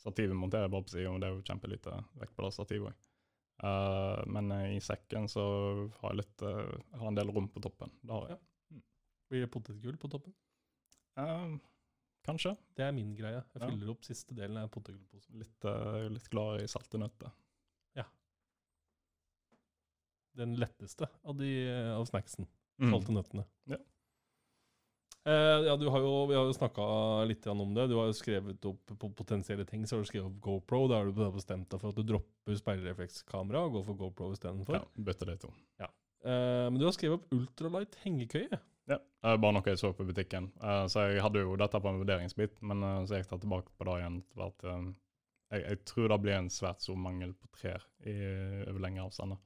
Stativet 0.01 0.36
monterer 0.36 0.65
jeg 0.67 0.71
bare 0.73 0.84
på 0.88 0.93
siden, 0.95 1.13
og 1.15 1.21
det 1.21 1.27
er 1.29 1.34
jo 1.38 1.45
kjempelite 1.47 1.97
vekt 2.19 2.36
på 2.36 2.43
det 2.45 2.53
stativet 2.57 2.91
òg. 2.91 3.07
men 4.34 4.51
eh, 4.51 4.75
i 4.75 4.79
sekken 4.82 5.27
så 5.29 5.43
har 6.01 6.09
jeg 6.13 6.17
litt 6.23 6.41
uh, 6.41 6.65
jeg 6.91 6.99
har 6.99 7.07
en 7.11 7.15
del 7.19 7.29
rom 7.32 7.47
på 7.53 7.61
toppen. 7.61 7.91
Det 8.01 8.11
har 8.15 8.32
jeg. 8.32 8.39
Blir 9.29 9.45
det 9.45 9.51
potetgull 9.53 9.97
på 10.01 10.09
toppen? 10.09 10.34
Uh, 11.19 11.55
kanskje. 12.25 12.55
Det 12.75 12.84
er 12.88 12.91
min 12.91 13.13
greie. 13.15 13.43
Jeg 13.53 13.61
Ja. 13.61 13.69
fyller 13.69 13.91
opp 13.93 14.03
siste 14.03 14.34
delen 14.36 14.57
av 14.57 14.69
potetgullposen. 14.73 15.38
Litt, 15.39 15.69
litt 16.11 16.29
glad 16.34 16.61
i 16.63 16.67
salte 16.67 16.97
nøtter. 16.99 17.32
Den 20.38 20.55
letteste 20.59 21.09
av, 21.23 21.36
de, 21.39 21.49
av 21.95 22.05
snacksen. 22.07 22.47
Mm. 22.82 22.93
Salte 22.93 23.15
nøttene. 23.15 23.45
Ja. 23.69 23.79
Eh, 25.27 25.67
ja, 25.67 25.75
du 25.77 25.86
har 25.93 26.01
jo, 26.01 26.13
vi 26.32 26.38
har 26.38 26.47
jo 26.49 26.55
snakka 26.55 26.86
litt 27.29 27.45
om 27.51 27.75
det. 27.75 27.88
Du 27.91 27.97
har 27.99 28.09
jo 28.09 28.17
skrevet 28.17 28.65
opp 28.65 28.93
på 28.97 29.11
potensielle 29.19 29.67
ting. 29.69 29.84
Så 29.86 29.97
har 29.97 30.05
du 30.05 30.09
skrevet 30.09 30.32
opp 30.32 30.39
GoPro. 30.41 30.88
Da 30.89 31.01
har 31.01 31.11
du 31.11 31.23
bestemt 31.36 31.69
deg 31.69 31.84
for 31.84 31.91
at 31.91 31.99
du 31.99 32.07
dropper 32.07 32.57
speilreflekskamera 32.57 33.67
og 33.67 33.77
går 33.77 33.86
for 33.89 33.99
GoPro 34.01 34.32
istedenfor. 34.34 34.79
Ja, 34.79 35.05
bytte 35.11 35.29
de 35.29 35.38
to. 35.43 35.53
Eh, 35.82 36.67
men 36.69 36.79
du 36.79 36.88
har 36.88 36.95
skrevet 36.95 37.19
opp 37.19 37.38
ultralight 37.38 37.99
hengekøye. 38.05 38.61
Ja, 38.89 38.97
det 38.97 39.29
er 39.29 39.39
bare 39.41 39.55
noe 39.55 39.69
jeg 39.69 39.79
så 39.79 39.91
på 39.95 40.05
butikken. 40.07 40.49
Eh, 40.61 40.84
så 40.91 41.05
jeg 41.11 41.21
hadde 41.23 41.45
jo 41.45 41.53
dette 41.59 41.79
på 41.82 41.91
en 41.91 42.01
vurderingsbit, 42.01 42.57
men 42.65 42.84
eh, 42.88 42.97
så 43.05 43.19
gikk 43.19 43.36
jeg 43.36 43.45
tilbake 43.45 43.73
på 43.77 43.88
det 43.88 43.97
igjen. 44.01 44.19
At, 44.47 44.65
eh, 44.67 44.89
jeg, 45.53 45.63
jeg 45.67 45.82
tror 45.91 46.11
det 46.11 46.19
blir 46.25 46.38
en 46.39 46.51
svært 46.53 46.84
stor 46.84 46.97
mangel 46.99 47.36
på 47.38 47.51
trær 47.59 47.86
i, 48.07 48.15
over 48.65 48.82
lengre 48.82 49.05
avstander. 49.05 49.41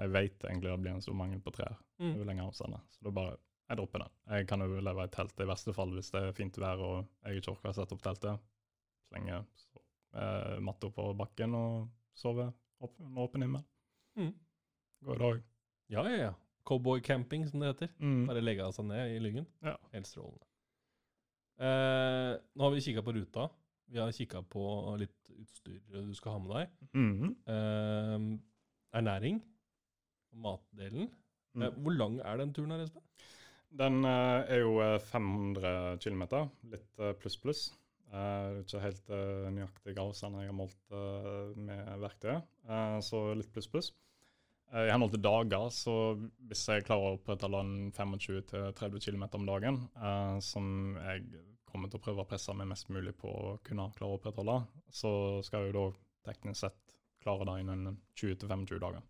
Jeg 0.00 0.12
vet 0.14 0.44
egentlig 0.48 0.70
det 0.70 0.80
blir 0.80 0.94
en 0.96 1.02
stor 1.04 1.14
mangel 1.18 1.40
på 1.44 1.52
trær 1.52 1.76
Mm. 2.00 2.14
lenger 2.24 2.46
avstand, 2.48 2.72
avstander. 2.74 2.80
Så 2.96 3.02
da 3.04 3.10
bare 3.10 3.36
jeg 3.68 3.76
dropper 3.76 3.98
den. 4.02 4.10
Jeg 4.32 4.46
kan 4.48 4.60
jo 4.64 4.80
leve 4.80 5.04
i 5.04 5.08
telt 5.12 5.40
i 5.40 5.44
verste 5.46 5.74
fall 5.76 5.90
hvis 5.94 6.10
det 6.10 6.22
er 6.22 6.32
fint 6.32 6.56
vær 6.58 6.80
og 6.80 7.06
jeg 7.26 7.36
ikke 7.42 7.52
orker 7.52 7.68
å 7.70 7.74
sette 7.76 7.92
opp 7.94 8.02
teltet. 8.02 8.40
Slenge 9.10 9.44
så, 9.60 9.82
eh, 10.14 10.58
matta 10.60 10.88
på 10.90 11.04
bakken 11.16 11.54
og 11.54 11.90
sove 12.14 12.48
opp, 12.80 12.94
under 13.00 13.22
åpen 13.28 13.42
himmel. 13.42 13.62
Mm. 14.16 14.32
Går 15.04 15.18
det 15.18 15.28
òg. 15.28 15.42
Ja, 15.90 16.02
ja, 16.08 16.16
ja. 16.16 16.32
Cowboycamping, 16.66 17.46
som 17.48 17.60
det 17.60 17.68
heter. 17.74 17.88
Mm. 18.00 18.26
Bare 18.26 18.40
legge 18.42 18.72
seg 18.72 18.84
ned 18.86 19.14
i 19.16 19.18
lyggen. 19.20 19.46
Ja. 19.62 19.76
Helt 19.92 20.06
strålende. 20.06 20.44
Eh, 21.60 22.38
nå 22.56 22.64
har 22.64 22.70
vi 22.74 22.80
kikka 22.80 23.02
på 23.04 23.12
ruta. 23.14 23.48
Vi 23.90 23.98
har 23.98 24.12
kikka 24.12 24.42
på 24.48 24.62
litt 24.98 25.30
utstyr 25.34 25.80
du 25.90 26.14
skal 26.14 26.32
ha 26.32 26.38
med 26.38 26.52
deg. 26.56 26.68
Mhm. 26.94 27.36
Eh, 27.46 28.38
ernæring. 29.00 29.42
Matdelen. 30.32 31.10
Mm. 31.54 31.62
Eh, 31.66 31.76
hvor 31.82 31.96
lang 31.96 32.18
er 32.22 32.40
den 32.40 32.54
turen 32.54 32.74
her, 32.74 32.84
Espen? 32.86 33.02
Den 33.80 34.04
eh, 34.04 34.50
er 34.56 34.62
jo 34.64 34.78
eh, 34.82 34.98
500 35.10 35.98
km, 36.02 36.24
litt 36.72 37.04
pluss, 37.22 37.38
pluss. 37.38 37.62
er 38.10 38.60
ikke 38.62 38.82
helt 38.82 39.10
eh, 39.14 39.48
nøyaktig 39.54 39.96
avstand 40.02 40.40
jeg 40.40 40.50
har 40.50 40.58
målt 40.58 40.94
eh, 40.94 41.58
med 41.58 41.90
verktøyet, 42.02 42.46
eh, 42.68 42.98
så 43.06 43.24
litt 43.38 43.52
pluss 43.54 43.70
pluss. 43.70 43.92
Eh, 44.72 44.86
I 44.86 44.92
henhold 44.92 45.14
til 45.14 45.22
dager, 45.22 45.68
så 45.74 45.94
hvis 46.50 46.66
jeg 46.70 46.86
klarer 46.86 47.12
å 47.12 47.18
opprettholde 47.18 47.62
25-30 47.96 49.06
km 49.06 49.24
om 49.40 49.48
dagen, 49.48 49.80
eh, 49.98 50.36
som 50.46 50.96
jeg 50.98 51.26
kommer 51.70 51.90
til 51.90 52.00
å 52.00 52.04
prøve 52.04 52.24
å 52.24 52.28
presse 52.28 52.54
meg 52.54 52.70
mest 52.70 52.90
mulig 52.90 53.14
på 53.18 53.30
å 53.30 53.56
kunne 53.66 53.90
klare 53.96 54.14
å 54.14 54.18
opprettholde, 54.18 54.60
så 54.90 55.12
skal 55.46 55.66
jeg 55.66 55.72
jo 55.72 55.78
da 55.78 56.30
teknisk 56.30 56.64
sett 56.64 56.96
klare 57.22 57.46
det 57.46 57.56
innen 57.62 57.98
20-25 58.18 58.78
dager. 58.82 59.02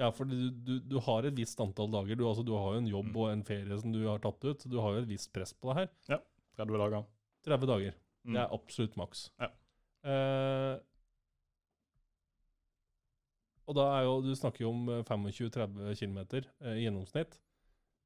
Ja, 0.00 0.08
for 0.10 0.26
du, 0.26 0.50
du, 0.50 0.72
du 0.90 0.96
har 1.06 1.22
et 1.28 1.36
visst 1.38 1.60
antall 1.62 1.90
dager. 1.92 2.16
Du, 2.18 2.24
altså, 2.26 2.42
du 2.46 2.50
har 2.58 2.72
jo 2.74 2.80
en 2.82 2.88
jobb 2.90 3.12
Mm. 3.12 3.18
og 3.22 3.28
en 3.30 3.44
ferie 3.46 3.76
som 3.80 3.92
du 3.94 4.00
har 4.08 4.18
tatt 4.24 4.42
ut. 4.44 4.64
Du 4.70 4.80
har 4.82 4.96
jo 4.96 5.02
et 5.04 5.08
visst 5.12 5.30
press 5.32 5.52
på 5.54 5.70
det 5.70 5.84
her. 5.84 6.20
30 6.58 6.78
dager. 6.80 7.04
30 7.46 7.66
dager. 7.70 7.94
Mm. 8.24 8.32
Det 8.34 8.40
er 8.42 8.54
absolutt 8.56 8.96
maks. 8.98 9.28
Ja. 9.38 9.50
Eh, 10.04 10.74
og 13.64 13.76
da 13.78 13.84
er 13.96 14.04
jo 14.04 14.18
Du 14.24 14.34
snakker 14.36 14.66
jo 14.66 14.72
om 14.74 14.88
eh, 14.92 15.02
25-30 15.08 15.94
km 16.00 16.18
eh, 16.26 16.74
i 16.76 16.84
gjennomsnitt. 16.84 17.38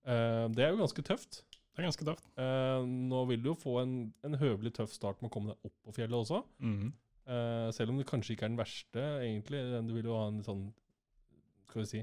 Eh, 0.06 0.44
det 0.54 0.64
er 0.64 0.72
jo 0.74 0.80
ganske 0.84 1.02
tøft. 1.08 1.40
Det 1.48 1.82
er 1.82 1.88
ganske 1.88 2.06
tøft. 2.06 2.28
Eh, 2.38 2.84
nå 3.08 3.24
vil 3.30 3.42
du 3.42 3.50
jo 3.52 3.56
få 3.58 3.78
en, 3.82 3.96
en 4.26 4.36
høvelig 4.38 4.74
tøff 4.78 4.92
start 4.94 5.20
med 5.22 5.30
å 5.30 5.34
komme 5.34 5.54
deg 5.54 5.70
opp 5.70 5.76
på 5.88 5.96
fjellet 5.98 6.20
også. 6.20 6.42
Mm. 6.62 6.92
Eh, 7.28 7.68
selv 7.76 7.92
om 7.92 7.98
det 8.00 8.06
kanskje 8.08 8.34
ikke 8.36 8.46
er 8.48 8.52
den 8.54 8.60
verste, 8.60 9.06
egentlig. 9.24 9.64
Du 9.88 9.92
vil 9.96 10.08
jo 10.12 10.16
ha 10.18 10.28
en 10.30 10.42
sånn 10.46 10.68
skal 11.68 11.84
vi 11.84 11.88
si, 11.92 12.02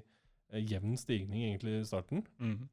eh, 0.54 0.64
jevn 0.72 0.96
stigning 1.00 1.50
egentlig 1.50 1.80
i 1.82 1.86
starten. 1.90 2.26
Mm. 2.40 2.64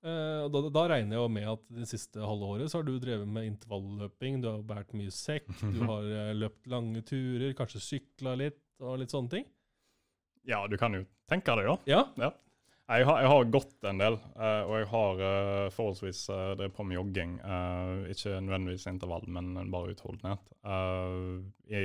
Og 0.00 0.46
da, 0.48 0.60
da 0.72 0.82
regner 0.88 1.12
jeg 1.12 1.20
jo 1.20 1.28
med 1.28 1.44
at 1.50 1.64
det 1.76 1.86
siste 1.90 2.22
halve 2.24 2.46
året 2.54 2.70
så 2.72 2.78
har 2.78 2.86
du 2.86 2.94
drevet 2.96 3.28
med 3.28 3.50
intervalløping, 3.50 4.38
du 4.40 4.46
har 4.48 4.62
båret 4.64 4.94
mye 4.96 5.12
sekk, 5.12 5.50
du 5.60 5.82
har 5.90 6.06
uh, 6.08 6.30
løpt 6.32 6.70
lange 6.72 7.02
turer, 7.04 7.52
kanskje 7.58 7.82
sykla 7.84 8.32
litt 8.40 8.62
og 8.80 8.96
litt 9.02 9.12
sånne 9.12 9.34
ting. 9.34 9.44
Ja, 10.48 10.62
du 10.72 10.78
kan 10.80 10.96
jo 10.96 11.04
tenke 11.28 11.52
deg, 11.60 11.68
da. 11.68 11.76
Ja, 11.90 12.30
Jeg 12.90 13.06
har, 13.06 13.20
jeg 13.22 13.30
har 13.30 13.44
gått 13.54 13.84
en 13.86 14.00
del, 14.00 14.16
eh, 14.34 14.62
og 14.66 14.72
jeg 14.80 14.86
har 14.90 15.20
eh, 15.22 15.66
forholdsvis 15.70 16.24
uh, 16.32 16.38
drevet 16.58 16.74
på 16.74 16.86
med 16.88 16.96
jogging. 16.96 17.36
eh, 17.38 18.08
ikke 18.10 18.32
nødvendigvis 18.42 18.86
intervall, 18.90 19.28
men 19.30 19.70
bare 19.70 19.92
utholdenhet. 19.92 20.48
Eh, 20.66 21.20
I 21.70 21.82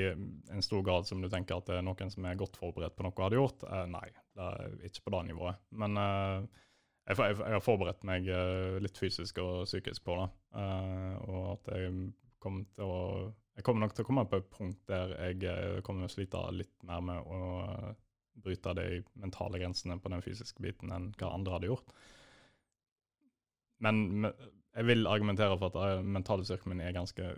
en 0.55 0.65
stor 0.65 0.81
grad 0.87 1.05
som 1.05 1.21
du 1.21 1.29
tenker 1.29 1.59
at 1.59 1.69
det 1.69 1.77
er 1.77 1.85
noen 1.85 2.09
som 2.09 2.25
er 2.25 2.39
godt 2.39 2.57
forberedt 2.57 2.97
på 2.97 3.05
noe 3.05 3.13
jeg 3.13 3.27
hadde 3.27 3.37
gjort. 3.37 3.65
Eh, 3.69 3.83
nei, 3.93 4.07
det 4.33 4.47
er 4.49 4.73
ikke 4.89 5.05
på 5.05 5.13
det 5.13 5.21
nivået. 5.29 5.61
Men 5.83 6.01
eh, 6.01 6.39
jeg, 7.05 7.19
jeg, 7.21 7.37
jeg 7.43 7.57
har 7.59 7.65
forberedt 7.67 8.07
meg 8.09 8.31
eh, 8.39 8.79
litt 8.81 8.97
fysisk 8.97 9.43
og 9.45 9.67
psykisk 9.69 10.07
på 10.09 10.17
det. 10.23 10.29
eh, 10.57 11.13
og 11.29 11.51
at 11.53 11.73
jeg 11.75 11.93
kommer 12.41 12.65
til 12.73 12.89
å 12.89 13.01
Jeg 13.55 13.63
kommer 13.63 13.85
nok 13.85 13.93
til 13.95 14.03
å 14.03 14.07
komme 14.09 14.25
på 14.27 14.41
et 14.41 14.49
punkt 14.51 14.81
der 14.89 15.13
jeg 15.15 15.45
eh, 15.47 15.77
kommer 15.85 16.03
til 16.03 16.09
å 16.09 16.15
slite 16.17 16.41
litt 16.57 16.73
mer 16.83 17.05
med 17.05 17.29
å 17.29 17.43
eh, 17.61 17.93
bryte 18.43 18.73
de 18.77 19.03
mentale 19.21 19.61
grensene 19.61 19.97
på 20.01 20.11
den 20.11 20.23
fysiske 20.25 20.63
biten 20.63 20.91
enn 20.93 21.11
hva 21.19 21.31
andre 21.35 21.55
hadde 21.55 21.69
gjort. 21.71 21.95
Men 23.83 24.27
jeg 24.75 24.87
vil 24.87 25.07
argumentere 25.07 25.55
for 25.59 25.71
at 25.71 25.77
mentalstyrken 25.77 26.13
mentale 26.15 26.47
styrken 26.47 26.73
min 26.73 26.83
er 26.83 26.95
ganske 26.95 27.29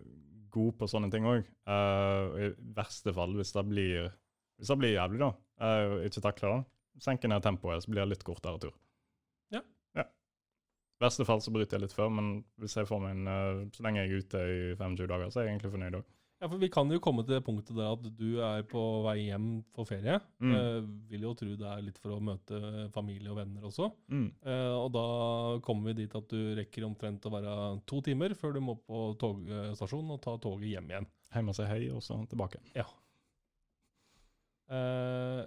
god 0.54 0.74
på 0.80 0.89
sånne 0.89 1.10
ting 1.14 1.28
òg. 1.30 1.45
I 1.45 2.50
verste 2.78 3.14
fall, 3.16 3.36
hvis 3.38 3.54
det 3.56 3.64
blir, 3.68 4.10
hvis 4.58 4.72
det 4.74 4.80
blir 4.82 4.95
jævlig, 4.95 5.22
da, 5.22 5.32
uh, 5.62 5.98
ikke 6.08 6.24
takler 6.24 6.54
det, 6.56 6.62
senker 7.04 7.32
ned 7.32 7.45
tempoet, 7.45 7.84
så 7.84 7.93
blir 7.93 8.04
det 8.04 8.16
litt 8.16 8.26
kortere 8.26 8.62
tur. 8.62 8.76
Ja. 9.54 9.62
ja. 9.98 10.08
I 10.98 11.06
verste 11.06 11.28
fall 11.30 11.43
så 11.45 11.54
bryter 11.54 11.78
jeg 11.78 11.86
litt 11.86 11.98
før, 11.98 12.10
men 12.14 12.32
hvis 12.62 12.78
jeg 12.80 12.89
får 12.89 13.04
meg 13.04 13.14
en, 13.14 13.28
eh, 13.30 13.60
så 13.76 13.86
lenge 13.86 14.02
jeg 14.02 14.10
er 14.10 14.24
ute 14.24 14.39
i 14.41 14.62
25 14.80 15.12
dager, 15.12 15.30
så 15.30 15.41
er 15.41 15.45
jeg 15.45 15.56
egentlig 15.56 15.74
fornøyd 15.76 16.00
òg. 16.00 16.08
Ja, 16.38 16.47
for 16.47 16.59
vi 16.61 16.69
kan 16.69 16.91
jo 16.93 16.99
komme 17.01 17.23
til 17.25 17.38
det 17.38 17.43
punktet 17.45 17.77
der 17.77 17.95
at 17.95 18.03
du 18.19 18.38
er 18.45 18.65
på 18.69 18.81
vei 19.07 19.15
hjem 19.25 19.47
for 19.73 19.89
ferie. 19.89 20.19
Mm. 20.43 20.53
Eh, 20.53 20.79
vil 21.09 21.25
jo 21.25 21.33
tro 21.39 21.49
det 21.57 21.71
er 21.71 21.83
litt 21.85 21.97
for 22.01 22.13
å 22.13 22.21
møte 22.21 22.88
familie 22.93 23.31
og 23.33 23.39
venner 23.39 23.65
også. 23.69 23.89
Mm. 24.13 24.27
Eh, 24.45 24.75
og 24.77 24.91
da 24.93 25.07
kommer 25.65 25.91
vi 25.91 26.03
dit 26.03 26.17
at 26.19 26.29
du 26.29 26.53
rekker 26.59 26.85
omtrent 26.85 27.25
å 27.25 27.33
være 27.33 27.57
to 27.89 28.03
timer 28.05 28.38
før 28.38 28.57
du 28.57 28.61
må 28.67 28.77
på 28.77 29.09
togstasjonen 29.21 30.13
og 30.17 30.23
ta 30.23 30.38
toget 30.43 30.75
hjem 30.75 30.93
igjen. 30.93 31.09
Hjemme 31.33 31.53
og 31.53 31.57
si 31.57 31.69
hei, 31.69 31.83
og 31.91 32.05
så 32.05 32.19
tilbake. 32.29 32.61
Eh, 34.67 35.41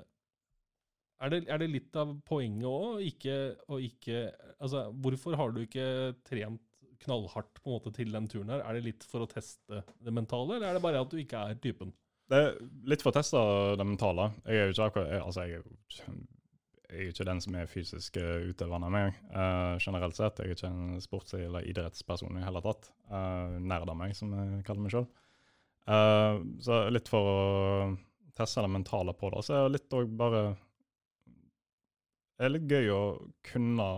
er, 1.20 1.32
det, 1.32 1.45
er 1.47 1.62
det 1.62 1.70
litt 1.70 2.01
av 2.01 2.16
poenget 2.26 2.66
òg? 2.66 3.05
Ikke, 3.05 3.36
å 3.70 3.78
ikke 3.84 4.30
Altså, 4.61 4.88
hvorfor 4.93 5.38
har 5.38 5.55
du 5.55 5.62
ikke 5.62 5.86
trent 6.26 6.64
knallhardt 7.05 7.63
på 7.63 7.71
en 7.71 7.77
måte 7.77 7.93
til 7.97 8.13
den 8.15 8.29
turen 8.31 8.53
her? 8.53 8.65
Er 8.65 8.77
det 8.77 8.87
litt 8.87 9.07
for 9.09 9.25
å 9.25 9.31
teste 9.31 9.83
det 10.01 10.15
mentale, 10.15 10.57
eller 10.57 10.71
er 10.71 10.79
det 10.79 10.85
bare 10.85 11.03
at 11.05 11.13
du 11.13 11.21
ikke 11.21 11.45
er 11.51 11.61
typen? 11.63 11.95
Det 12.31 12.39
er 12.39 12.59
litt 12.87 13.03
for 13.03 13.11
å 13.11 13.19
teste 13.19 13.41
det 13.81 13.87
mentale. 13.87 14.29
Jeg 14.47 14.61
er 14.61 14.69
jo 14.71 14.77
ikke 14.77 15.07
altså 15.19 15.47
jeg 15.47 15.59
er 15.59 15.65
jo 15.65 16.21
jeg 16.91 17.05
er 17.07 17.11
ikke 17.13 17.27
den 17.29 17.41
som 17.43 17.55
er 17.55 17.69
fysisk 17.71 18.17
eh, 18.19 18.49
utøvende 18.51 18.89
av 18.89 18.95
meg, 18.95 19.19
uh, 19.31 19.77
generelt 19.79 20.17
sett. 20.19 20.41
Jeg 20.43 20.51
er 20.51 20.57
ikke 20.57 20.71
en 20.73 21.03
sports- 21.03 21.37
eller 21.39 21.67
idrettsperson 21.71 22.41
i 22.41 22.43
hele 22.43 22.63
tatt. 22.65 22.89
Uh, 23.07 23.61
nerd 23.63 23.93
av 23.93 23.99
meg, 23.99 24.15
som 24.19 24.33
jeg 24.35 24.65
kaller 24.67 24.83
meg 24.83 24.95
sjøl. 24.97 25.07
så 26.67 26.81
litt 26.93 27.09
for 27.09 27.29
å 27.31 27.37
teste 28.37 28.63
det 28.63 28.73
mentale 28.75 29.15
på 29.15 29.31
det. 29.31 29.45
Så 29.47 29.55
er 29.55 29.65
det 29.65 29.79
litt 29.79 29.97
òg 29.97 30.11
bare 30.19 30.43
Det 32.37 32.47
er 32.47 32.53
litt 32.55 32.71
gøy 32.73 32.91
å 32.95 33.03
kunne 33.45 33.89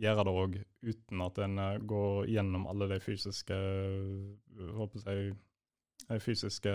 gjøre 0.00 0.24
det 0.24 0.34
òg 0.42 0.58
uten 0.82 1.22
at 1.24 1.38
en 1.44 1.58
eh, 1.60 1.78
går 1.88 2.28
gjennom 2.32 2.66
alle 2.70 2.88
de 2.94 3.00
fysiske 3.04 3.56
eh, 3.56 4.70
håper 4.76 5.04
jeg, 5.06 5.34
de 6.08 6.18
fysiske 6.22 6.72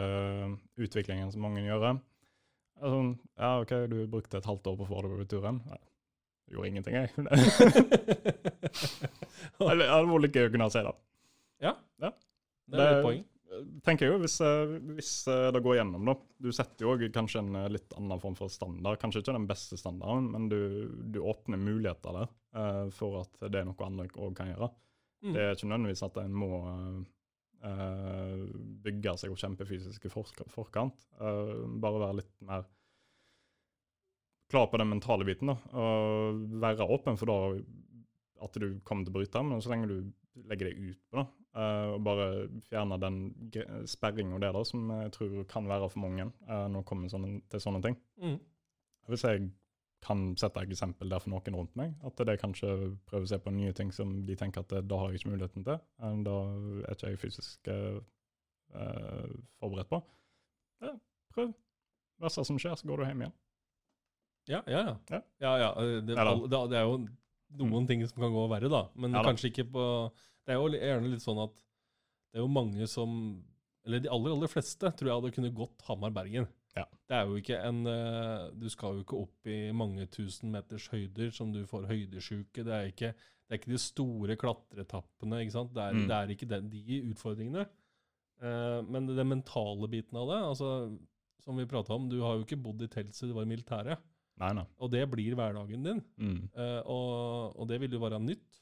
utviklingen 0.77 1.31
som 1.33 1.41
mange 1.45 1.63
gjør. 1.65 1.97
Altså, 2.75 3.01
ja, 3.39 3.51
OK, 3.61 3.73
du 3.91 3.97
brukte 4.11 4.37
et 4.37 4.47
halvt 4.49 4.67
år 4.71 4.77
på 4.79 4.85
å 4.85 4.89
få 4.91 5.01
det 5.05 5.11
på 5.13 5.27
turen. 5.35 5.61
Jeg 5.71 6.55
gjorde 6.55 6.69
ingenting, 6.73 6.95
jeg. 6.95 7.09
Ja, 9.55 9.71
det 9.71 9.87
var 9.87 10.19
litt 10.23 10.35
gøy 10.35 10.47
å 10.49 10.51
kunne 10.51 10.67
si 10.73 10.81
det. 10.83 10.93
ja. 11.63 11.71
Ja. 12.01 12.09
Det 12.65 12.81
er 12.81 12.97
et 12.97 13.05
poeng. 13.05 13.21
Tenker 13.85 14.07
jeg 14.07 14.13
jo, 14.13 14.19
hvis, 14.23 14.35
eh, 14.43 14.75
hvis 14.97 15.11
eh, 15.31 15.49
det 15.53 15.61
går 15.63 15.79
gjennom, 15.79 16.07
da. 16.09 16.15
Du 16.41 16.51
setter 16.55 16.87
jo 16.87 17.09
kanskje 17.13 17.41
en 17.41 17.57
eh, 17.59 17.71
litt 17.73 17.93
annen 17.97 18.21
form 18.21 18.37
for 18.37 18.51
standard. 18.51 18.99
Kanskje 19.01 19.23
ikke 19.23 19.35
den 19.35 19.47
beste 19.49 19.79
standarden, 19.79 20.29
men 20.33 20.47
du, 20.51 20.59
du 21.13 21.19
åpner 21.23 21.61
muligheter 21.61 22.19
der 22.19 22.31
uh, 22.57 22.85
for 22.95 23.21
at 23.23 23.45
det 23.49 23.61
er 23.61 23.67
noe 23.67 23.87
andre 23.87 24.07
òg 24.13 24.35
kan 24.37 24.51
gjøre. 24.51 24.71
Mm. 25.25 25.33
Det 25.33 25.43
er 25.43 25.55
ikke 25.55 25.69
nødvendigvis 25.69 26.05
at 26.07 26.19
en 26.21 26.37
må 26.37 26.51
uh, 26.63 28.41
bygge 28.85 29.15
seg 29.21 29.33
opp 29.33 29.41
kjempefysisk 29.41 30.07
i 30.07 30.13
forkant. 30.13 31.07
Uh, 31.21 31.65
bare 31.81 32.03
være 32.07 32.19
litt 32.21 32.33
mer 32.45 32.67
klar 34.51 34.69
på 34.69 34.79
den 34.81 34.91
mentale 34.91 35.25
biten. 35.27 35.49
da, 35.51 35.57
Og 35.73 36.45
være 36.61 36.87
åpen 36.97 37.17
for 37.19 37.31
da 37.31 37.39
at 38.45 38.59
du 38.61 38.79
kommer 38.85 39.05
til 39.05 39.13
å 39.13 39.17
bryte, 39.17 39.41
men 39.47 39.63
så 39.63 39.71
lenge 39.71 39.89
du 39.89 40.45
legger 40.49 40.69
deg 40.69 40.91
ut 40.91 41.01
på 41.09 41.21
det, 41.21 41.25
eh, 41.55 41.89
og 41.95 42.01
bare 42.05 42.27
fjerne 42.69 42.99
den 43.01 43.19
sperringa 43.89 44.39
der 44.43 44.55
da, 44.55 44.63
som 44.67 44.89
jeg 44.91 45.13
tror 45.15 45.37
kan 45.51 45.69
være 45.69 45.89
for 45.93 46.03
mange 46.05 46.29
uh, 46.49 46.65
når 46.67 46.81
det 46.81 46.89
kommer 46.89 47.11
sånne, 47.11 47.39
til 47.51 47.63
sånne 47.63 47.81
ting. 47.85 47.99
Mm. 48.21 48.39
Hvis 49.11 49.25
jeg 49.27 49.49
kan 50.05 50.21
sette 50.37 50.61
et 50.61 50.73
eksempel 50.73 51.09
der 51.09 51.21
for 51.23 51.33
noen 51.33 51.57
rundt 51.57 51.77
meg, 51.79 51.95
at 52.05 52.19
det 52.27 52.37
kanskje 52.41 52.69
prøver 53.09 53.25
å 53.25 53.31
se 53.31 53.39
på 53.41 53.53
nye 53.55 53.73
ting 53.77 53.91
som 53.95 54.11
de 54.27 54.35
tenker 54.37 54.61
at 54.61 54.73
det, 54.73 54.83
da 54.89 54.99
har 55.01 55.11
jeg 55.11 55.21
ikke 55.21 55.31
muligheten 55.33 55.65
til, 55.65 55.79
eh, 55.79 56.17
da 56.27 56.35
er 56.85 56.93
ikke 56.97 57.13
jeg 57.13 57.21
fysisk 57.23 57.71
eh, 57.73 57.97
eh, 58.75 59.31
forberedt 59.61 59.89
på. 59.89 60.01
Ja, 60.85 60.93
prøv. 61.33 61.55
Verste 62.21 62.45
som 62.47 62.59
skjer, 62.61 62.77
så 62.77 62.87
går 62.87 63.01
du 63.01 63.07
hjem 63.07 63.25
igjen. 63.25 63.35
Ja, 64.45 64.61
ja, 64.69 64.81
ja. 64.85 64.95
Ja. 65.09 65.21
ja, 65.41 65.53
ja. 65.63 65.69
eh, 65.81 66.01
Det, 66.05 66.15
det, 66.15 66.61
det 66.71 66.79
er 66.79 66.85
jo 66.85 66.99
noen 67.65 67.89
ting 67.89 68.05
som 68.05 68.21
kan 68.21 68.33
gå 68.35 68.45
verre, 68.51 68.69
da. 68.71 68.85
Men 68.99 69.17
kanskje 69.25 69.49
ikke 69.51 69.67
på 69.73 69.85
Det 70.45 70.53
er 70.53 70.59
jo 70.61 70.67
gjerne 70.75 71.09
litt 71.11 71.23
sånn 71.25 71.39
at 71.43 71.53
det 72.31 72.39
er 72.41 72.43
jo 72.45 72.51
mange 72.51 72.87
som 72.91 73.11
Eller 73.85 73.99
de 74.01 74.09
aller, 74.09 74.31
aller 74.33 74.49
fleste 74.49 74.89
tror 74.97 75.07
jeg 75.09 75.15
hadde 75.21 75.31
kunnet 75.35 75.53
gått 75.55 75.83
Hamar-Bergen. 75.87 76.47
Ja. 76.75 76.83
Det 77.07 77.15
er 77.15 77.27
jo 77.29 77.35
ikke 77.39 77.59
en 77.63 77.85
eh, 77.87 78.49
Du 78.57 78.65
skal 78.73 78.95
jo 78.97 79.03
ikke 79.05 79.19
opp 79.21 79.47
i 79.47 79.71
mange 79.71 80.07
tusen 80.11 80.51
meters 80.51 80.87
høyder 80.91 81.29
som 81.31 81.51
du 81.53 81.61
får 81.69 81.85
høydesjuke. 81.91 82.65
Det 82.65 82.73
er 82.73 82.89
ikke, 82.91 83.11
det 83.13 83.53
er 83.53 83.59
ikke 83.61 83.71
de 83.75 83.77
store 83.79 84.35
klatreetappene. 84.41 85.41
ikke 85.45 85.53
sant? 85.55 85.73
Det 85.73 85.83
er, 85.85 85.93
Mm. 85.93 86.07
det 86.09 86.15
er 86.17 86.33
ikke 86.33 86.49
den, 86.49 86.69
de 86.73 87.01
utfordringene. 87.13 87.67
Eh, 88.41 88.81
men 88.89 89.05
den 89.07 89.29
mentale 89.29 89.87
biten 89.87 90.17
av 90.19 90.27
det, 90.33 90.41
altså 90.49 90.97
som 91.45 91.55
vi 91.61 91.65
prata 91.69 91.93
om, 91.93 92.09
du 92.09 92.19
har 92.25 92.35
jo 92.35 92.43
ikke 92.43 92.57
bodd 92.61 92.81
i 92.81 92.87
telt 92.89 93.13
siden 93.13 93.29
du 93.31 93.35
var 93.37 93.45
i 93.45 93.51
militæret. 93.53 94.01
Nei, 94.41 94.51
nei. 94.57 94.65
Og 94.81 94.89
det 94.91 95.05
blir 95.13 95.35
hverdagen 95.37 95.83
din, 95.85 96.01
Mm. 96.17 96.49
eh, 96.57 96.81
og, 96.89 97.55
og 97.55 97.67
det 97.69 97.79
vil 97.79 97.91
jo 97.91 97.99
være 98.01 98.19
nytt. 98.19 98.61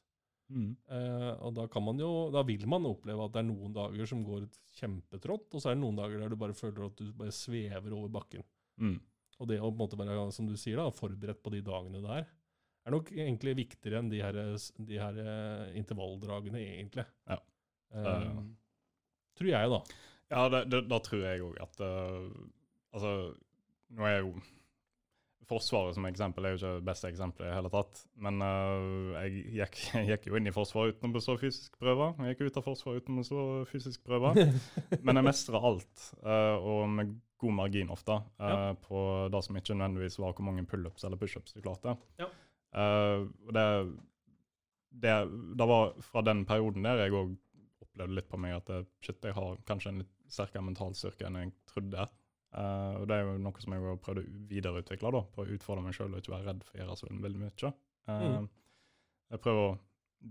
Mm. 0.53 0.69
Eh, 0.95 1.31
og 1.41 1.55
da, 1.57 1.65
kan 1.71 1.83
man 1.85 1.99
jo, 2.01 2.11
da 2.33 2.43
vil 2.45 2.67
man 2.69 2.85
oppleve 2.85 3.25
at 3.25 3.33
det 3.33 3.41
er 3.41 3.47
noen 3.47 3.73
dager 3.73 4.09
som 4.09 4.21
går 4.27 4.45
kjempetrått, 4.77 5.49
og 5.49 5.63
så 5.63 5.71
er 5.71 5.77
det 5.77 5.83
noen 5.83 5.97
dager 5.97 6.21
der 6.21 6.33
du 6.33 6.37
bare 6.39 6.57
føler 6.57 6.85
at 6.87 6.99
du 6.99 7.09
bare 7.17 7.33
svever 7.33 7.95
over 7.97 8.11
bakken. 8.13 8.45
Mm. 8.81 8.99
Og 9.41 9.49
det 9.49 9.59
å 9.59 9.67
på 9.67 9.73
en 9.73 9.81
måte 9.81 9.99
være, 9.99 10.29
som 10.35 10.47
du 10.49 10.55
sier, 10.59 10.79
da, 10.79 10.93
forberedt 10.93 11.41
på 11.43 11.53
de 11.55 11.63
dagene 11.65 12.03
der, 12.05 12.27
er 12.83 12.93
nok 12.93 13.13
egentlig 13.15 13.55
viktigere 13.61 14.01
enn 14.03 14.11
de 14.11 14.19
her, 14.21 14.39
de 14.89 14.99
her 14.99 15.19
eh, 15.23 15.77
intervalldragene, 15.79 16.61
egentlig. 16.77 17.05
Ja. 17.31 17.39
Uh, 17.93 18.41
tror 19.37 19.49
jeg, 19.51 19.69
da. 19.71 19.79
Ja, 20.33 20.63
da 20.73 20.97
tror 21.05 21.21
jeg 21.21 21.43
òg 21.45 21.59
at 21.61 21.81
uh, 21.85 22.25
Altså, 22.93 23.11
nå 23.93 24.05
er 24.05 24.15
jeg 24.15 24.23
jo 24.23 24.31
Forsvaret 25.49 25.95
som 25.97 26.05
eksempel 26.07 26.45
er 26.45 26.53
jo 26.53 26.59
ikke 26.59 26.71
det 26.77 26.87
beste 26.87 27.09
eksempelet 27.11 27.47
i 27.47 27.49
det 27.51 27.57
hele 27.57 27.71
tatt. 27.73 28.01
Men 28.25 28.39
uh, 28.43 29.17
jeg, 29.17 29.43
gikk, 29.57 29.79
gikk 30.09 30.29
jo 30.29 30.39
inn 30.39 30.49
i 30.49 30.53
Forsvaret 30.55 30.95
uten 30.95 31.11
å 31.11 31.17
bestå 31.17 31.35
fysisk 31.41 31.75
prøve. 31.81 32.11
Jeg 32.23 32.35
gikk 32.35 32.47
ut 32.47 32.59
av 32.61 32.65
Forsvaret 32.67 33.03
uten 33.03 33.17
å 33.17 33.23
bestå 33.23 33.43
fysisk 33.71 34.05
prøve. 34.07 34.33
Men 35.05 35.19
jeg 35.19 35.27
mestra 35.27 35.61
alt, 35.71 36.07
uh, 36.23 36.55
og 36.59 36.87
med 36.95 37.13
god 37.43 37.57
margin 37.59 37.91
ofte, 37.91 38.17
uh, 38.39 38.47
Ja. 38.53 38.71
på 38.87 39.03
det 39.33 39.43
som 39.43 39.59
ikke 39.59 39.75
nødvendigvis 39.75 40.19
var 40.23 40.35
hvor 40.37 40.47
mange 40.47 40.65
pullups 40.69 41.03
eller 41.03 41.19
pushups 41.19 41.55
du 41.55 41.61
klarte. 41.61 41.97
Ja. 42.21 42.31
Det, 42.73 43.63
det, 45.03 45.17
det 45.59 45.65
var 45.69 45.91
fra 46.01 46.23
den 46.25 46.41
perioden 46.49 46.87
der 46.87 47.03
jeg 47.03 47.13
òg 47.13 47.35
opplevde 47.83 48.15
litt 48.17 48.31
på 48.31 48.39
meg 48.41 48.55
at 48.57 48.71
shit, 49.03 49.19
jeg 49.21 49.35
har 49.37 49.59
kanskje 49.67 49.91
en 49.91 49.99
litt 50.01 50.13
sterkere 50.33 50.65
mental 50.65 50.95
styrke 50.97 51.27
enn 51.27 51.37
jeg 51.37 51.53
trodde. 51.69 52.07
Eh, 52.53 52.95
og 52.99 53.07
det 53.09 53.15
er 53.17 53.23
jo 53.25 53.37
noe 53.41 53.63
som 53.63 53.73
jeg 53.73 53.81
har 53.83 54.01
prøvd 54.03 54.21
å 54.21 54.25
videreutvikle, 54.51 55.11
da, 55.15 55.21
på 55.33 55.43
å 55.45 55.49
utfordre 55.55 55.83
meg 55.85 55.95
sjøl 55.97 56.11
og 56.13 56.21
ikke 56.21 56.35
være 56.35 56.47
redd 56.51 56.63
for 56.67 56.77
å 56.77 56.81
gjøre 56.83 56.97
så 56.99 57.09
veldig 57.09 57.41
mye. 57.41 57.73
Uh, 58.03 58.27
Mm. 58.43 58.49
Jeg 59.33 59.41
prøver 59.41 59.63
å 59.71 59.77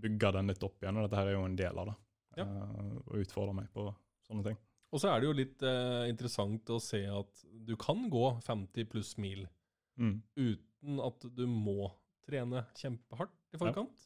bygge 0.03 0.29
den 0.37 0.47
litt 0.53 0.63
opp 0.63 0.77
igjen, 0.83 0.97
og 0.97 1.03
dette 1.07 1.19
her 1.19 1.27
er 1.31 1.35
jo 1.35 1.45
en 1.47 1.57
del 1.59 1.79
av 1.81 1.89
det. 1.89 1.95
Ja. 2.37 2.45
Uh, 2.45 2.99
og 3.07 3.17
utfordre 3.25 3.55
meg 3.57 3.67
på 3.73 3.87
sånne 4.27 4.45
ting. 4.47 4.57
Og 4.93 5.01
så 5.01 5.09
er 5.09 5.19
det 5.19 5.25
jo 5.27 5.33
litt 5.33 5.63
eh, 5.65 6.03
interessant 6.11 6.69
å 6.69 6.77
se 6.79 6.99
at 7.09 7.39
du 7.65 7.73
kan 7.81 8.05
gå 8.13 8.27
50 8.45 8.85
pluss 8.91 9.15
mil 9.17 9.47
Mm. 9.97 10.21
uten 10.37 10.99
at 11.05 11.25
du 11.37 11.43
må 11.49 11.91
trene 12.25 12.63
kjempehardt 12.77 13.33
i 13.53 13.57
forkant. 13.61 14.05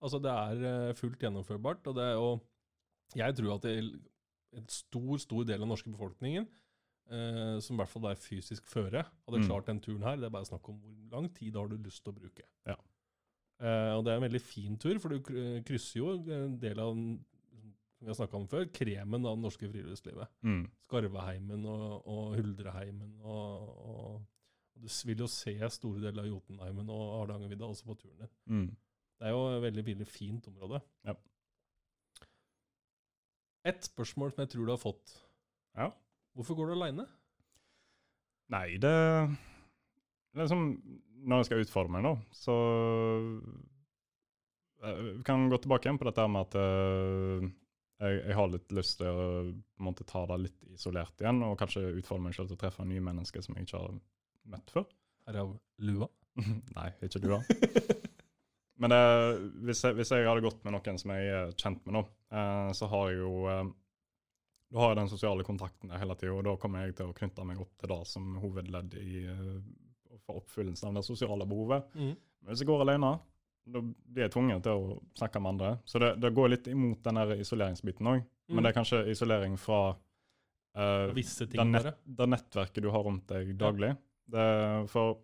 Altså 0.00 0.20
det 0.24 0.30
er 0.32 0.62
eh, 0.68 0.94
fullt 0.96 1.20
gjennomførbart, 1.20 1.88
og 1.90 1.96
det 1.98 2.04
er 2.04 2.14
jo 2.16 2.40
Jeg 3.16 3.34
tror 3.36 3.54
at 3.56 3.62
det, 3.64 3.74
en 4.52 4.68
stor, 4.68 5.16
stor 5.20 5.44
del 5.48 5.56
av 5.56 5.64
den 5.66 5.72
norske 5.72 5.90
befolkningen, 5.92 6.46
eh, 7.10 7.58
som 7.64 7.76
i 7.76 7.80
hvert 7.82 7.92
fall 7.92 8.06
er 8.10 8.20
fysisk 8.20 8.66
føre, 8.68 9.04
hadde 9.26 9.40
Mm. 9.40 9.46
klart 9.48 9.66
den 9.66 9.80
turen 9.80 10.02
her. 10.02 10.16
Det 10.16 10.24
er 10.28 10.34
bare 10.36 10.48
snakk 10.48 10.68
om 10.68 10.78
hvor 10.80 10.94
lang 11.16 11.28
tid 11.34 11.56
har 11.56 11.68
du 11.68 11.76
lyst 11.76 12.04
til 12.04 12.12
å 12.12 12.18
bruke. 12.20 12.42
Ja. 12.66 12.76
Eh, 13.60 13.92
og 13.96 14.04
det 14.04 14.12
er 14.12 14.16
en 14.20 14.26
veldig 14.30 14.40
fin 14.42 14.76
tur, 14.78 14.98
for 14.98 15.08
du 15.08 15.20
krysser 15.66 15.98
jo 15.98 16.12
en 16.30 16.58
del 16.60 16.78
av 16.78 16.94
som 16.94 18.06
vi 18.06 18.14
har 18.14 18.34
om 18.38 18.46
før, 18.46 18.64
kremen 18.70 19.26
av 19.26 19.34
det 19.36 19.42
norske 19.42 19.68
friluftslivet. 19.72 20.28
Mm. 20.46 20.70
Skarveheimen 20.86 21.64
og, 21.66 22.06
og 22.06 22.36
Huldreheimen. 22.36 23.16
Og, 23.24 23.68
og, 23.68 24.12
og 24.14 24.84
du 24.84 24.86
vil 25.08 25.18
jo 25.24 25.26
se 25.26 25.56
store 25.74 26.00
deler 26.04 26.22
av 26.22 26.28
Jotunheimen 26.30 26.88
og 26.94 27.16
Hardangervidda 27.18 27.66
også 27.66 27.88
på 27.88 27.96
turen 27.98 28.20
din. 28.22 28.30
Mm. 28.46 28.68
Det 29.18 29.26
er 29.26 29.34
jo 29.34 29.40
et 29.56 29.62
veldig, 29.64 29.84
veldig 29.88 30.06
fint 30.06 30.46
område. 30.46 30.78
Ja. 31.08 31.16
Et 33.66 33.82
spørsmål 33.90 34.30
som 34.32 34.44
jeg 34.44 34.52
tror 34.54 34.68
du 34.68 34.72
har 34.72 34.80
fått. 34.82 35.16
Ja. 35.74 35.90
Hvorfor 36.38 36.54
går 36.54 36.70
du 36.70 36.76
aleine? 36.76 37.04
Nei, 38.54 38.78
det 38.80 38.94
Det 40.32 40.38
er 40.38 40.44
liksom 40.44 40.66
Når 41.26 41.40
jeg 41.40 41.48
skal 41.48 41.64
utfordre 41.64 41.94
meg, 41.96 42.06
da, 42.06 42.12
så 42.32 42.54
eh, 44.86 45.00
Vi 45.18 45.24
kan 45.26 45.48
gå 45.50 45.58
tilbake 45.58 45.88
igjen 45.88 45.98
på 45.98 46.06
dette 46.08 46.26
med 46.30 46.46
at 46.46 46.58
eh, 46.62 47.48
jeg, 47.98 48.20
jeg 48.28 48.36
har 48.38 48.52
litt 48.52 48.76
lyst 48.78 49.00
til 49.00 49.10
å 49.10 49.24
måtte 49.82 50.06
ta 50.06 50.22
det 50.30 50.36
litt 50.44 50.68
isolert 50.70 51.18
igjen, 51.18 51.40
og 51.42 51.56
kanskje 51.58 51.82
utfordre 51.98 52.28
meg 52.28 52.36
selv 52.36 52.52
til 52.52 52.54
å 52.54 52.60
treffe 52.60 52.86
nye 52.86 53.02
mennesker 53.02 53.42
som 53.42 53.56
jeg 53.58 53.66
ikke 53.66 53.80
har 53.82 53.96
møtt 54.52 54.70
før. 54.70 54.86
Er 55.26 55.34
det 55.34 55.42
av 55.42 55.56
lua. 55.82 56.06
Nei, 56.78 56.92
ikke 57.02 57.24
lua. 57.24 57.40
Men 58.78 58.94
det, 58.94 59.00
hvis, 59.66 59.82
jeg, 59.82 59.96
hvis 59.98 60.14
jeg 60.14 60.28
hadde 60.28 60.44
gått 60.44 60.62
med 60.62 60.76
noen 60.76 61.02
som 61.02 61.10
jeg 61.16 61.32
er 61.40 61.50
kjent 61.58 61.82
med 61.88 61.98
nå, 61.98 62.04
eh, 62.38 62.70
så 62.78 62.86
har 62.92 63.10
jeg 63.10 63.18
jo 63.18 63.32
eh, 63.50 63.64
Da 64.68 64.82
har 64.82 64.92
jeg 64.92 65.00
den 65.00 65.10
sosiale 65.10 65.44
kontakten 65.46 65.92
der 65.92 66.00
hele 66.02 66.16
tida, 66.18 66.34
og 66.36 66.44
da 66.44 66.54
kommer 66.60 66.84
jeg 66.84 66.98
til 66.98 67.08
å 67.08 67.16
knytte 67.16 67.44
meg 67.48 67.60
opp 67.62 67.72
til 67.80 67.92
det 67.92 68.00
som 68.10 68.34
hovedledd 68.42 68.96
i 69.00 69.22
uh, 69.24 69.54
for 70.26 70.42
oppfyllelsen 70.42 70.90
av 70.90 70.98
det 70.98 71.04
sosiale 71.06 71.46
behovet. 71.48 71.86
Mm. 71.94 72.12
Men 72.12 72.52
hvis 72.52 72.64
jeg 72.64 72.68
går 72.68 72.84
alene, 72.84 73.14
da 73.68 73.82
blir 73.84 74.26
jeg 74.26 74.34
tvunget 74.34 74.64
til 74.64 74.82
å 74.82 74.98
snakke 75.16 75.40
med 75.40 75.54
andre. 75.54 75.70
Så 75.88 76.00
det, 76.02 76.14
det 76.20 76.34
går 76.36 76.52
litt 76.52 76.68
imot 76.72 77.00
den 77.04 77.20
der 77.20 77.32
isoleringsbiten 77.40 78.12
òg. 78.12 78.20
Mm. 78.20 78.54
Men 78.54 78.64
det 78.64 78.70
er 78.70 78.76
kanskje 78.76 79.00
isolering 79.12 79.56
fra 79.60 79.80
uh, 79.92 81.14
Visse 81.16 81.46
det, 81.46 81.54
ting 81.56 81.72
nett, 81.72 81.88
bare. 81.88 81.96
det 82.20 82.28
nettverket 82.34 82.84
du 82.84 82.90
har 82.92 83.04
rundt 83.08 83.28
deg 83.32 83.54
daglig. 83.60 83.94
Det, 84.28 84.48
for 84.92 85.16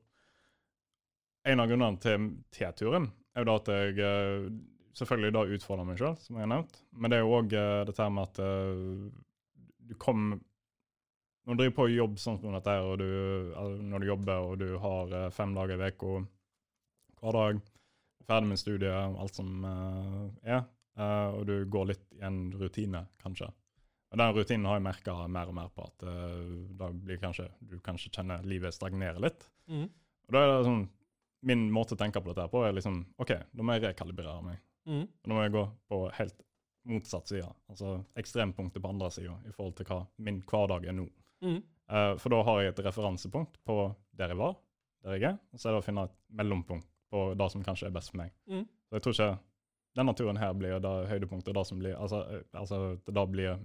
en 1.44 1.60
av 1.60 1.68
grunnene 1.68 2.00
til 2.00 2.30
T-turen 2.56 3.10
er 3.34 3.44
jo 3.44 3.50
da 3.50 3.58
at 3.60 3.72
jeg 3.74 4.00
uh, 4.00 4.48
selvfølgelig 4.96 5.34
da 5.36 5.44
utfordrer 5.56 5.88
meg 5.88 6.00
sjøl, 6.00 6.16
som 6.22 6.38
jeg 6.38 6.46
har 6.46 6.52
nevnt. 6.54 6.80
Men 6.96 7.12
det 7.12 7.18
er 7.18 7.24
jo 7.24 7.36
òg 7.36 7.52
dette 7.52 8.00
her 8.00 8.12
med 8.14 8.28
at 8.28 8.40
eh, 8.44 9.08
du 9.88 9.94
kom 10.00 10.32
Når 11.44 11.54
du 11.54 11.60
driver 11.60 11.76
på 11.76 11.88
jobb 11.92 12.18
sånn 12.20 12.38
som 12.40 12.54
dette 12.56 12.74
og 12.80 12.98
du, 13.02 13.08
når 13.84 14.00
du 14.00 14.06
jobber 14.08 14.46
og 14.48 14.54
du 14.62 14.78
har 14.80 15.10
eh, 15.12 15.30
fem 15.34 15.52
dager 15.56 15.80
i 15.80 15.90
uka 15.92 16.22
hver 17.24 17.36
dag, 17.36 17.60
ferdig 18.28 18.48
med 18.50 18.60
studiet, 18.60 19.18
alt 19.20 19.36
som 19.36 19.64
uh, 19.64 20.26
er, 20.44 20.66
uh, 21.00 21.36
og 21.38 21.46
du 21.48 21.54
går 21.72 21.86
litt 21.88 22.02
i 22.18 22.24
en 22.28 22.50
rutine, 22.60 23.00
kanskje. 23.22 23.48
Og 24.12 24.20
Den 24.20 24.34
rutinen 24.36 24.68
har 24.68 24.76
jeg 24.76 24.84
merka 24.84 25.14
mer 25.32 25.48
og 25.48 25.56
mer 25.56 25.70
på, 25.72 25.86
at 25.88 26.04
uh, 26.04 26.42
da 26.76 26.90
blir 26.92 27.20
kanskje, 27.22 27.48
du 27.64 27.78
kanskje 27.84 28.12
kjenner 28.12 28.44
livet 28.44 28.76
stagnere 28.76 29.22
litt. 29.24 29.48
Mm. 29.72 29.86
Og 29.88 30.36
da 30.36 30.42
er 30.42 30.52
det 30.52 30.68
sånn, 30.68 30.84
Min 31.44 31.66
måte 31.68 31.92
å 31.92 31.98
tenke 32.00 32.22
på 32.24 32.32
dette 32.32 32.46
på 32.48 32.62
er 32.64 32.72
liksom 32.72 33.02
OK, 33.20 33.34
da 33.52 33.64
må 33.64 33.74
jeg 33.74 33.82
rekalibrere 33.82 34.38
meg. 34.46 34.60
Mm. 34.88 35.02
Da 35.24 35.32
må 35.32 35.42
jeg 35.44 35.52
gå 35.52 35.64
på 35.92 35.98
helt 36.16 36.38
motsatt 36.88 37.30
side, 37.30 37.48
altså 37.70 37.96
ekstrempunktet 38.20 38.82
på 38.82 38.90
andre 38.90 39.10
sida, 39.14 39.36
i 39.48 39.52
forhold 39.54 39.76
til 39.78 39.88
hva 39.88 40.02
min 40.24 40.42
hverdag 40.44 40.88
er 40.90 40.96
nå. 40.96 41.06
Mm. 41.44 41.60
Uh, 41.92 42.12
for 42.20 42.32
da 42.32 42.42
har 42.48 42.60
jeg 42.62 42.72
et 42.72 42.84
referansepunkt 42.86 43.58
på 43.64 43.78
der 44.16 44.32
jeg 44.32 44.40
var, 44.40 44.56
der 45.04 45.18
jeg 45.18 45.30
er, 45.32 45.40
og 45.52 45.60
så 45.60 45.68
er 45.68 45.76
det 45.76 45.82
å 45.82 45.86
finne 45.86 46.06
et 46.08 46.14
mellompunkt 46.40 46.88
på 47.12 47.26
det 47.38 47.50
som 47.52 47.64
kanskje 47.64 47.88
er 47.88 47.94
best 47.94 48.12
for 48.12 48.22
meg. 48.22 48.32
Mm. 48.50 48.64
Så 48.64 48.96
jeg 48.96 49.04
tror 49.04 49.16
ikke 49.16 49.32
denne 49.94 50.14
turen 50.18 50.40
her 50.40 50.54
blir 50.58 50.80
det 50.82 50.94
høydepunktet, 51.10 51.54
det 51.54 51.64
som 51.68 51.78
blir, 51.78 51.94
altså, 51.94 52.24
eh, 52.32 52.46
altså 52.58 52.80
det 53.06 53.14
da 53.14 53.26
blir 53.30 53.60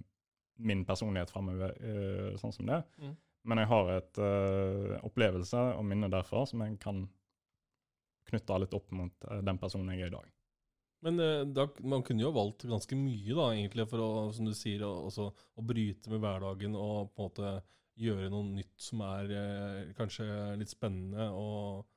min 0.60 0.84
personlighet 0.84 1.32
framover 1.32 1.72
uh, 1.80 2.36
sånn 2.40 2.52
som 2.54 2.68
det. 2.68 2.82
Mm. 3.00 3.16
Men 3.48 3.62
jeg 3.62 3.70
har 3.70 3.94
et 3.94 4.20
uh, 4.20 4.98
opplevelse 5.08 5.62
og 5.78 5.86
minne 5.88 6.10
derfra 6.12 6.44
som 6.48 6.60
jeg 6.64 6.76
kan 6.82 7.06
knytte 8.30 8.58
litt 8.62 8.76
opp 8.76 8.92
mot 8.94 9.26
eh, 9.30 9.40
den 9.46 9.58
personen 9.58 9.94
jeg 9.94 10.06
er 10.06 10.12
i 10.12 10.16
dag. 10.16 10.28
Men 11.04 11.20
eh, 11.20 11.42
da, 11.48 11.66
man 11.88 12.04
kunne 12.04 12.24
jo 12.26 12.32
valgt 12.34 12.66
ganske 12.68 12.96
mye, 12.98 13.32
da, 13.36 13.46
egentlig, 13.54 13.86
for 13.88 14.04
å, 14.04 14.10
som 14.36 14.48
du 14.48 14.52
sier, 14.56 14.84
også, 14.84 15.30
å 15.30 15.64
bryte 15.64 16.12
med 16.12 16.20
hverdagen 16.22 16.76
og 16.76 17.14
på 17.14 17.24
en 17.24 17.30
måte 17.30 17.54
gjøre 18.00 18.28
noe 18.32 18.48
nytt 18.48 18.76
som 18.80 19.02
er 19.04 19.32
eh, 19.36 19.94
kanskje 19.96 20.26
litt 20.60 20.72
spennende, 20.72 21.30
og, 21.36 21.88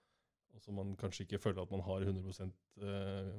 og 0.53 0.63
som 0.63 0.79
man 0.79 0.95
kanskje 0.99 1.27
ikke 1.27 1.41
føler 1.43 1.63
at 1.63 1.75
man 1.75 1.83
har 1.85 2.07
100 2.07 2.47
eh, 2.47 3.29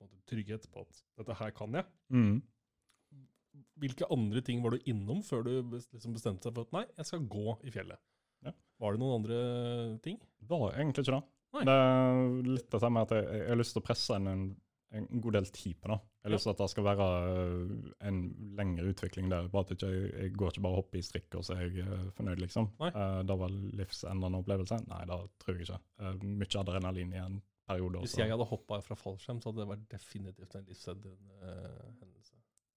på 0.00 0.10
trygghet 0.30 0.66
på 0.72 0.84
at 0.84 1.04
dette 1.20 1.38
her 1.40 1.54
kan 1.56 1.76
jeg. 1.80 1.88
Mm. 2.12 2.42
Hvilke 3.80 4.08
andre 4.12 4.40
ting 4.44 4.64
var 4.64 4.74
du 4.74 4.90
innom 4.90 5.22
før 5.24 5.44
du 5.46 5.52
liksom 5.76 6.16
bestemte 6.16 6.48
deg 6.48 6.56
for 6.56 6.66
at 6.66 6.76
nei, 6.76 6.84
jeg 6.96 7.10
skal 7.10 7.28
gå 7.30 7.58
i 7.64 7.72
fjellet? 7.74 8.00
Ja. 8.44 8.52
Var 8.80 8.94
det 8.94 9.02
noen 9.02 9.20
andre 9.20 9.38
ting? 10.04 10.18
Var 10.48 10.74
egentlig 10.74 11.04
ikke 11.04 11.18
det. 11.18 11.24
Nei. 11.54 11.64
Det 11.68 11.74
er 11.78 12.48
litt 12.48 12.70
det 12.72 12.80
samme 12.82 13.04
at 13.04 13.12
jeg, 13.14 13.26
jeg 13.30 13.50
har 13.52 13.60
lyst 13.60 13.76
til 13.76 13.82
å 13.82 13.86
presse 13.86 14.18
inn 14.18 14.30
en, 14.30 14.46
en 14.94 15.20
god 15.20 15.36
del 15.36 15.46
tid 15.52 15.78
på 15.82 15.90
da. 15.90 15.98
Lyst 16.32 16.46
til 16.46 16.52
at 16.54 16.60
det 16.62 16.68
skal 16.72 16.86
være 16.86 17.06
øh, 17.30 17.72
en 18.08 18.20
lengre 18.58 18.86
utvikling 18.92 19.30
der. 19.30 19.48
Bare 19.52 19.66
at 19.70 19.82
jeg, 19.82 20.04
jeg 20.12 20.34
går 20.34 20.54
ikke 20.54 20.62
bare 20.64 20.76
og 20.76 20.80
hopper 20.82 20.98
i 20.98 21.02
strikk, 21.04 21.34
og 21.38 21.44
så 21.44 21.56
er 21.56 21.66
jeg 21.66 21.84
øh, 21.84 22.06
fornøyd, 22.16 22.40
liksom. 22.40 22.70
Eh, 22.88 23.18
det 23.28 23.38
var 23.40 23.52
livsendrende 23.80 24.40
opplevelse. 24.40 24.78
Nei, 24.88 25.02
det 25.10 25.18
tror 25.42 25.58
jeg 25.58 25.66
ikke. 25.66 25.80
Uh, 26.00 26.24
mye 26.24 26.60
adrenalin 26.62 27.12
i 27.12 27.20
en 27.20 27.42
periode. 27.68 27.98
Også. 27.98 28.06
Hvis 28.06 28.22
jeg 28.22 28.32
hadde 28.32 28.48
hoppa 28.48 28.80
fra 28.86 28.96
fallskjerm, 28.98 29.42
så 29.42 29.50
hadde 29.50 29.64
det 29.64 29.70
vært 29.74 29.86
definitivt 29.92 30.56
en 30.56 30.66
livsendrende 30.70 31.38
uh, 31.42 31.84
hendelse. 32.00 32.34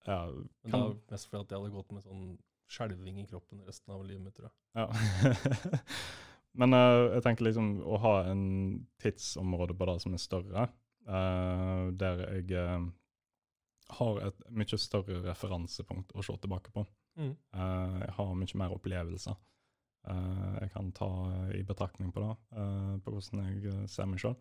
ja, 0.07 0.21
Men 0.63 0.71
det 0.71 0.83
var 0.83 0.95
mest 1.11 1.29
fordi 1.29 1.43
at 1.43 1.51
jeg 1.51 1.61
hadde 1.61 1.75
gått 1.77 1.95
med 1.95 2.07
sånn 2.07 2.29
skjelving 2.67 3.21
i 3.21 3.27
kroppen 3.29 3.61
resten 3.63 3.93
av 3.95 4.03
livet 4.03 4.25
mitt, 4.25 4.35
tror 4.35 4.49
jeg. 4.49 4.55
Ja. 4.75 4.89
Men 6.59 6.73
uh, 6.73 7.13
jeg 7.13 7.23
tenker 7.23 7.47
liksom 7.47 7.71
å 7.85 8.01
ha 8.01 8.13
en 8.31 8.43
tidsområde 9.03 9.77
på 9.77 9.87
det 9.87 9.97
som 10.03 10.15
er 10.17 10.23
større, 10.23 10.67
eh, 11.07 11.83
der 11.99 12.23
jeg 12.27 12.51
eh, 12.51 12.87
har 13.97 14.21
et 14.27 14.41
mye 14.51 14.79
større 14.79 15.21
referansepunkt 15.25 16.13
å 16.15 16.25
se 16.25 16.35
tilbake 16.43 16.73
på. 16.75 16.85
Mm. 17.17 17.33
Eh, 17.33 17.99
jeg 18.03 18.15
har 18.19 18.33
mye 18.41 18.63
mer 18.63 18.75
opplevelser 18.77 19.43
jeg 20.07 20.69
kan 20.71 20.87
ta 20.95 21.07
i 21.51 21.65
betraktning 21.67 22.13
på 22.15 22.21
det, 22.23 22.59
på 23.03 23.11
hvordan 23.11 23.41
jeg 23.49 23.87
ser 23.91 24.05
meg 24.07 24.21
sjøl. 24.21 24.37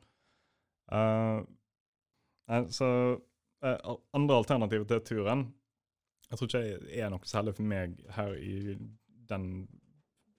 så 2.71 2.91
andre 4.15 4.37
alternativer 4.37 4.85
til 4.87 5.01
turen 5.09 5.43
Jeg 6.31 6.39
tror 6.39 6.47
ikke 6.47 6.61
jeg 6.63 7.03
er 7.03 7.11
noe 7.11 7.27
særlig 7.27 7.57
for 7.57 7.67
meg 7.67 7.99
her 8.15 8.37
i 8.39 8.77
den 9.27 9.67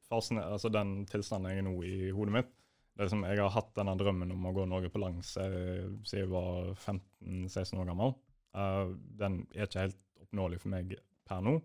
fasen, 0.08 0.40
altså 0.40 0.72
den 0.72 1.02
tilstanden 1.12 1.52
jeg 1.52 1.60
er 1.60 1.68
nå 1.68 1.76
i 1.84 2.12
hodet 2.16 2.38
mitt. 2.38 2.57
Det 2.98 3.06
liksom, 3.06 3.28
jeg 3.30 3.38
har 3.38 3.53
hatt 3.53 3.76
denne 3.78 3.94
drømmen 3.94 4.32
om 4.34 4.45
å 4.49 4.52
gå 4.56 4.64
Norge 4.65 4.90
på 4.90 5.02
langs 5.03 5.36
eh, 5.38 5.86
siden 6.02 6.24
jeg 6.24 6.32
var 6.32 6.72
15-16 6.74 7.78
år 7.78 7.91
gammel. 7.91 8.15
Uh, 8.57 8.95
den 9.19 9.44
er 9.53 9.68
ikke 9.68 9.84
helt 9.84 9.99
oppnåelig 10.24 10.57
for 10.64 10.74
meg 10.74 10.95
per 11.30 11.44
nå. 11.45 11.60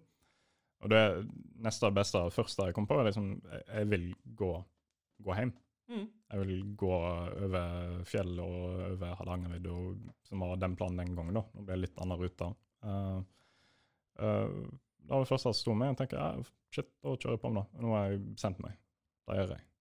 Og 0.82 0.92
det 0.92 1.00
neste 1.64 1.88
beste, 1.94 2.20
første 2.34 2.68
jeg 2.68 2.76
kom 2.76 2.88
på, 2.90 2.98
er 3.00 3.08
liksom 3.08 3.32
jeg, 3.38 3.64
jeg 3.70 3.88
vil 3.94 4.06
gå, 4.42 4.50
gå 5.24 5.38
hjem. 5.38 5.54
Mm. 5.88 6.04
Jeg 6.04 6.44
vil 6.44 6.62
gå 6.84 6.92
over 6.92 7.96
fjell 8.08 8.36
og 8.44 8.54
over 8.90 9.16
Hardangervidda, 9.22 9.80
som 10.28 10.44
var 10.44 10.60
den 10.60 10.76
planen 10.76 11.00
den 11.00 11.16
gangen. 11.16 11.40
da. 11.40 11.46
Nå 11.48 11.64
blir 11.64 11.78
det 11.78 11.82
litt 11.86 12.04
annen 12.04 12.20
rute. 12.20 12.52
Uh, 12.84 13.24
uh, 14.20 14.62
det 15.00 15.14
var 15.16 15.24
det 15.24 15.32
første 15.32 15.48
som 15.48 15.60
sto 15.62 15.80
med. 15.80 15.94
Jeg 15.94 16.02
tenker 16.04 16.20
ja, 16.20 16.30
shit, 16.76 16.92
da 17.00 17.16
kjører 17.16 17.38
jeg 17.38 17.44
på 17.48 17.56
med 17.56 17.64
det. 17.64 17.84
Nå 17.86 17.96
har 17.96 18.10
jeg 18.10 18.24
sendt 18.44 18.64
meg. 18.64 18.76
Det 19.24 19.40
gjør 19.40 19.56
jeg. 19.56 19.71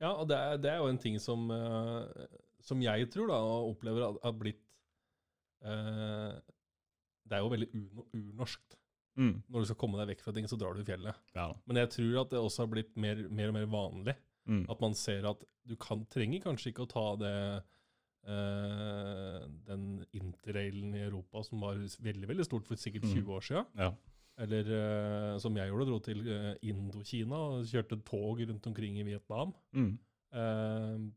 Ja, 0.00 0.14
og 0.16 0.28
det 0.30 0.36
er, 0.38 0.56
det 0.56 0.70
er 0.72 0.78
jo 0.80 0.88
en 0.88 0.98
ting 0.98 1.18
som, 1.20 1.50
eh, 1.52 2.26
som 2.64 2.80
jeg 2.82 3.10
tror 3.12 3.28
da, 3.28 3.36
og 3.44 3.74
opplever 3.74 4.06
har- 4.22 4.32
blitt 4.40 4.60
eh, 5.62 6.38
Det 7.28 7.36
er 7.36 7.42
jo 7.44 7.50
veldig 7.52 7.68
urnorskt. 8.14 8.76
Mm. 9.20 9.42
Når 9.50 9.60
du 9.60 9.64
skal 9.68 9.76
komme 9.76 9.98
deg 10.00 10.08
vekk 10.14 10.22
fra 10.24 10.32
ting, 10.32 10.46
så 10.48 10.56
drar 10.58 10.74
du 10.74 10.80
i 10.80 10.84
fjellet. 10.88 11.14
Ja. 11.36 11.50
Men 11.66 11.76
jeg 11.76 11.90
tror 11.90 12.20
at 12.22 12.30
det 12.32 12.38
også 12.40 12.64
har 12.64 12.70
blitt 12.72 12.96
mer, 12.96 13.20
mer 13.28 13.48
og 13.52 13.54
mer 13.54 13.66
vanlig. 13.70 14.14
Mm. 14.48 14.64
At 14.72 14.80
man 14.80 14.94
ser 14.94 15.26
at 15.28 15.44
du 15.68 15.76
kan, 15.76 16.06
trenger 16.10 16.40
kanskje 16.42 16.72
ikke 16.72 16.86
å 16.86 16.90
ta 16.90 17.04
det 17.20 17.34
eh, 18.26 19.44
den 19.68 19.84
interrailen 20.16 20.94
i 20.96 21.04
Europa 21.06 21.42
som 21.46 21.60
var 21.64 21.78
veldig 22.02 22.28
veldig 22.28 22.44
stort 22.48 22.66
for 22.68 22.76
sikkert 22.80 23.04
Mm. 23.04 23.14
20 23.14 23.32
år 23.36 23.40
siden. 23.46 23.66
Ja. 23.78 23.92
Eller 24.40 24.68
uh, 24.72 25.38
som 25.42 25.56
jeg 25.58 25.68
gjorde, 25.68 25.86
dro 25.90 25.98
til 26.04 26.22
uh, 26.24 26.52
Indokina 26.64 27.40
og 27.50 27.66
kjørte 27.68 27.98
tog 28.06 28.40
rundt 28.40 28.68
omkring 28.70 28.96
i 29.00 29.04
Vietnam. 29.04 29.52
Mm. 29.76 29.90
Uh, 30.32 31.10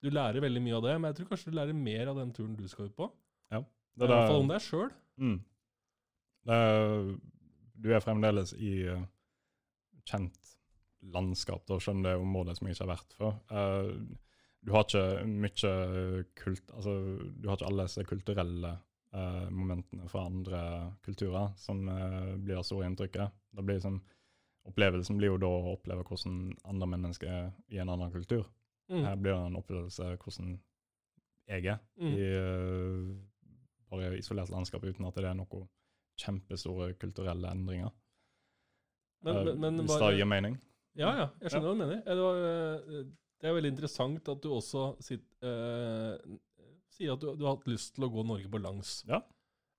du 0.00 0.08
lærer 0.14 0.40
veldig 0.40 0.62
mye 0.64 0.76
av 0.78 0.84
det, 0.86 0.94
men 0.96 1.10
jeg 1.10 1.18
tror 1.18 1.32
kanskje 1.32 1.50
du 1.50 1.58
lærer 1.58 1.76
mer 1.76 2.12
av 2.12 2.20
den 2.20 2.30
turen 2.36 2.54
du 2.56 2.66
skal 2.70 2.88
ut 2.88 2.96
på. 2.96 3.10
Det 4.00 4.06
I 4.06 4.12
hvert 4.14 4.30
fall 4.30 4.44
om 4.44 4.48
deg 4.48 4.62
sjøl. 4.64 4.92
Mm. 5.20 5.38
Er, 6.54 7.10
du 7.76 7.88
er 7.92 8.04
fremdeles 8.04 8.54
i 8.56 8.74
kjent 10.08 10.54
landskap, 11.12 11.66
da 11.68 11.76
skjønner 11.82 12.14
det 12.14 12.22
området 12.22 12.54
som 12.56 12.68
jeg 12.68 12.76
ikke 12.76 12.86
har 12.86 12.92
vært 12.94 13.16
før. 13.18 13.34
Uh, 13.50 13.90
du 14.60 14.72
har 14.74 14.86
ikke 14.86 15.04
mye 15.26 15.74
kult, 16.38 16.72
altså 16.76 16.94
du 17.34 17.48
har 17.48 17.58
ikke 17.58 17.68
alle 17.68 17.86
disse 17.88 18.06
kulturelle 18.08 18.72
eh, 19.14 19.50
momentene 19.50 20.08
fra 20.08 20.24
andre 20.28 20.62
kulturer 21.04 21.52
som 21.56 21.82
uh, 21.88 22.36
blir 22.36 22.56
det 22.56 22.66
store 22.66 22.86
inntrykket. 22.90 23.36
Det 23.50 23.64
blir 23.64 23.80
liksom, 23.80 24.00
opplevelsen 24.70 25.18
blir 25.18 25.34
jo 25.34 25.40
da 25.42 25.50
å 25.50 25.74
oppleve 25.74 26.06
hvordan 26.06 26.52
andre 26.64 26.90
mennesker 26.94 27.30
er 27.30 27.50
i 27.68 27.80
en 27.82 27.92
annen 27.92 28.12
kultur. 28.14 28.46
Mm. 28.90 29.04
Her 29.04 29.16
blir 29.16 29.34
det 29.36 29.46
en 29.50 29.60
opplevelse 29.60 30.14
hvordan 30.16 30.56
jeg 31.50 31.66
er 31.66 31.78
Mm. 31.98 32.14
i 32.14 32.26
uh, 32.38 33.16
bare 33.90 34.18
isolert 34.18 34.50
landskap, 34.50 34.84
uten 34.84 35.06
at 35.06 35.16
det 35.18 35.26
er 35.26 35.34
noen 35.34 35.66
kjempestore 36.20 36.92
kulturelle 37.00 37.50
endringer. 37.50 37.90
Men, 39.24 39.44
men, 39.44 39.60
men 39.60 39.80
hvis 39.84 39.98
det 40.00 40.12
gir 40.16 40.28
mening. 40.28 40.56
Ja, 40.98 41.10
ja, 41.16 41.26
jeg 41.42 41.52
skjønner 41.52 41.68
hva 41.68 41.74
du 41.74 41.80
mener. 41.80 41.98
Det, 42.04 42.22
var, 42.24 43.02
det 43.40 43.48
er 43.48 43.56
veldig 43.56 43.72
interessant 43.74 44.30
at 44.32 44.42
du 44.42 44.48
også 44.52 44.84
sitt, 45.04 45.26
eh, 45.46 46.14
sier 47.00 47.14
at 47.16 47.22
du, 47.24 47.30
du 47.36 47.44
har 47.48 47.56
hatt 47.56 47.68
lyst 47.70 47.94
til 47.96 48.06
å 48.06 48.12
gå 48.12 48.24
Norge 48.28 48.50
på 48.52 48.60
langs 48.62 49.00
Ja. 49.08 49.22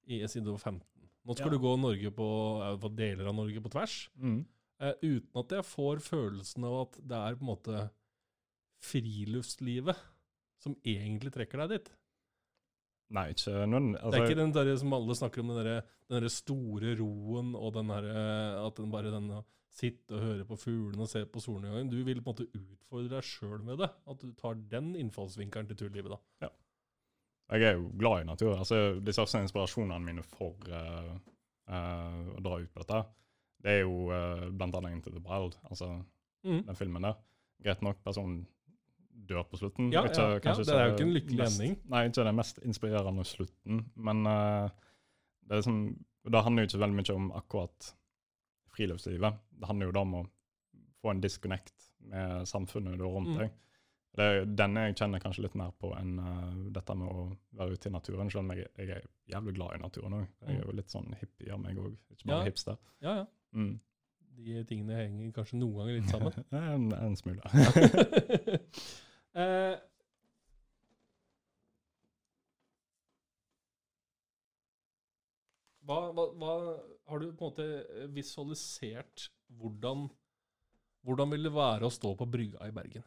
i, 0.10 0.20
siden 0.26 0.48
du 0.50 0.52
var 0.56 0.64
15. 0.66 0.88
Nå 1.30 1.36
skal 1.38 1.52
Ja. 1.52 1.58
du 1.58 1.62
gå 1.62 1.76
Norge 1.80 2.12
på, 2.18 2.28
eh, 2.66 2.78
på 2.82 2.90
deler 2.98 3.28
av 3.30 3.36
Norge 3.38 3.62
på 3.62 3.70
tvers, 3.72 4.10
Mm. 4.18 4.46
eh, 4.82 4.94
uten 5.06 5.40
at 5.44 5.50
jeg 5.58 5.66
får 5.70 6.02
følelsen 6.02 6.66
av 6.66 6.82
at 6.88 7.00
det 7.08 7.18
er 7.22 7.36
på 7.38 7.46
en 7.46 7.52
måte 7.56 7.90
friluftslivet 8.82 9.98
som 10.62 10.76
egentlig 10.86 11.32
trekker 11.36 11.62
deg 11.64 11.76
dit. 11.78 11.92
Nei, 13.12 13.26
ikke 13.34 13.66
noen 13.68 13.92
det 13.94 14.02
altså, 14.02 14.20
er 14.22 14.30
ikke 14.30 14.40
den 14.40 14.54
der 14.56 14.70
som 14.80 14.94
alle 14.96 15.16
snakker 15.20 15.44
om, 15.44 15.50
den 15.52 15.66
der, 15.66 15.82
den 16.10 16.22
der 16.24 16.32
store 16.32 16.94
roen 17.02 17.54
og 17.60 17.74
den 17.76 17.90
her, 17.92 18.08
eh, 18.08 18.60
at 18.68 18.76
den 18.80 18.92
bare 18.94 19.12
den 19.12 19.28
sitte 19.72 20.16
og 20.16 20.24
høre 20.26 20.46
på 20.48 20.58
fuglene 20.60 21.04
og 21.06 21.10
se 21.12 21.26
på 21.32 21.42
solnedgangen. 21.44 21.90
Du 21.92 22.02
vil 22.04 22.22
på 22.24 22.32
en 22.32 22.36
måte 22.36 22.48
utfordre 22.56 23.10
deg 23.18 23.24
sjøl 23.28 23.62
med 23.64 23.78
det. 23.80 23.90
At 24.08 24.20
du 24.24 24.32
tar 24.36 24.56
den 24.72 24.94
innfallsvinkelen 25.00 25.68
til 25.72 25.78
turlivet, 25.86 26.12
da. 26.42 26.50
Jeg 27.52 27.64
er 27.68 27.74
jo 27.76 27.90
glad 28.00 28.22
i 28.22 28.28
natur. 28.30 28.54
Altså, 28.58 28.78
de 29.04 29.14
største 29.14 29.42
inspirasjonene 29.44 30.00
mine 30.06 30.24
for 30.24 30.56
uh, 30.72 31.10
uh, 31.68 32.22
å 32.38 32.44
dra 32.46 32.60
ut 32.62 32.72
på 32.72 32.84
dette, 32.84 33.02
det 33.62 33.74
er 33.76 33.82
jo 33.84 34.08
uh, 34.10 34.46
blant 34.56 34.76
annet 34.80 34.96
Into 34.96 35.12
the 35.12 35.20
Wild, 35.26 35.58
altså 35.70 35.92
Mm. 36.44 36.64
den 36.66 36.76
filmen 36.76 37.04
der. 37.06 37.14
Greit 37.62 37.82
nok, 37.86 38.00
personen 38.02 38.48
dør 39.30 39.44
på 39.46 39.60
slutten. 39.60 39.92
Ja, 39.94 40.02
Ikke 40.08 40.24
ja, 40.24 40.40
ja, 40.42 40.54
det 40.58 40.74
er 40.74 40.88
jo 40.88 40.94
ikke 40.96 41.04
en 41.06 41.12
lykkelig 41.14 41.44
ending. 41.46 41.76
Nei, 41.92 42.00
ikke 42.08 42.24
den 42.26 42.36
mest 42.40 42.58
inspirerende 42.66 43.26
slutten, 43.30 43.84
men 43.96 44.24
det, 44.26 45.60
liksom, 45.60 45.78
det 46.26 46.42
handler 46.42 46.66
jo 46.66 46.72
ikke 46.72 46.82
veldig 46.82 46.98
mye 46.98 47.14
om 47.20 47.28
akkurat 47.38 47.92
friluftslivet. 48.74 49.38
Det 49.60 49.70
handler 49.70 49.92
jo 49.92 49.96
da 50.00 50.02
om 50.08 50.16
å 50.18 50.24
få 51.04 51.12
en 51.14 51.22
disconnect 51.22 51.92
med 52.10 52.48
samfunnet 52.50 52.98
du 52.98 53.04
har 53.06 53.14
rundt 53.20 53.38
Mm. 53.38 53.50
Det 54.12 54.24
er 54.28 54.42
denne 54.60 54.82
jeg 54.90 54.98
kjenner 55.00 55.22
kanskje 55.24 55.46
litt 55.46 55.54
mer 55.56 55.70
på 55.80 55.94
enn 55.96 56.18
uh, 56.20 56.56
dette 56.76 56.96
med 57.00 57.08
å 57.08 57.22
være 57.60 57.78
ute 57.78 57.88
i 57.88 57.94
naturen, 57.94 58.32
selv 58.34 58.44
om 58.44 58.52
jeg, 58.58 58.66
jeg 58.76 58.90
er 58.98 59.06
jævlig 59.32 59.54
glad 59.56 59.78
i 59.78 59.84
naturen 59.86 60.18
òg. 60.18 60.26
Jeg 60.44 60.58
er 60.58 60.66
jo 60.66 60.76
litt 60.76 60.92
sånn 60.92 61.14
hippie 61.22 61.54
av 61.56 61.62
meg 61.64 61.80
òg, 61.80 61.94
ikke 62.12 62.26
bare 62.28 62.42
Mm. 62.42 62.44
Ja. 62.44 62.50
hipster. 62.50 62.76
Ja, 63.06 63.14
ja. 63.22 63.26
Mm. 63.56 63.80
De 64.42 64.64
tingene 64.68 64.98
henger 64.98 65.32
kanskje 65.36 65.60
noen 65.62 65.78
ganger 65.80 65.94
litt 66.00 66.12
sammen. 66.12 66.34
en, 66.74 66.92
en 66.98 67.16
smule. 67.20 67.42
uh, 69.38 69.80
hva, 75.88 76.00
hva, 76.16 76.26
hva 76.42 76.54
Har 77.12 77.20
du 77.24 77.32
på 77.32 77.48
en 77.48 77.52
måte 77.52 78.08
visualisert 78.16 79.30
hvordan 79.60 80.10
Hvordan 81.08 81.32
vil 81.34 81.48
det 81.48 81.54
være 81.56 81.88
å 81.88 81.94
stå 81.94 82.12
på 82.20 82.28
brygga 82.30 82.68
i 82.70 82.74
Bergen? 82.76 83.06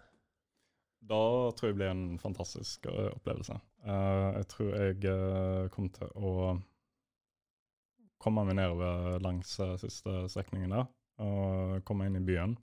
Da 1.05 1.52
tror 1.56 1.70
jeg 1.70 1.78
blir 1.78 1.93
en 1.93 2.18
fantastisk 2.20 2.86
eh, 2.89 3.10
opplevelse. 3.12 3.56
Uh, 3.85 4.31
jeg 4.39 4.47
tror 4.52 4.70
jeg 4.78 5.01
uh, 5.05 5.66
kommer 5.72 5.93
til 5.98 6.12
å 6.16 6.35
komme 8.24 8.44
meg 8.48 8.56
nedover 8.56 9.18
langs 9.20 9.51
siste 9.82 10.22
strekningen 10.32 10.72
der, 10.72 10.86
og 11.20 11.82
komme 11.85 12.06
inn 12.09 12.16
i 12.16 12.24
byen. 12.24 12.55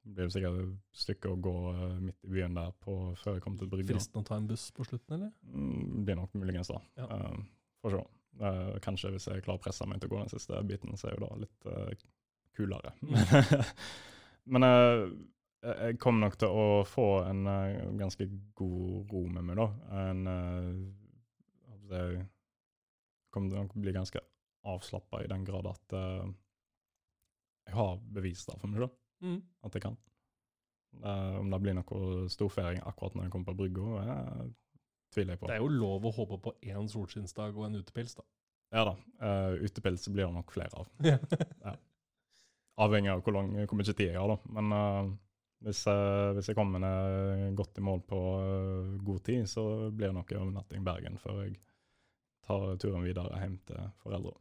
Det 0.00 0.24
blir 0.24 0.32
sikkert 0.32 0.62
et 0.62 1.02
stykke 1.02 1.34
å 1.34 1.40
gå 1.44 1.52
midt 2.00 2.24
i 2.24 2.30
byen 2.32 2.56
der 2.56 2.70
på, 2.80 2.94
før 3.20 3.36
jeg 3.36 3.44
kommer 3.44 3.60
til 3.60 3.68
brygga. 3.68 3.92
Fristende 3.92 4.22
å 4.24 4.28
ta 4.30 4.38
en 4.40 4.48
buss 4.48 4.70
på 4.72 4.86
slutten, 4.88 5.18
eller? 5.18 5.34
Mm, 5.44 5.82
det 5.98 6.06
blir 6.06 6.18
nok 6.22 6.38
muligens 6.40 6.72
da. 6.72 6.80
Ja. 7.02 7.20
Får 7.84 7.98
se. 7.98 8.00
Kanskje 8.86 9.12
hvis 9.12 9.28
jeg 9.28 9.44
klarer 9.44 9.60
å 9.60 9.64
presse 9.66 9.90
meg 9.90 10.00
til 10.00 10.08
å 10.08 10.14
gå 10.14 10.22
den 10.22 10.32
siste 10.32 10.62
biten, 10.64 10.96
så 10.96 11.10
er 11.10 11.18
jo 11.18 11.26
da 11.26 11.42
litt 11.44 11.68
kulere. 12.56 12.94
Men 14.52 14.66
eh, 14.66 15.04
jeg 15.60 15.98
kommer 16.00 16.26
nok 16.26 16.36
til 16.40 16.48
å 16.56 16.66
få 16.88 17.06
en 17.28 17.44
uh, 17.46 17.94
ganske 18.00 18.26
god 18.56 19.12
ro 19.12 19.24
med 19.28 19.48
meg, 19.50 19.60
da. 19.60 19.68
En 20.08 20.20
uh, 20.30 20.74
jeg 21.90 22.22
kom 23.34 23.48
til 23.50 23.60
å 23.62 23.66
bli 23.74 23.94
ganske 23.94 24.22
avslappa 24.70 25.24
i 25.24 25.28
den 25.30 25.44
grad 25.46 25.66
at 25.70 25.96
uh, 25.96 26.28
jeg 27.66 27.76
har 27.76 27.98
bevis 28.14 28.46
der 28.48 28.58
for 28.60 28.72
meg, 28.72 28.86
da. 28.86 28.90
Mm. 29.26 29.42
At 29.66 29.76
jeg 29.76 29.84
kan. 29.84 29.98
Eh, 31.04 31.36
om 31.38 31.50
det 31.50 31.60
blir 31.62 31.76
noe 31.76 32.24
storfeiring 32.32 32.82
akkurat 32.88 33.14
når 33.14 33.26
jeg 33.26 33.32
kommer 33.34 33.52
på 33.52 33.60
brygga, 33.60 34.00
eh, 34.00 34.42
tviler 35.14 35.36
jeg 35.36 35.42
på. 35.42 35.50
Det 35.50 35.56
er 35.56 35.62
jo 35.62 35.70
lov 35.70 36.08
å 36.08 36.14
håpe 36.16 36.40
på 36.42 36.54
én 36.66 36.90
solskinnsdag 36.90 37.54
og 37.54 37.68
en 37.68 37.78
utepils, 37.78 38.16
da. 38.18 38.26
Ja 38.74 38.84
da. 38.86 38.94
Utepils 39.58 40.06
blir 40.08 40.28
det 40.28 40.34
nok 40.34 40.52
flere 40.54 40.82
av. 40.82 40.90
Avhengig 42.80 43.10
av 43.12 43.22
hvor, 43.26 43.34
lang, 43.34 43.50
hvor 43.66 43.78
mye 43.78 43.92
tid 43.92 44.12
jeg 44.12 44.18
har, 44.18 44.30
da. 44.30 44.52
Men 44.56 44.76
eh, 44.76 45.12
hvis, 45.60 45.82
eh, 45.92 46.30
hvis 46.36 46.48
jeg 46.48 46.56
kommer 46.56 46.80
ned 46.80 47.56
godt 47.58 47.78
i 47.78 47.84
mål 47.84 48.00
på 48.08 48.20
eh, 48.40 48.92
god 49.04 49.24
tid, 49.26 49.48
så 49.48 49.64
blir 49.92 50.08
det 50.08 50.16
nok 50.16 50.32
en 50.32 50.44
overnatting 50.46 50.80
i 50.80 50.86
Bergen 50.86 51.18
før 51.20 51.42
jeg 51.44 51.58
tar 52.46 52.78
turen 52.80 53.04
videre 53.04 53.42
hjem 53.42 53.58
til 53.68 53.90
foreldre. 54.00 54.36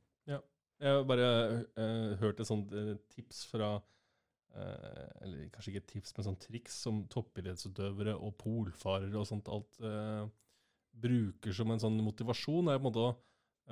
Jeg 0.80 0.96
har 0.96 1.02
bare 1.04 1.30
uh, 1.76 2.12
hørt 2.22 2.40
et 2.40 2.48
sånt 2.48 2.72
eh, 2.72 2.94
tips 3.12 3.42
fra 3.52 3.74
uh, 3.76 5.08
Eller 5.26 5.50
kanskje 5.52 5.74
ikke 5.74 5.82
et 5.82 5.90
tips, 5.92 6.14
men 6.16 6.28
sånn 6.30 6.38
triks 6.40 6.78
som 6.86 7.02
toppidrettsutøvere 7.12 8.14
og 8.16 8.38
polfarere 8.40 9.20
og 9.20 9.28
sånt 9.28 9.52
alt 9.52 9.82
bruker 11.00 11.56
som 11.56 11.74
en 11.74 11.84
sånn 11.84 12.00
motivasjon. 12.04 12.72
er 12.72 12.80
på 12.80 12.88
en 12.88 12.96
måte 12.96 13.10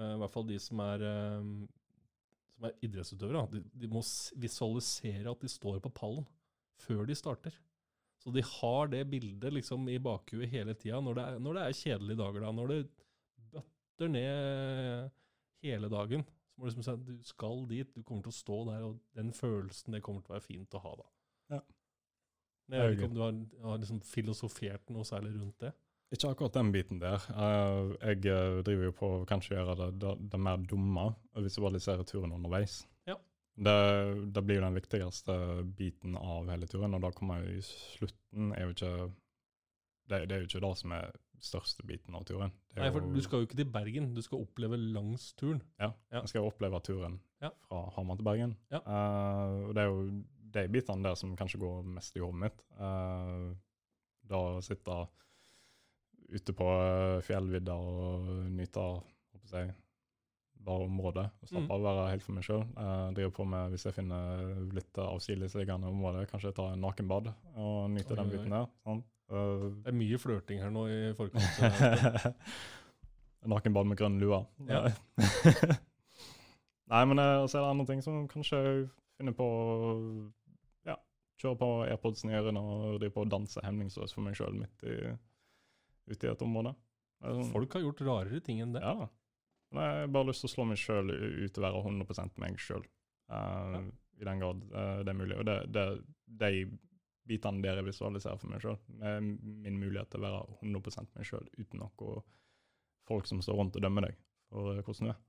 I 0.04 0.20
hvert 0.20 0.36
fall 0.36 0.50
de 0.52 0.60
som 0.62 0.84
er, 0.84 1.06
som 2.52 2.68
er 2.68 2.76
idrettsutøvere. 2.84 3.46
De, 3.56 3.64
de 3.72 3.90
må 3.92 4.04
visualisere 4.44 5.32
at 5.32 5.48
de 5.48 5.52
står 5.52 5.80
på 5.84 5.96
pallen 5.96 6.28
før 6.82 7.06
de 7.10 7.18
starter. 7.18 7.58
Så 8.24 8.34
de 8.34 8.44
har 8.44 8.90
det 8.92 9.04
bildet 9.12 9.54
liksom 9.54 9.86
i 9.90 10.00
bakhuet 10.04 10.50
hele 10.52 10.74
tida 10.76 11.00
når, 11.04 11.20
det 11.20 11.28
når 11.46 11.58
det 11.58 11.66
er 11.66 11.78
kjedelige 11.82 12.20
dager. 12.20 12.44
da, 12.44 12.52
Når 12.56 12.74
det 12.74 12.80
bøtter 13.54 14.12
ned 14.12 15.10
hele 15.64 15.90
dagen. 15.94 16.26
Så 16.26 16.60
må 16.60 16.66
du 16.66 16.72
liksom 16.72 16.86
si 16.86 16.94
at 16.96 17.06
du 17.06 17.18
skal 17.26 17.66
dit, 17.70 17.90
du 17.94 18.02
kommer 18.04 18.26
til 18.26 18.34
å 18.34 18.40
stå 18.40 18.60
der, 18.72 18.86
og 18.88 19.02
den 19.16 19.30
følelsen, 19.36 19.94
det 19.94 20.02
kommer 20.06 20.26
til 20.26 20.34
å 20.34 20.38
være 20.38 20.48
fint 20.48 20.78
å 20.78 20.82
ha 20.82 20.94
da. 20.98 21.08
Ja. 21.56 21.60
Men 22.68 22.80
Jeg 22.80 22.90
vet 22.90 22.98
ikke 22.98 23.10
om 23.12 23.16
du 23.16 23.22
har, 23.24 23.38
har 23.70 23.84
liksom 23.84 24.00
filosofert 24.04 24.90
noe 24.92 25.06
særlig 25.08 25.36
rundt 25.38 25.62
det? 25.64 25.72
Ikke 26.12 26.32
akkurat 26.32 26.56
den 26.56 26.72
biten 26.72 27.02
der. 27.04 27.24
Eh, 27.32 27.94
jeg 28.10 28.28
eh, 28.32 28.60
driver 28.64 28.88
jo 28.88 28.96
på 28.96 29.10
å 29.12 29.24
kanskje 29.28 29.58
gjøre 29.58 29.76
det, 29.82 29.90
det, 30.02 30.14
det 30.34 30.40
mer 30.40 30.62
dumme, 30.64 31.10
bare 31.36 31.82
ser 31.84 32.04
turen 32.08 32.36
underveis. 32.36 32.82
Det, 33.58 33.74
det 34.34 34.44
blir 34.46 34.60
jo 34.60 34.66
den 34.68 34.76
viktigste 34.78 35.36
biten 35.78 36.14
av 36.20 36.46
hele 36.52 36.68
turen, 36.70 36.94
og 36.94 37.02
da 37.02 37.10
kommer 37.16 37.40
jeg 37.42 37.58
i 37.58 37.64
slutten 37.66 38.52
er 38.54 38.68
jo 38.68 38.74
ikke 38.76 38.92
det, 40.08 40.20
det 40.30 40.36
er 40.36 40.44
jo 40.44 40.48
ikke 40.48 40.62
det 40.64 40.74
som 40.78 40.92
er 40.96 41.08
største 41.44 41.84
biten 41.86 42.16
av 42.18 42.24
turen. 42.26 42.52
Nei, 42.78 42.92
for 42.94 43.02
jo- 43.02 43.14
du 43.14 43.22
skal 43.22 43.40
jo 43.42 43.48
ikke 43.48 43.58
til 43.60 43.72
Bergen, 43.74 44.14
du 44.14 44.22
skal 44.22 44.44
oppleve 44.46 44.78
langs 44.78 45.34
turen. 45.38 45.62
Ja, 45.80 45.92
Ja. 46.12 46.22
jeg 46.22 46.30
skal 46.30 46.46
oppleve 46.48 46.80
turen 46.86 47.20
Ja. 47.42 47.50
fra 47.68 47.90
Hamar 47.98 48.16
til 48.18 48.24
Bergen. 48.26 48.56
Ja. 48.72 48.80
Uh, 48.86 49.74
det 49.74 49.84
er 49.84 49.90
jo 49.90 50.24
de 50.54 50.68
bitene 50.70 51.04
der 51.04 51.16
som 51.16 51.36
kanskje 51.38 51.60
går 51.60 51.84
mest 51.84 52.16
i 52.16 52.20
hodet 52.20 52.40
mitt. 52.40 52.62
Uh, 52.80 53.56
da 54.30 54.62
sitte 54.62 55.08
ute 56.30 56.54
på 56.54 56.66
eh, 56.68 57.22
fjellvidda 57.24 57.72
og 57.74 58.26
nyte 58.52 58.82
jeg, 59.54 59.74
bare 60.66 60.86
området. 60.88 61.26
og 61.42 61.48
Slappe 61.50 61.68
Mm. 61.68 61.76
å 61.76 61.84
være 61.84 62.10
helt 62.12 62.24
for 62.24 62.34
meg 62.34 62.44
sjøl. 62.44 62.64
driver 63.16 63.32
på 63.32 63.46
med, 63.48 63.72
hvis 63.72 63.84
jeg 63.86 63.94
finner 63.94 64.56
litt 64.74 64.94
avsidesliggende 64.98 65.88
område, 65.88 66.26
kanskje 66.30 66.54
ta 66.56 66.72
en 66.74 66.82
nakenbad 66.82 67.34
og 67.56 67.90
nyte 67.92 68.12
Oi, 68.12 68.16
den 68.16 68.26
oi, 68.32 68.38
biten 68.38 68.50
der. 68.50 68.68
Sånn. 68.86 69.04
Uh, 69.30 69.70
Det 69.84 69.88
er 69.92 69.98
mye 69.98 70.18
flørting 70.18 70.60
her 70.62 70.70
nå 70.72 70.86
i 70.88 71.14
forkant. 71.14 71.44
Nakenbad 73.48 73.86
med 73.88 73.98
grønn 74.00 74.20
lue. 74.20 74.40
Ja. 74.68 74.82
Nei, 76.90 77.04
men 77.10 77.20
eh, 77.20 77.46
så 77.48 77.60
er 77.60 77.64
det 77.64 77.70
andre 77.72 77.86
ting 77.88 78.02
som 78.04 78.26
kanskje 78.28 78.60
finner 79.18 79.34
på 79.38 79.48
Ja, 80.88 80.98
kjøre 81.40 81.58
på 81.62 81.70
airpodsen 81.88 82.32
i 82.32 82.38
ørene 82.40 82.60
og 82.60 83.00
drive 83.00 83.14
på 83.16 83.24
å 83.26 83.30
danse 83.30 83.64
hemningsløst 83.64 84.14
for 84.18 84.22
meg 84.26 84.36
sjøl 84.40 84.56
midt 84.58 84.84
i, 84.84 84.98
ute 86.12 86.28
i 86.28 86.32
et 86.32 86.44
område. 86.44 86.76
Sånn- 87.24 87.52
Folk 87.54 87.74
har 87.74 87.82
gjort 87.86 88.02
rarere 88.08 88.42
ting 88.44 88.60
enn 88.62 88.74
det. 88.76 88.82
Ja. 88.84 89.08
Men 89.76 89.84
jeg 89.84 90.02
har 90.06 90.12
bare 90.16 90.30
lyst 90.30 90.44
til 90.46 90.50
å 90.50 90.54
slå 90.56 90.66
meg 90.70 90.80
sjøl 90.80 91.12
ut 91.12 91.58
og 91.60 91.66
være 91.66 91.82
100% 91.84 92.42
meg 92.44 92.60
sjøl. 92.64 92.86
I 94.18 94.26
den 94.26 94.40
grad 94.42 94.62
uh, 94.72 95.00
det 95.04 95.12
er 95.12 95.18
mulig. 95.20 95.36
Og 95.38 95.46
det, 95.46 95.58
det, 95.76 95.86
de 96.42 96.52
bitene 97.28 97.62
der 97.62 97.82
jeg 97.82 97.90
visualiserer 97.90 98.40
for 98.40 98.50
meg 98.54 98.64
sjøl, 98.64 98.78
er 99.04 99.20
min 99.22 99.80
mulighet 99.82 100.10
til 100.14 100.24
å 100.24 100.28
være 100.30 100.44
100% 100.64 101.12
meg 101.18 101.28
sjøl 101.28 101.48
uten 101.60 101.84
noe 101.84 102.22
folk 103.08 103.28
som 103.28 103.42
står 103.44 103.60
rundt 103.60 103.76
og 103.80 103.84
dømmer 103.84 104.08
deg 104.08 104.16
for 104.52 104.72
eh, 104.74 104.84
hvordan 104.84 105.10
du 105.10 105.12
er. 105.14 105.20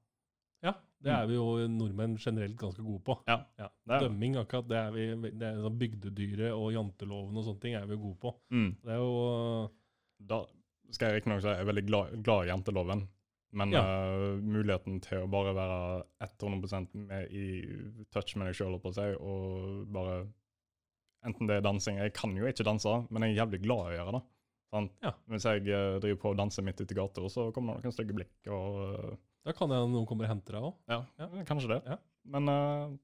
Ja, 0.66 0.72
det 1.06 1.12
er 1.14 1.26
vi 1.30 1.36
jo 1.36 1.44
nordmenn 1.70 2.16
generelt 2.18 2.56
ganske 2.58 2.82
gode 2.82 3.02
på. 3.06 3.14
Ja, 3.30 3.36
Ja. 3.60 3.68
det. 3.86 4.00
Dømming, 4.02 4.34
akkurat, 4.40 4.66
det 4.70 4.78
er 4.78 4.94
vi 4.94 5.04
det 5.30 5.46
er 5.46 5.60
sånn 5.62 5.76
Bygdedyret 5.78 6.50
og 6.54 6.72
janteloven 6.74 7.38
og 7.38 7.46
sånne 7.46 7.62
ting 7.62 7.76
er 7.78 7.86
vi 7.86 7.94
jo 7.94 8.00
gode 8.08 8.18
på. 8.24 8.32
Mm. 8.54 8.72
Det 8.82 8.94
er 8.94 8.98
jo 9.02 9.12
Da 10.32 10.40
skal 10.90 11.12
jeg 11.12 11.20
riktignok 11.20 11.44
si 11.44 11.52
jeg 11.52 11.62
er 11.62 11.68
veldig 11.68 11.86
glad, 11.86 12.16
glad 12.26 12.46
i 12.46 12.50
janteloven, 12.50 13.04
men 13.52 13.70
Ja. 13.72 13.80
uh, 13.82 14.36
muligheten 14.44 15.00
til 15.00 15.22
å 15.24 15.30
bare 15.30 15.54
være 15.56 16.04
100 16.20 16.88
med 17.08 17.30
i 17.32 17.44
touch 18.12 18.36
med 18.36 18.46
deg 18.50 18.54
sjøl, 18.58 18.74
og 19.20 19.86
bare 19.92 20.26
Enten 21.26 21.48
det 21.48 21.56
er 21.56 21.64
dansing 21.66 21.96
Jeg 21.98 22.12
kan 22.14 22.30
jo 22.36 22.46
ikke 22.46 22.62
danse, 22.62 22.92
men 23.10 23.22
jeg 23.22 23.32
er 23.34 23.40
jævlig 23.44 23.58
glad 23.64 23.80
i 23.88 23.88
å 23.90 23.96
gjøre 23.98 24.12
det. 24.14 24.20
Sant? 24.70 24.92
Ja. 25.02 25.10
Hvis 25.32 25.44
jeg 25.48 25.64
eh, 25.66 25.96
driver 25.98 26.20
på 26.22 26.30
og 26.30 26.36
danser 26.38 26.62
midt 26.62 26.78
ute 26.80 26.92
i 26.94 26.98
gata, 26.98 27.24
så 27.32 27.48
kommer 27.56 27.74
det 27.80 27.88
noen 27.88 27.96
stygge 27.96 28.14
blikk 28.14 28.50
og 28.52 28.76
Uh, 28.78 29.16
Da 29.48 29.52
kan 29.56 29.70
jeg 29.72 29.88
noen 29.90 30.06
kommer 30.06 30.28
og 30.28 30.30
henter 30.30 30.52
deg 30.58 30.62
òg. 30.68 30.74
Ja, 30.92 30.98
Ja. 31.18 31.28
kanskje 31.48 31.68
det. 31.72 31.80
Ja. 31.88 31.96
Men 32.24 32.48
uh, 32.52 32.94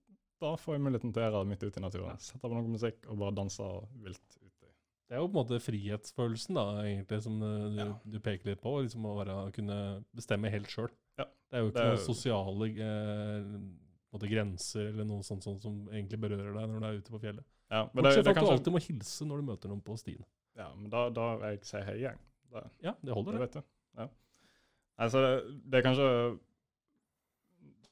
da 0.44 0.54
får 0.60 0.74
jeg 0.76 0.84
muligheten 0.84 1.12
til 1.12 1.22
å 1.22 1.26
gjøre 1.26 1.40
det 1.42 1.48
midt 1.54 1.64
ute 1.64 1.80
i 1.80 1.82
naturen. 1.82 2.18
Sette 2.20 2.38
på 2.42 2.50
noe 2.52 2.68
musikk 2.68 3.06
og 3.08 3.18
bare 3.18 3.34
danse 3.34 3.64
vilt. 4.04 4.38
Det 5.14 5.20
er 5.20 5.22
jo 5.22 5.28
på 5.30 5.38
en 5.38 5.44
måte 5.44 5.58
frihetsfølelsen 5.62 6.56
da, 6.58 6.62
egentlig, 6.82 7.20
som 7.22 7.36
eh, 7.46 7.68
du, 7.70 7.76
Ja. 7.78 7.86
du 8.02 8.16
peker 8.18 8.50
litt 8.50 8.60
på. 8.64 8.72
liksom 8.82 9.04
Å 9.06 9.12
være, 9.20 9.36
kunne 9.54 9.76
bestemme 10.16 10.50
helt 10.50 10.66
sjøl. 10.72 10.88
Ja. 11.20 11.28
Det 11.50 11.54
er 11.54 11.62
jo 11.62 11.68
ikke 11.70 11.76
Det 11.78 11.84
er- 11.84 11.94
noen 11.94 12.02
sosiale 12.08 12.68
eh, 12.82 13.44
måte, 14.14 14.26
grenser 14.30 14.88
eller 14.90 15.04
noe 15.06 15.22
sånt, 15.22 15.44
sånt 15.46 15.62
som 15.62 15.76
egentlig 15.92 16.18
berører 16.24 16.50
deg 16.56 16.66
når 16.72 16.80
du 16.80 16.86
er 16.88 16.98
ute 16.98 17.14
på 17.14 17.20
fjellet. 17.22 17.44
Ja, 17.70 17.84
men 17.94 18.02
Bortsett 18.02 18.24
fra 18.26 18.30
at 18.34 18.36
kanskje... 18.40 18.50
du 18.50 18.56
alltid 18.58 18.74
må 18.74 18.82
hilse 18.88 19.24
når 19.30 19.36
du 19.36 19.46
møter 19.52 19.68
noen 19.70 19.82
på 19.86 19.96
stien. 19.98 20.24
ja, 20.58 20.66
men 20.74 20.90
da, 20.90 21.04
da 21.10 21.28
jeg 21.52 21.62
si 21.64 21.76
hei 21.86 21.94
igjen. 22.02 22.18
Det, 22.50 22.64
Ja, 22.82 22.94
det 23.02 23.14
holder, 23.14 23.32
det 23.38 23.40
vet 23.46 23.52
du. 23.52 23.62
Ja. 23.98 24.08
Altså, 24.98 25.22
det, 25.22 25.60
det 25.70 25.78
er 25.78 25.86
kanskje 25.88 26.10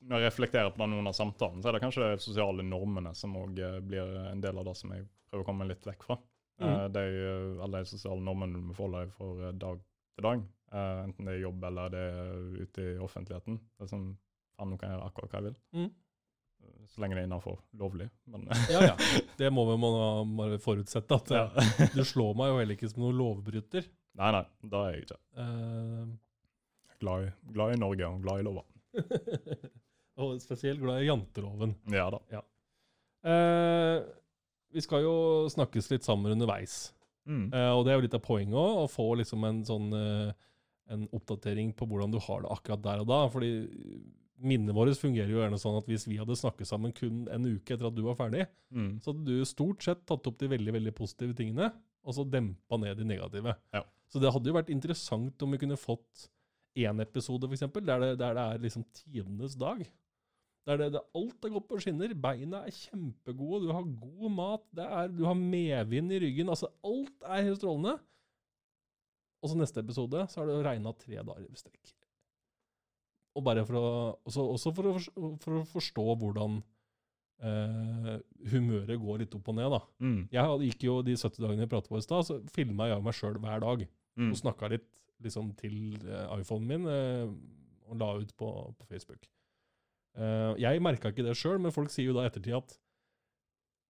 Når 0.02 0.18
jeg 0.18 0.26
reflekterer 0.32 0.70
på 0.74 0.86
noen 0.90 1.06
av 1.06 1.14
samtalen, 1.14 1.62
så 1.62 1.70
er 1.70 1.76
det 1.78 1.82
kanskje 1.84 2.02
de 2.16 2.18
sosiale 2.22 2.62
normene 2.66 3.14
som 3.14 3.34
òg 3.38 3.54
blir 3.86 4.16
en 4.32 4.40
del 4.42 4.58
av 4.58 4.66
det 4.66 4.74
som 4.76 4.90
jeg 4.90 5.06
prøver 5.30 5.44
å 5.44 5.46
komme 5.46 5.66
litt 5.70 5.86
vekk 5.86 6.02
fra. 6.02 6.16
Mhm. 6.62 6.92
det 6.92 7.04
de, 7.12 7.22
eh, 7.28 7.62
alle 7.64 7.78
de 7.82 7.90
sosiale 7.90 8.20
normene 8.22 8.54
du 8.54 8.60
må 8.68 8.74
forholde 8.76 9.04
deg 9.06 9.12
for 9.16 9.42
eh, 9.48 9.52
dag 9.52 9.80
til 10.14 10.22
dag. 10.28 10.42
Eh, 10.72 11.02
enten 11.04 11.26
det 11.28 11.34
er 11.34 11.42
jobb 11.42 11.64
eller 11.68 11.88
det 11.92 12.02
er 12.12 12.62
ute 12.62 12.86
i 12.94 12.98
offentligheten. 13.04 13.58
Det 13.78 13.86
er 13.86 13.90
sånn, 13.92 14.06
faen, 14.56 14.70
nå 14.72 14.78
kan 14.80 14.88
jeg 14.90 14.98
gjøre 14.98 15.08
akkurat 15.10 15.30
hva 15.34 15.40
jeg 15.42 15.48
vil. 15.50 15.58
Eh, 15.82 15.88
Så 16.92 17.00
lenge 17.02 17.14
det 17.16 17.22
er 17.24 17.28
innenfor 17.28 17.58
lovlig. 17.80 18.08
Men 18.26 18.46
Ja, 18.74 18.80
ja. 18.92 18.96
Det 19.38 19.50
må 19.52 19.64
vi 19.70 19.76
bare 19.82 20.58
forutsette. 20.62 21.14
at 21.14 21.30
ja. 21.34 21.44
eh, 21.56 21.88
Du 21.96 22.04
slår 22.04 22.34
meg 22.38 22.52
jo 22.52 22.58
heller 22.60 22.76
ikke 22.76 22.88
som 22.92 23.02
noen 23.04 23.18
lovbryter. 23.18 23.88
Nei, 24.20 24.30
nei, 24.32 24.44
da 24.68 24.82
er 24.86 24.92
jeg 24.98 25.06
ikke. 25.06 25.18
Uh, 25.40 26.06
Glad 27.02 27.24
i, 27.24 27.30
glad 27.52 27.72
i 27.74 27.78
Norge 27.80 28.06
og 28.06 28.20
glad 28.22 28.38
i 28.40 28.44
lover. 28.46 28.64
og 30.22 30.36
spesielt 30.44 30.78
glad 30.80 31.00
i 31.02 31.08
janteloven. 31.08 31.72
Ja 31.90 32.04
da. 32.14 32.20
Eh, 33.24 33.96
vi 34.72 34.80
skal 34.84 35.02
jo 35.04 35.14
snakkes 35.52 35.90
litt 35.92 36.04
sammen 36.06 36.32
underveis. 36.32 36.92
Mm. 37.28 37.52
Eh, 37.54 37.70
og 37.76 37.84
det 37.84 37.92
er 37.92 37.98
jo 38.00 38.06
litt 38.06 38.14
av 38.18 38.22
poenget 38.24 38.56
òg, 38.58 38.80
å 38.82 38.88
få 38.90 39.06
liksom 39.20 39.44
en 39.46 39.62
sånn 39.68 39.92
eh, 39.94 40.32
en 40.92 41.04
oppdatering 41.14 41.70
på 41.78 41.86
hvordan 41.86 42.10
du 42.12 42.18
har 42.18 42.42
det 42.42 42.50
akkurat 42.50 42.82
der 42.82 43.00
og 43.04 43.06
da. 43.08 43.20
fordi 43.30 43.52
minnet 44.42 44.74
vårt 44.74 44.98
fungerer 44.98 45.30
jo 45.30 45.38
gjerne 45.38 45.58
sånn 45.62 45.76
at 45.78 45.86
hvis 45.86 46.04
vi 46.10 46.16
hadde 46.18 46.34
snakket 46.36 46.66
sammen 46.66 46.90
kun 46.96 47.28
en 47.30 47.44
uke 47.46 47.76
etter 47.76 47.86
at 47.86 47.94
du 47.94 48.02
var 48.02 48.16
ferdig, 48.18 48.48
Mm. 48.74 48.98
så 49.00 49.12
hadde 49.12 49.24
du 49.28 49.44
stort 49.46 49.82
sett 49.84 50.04
tatt 50.08 50.26
opp 50.26 50.38
de 50.40 50.48
veldig 50.48 50.72
veldig 50.72 50.94
positive 50.98 51.34
tingene, 51.38 51.70
og 52.04 52.14
så 52.16 52.24
dempa 52.28 52.76
ned 52.80 52.96
de 52.98 53.04
negative. 53.04 53.54
Ja. 53.72 53.84
Så 54.10 54.18
det 54.20 54.32
hadde 54.32 54.50
jo 54.50 54.56
vært 54.58 54.70
interessant 54.74 55.40
om 55.42 55.50
vi 55.54 55.58
kunne 55.62 55.76
fått 55.78 56.26
én 56.76 57.00
episode, 57.00 57.44
f.eks., 57.46 57.60
der, 57.84 58.00
det- 58.00 58.18
der 58.18 58.34
det 58.34 58.42
er 58.42 58.58
liksom 58.58 58.84
tidenes 58.92 59.54
dag. 59.56 59.86
Der 60.68 60.78
det, 60.78 60.92
det, 60.94 61.02
alt 61.18 61.46
er 61.46 61.54
gått 61.56 61.66
på 61.70 61.80
skinner. 61.82 62.12
Beina 62.14 62.62
er 62.66 62.74
kjempegode, 62.76 63.64
du 63.66 63.72
har 63.74 63.86
god 63.98 64.34
mat, 64.34 64.64
det 64.78 64.86
er, 64.86 65.10
du 65.10 65.24
har 65.26 65.38
medvind 65.38 66.14
i 66.14 66.20
ryggen. 66.22 66.52
altså 66.52 66.70
Alt 66.86 67.26
er 67.26 67.48
helt 67.48 67.58
strålende. 67.58 67.96
Og 69.42 69.50
så 69.50 69.58
neste 69.58 69.82
episode 69.82 70.22
så 70.30 70.40
har 70.40 70.48
det 70.48 70.60
regna 70.62 70.92
tre 70.94 71.18
dager 71.18 71.48
i 71.48 71.58
strekk. 71.58 71.96
Og 73.32 73.42
bare 73.46 73.64
for 73.66 73.78
å, 73.78 73.88
også, 74.28 74.44
også 74.54 74.72
for, 74.76 74.92
å, 74.92 75.32
for 75.42 75.58
å 75.58 75.64
forstå 75.72 76.04
hvordan 76.20 76.60
eh, 77.42 78.14
humøret 78.52 79.00
går 79.02 79.24
litt 79.24 79.36
opp 79.38 79.50
og 79.50 79.58
ned. 79.58 79.72
da. 79.72 79.80
Mm. 80.04 80.20
Jeg 80.34 80.68
gikk 80.68 80.86
jo 80.86 80.96
de 81.06 81.16
70 81.16 81.42
dagene 81.42 81.66
jeg 81.66 81.72
pratet 81.72 81.90
på 81.90 81.98
i 81.98 82.06
stad, 82.06 82.28
så 82.28 82.38
filma 82.54 82.90
jeg 82.92 83.02
meg 83.02 83.18
sjøl 83.18 83.40
hver 83.42 83.64
dag. 83.64 83.86
Mm. 84.20 84.30
Og 84.30 84.38
snakka 84.38 84.70
litt 84.76 84.88
liksom, 85.24 85.52
til 85.58 85.96
eh, 86.06 86.36
iPhonen 86.38 86.68
min 86.68 86.90
eh, 86.92 87.32
og 87.90 87.98
la 87.98 88.14
ut 88.20 88.36
på, 88.38 88.50
på 88.78 88.90
Facebook. 88.92 89.26
Eh, 90.18 90.54
jeg 90.60 90.82
merka 90.84 91.08
ikke 91.12 91.24
det 91.24 91.36
sjøl, 91.38 91.58
men 91.62 91.72
folk 91.74 91.90
sier 91.92 92.10
jo 92.10 92.16
da 92.16 92.26
i 92.26 92.30
ettertid 92.30 92.56
at 92.58 92.74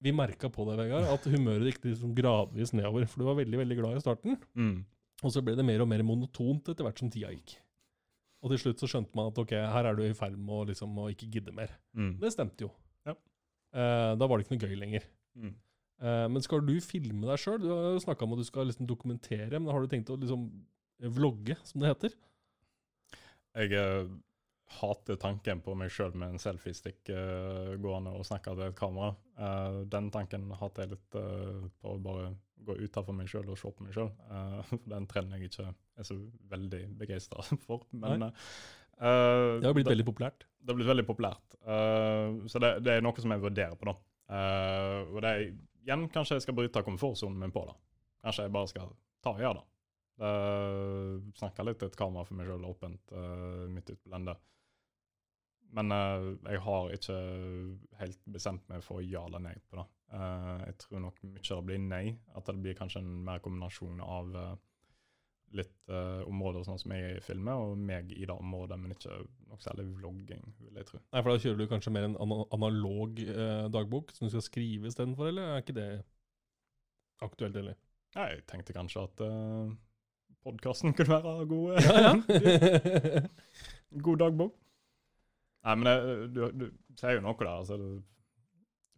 vi 0.03 0.11
merka 0.15 0.49
på 0.51 0.65
det, 0.66 0.77
Vegard, 0.81 1.07
at 1.15 1.27
humøret 1.31 1.69
gikk 1.70 1.85
liksom 1.93 2.15
gradvis 2.19 2.73
nedover. 2.74 3.07
For 3.11 3.23
du 3.23 3.27
var 3.28 3.36
veldig 3.39 3.59
veldig 3.61 3.77
glad 3.78 3.97
i 3.99 4.03
starten, 4.03 4.39
Mm. 4.59 4.85
og 5.23 5.31
så 5.31 5.43
ble 5.44 5.55
det 5.57 5.65
mer 5.65 5.81
og 5.85 5.89
mer 5.89 6.03
monotont 6.03 6.69
etter 6.73 6.82
hvert 6.86 6.99
som 6.99 7.11
tida 7.11 7.31
gikk. 7.31 7.57
Og 8.43 8.51
til 8.51 8.59
slutt 8.59 8.81
så 8.82 8.89
skjønte 8.90 9.15
man 9.15 9.28
at 9.31 9.39
ok, 9.39 9.53
her 9.55 9.86
er 9.86 9.94
du 9.94 10.03
i 10.03 10.12
ferd 10.19 10.35
med 10.36 10.51
å, 10.51 10.65
liksom, 10.66 10.97
å 10.99 11.07
ikke 11.15 11.31
gidde 11.31 11.53
mer. 11.55 11.70
Mm. 11.94 12.16
Det 12.19 12.32
stemte 12.35 12.65
jo. 12.66 12.73
Ja. 13.07 13.15
Eh, 13.74 14.16
da 14.19 14.27
var 14.27 14.39
det 14.39 14.47
ikke 14.49 14.57
noe 14.59 14.66
gøy 14.66 14.74
lenger. 14.81 15.07
Mm. 15.39 15.55
Eh, 16.03 16.27
men 16.35 16.43
skal 16.43 16.66
du 16.66 16.74
filme 16.82 17.23
deg 17.31 17.39
sjøl? 17.39 17.61
Du 17.62 17.69
har 17.70 17.93
jo 17.94 18.03
snakka 18.03 18.27
om 18.27 18.32
at 18.35 18.43
du 18.43 18.44
skal 18.49 18.66
liksom 18.66 18.89
dokumentere, 18.90 19.55
men 19.62 19.70
har 19.70 19.81
du 19.81 19.86
tenkt 19.86 20.11
å 20.11 20.19
liksom 20.19 20.49
vlogge, 21.15 21.55
som 21.62 21.81
det 21.81 21.93
heter? 21.94 22.19
Jeg 23.55 23.73
eh, 23.78 24.11
hater 24.81 25.19
tanken 25.20 25.61
på 25.65 25.74
meg 25.78 25.93
sjøl 25.93 26.15
med 26.19 26.35
en 26.35 26.43
selfiestick 26.43 27.11
uh, 27.12 27.74
gående 27.82 28.15
og 28.16 28.27
snakke 28.27 28.55
til 28.57 28.69
et 28.69 28.78
kamera. 28.78 29.12
Uh, 29.39 29.82
den 29.90 30.11
tanken 30.15 30.49
hater 30.61 30.86
jeg 30.86 30.94
litt 30.94 31.19
uh, 31.19 31.65
på 31.82 31.94
å 31.94 32.01
bare 32.03 32.32
gå 32.62 32.77
utenfor 32.78 33.16
meg 33.19 33.31
sjøl 33.31 33.49
og 33.51 33.59
se 33.59 33.73
på 33.74 33.86
meg 33.86 33.97
sjøl. 33.97 34.12
for 34.69 34.85
den 34.94 35.09
trenden 35.11 35.35
jeg 35.39 35.51
ikke 35.51 35.66
er 35.73 36.07
så 36.07 36.16
veldig 36.53 36.85
begeistra 37.01 37.43
for. 37.66 37.89
Men 37.90 38.28
Det 38.31 39.66
har 39.66 39.74
blitt 39.74 39.89
det, 39.89 39.97
veldig 39.97 40.07
populært. 40.07 40.47
det 40.61 40.70
har 40.70 40.78
blitt 40.78 40.93
veldig 40.93 41.07
populært. 41.09 41.57
Så 42.47 42.62
det, 42.62 42.77
det 42.86 42.94
er 42.94 43.03
noe 43.03 43.24
som 43.24 43.35
jeg 43.35 43.43
vurderer 43.43 43.74
på, 43.81 43.90
da. 43.90 43.97
Og 45.11 45.19
det 45.24 45.32
er 45.32 45.43
igjen 45.82 46.07
kanskje 46.15 46.39
jeg 46.39 46.47
skal 46.47 46.55
bryte 46.55 46.85
komfortsonen 46.86 47.40
min 47.40 47.55
på 47.55 47.65
det. 47.66 47.74
Kanskje 48.23 48.47
jeg 48.47 48.55
bare 48.55 48.70
skal 48.70 48.94
ta 49.24 49.35
og 49.35 49.43
gjøre 49.43 49.59
det. 49.59 49.66
Uh, 50.23 51.19
snakke 51.35 51.65
litt 51.66 51.81
til 51.81 51.89
et 51.90 51.99
kamera 51.99 52.23
for 52.28 52.39
meg 52.39 52.47
sjøl 52.47 52.66
åpent 52.69 53.15
uh, 53.16 53.65
midt 53.73 53.89
ute 53.90 53.99
på 54.05 54.12
landet. 54.12 54.39
Men 55.77 55.93
eh, 55.94 56.28
jeg 56.53 56.62
har 56.66 56.93
ikke 56.93 57.19
helt 58.01 58.24
bestemt 58.35 58.66
meg 58.69 58.85
for 58.85 59.05
ja 59.05 59.24
eller 59.28 59.43
nei 59.43 59.55
på 59.70 59.81
det. 59.81 59.86
Eh, 60.12 60.59
jeg 60.66 60.77
tror 60.85 61.07
nok 61.07 61.23
mye 61.24 61.40
av 61.40 61.62
det 61.62 61.69
blir 61.70 61.81
nei. 61.86 62.05
At 62.36 62.51
det 62.51 62.59
blir 62.61 62.77
kanskje 62.78 63.01
en 63.01 63.15
mer 63.24 63.40
kombinasjon 63.44 64.03
av 64.05 64.36
eh, 64.36 64.53
litt 65.57 65.93
uh, 65.93 66.23
områder 66.28 66.65
sånn 66.65 66.78
som 66.81 66.94
jeg 66.97 67.20
filmer, 67.27 67.61
og 67.61 67.77
meg 67.77 68.12
i 68.15 68.24
det 68.24 68.32
området, 68.32 68.78
men 68.81 68.94
ikke 68.94 69.19
noe 69.51 69.61
særlig 69.61 69.85
vlogging, 69.99 70.47
vil 70.65 70.78
jeg 70.81 70.89
tro. 70.89 71.01
Nei, 71.12 71.20
for 71.20 71.28
da 71.28 71.43
kjører 71.43 71.61
du 71.61 71.66
kanskje 71.69 71.93
mer 71.93 72.07
en 72.09 72.16
analog 72.57 73.20
uh, 73.28 73.66
dagbok 73.73 74.15
som 74.16 74.24
du 74.24 74.32
skal 74.32 74.47
skrive 74.47 74.89
istedenfor, 74.89 75.28
eller 75.28 75.51
er 75.53 75.65
ikke 75.65 75.77
det 75.77 75.89
aktuelt, 77.20 77.59
eller? 77.61 77.77
Nei, 78.16 78.28
jeg 78.32 78.47
tenkte 78.49 78.77
kanskje 78.77 79.05
at 79.05 79.24
uh, 79.28 79.77
podkasten 80.49 80.94
kunne 80.97 81.20
være 81.20 81.47
god, 81.53 81.85
Ja, 81.85 82.01
ja. 82.09 83.23
god 84.09 84.24
dagbok. 84.24 84.57
Nei, 85.62 85.74
men 85.78 85.90
jeg, 85.90 86.16
du, 86.34 86.40
du 86.59 86.98
sier 86.98 87.18
jo 87.18 87.24
noe 87.24 87.39
der. 87.39 87.52
altså 87.52 87.78
du, 87.78 87.89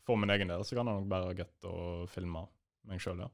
For 0.06 0.20
min 0.20 0.32
egen 0.32 0.52
del 0.52 0.64
så 0.64 0.78
kan 0.78 0.88
jeg 0.88 1.00
nok 1.02 1.10
bare 1.10 1.34
greit 1.36 1.68
og 1.68 2.08
filme 2.12 2.46
meg 2.88 3.00
sjøl, 3.00 3.20
ja. 3.24 3.30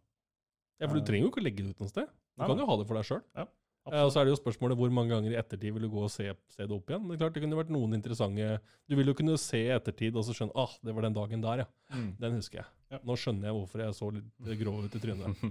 ja, 0.79 0.87
for 0.87 0.99
du 0.99 1.07
trenger 1.07 1.27
jo 1.27 1.33
ikke 1.33 1.43
å 1.43 1.47
legge 1.47 1.65
det 1.65 1.75
ut 1.75 1.83
noe 1.83 1.91
sted. 1.91 2.11
Du 2.11 2.43
Nei, 2.43 2.51
kan 2.51 2.63
jo 2.63 2.69
ha 2.69 2.77
det 2.79 2.87
for 2.89 2.99
deg 2.99 3.09
sjøl. 3.09 3.23
Ja, 3.39 3.47
Eh, 3.89 4.03
og 4.05 4.11
så 4.13 4.21
er 4.21 4.29
det 4.29 4.35
jo 4.35 4.39
spørsmålet 4.39 4.77
hvor 4.77 4.93
mange 4.93 5.15
ganger 5.15 5.33
i 5.33 5.39
ettertid 5.41 5.73
vil 5.73 5.87
du 5.87 5.91
gå 5.93 6.03
og 6.05 6.13
se, 6.13 6.27
se 6.53 6.67
det 6.67 6.77
opp 6.77 6.91
igjen. 6.91 7.07
Men 7.07 7.21
klart 7.21 7.37
det 7.37 7.43
kunne 7.45 7.59
vært 7.59 7.73
noen 7.73 7.97
interessante 7.97 8.59
Du 8.91 8.97
vil 8.99 9.09
jo 9.09 9.17
kunne 9.17 9.39
se 9.41 9.63
i 9.65 9.73
ettertid 9.73 10.17
og 10.21 10.27
så 10.27 10.37
skjønne 10.37 10.57
ah, 10.61 10.75
det 10.85 10.95
var 10.97 11.07
den 11.07 11.17
dagen 11.17 11.45
der, 11.45 11.65
ja. 11.65 11.69
Mm. 11.95 12.11
Den 12.21 12.37
husker 12.37 12.61
jeg. 12.63 12.69
Ja. 12.93 13.01
Nå 13.07 13.17
skjønner 13.19 13.49
jeg 13.49 13.57
hvorfor 13.57 13.85
jeg 13.85 13.97
så 13.97 14.11
litt 14.15 14.51
grå 14.63 14.77
ut 14.85 14.97
i 14.97 15.03
trynet. 15.03 15.45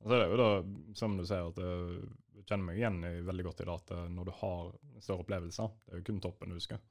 Og 0.00 0.08
så 0.08 0.16
er 0.16 0.22
det 0.22 0.28
jo 0.32 0.40
da, 0.40 0.50
som 0.96 1.16
du 1.16 1.24
sier, 1.28 1.48
at 1.48 1.62
eh, 1.64 1.96
jeg 1.96 2.19
kjenner 2.48 2.66
meg 2.70 2.80
igjen 2.80 2.98
i, 3.04 3.12
veldig 3.26 3.46
godt 3.46 3.62
i 3.62 3.68
det 3.68 3.76
at 3.76 3.92
eh, 3.96 4.08
når 4.14 4.30
du 4.30 4.32
har 4.40 4.72
større 4.98 5.24
opplevelser, 5.24 5.72
det 5.86 5.94
er 5.94 6.02
jo 6.02 6.08
kun 6.10 6.20
toppen 6.24 6.52
du 6.52 6.58
husker. 6.58 6.82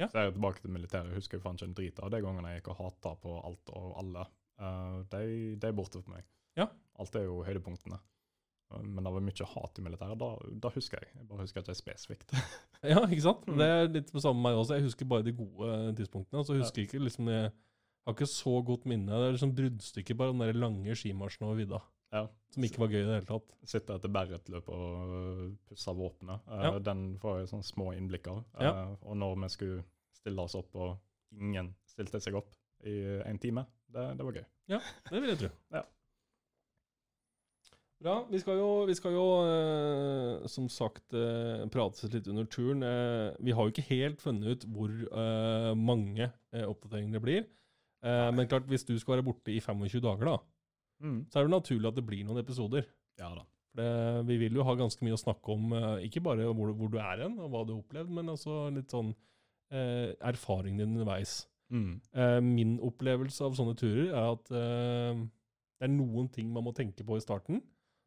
Ja. 0.00 0.08
Så 0.08 0.16
er 0.18 0.28
jeg 0.28 0.36
tilbake 0.38 0.62
til 0.64 0.72
militæret, 0.72 1.10
jeg 1.12 1.20
husker 1.20 1.36
jeg 1.38 1.44
faen 1.44 1.58
ikke 1.58 1.68
en 1.68 1.76
drit 1.76 1.98
av 2.00 2.12
de 2.12 2.22
gangene 2.24 2.52
jeg 2.54 2.62
gikk 2.62 2.70
og 2.72 2.78
hata 2.80 3.16
på 3.20 3.40
alt 3.44 3.74
og 3.76 3.96
alle 4.00 4.28
Uh, 4.60 5.00
de, 5.08 5.56
de 5.56 5.68
er 5.70 5.76
borte 5.76 6.02
for 6.02 6.12
meg. 6.12 6.26
Ja. 6.58 6.66
Alt 7.00 7.16
er 7.16 7.24
jo 7.24 7.38
høydepunktene. 7.46 7.96
Eh, 8.74 8.82
Men 8.84 9.06
det 9.06 9.12
var 9.14 9.24
mye 9.24 9.46
hat 9.54 9.80
i 9.80 9.84
militæret. 9.86 10.20
Da, 10.20 10.28
da 10.66 10.72
husker 10.74 11.00
jeg. 11.00 11.14
Jeg 11.16 11.28
bare 11.30 11.46
husker 11.46 11.64
ikke 11.64 11.78
spesifikt. 11.78 12.34
Ja, 12.90 13.02
ikke 13.04 13.24
sant? 13.24 13.44
Mm. 13.44 13.58
Det 13.60 13.66
er 13.68 13.90
litt 13.92 14.12
på 14.12 14.22
samme 14.24 14.40
med 14.40 14.50
meg 14.50 14.58
også. 14.60 14.76
Jeg 14.78 14.86
husker 14.86 15.08
bare 15.08 15.24
de 15.24 15.34
gode 15.36 15.72
tidspunktene. 15.98 16.44
Så 16.48 16.54
husker 16.56 16.80
jeg 16.80 16.88
ikke 16.88 17.02
liksom 17.04 17.26
Jeg 17.28 17.50
har 18.08 18.14
ikke 18.14 18.28
så 18.32 18.54
godt 18.64 18.86
minne. 18.88 19.12
Det 19.12 19.26
er 19.26 19.34
liksom 19.36 19.56
bruddstykker 19.58 20.16
bare 20.16 20.32
den 20.32 20.44
der 20.44 20.60
lange 20.60 20.96
skimarsjen 20.96 21.44
over 21.48 21.58
vidda. 21.60 21.80
Ja. 22.12 22.24
Som 22.50 22.64
ikke 22.66 22.80
var 22.82 22.88
gøy 22.90 23.00
i 23.02 23.06
det 23.06 23.14
hele 23.20 23.28
tatt. 23.28 23.52
Sitte 23.70 23.94
etter 23.94 24.10
Berret-løpet 24.10 24.72
og 24.74 25.52
pusse 25.70 25.92
våpenet. 25.94 26.40
Eh, 26.50 26.64
Ja. 26.66 26.78
Den 26.90 27.04
får 27.22 27.38
jeg 27.40 27.48
sånne 27.52 27.68
små 27.68 27.92
innblikk 27.94 28.26
av. 28.32 28.44
Eh, 28.58 28.64
Ja. 28.66 28.96
Og 29.02 29.16
når 29.16 29.36
vi 29.44 29.48
skulle 29.48 29.84
stille 30.12 30.42
oss 30.42 30.54
opp, 30.58 30.74
og 30.74 30.98
ingen 31.32 31.74
stilte 31.86 32.20
seg 32.20 32.34
opp 32.34 32.50
i 32.84 32.96
en 33.26 33.38
time, 33.38 33.66
det, 33.90 34.16
det 34.18 34.24
var 34.26 34.32
gøy. 34.32 34.44
Ja, 34.68 34.80
Det 35.10 35.20
vil 35.22 35.30
jeg 35.30 35.38
tro. 35.38 35.48
Ja. 35.78 35.82
Bra. 38.00 38.14
Vi 38.30 38.38
skal 38.40 38.56
jo, 38.56 38.68
vi 38.88 38.94
skal 38.96 39.12
jo 39.12 39.24
eh, 39.44 40.46
som 40.48 40.68
sagt 40.72 41.12
eh, 41.12 41.66
prates 41.68 42.06
litt 42.08 42.28
under 42.32 42.46
turen. 42.48 42.80
Eh, 42.82 43.34
vi 43.44 43.52
har 43.52 43.66
jo 43.68 43.74
ikke 43.74 43.84
helt 43.90 44.22
funnet 44.24 44.48
ut 44.54 44.64
hvor 44.72 44.94
mange 45.76 46.30
oppdateringer 46.50 47.12
det 47.18 47.22
blir. 47.22 47.44
Men 48.02 48.48
klart, 48.48 48.64
hvis 48.64 48.86
du 48.88 48.94
skal 48.98 49.18
være 49.18 49.26
borte 49.26 49.52
i 49.52 49.60
25 49.60 50.00
dager, 50.00 50.24
da, 50.24 50.38
så 51.00 51.40
er 51.40 51.46
det 51.48 51.54
naturlig 51.54 51.88
at 51.88 51.96
det 51.96 52.04
blir 52.06 52.24
noen 52.28 52.42
episoder. 52.42 52.84
Ja 53.18 53.30
da. 53.34 53.44
For 53.70 53.80
det, 53.80 54.26
vi 54.26 54.36
vil 54.42 54.56
jo 54.58 54.64
ha 54.66 54.74
ganske 54.74 55.04
mye 55.06 55.14
å 55.16 55.20
snakke 55.20 55.52
om, 55.54 55.72
eh, 55.72 56.06
ikke 56.08 56.20
bare 56.26 56.48
hvor, 56.52 56.72
hvor 56.76 56.90
du 56.90 56.98
er 56.98 57.22
hen, 57.24 57.38
og 57.40 57.50
hva 57.52 57.64
du 57.66 57.72
har 57.76 57.82
opplevd, 57.84 58.10
men 58.10 58.32
også 58.32 58.56
litt 58.74 58.90
sånn 58.90 59.12
eh, 59.70 60.12
erfaringen 60.26 60.78
din 60.82 60.96
underveis. 60.96 61.46
Mm. 61.70 62.00
Eh, 62.12 62.40
min 62.42 62.72
opplevelse 62.82 63.44
av 63.46 63.54
sånne 63.54 63.76
turer 63.78 64.08
er 64.10 64.32
at 64.34 64.50
eh, 64.50 65.20
det 65.80 65.86
er 65.86 65.92
noen 65.94 66.26
ting 66.34 66.50
man 66.52 66.64
må 66.66 66.72
tenke 66.74 67.06
på 67.06 67.16
i 67.16 67.22
starten. 67.22 67.62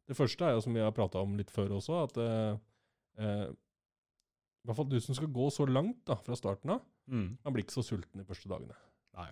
Det 0.06 0.14
første 0.18 0.44
er 0.44 0.52
jo, 0.58 0.60
som 0.66 0.74
vi 0.76 0.82
har 0.84 0.92
prata 0.92 1.22
om 1.24 1.32
litt 1.38 1.50
før 1.50 1.72
også, 1.78 2.02
at 2.04 2.18
eh, 2.20 2.58
eh, 3.24 3.46
i 3.48 4.68
hvert 4.68 4.76
fall 4.78 4.88
du 4.92 4.98
som 5.00 5.16
skal 5.16 5.32
gå 5.32 5.48
så 5.52 5.64
langt 5.68 6.04
da, 6.08 6.16
fra 6.24 6.36
starten 6.38 6.70
av, 6.76 6.84
Mm. 7.04 7.36
man 7.44 7.52
blir 7.52 7.66
ikke 7.66 7.74
så 7.76 7.82
sulten 7.84 8.16
de 8.16 8.24
første 8.24 8.48
dagene. 8.48 8.72
Nei. 9.12 9.26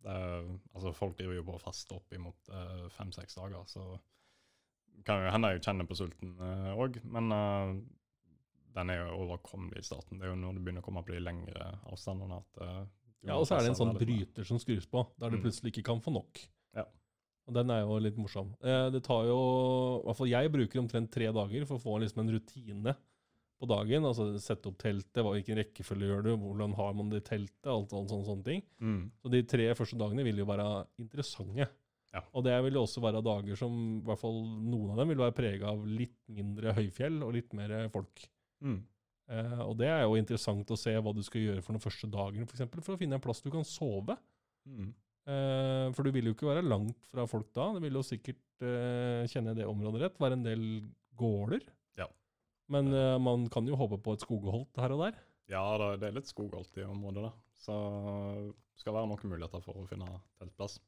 Det 0.00 0.12
er, 0.16 0.46
altså 0.74 0.92
folk 0.96 1.16
driver 1.18 1.34
jo 1.36 1.44
å 1.52 1.58
faste 1.60 1.92
opp 1.98 2.12
imot 2.16 2.48
eh, 2.48 2.86
fem-seks 2.96 3.36
dager, 3.36 3.64
så 3.68 3.98
kan 5.04 5.22
jo 5.24 5.32
hende 5.32 5.50
jeg 5.54 5.62
kjenner 5.64 5.86
på 5.88 5.96
sulten 5.98 6.34
òg, 6.76 6.96
men 7.04 7.32
eh, 7.36 7.74
den 8.76 8.92
er 8.94 9.00
jo 9.02 9.18
overkommelig 9.26 9.82
i 9.82 9.86
starten. 9.90 10.18
Det 10.20 10.26
er 10.28 10.32
jo 10.32 10.38
når 10.40 10.56
du 10.56 10.62
begynner 10.64 10.84
å 10.84 10.86
komme 10.86 11.02
på 11.04 11.12
de 11.14 11.20
lengre 11.24 11.68
avstandene 11.90 12.38
at 12.40 12.62
eh, 12.64 12.80
Ja, 13.28 13.36
Og 13.36 13.44
så 13.48 13.58
er 13.58 13.66
det 13.66 13.72
en 13.74 13.78
sånn 13.82 13.96
bryter 13.98 14.46
som 14.48 14.60
skrus 14.62 14.86
på, 14.88 15.02
der 15.20 15.28
du 15.32 15.36
Mm. 15.36 15.42
plutselig 15.44 15.72
ikke 15.74 15.82
kan 15.90 16.00
få 16.00 16.12
nok. 16.14 16.38
Ja. 16.78 16.86
Og 17.48 17.52
den 17.58 17.68
er 17.74 17.82
jo 17.82 17.98
litt 18.00 18.16
morsom. 18.16 18.54
Eh, 18.64 18.86
det 18.94 19.02
tar 19.04 19.26
jo 19.28 19.36
I 20.00 20.06
hvert 20.06 20.16
fall 20.22 20.30
jeg 20.32 20.52
bruker 20.54 20.80
omtrent 20.80 21.10
tre 21.12 21.28
dager 21.34 21.66
for 21.68 21.76
å 21.76 21.82
få 21.82 21.98
liksom 22.00 22.22
en 22.24 22.32
rutine 22.38 22.94
på 23.60 23.68
dagen. 23.68 24.06
Altså 24.08 24.30
sette 24.42 24.70
opp 24.70 24.78
teltet, 24.80 25.20
hva, 25.20 25.34
hvilken 25.36 25.60
rekkefølge 25.60 26.08
gjør 26.08 26.24
du, 26.26 26.32
hvordan 26.40 26.74
har 26.78 26.96
man 26.96 27.12
det 27.12 27.22
i 27.22 27.26
teltet, 27.28 27.68
alt 27.68 27.92
alt 27.92 28.12
sånne, 28.12 28.28
sånne 28.28 28.46
ting. 28.46 28.64
Mm. 28.80 29.02
Så 29.20 29.32
de 29.34 29.42
tre 29.54 29.68
første 29.78 30.00
dagene 30.00 30.26
vil 30.26 30.40
jo 30.42 30.48
være 30.48 30.68
interessante. 31.02 31.68
Ja. 32.10 32.24
Og 32.34 32.42
det 32.42 32.56
vil 32.66 32.74
jo 32.74 32.84
også 32.86 33.02
være 33.04 33.22
dager 33.22 33.58
som, 33.58 33.74
i 34.00 34.06
hvert 34.08 34.18
fall 34.18 34.40
noen 34.42 34.94
av 34.94 35.02
dem, 35.02 35.12
vil 35.12 35.20
være 35.22 35.36
prega 35.36 35.70
av 35.70 35.84
litt 35.86 36.18
mindre 36.32 36.74
høyfjell 36.78 37.20
og 37.22 37.36
litt 37.36 37.54
mer 37.54 37.76
folk. 37.94 38.24
Mm. 38.66 38.80
Eh, 39.30 39.60
og 39.62 39.76
det 39.78 39.90
er 39.92 40.02
jo 40.02 40.18
interessant 40.18 40.72
å 40.74 40.78
se 40.78 40.96
hva 40.96 41.12
du 41.14 41.22
skal 41.26 41.44
gjøre 41.44 41.62
for 41.62 41.76
den 41.76 41.84
første 41.84 42.10
dagen, 42.10 42.42
f.eks. 42.42 42.50
For, 42.50 42.58
eksempel, 42.58 42.84
for 42.86 42.96
å 42.96 43.00
finne 43.00 43.20
en 43.20 43.22
plass 43.22 43.44
du 43.44 43.50
kan 43.54 43.66
sove. 43.68 44.16
Mm. 44.66 44.90
Eh, 45.30 45.86
for 45.94 46.06
du 46.06 46.14
vil 46.14 46.30
jo 46.30 46.34
ikke 46.34 46.48
være 46.50 46.66
langt 46.66 47.06
fra 47.12 47.26
folk 47.30 47.52
da. 47.54 47.70
Det 47.76 47.84
vil 47.84 48.00
jo 48.00 48.06
sikkert 48.06 48.66
eh, 48.66 49.28
kjenne 49.30 49.54
det 49.58 49.68
området 49.70 50.02
rett. 50.02 50.18
Være 50.22 50.38
en 50.40 50.46
del 50.46 50.64
gårder. 51.20 51.62
Men 52.70 52.92
uh, 52.94 53.16
man 53.22 53.48
kan 53.52 53.66
jo 53.66 53.78
håpe 53.78 53.98
på 54.02 54.14
et 54.14 54.24
skogholt 54.24 54.78
her 54.78 54.94
og 54.94 55.04
der. 55.06 55.18
Ja, 55.50 55.64
det, 55.98 56.06
er 56.06 56.14
litt 56.14 56.30
skogholt 56.30 56.76
i 56.78 56.86
området 56.86 57.24
da. 57.26 57.32
så 57.58 57.74
det 58.46 58.84
skal 58.84 58.94
være 58.94 59.08
noen 59.10 59.32
muligheter 59.32 59.62
for 59.64 59.80
å 59.80 59.88
finne 59.90 60.06
teltplass. 60.38 60.78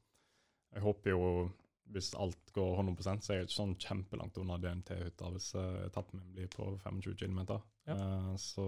Jeg 0.73 0.81
håper 0.81 1.11
jo, 1.11 1.25
hvis 1.93 2.13
alt 2.17 2.53
går 2.55 2.79
100% 2.79 3.25
så 3.25 3.33
er 3.33 3.41
jeg 3.41 3.49
ikke 3.49 3.57
sånn 3.57 3.75
kjempelangt 3.75 4.39
unna 4.41 4.55
DNT-hytta 4.63 5.29
hvis 5.35 5.49
eh, 5.59 5.83
etappen 5.89 6.23
min 6.23 6.31
blir 6.33 6.47
på 6.55 6.71
25 6.81 7.19
km. 7.19 7.59
Ja. 7.85 7.97
så 8.39 8.65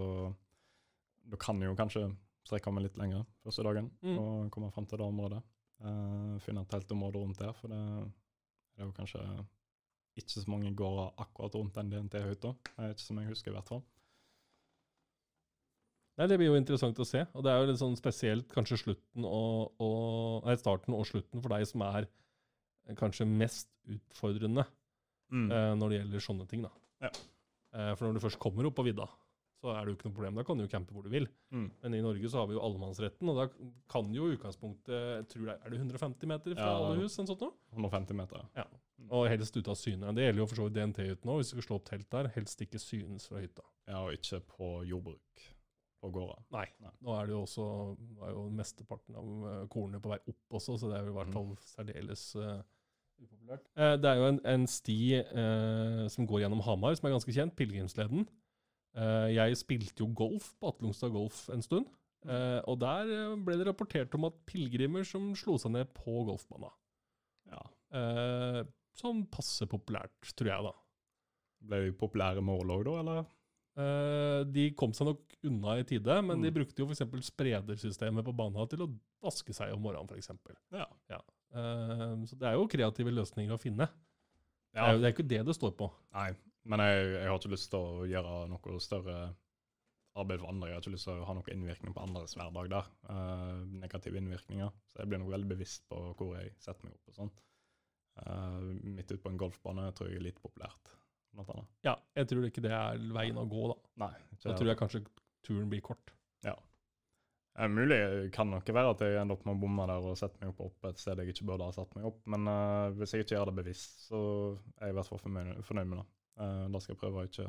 da 1.26 1.40
kan 1.40 1.58
jeg 1.64 1.72
jo 1.72 1.78
kanskje 1.80 2.04
strekke 2.46 2.70
meg 2.70 2.86
litt 2.86 3.00
lenger 3.00 3.24
første 3.42 3.64
dagen 3.66 3.90
Mm. 4.04 4.18
og 4.20 4.50
komme 4.54 4.70
fram 4.70 4.86
til 4.86 5.00
det 5.00 5.08
området. 5.08 5.42
Uh, 5.82 6.36
finne 6.44 6.62
et 6.62 6.70
teltområde 6.70 7.20
rundt 7.20 7.40
der, 7.40 7.52
for 7.56 7.68
det, 7.72 7.80
det 8.76 8.84
er 8.84 8.86
jo 8.86 8.94
kanskje 8.96 9.24
ikke 10.16 10.40
så 10.40 10.46
mange 10.48 10.70
gårder 10.76 11.12
akkurat 11.22 11.54
rundt 11.58 11.74
den 11.76 11.90
DNT-hytta. 11.92 12.54
Ikke 12.90 13.00
som 13.04 13.18
jeg 13.20 13.28
husker, 13.28 13.50
i 13.52 13.54
hvert 13.58 13.68
fall. 13.68 13.82
Nei, 16.16 16.26
Det 16.30 16.38
blir 16.40 16.48
jo 16.48 16.56
interessant 16.56 16.96
å 17.02 17.04
se. 17.06 17.20
Og 17.36 17.44
det 17.44 17.52
er 17.52 17.60
jo 17.60 17.68
litt 17.70 17.80
sånn 17.82 17.96
spesielt 17.98 18.48
kanskje 18.54 18.78
slutten 18.80 19.26
og, 19.28 19.74
og, 19.84 20.46
nei, 20.48 20.54
starten 20.56 20.96
og 20.96 21.04
slutten 21.08 21.42
for 21.44 21.52
deg 21.52 21.66
som 21.68 21.84
er 21.84 22.08
kanskje 22.96 23.26
mest 23.28 23.68
utfordrende 23.90 24.64
Mm. 25.26 25.48
eh, 25.50 25.72
når 25.74 25.88
det 25.90 25.96
gjelder 25.98 26.22
sånne 26.22 26.44
ting. 26.46 26.60
da. 26.62 26.70
Ja. 27.02 27.08
Eh, 27.74 27.94
for 27.98 28.06
når 28.06 28.14
du 28.14 28.20
først 28.22 28.38
kommer 28.38 28.64
opp 28.68 28.76
på 28.78 28.84
vidda, 28.86 29.08
så 29.60 29.72
er 29.74 29.80
det 29.84 29.90
jo 29.90 29.96
ikke 29.96 30.06
noe 30.06 30.14
problem. 30.14 30.36
Da 30.38 30.44
kan 30.46 30.56
du 30.56 30.62
jo 30.62 30.70
campe 30.70 30.92
hvor 30.94 31.02
du 31.02 31.08
vil. 31.10 31.26
Mm. 31.50 31.64
Men 31.82 31.94
i 31.94 32.00
Norge 32.00 32.30
så 32.30 32.38
har 32.38 32.46
vi 32.46 32.54
jo 32.54 32.60
allemannsretten, 32.62 33.28
og 33.28 33.34
da 33.40 33.48
kan 33.90 34.14
jo 34.14 34.28
utgangspunktet 34.36 34.94
jeg 34.94 35.26
tror 35.32 35.48
det 35.48 35.56
er, 35.56 35.66
er 35.66 35.70
det 35.74 35.80
150 35.82 36.26
meter 36.30 36.54
fra 36.54 36.62
Ja. 36.70 36.76
alle 36.78 37.00
hus? 37.02 37.18
En 37.18 37.26
sånn 37.26 37.40
noe? 37.42 37.52
150 37.74 38.14
meter. 38.14 38.46
Og 39.10 39.26
helst 39.28 39.56
ute 39.56 39.70
av 39.70 39.76
syne. 39.78 40.12
Det 40.16 40.24
gjelder 40.24 40.40
jo 40.42 40.46
for 40.50 40.58
så 40.60 40.66
vidt 40.66 40.76
DNT-hytten 40.78 41.30
òg. 41.30 41.40
Hvis 41.42 41.50
du 41.50 41.56
skal 41.56 41.66
slå 41.66 41.76
opp 41.80 41.84
telt 41.90 42.08
der, 42.10 42.28
helst 42.34 42.62
ikke 42.64 42.80
synes 42.80 43.28
fra 43.28 43.42
hytta. 43.42 43.62
Ja, 43.86 44.00
og 44.06 44.14
ikke 44.16 44.40
på 44.48 44.70
jordbruk 44.88 45.42
på 46.00 46.10
gårda. 46.14 46.38
Nei. 46.56 46.64
Nei. 46.84 46.92
Nå 47.04 47.12
er 47.16 47.28
det 47.28 47.34
jo 47.36 47.42
også 47.44 47.66
er 48.26 48.32
jo 48.34 48.46
mesteparten 48.56 49.18
av 49.20 49.44
eh, 49.50 49.60
kornet 49.72 50.02
på 50.04 50.10
vei 50.12 50.18
opp 50.28 50.56
også, 50.60 50.78
så 50.80 50.90
det 50.90 50.98
er 50.98 51.04
jo 51.06 51.12
i 51.12 51.18
hvert 51.18 51.30
Mm. 51.30 51.36
fall 51.36 51.52
særdeles 51.64 52.24
uh, 52.36 52.62
upopulært. 53.22 53.68
Uh, 53.76 53.94
det 54.00 54.10
er 54.10 54.16
jo 54.20 54.26
en, 54.32 54.40
en 54.54 54.66
sti 54.68 54.98
uh, 55.20 56.02
som 56.12 56.26
går 56.28 56.42
gjennom 56.44 56.64
Hamar, 56.66 56.96
som 56.98 57.08
er 57.08 57.14
ganske 57.16 57.32
kjent, 57.36 57.56
Pilegrimsleden. 57.56 58.26
Eh, 58.96 59.28
jeg 59.36 59.56
spilte 59.60 60.00
jo 60.00 60.06
golf 60.16 60.54
på 60.56 60.70
Atlungstad 60.72 61.10
Golf 61.12 61.42
en 61.52 61.60
stund, 61.60 61.84
eh, 62.24 62.62
og 62.64 62.78
der 62.80 63.34
ble 63.44 63.58
det 63.60 63.66
rapportert 63.68 64.14
om 64.16 64.24
at 64.24 64.38
pilegrimer 64.48 65.04
som 65.04 65.34
slo 65.36 65.58
seg 65.60 65.74
ned 65.74 65.90
på 65.92 66.14
golfbanen. 66.24 66.72
Ja. 67.52 67.60
Eh, 68.96 69.00
sånn 69.02 69.26
passe 69.30 69.66
populært, 69.68 70.34
tror 70.36 70.48
jeg, 70.50 70.62
da. 70.66 70.72
Ble 71.66 71.80
de 71.86 71.92
populære 71.96 72.42
mål 72.44 72.70
òg, 72.78 72.84
da, 72.84 72.94
eller? 73.02 73.26
Eh, 73.76 74.44
de 74.48 74.70
kom 74.74 74.92
seg 74.96 75.06
nok 75.10 75.34
unna 75.44 75.78
i 75.78 75.84
tide, 75.84 76.22
men 76.24 76.40
de 76.40 76.48
Mm. 76.50 76.54
brukte 76.54 76.78
jo 76.80 76.86
f.eks. 76.88 77.26
spredersystemet 77.28 78.24
på 78.24 78.32
banen 78.36 78.68
til 78.68 78.80
å 78.86 78.90
vaske 79.22 79.52
seg 79.52 79.72
om 79.74 79.82
morgenen, 79.82 80.08
f.eks. 80.08 80.30
Ja. 80.72 81.20
Uh, 81.56 82.24
så 82.26 82.36
det 82.36 82.48
er 82.48 82.54
jo 82.56 82.66
kreative 82.68 83.12
løsninger 83.12 83.52
å 83.54 83.60
finne. 83.60 83.86
Det, 84.72 84.80
er 84.82 84.92
jo, 84.92 84.98
det 85.00 85.06
er 85.08 85.12
ikke 85.14 85.28
det 85.28 85.44
det 85.46 85.54
står 85.56 85.72
på. 85.76 85.90
Nei, 86.12 86.32
men 86.64 86.80
jeg, 86.80 87.12
jeg 87.14 87.28
har 87.30 87.38
ikke 87.38 87.52
lyst 87.52 87.70
til 87.70 87.78
å 87.80 88.06
gjøre 88.10 88.32
noe 88.50 88.80
større 88.80 89.36
arbeid 90.16 90.40
for 90.40 90.48
andre. 90.50 90.68
Jeg 90.68 90.74
har 90.76 90.82
ikke 90.82 90.92
lyst 90.96 91.04
til 91.08 91.14
å 91.20 91.24
ha 91.28 91.34
noen 91.36 91.52
innvirkning 91.54 91.94
på 91.94 92.02
andres 92.02 92.34
hverdag 92.36 92.68
der. 92.72 92.90
eh, 93.08 93.64
negative 93.80 94.16
innvirkninger. 94.20 94.72
Så 94.92 94.98
jeg 95.00 95.08
blir 95.08 95.18
nok 95.22 95.32
veldig 95.32 95.48
bevisst 95.48 95.86
på 95.88 96.00
hvor 96.16 96.36
jeg 96.36 96.52
setter 96.58 96.84
meg 96.88 96.94
opp 96.96 97.08
og 97.08 97.14
sånn. 97.20 97.30
Eh, 98.16 98.60
midt 98.96 99.10
ute 99.12 99.22
på 99.22 99.32
en 99.32 99.40
golfbane 99.40 99.88
tror 99.96 100.10
jeg 100.10 100.20
er 100.20 100.28
litt 100.28 100.42
populært. 100.42 100.92
Blant 101.36 101.52
annet. 101.52 101.72
Ja, 101.84 101.96
jeg 102.16 102.30
tror 102.30 102.46
ikke 102.48 102.64
det 102.64 102.72
er 102.72 103.00
veien 103.12 103.40
å 103.40 103.48
gå, 103.50 103.66
da. 103.72 103.78
Nei, 104.06 104.12
ikke 104.32 104.48
Da 104.48 104.58
tror 104.58 104.72
jeg 104.72 104.80
kanskje 104.80 105.02
turen 105.46 105.68
blir 105.72 105.84
kort. 105.84 106.16
Eh, 107.58 107.68
mulig 107.68 108.32
kan 108.32 108.50
nok 108.52 108.68
være 108.68 108.92
at 108.92 109.02
jeg 109.04 109.16
ender 109.16 109.36
opp 109.38 109.46
med 109.48 109.56
å 109.56 109.60
bomme 109.62 109.86
der 109.88 110.04
og 110.10 110.18
sette 110.20 110.36
meg 110.42 110.50
opp, 110.52 110.60
opp 110.66 110.88
et 110.90 111.00
sted 111.00 111.22
jeg 111.22 111.32
ikke 111.32 111.46
burde 111.48 111.68
ha 111.68 111.72
satt 111.72 111.94
meg 111.96 112.04
opp, 112.10 112.18
men 112.28 112.44
eh, 112.52 112.96
hvis 112.98 113.14
jeg 113.14 113.24
ikke 113.24 113.38
gjør 113.38 113.50
det 113.50 113.56
bevisst, 113.62 114.02
så 114.10 114.20
er 114.76 114.90
jeg 114.90 114.94
i 114.94 114.98
hvert 114.98 115.08
fall 115.08 115.22
fornøyd, 115.22 115.62
fornøyd 115.64 115.88
med 115.92 116.02
det. 116.02 116.06
Eh, 116.44 116.66
da 116.74 116.82
skal 116.82 116.92
jeg 116.92 117.00
prøve 117.00 117.22
å 117.22 117.30
ikke 117.30 117.46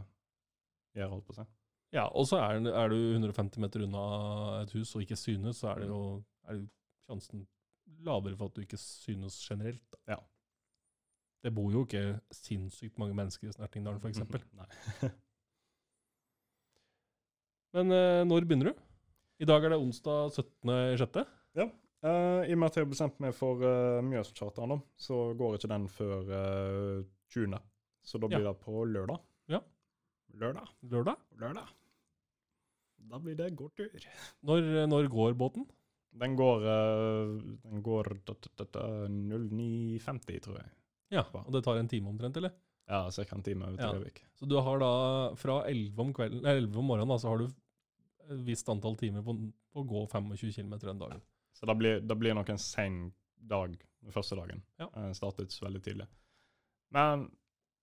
gjøre 0.98 1.18
alt 1.18 1.28
på 1.28 1.36
seg. 1.36 1.52
Ja, 1.96 2.06
og 2.08 2.28
så 2.28 2.40
er, 2.40 2.62
er 2.72 2.92
du 2.92 2.98
150 3.18 3.64
meter 3.64 3.84
unna 3.84 4.06
et 4.62 4.72
hus 4.76 4.96
og 4.96 5.04
ikke 5.04 5.20
synes, 5.20 5.60
så 5.60 5.74
er 5.74 5.84
det 5.84 5.92
jo 5.92 6.02
er 6.48 6.64
sjansen 7.08 7.44
lavere 8.08 8.40
for 8.40 8.52
at 8.52 8.56
du 8.56 8.64
ikke 8.64 8.80
synes 8.80 9.40
generelt. 9.44 9.84
Da. 9.92 10.16
Ja. 10.16 10.20
Det 11.46 11.52
bor 11.54 11.72
jo 11.72 11.84
ikke 11.86 12.20
sinnssykt 12.34 12.98
mange 13.02 13.16
mennesker 13.18 13.48
i 13.50 13.54
Snertingdalen, 13.56 14.02
f.eks. 14.02 14.20
Men 17.76 17.92
eh, 17.94 18.24
når 18.28 18.48
begynner 18.48 18.72
du? 18.72 18.86
I 19.44 19.46
dag 19.46 19.66
er 19.68 19.70
det 19.76 19.78
onsdag 19.82 20.32
17.6. 20.34 21.20
Eh, 22.08 22.42
I 22.50 22.54
og 22.54 22.60
med 22.62 22.68
at 22.70 22.78
jeg 22.78 22.86
har 22.86 22.90
bestemt 22.92 23.20
meg 23.22 23.34
for 23.38 23.62
uh, 23.62 24.00
Mjøscharteren, 24.06 24.80
så 25.02 25.18
går 25.38 25.58
ikke 25.58 25.70
den 25.72 25.88
før 25.90 26.28
uh, 26.30 27.06
20. 27.34 27.58
Så 28.08 28.22
da 28.22 28.30
blir 28.32 28.46
det 28.48 28.54
på 28.64 28.84
lørdag. 28.88 29.20
Ja. 29.52 29.60
Lørdag. 30.38 30.70
Lørdag. 30.90 31.18
Lørdag. 31.42 31.74
Da 33.08 33.20
blir 33.24 33.38
det 33.40 33.52
gåtur. 33.58 33.94
Når, 34.48 34.70
når 34.90 35.10
går 35.14 35.38
båten? 35.40 35.66
Den 36.18 36.36
går, 36.40 36.66
uh, 36.66 37.38
den 37.66 37.82
går 37.86 38.14
da- 38.26 38.38
da- 38.46 38.54
da- 38.64 38.70
da 38.78 38.86
09.50, 39.10 40.40
tror 40.48 40.62
jeg. 40.62 40.70
Ja, 41.14 41.24
og 41.32 41.52
det 41.56 41.64
tar 41.66 41.80
en 41.80 41.90
time 41.92 42.12
omtrent, 42.12 42.38
eller? 42.40 42.56
Ja, 42.88 43.12
ca. 43.12 43.24
en 43.36 43.44
time 43.44 43.68
over 43.68 43.82
Ja. 43.82 43.94
Gjøvik. 43.94 44.24
Så 44.36 44.48
du 44.48 44.56
har 44.64 44.80
da 44.80 44.92
fra 45.36 45.62
11 45.68 46.00
om, 46.02 46.14
kvelden, 46.14 46.46
11 46.46 46.78
om 46.80 46.86
morgenen, 46.86 47.12
da, 47.12 47.18
så 47.20 47.32
har 47.32 47.38
du 47.38 47.48
et 47.48 48.44
visst 48.48 48.70
antall 48.70 48.96
timer 49.00 49.24
på, 49.24 49.36
på 49.74 49.84
å 49.84 49.88
gå 49.88 50.06
25 50.12 50.54
km 50.56 50.78
den 50.80 51.00
dagen. 51.00 51.22
Så 51.54 51.66
det 51.66 51.76
blir, 51.80 52.02
det 52.02 52.18
blir 52.20 52.36
nok 52.38 52.50
en 52.50 52.62
sen 52.62 53.12
dag 53.38 53.76
den 54.04 54.12
første 54.14 54.36
dagen. 54.36 54.64
Ja. 54.80 54.90
Eh, 54.96 55.12
startet 55.18 55.56
veldig 55.62 55.84
tidlig. 55.84 56.08
Men 56.96 57.30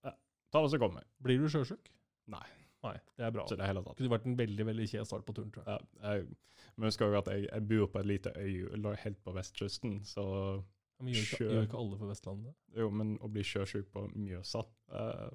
ja, 0.05 0.13
ta 0.51 0.61
det 0.61 0.71
som 0.73 0.81
kommer. 0.81 1.05
Blir 1.21 1.41
du 1.41 1.49
sjøsjuk? 1.49 1.91
Nei. 2.31 2.45
Nei, 2.85 2.97
det 3.17 3.25
er 3.25 3.33
bra. 3.33 3.45
Ikke 3.47 3.57
det 3.57 3.67
hele 3.67 3.81
tatt. 3.81 3.97
Det 3.97 4.05
kunne 4.05 4.13
vært 4.13 4.27
en 4.29 4.37
veldig 4.37 4.65
veldig 4.67 4.85
kjed 4.91 5.07
start 5.09 5.25
på 5.25 5.33
turen, 5.33 5.51
tror 5.53 5.65
jeg. 5.65 5.85
Ja, 6.01 6.11
jeg, 6.13 6.65
men 6.75 6.89
husk 6.89 7.01
også 7.01 7.21
at 7.23 7.31
jeg, 7.33 7.47
jeg 7.49 7.67
bor 7.71 7.87
på 7.91 8.01
et 8.01 8.09
lite 8.09 8.33
øy 8.37 8.97
helt 9.01 9.21
på 9.25 9.33
vestkysten, 9.35 9.95
så 10.05 10.25
Men 10.99 11.11
gjør 11.11 11.25
ikke, 11.25 11.47
gjør 11.49 11.65
ikke 11.67 11.81
alle 11.81 11.97
på 11.99 12.07
Vestlandet 12.09 12.51
det? 12.51 12.79
jo, 12.81 12.87
men 12.93 13.17
å 13.19 13.29
bli 13.31 13.43
sjøsjuk 13.43 13.89
på 13.91 14.05
Mjøsa 14.15 14.63
eh, 14.95 15.33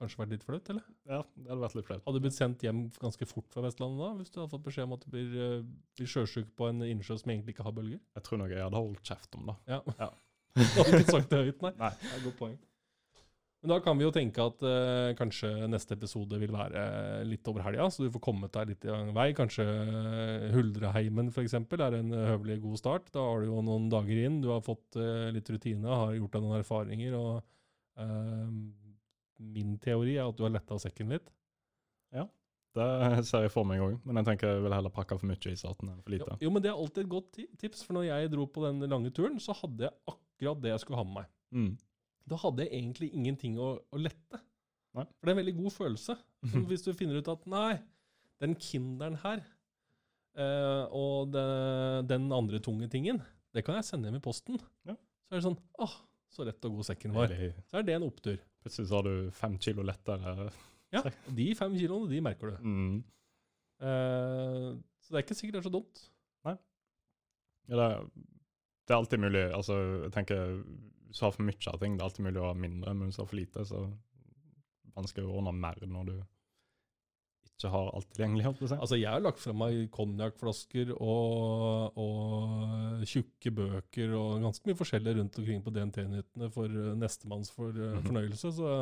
Kanskje 0.00 0.18
vært 0.18 0.32
litt 0.34 0.44
flaut, 0.44 0.68
eller? 0.72 0.86
Ja, 1.06 1.20
det 1.38 1.50
hadde 1.52 1.62
vært 1.62 1.76
litt 1.78 1.86
flaut. 1.86 2.00
Hadde 2.02 2.18
du 2.18 2.24
blitt 2.24 2.34
sendt 2.34 2.64
hjem 2.66 2.80
ganske 2.98 3.28
fort 3.30 3.46
fra 3.54 3.62
Vestlandet 3.62 4.02
da, 4.02 4.08
hvis 4.18 4.32
du 4.34 4.40
hadde 4.40 4.50
fått 4.50 4.64
beskjed 4.66 4.88
om 4.88 4.94
at 4.96 5.04
du 5.04 5.12
blir, 5.12 5.36
eh, 5.44 5.66
blir 5.94 6.10
sjøsjuk 6.10 6.50
på 6.58 6.66
en 6.72 6.82
innsjø 6.82 7.14
som 7.20 7.30
egentlig 7.30 7.54
ikke 7.54 7.66
har 7.68 7.76
bølger? 7.76 8.00
Jeg 8.18 8.26
tror 8.26 8.40
nok 8.42 8.54
jeg 8.56 8.64
hadde 8.64 8.80
holdt 8.80 9.04
kjeft 9.06 9.38
om 9.38 9.52
det. 9.52 9.54
Ja. 9.70 9.78
Ja. 10.00 10.10
du 10.58 10.80
hadde 10.80 10.98
ikke 10.98 11.14
sagt 11.14 11.30
det 11.30 11.40
høyt, 11.46 11.62
nei. 11.68 11.72
Nei. 11.78 11.92
Det 12.00 12.10
er 12.10 12.18
et 12.18 12.26
godt 12.26 12.40
poeng. 12.42 12.58
Men 13.64 13.70
da 13.72 13.78
kan 13.80 13.96
vi 13.96 14.04
jo 14.04 14.10
tenke 14.12 14.44
at 14.44 14.60
eh, 14.68 15.10
kanskje 15.16 15.48
neste 15.72 15.96
episode 15.96 16.36
vil 16.36 16.50
være 16.52 16.80
litt 17.24 17.48
over 17.48 17.64
helga, 17.64 17.86
så 17.88 18.04
du 18.04 18.10
får 18.12 18.20
kommet 18.26 18.52
deg 18.52 18.74
litt 18.74 18.82
i 18.84 18.90
gang 18.90 19.08
vei. 19.16 19.30
Kanskje 19.32 19.64
eh, 19.64 20.50
Huldreheimen 20.52 21.30
f.eks. 21.32 21.54
er 21.56 21.96
en 21.96 22.12
høvelig 22.12 22.58
god 22.60 22.82
start. 22.82 23.08
Da 23.14 23.22
har 23.24 23.40
du 23.40 23.48
jo 23.48 23.62
noen 23.64 23.86
dager 23.88 24.20
inn, 24.26 24.42
du 24.44 24.50
har 24.52 24.60
fått 24.66 24.98
eh, 25.00 25.30
litt 25.32 25.48
rutine, 25.48 25.88
har 25.88 26.12
gjort 26.18 26.36
deg 26.36 26.44
noen 26.44 26.58
erfaringer. 26.58 27.16
og 27.16 28.04
eh, 28.04 28.52
Min 29.56 29.78
teori 29.80 30.18
er 30.18 30.28
at 30.28 30.36
du 30.36 30.44
har 30.44 30.52
letta 30.52 30.76
sekken 30.84 31.16
litt. 31.16 31.32
Ja, 32.12 32.26
Det 32.76 33.24
ser 33.30 33.46
jeg 33.48 33.54
for 33.56 33.64
meg 33.64 33.80
òg, 33.80 33.96
men 34.04 34.20
jeg 34.20 34.28
tenker 34.28 34.58
jeg 34.58 34.66
vil 34.66 34.76
heller 34.76 34.92
pakke 34.92 35.16
for 35.16 35.32
mye 35.32 35.40
i 35.40 35.56
starten 35.56 35.88
enn 35.88 36.04
for 36.04 36.18
lite. 36.18 36.36
jo, 36.44 36.52
men 36.52 36.60
det 36.60 36.68
er 36.74 36.76
alltid 36.84 37.06
et 37.06 37.12
godt 37.16 37.40
tips, 37.64 37.88
for 37.88 37.96
når 37.96 38.10
jeg 38.10 38.36
dro 38.36 38.44
på 38.44 38.68
den 38.68 38.84
lange 38.92 39.16
turen, 39.16 39.40
så 39.40 39.56
hadde 39.56 39.88
jeg 39.88 39.96
akkurat 40.12 40.60
det 40.60 40.76
jeg 40.76 40.84
skulle 40.84 41.00
ha 41.00 41.08
med 41.08 41.22
meg. 41.22 41.34
Mm. 41.56 41.74
Da 42.30 42.38
hadde 42.40 42.64
jeg 42.64 42.72
egentlig 42.78 43.10
ingenting 43.12 43.58
å, 43.60 43.74
å 43.92 44.00
lette. 44.00 44.40
Nei. 44.94 45.04
For 45.18 45.26
det 45.26 45.32
er 45.32 45.34
en 45.34 45.42
veldig 45.42 45.56
god 45.58 45.74
følelse. 45.74 46.16
Så 46.52 46.62
hvis 46.70 46.84
du 46.86 46.92
finner 46.96 47.18
ut 47.20 47.30
at 47.32 47.44
nei, 47.50 47.72
den 48.42 48.54
Kinderen 48.60 49.18
her 49.22 49.42
eh, 50.38 50.84
og 50.94 51.32
det, 51.34 51.44
den 52.10 52.28
andre 52.34 52.60
tunge 52.64 52.88
tingen, 52.92 53.20
det 53.54 53.64
kan 53.66 53.78
jeg 53.78 53.86
sende 53.88 54.10
hjem 54.10 54.20
i 54.20 54.24
posten. 54.24 54.60
Ja. 54.88 54.96
Så 55.26 55.34
er 55.34 55.40
det 55.40 55.46
sånn 55.46 55.58
åh, 55.82 55.96
så 56.34 56.46
lett 56.46 56.66
og 56.68 56.78
god 56.78 56.88
sekken 56.90 57.14
var. 57.16 57.34
Så 57.70 57.80
er 57.80 57.86
det 57.86 57.96
en 57.98 58.06
opptur. 58.06 58.38
Plutselig 58.64 58.90
så 58.90 59.00
har 59.00 59.08
du 59.08 59.34
fem 59.36 59.58
kilo 59.62 59.84
lettere. 59.86 60.48
Ja, 60.94 61.02
De 61.26 61.46
fem 61.58 61.74
kiloene, 61.78 62.10
de 62.10 62.22
merker 62.22 62.54
du. 62.54 62.64
Mm. 62.64 62.96
Eh, 63.84 64.68
så 65.02 65.12
det 65.12 65.20
er 65.20 65.24
ikke 65.26 65.36
sikkert 65.36 65.58
det 65.58 65.62
er 65.64 65.68
så 65.68 65.74
dumt. 65.74 66.04
Ja, 67.64 67.78
det, 67.80 67.86
det 68.84 68.92
er 68.92 68.98
alltid 68.98 69.22
mulig. 69.22 69.42
Altså, 69.56 69.76
jeg 70.04 70.12
tenker, 70.12 70.58
Hvis 71.14 71.20
du 71.22 71.26
har 71.28 71.34
for 71.36 71.46
mye 71.46 71.70
av 71.70 71.76
ting, 71.78 71.92
det 71.94 72.02
er 72.02 72.08
alltid 72.08 72.24
mulig 72.26 72.40
å 72.42 72.46
ha 72.48 72.54
mindre, 72.58 72.92
men 72.98 73.06
hvis 73.06 73.20
du 73.20 73.22
har 73.22 73.28
for 73.30 73.38
lite, 73.38 73.62
så 73.68 73.84
vanskelig 74.96 75.28
å 75.28 75.36
ordne 75.38 75.52
mer 75.54 75.76
når 75.86 76.08
du 76.08 76.14
ikke 77.54 77.70
har 77.70 77.92
alt 77.94 78.08
tilgjengelig. 78.16 78.48
Altså, 78.74 78.96
jeg 78.98 79.06
har 79.12 79.22
lagt 79.22 79.38
fra 79.38 79.54
meg 79.54 79.84
konjakkflasker 79.94 80.90
og, 80.96 81.94
og 82.02 83.04
tjukke 83.06 83.52
bøker 83.54 84.16
og 84.18 84.42
ganske 84.42 84.66
mye 84.66 84.80
forskjellig 84.80 85.14
rundt 85.20 85.38
omkring 85.38 85.62
på 85.62 85.70
DNT-nyttene 85.76 86.50
for 86.50 86.66
eh, 86.66 86.90
nestemanns 86.98 87.54
for, 87.54 87.70
mm 87.70 88.02
fornøyelse. 88.08 88.50
Så 88.58 88.74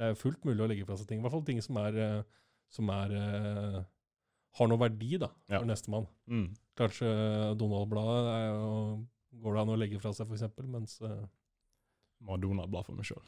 det 0.00 0.08
er 0.08 0.16
fullt 0.18 0.48
mulig 0.48 0.64
å 0.64 0.70
legge 0.72 0.88
fra 0.88 0.96
seg 0.96 1.12
ting. 1.12 1.20
I 1.20 1.26
hvert 1.28 1.36
fall 1.36 1.44
ting 1.52 1.60
som 1.68 1.76
er, 1.84 2.00
eh, 2.00 2.42
som 2.72 2.88
er 2.96 3.12
har 4.54 4.70
noe 4.70 4.80
verdi 4.80 5.18
da, 5.20 5.28
Ja. 5.52 5.58
for 5.60 5.68
nestemann. 5.68 6.08
Mm. 6.30 6.48
Kanskje 6.80 7.12
Donald-bladet 7.60 9.04
går 9.44 9.52
det 9.52 9.62
an 9.66 9.72
å 9.74 9.78
legge 9.84 10.00
fra 10.00 10.16
seg, 10.16 10.30
f.eks., 10.32 10.62
mens 10.64 10.96
Donald-blad 12.24 12.86
for 12.86 12.96
meg 12.96 13.08
sjøl. 13.08 13.24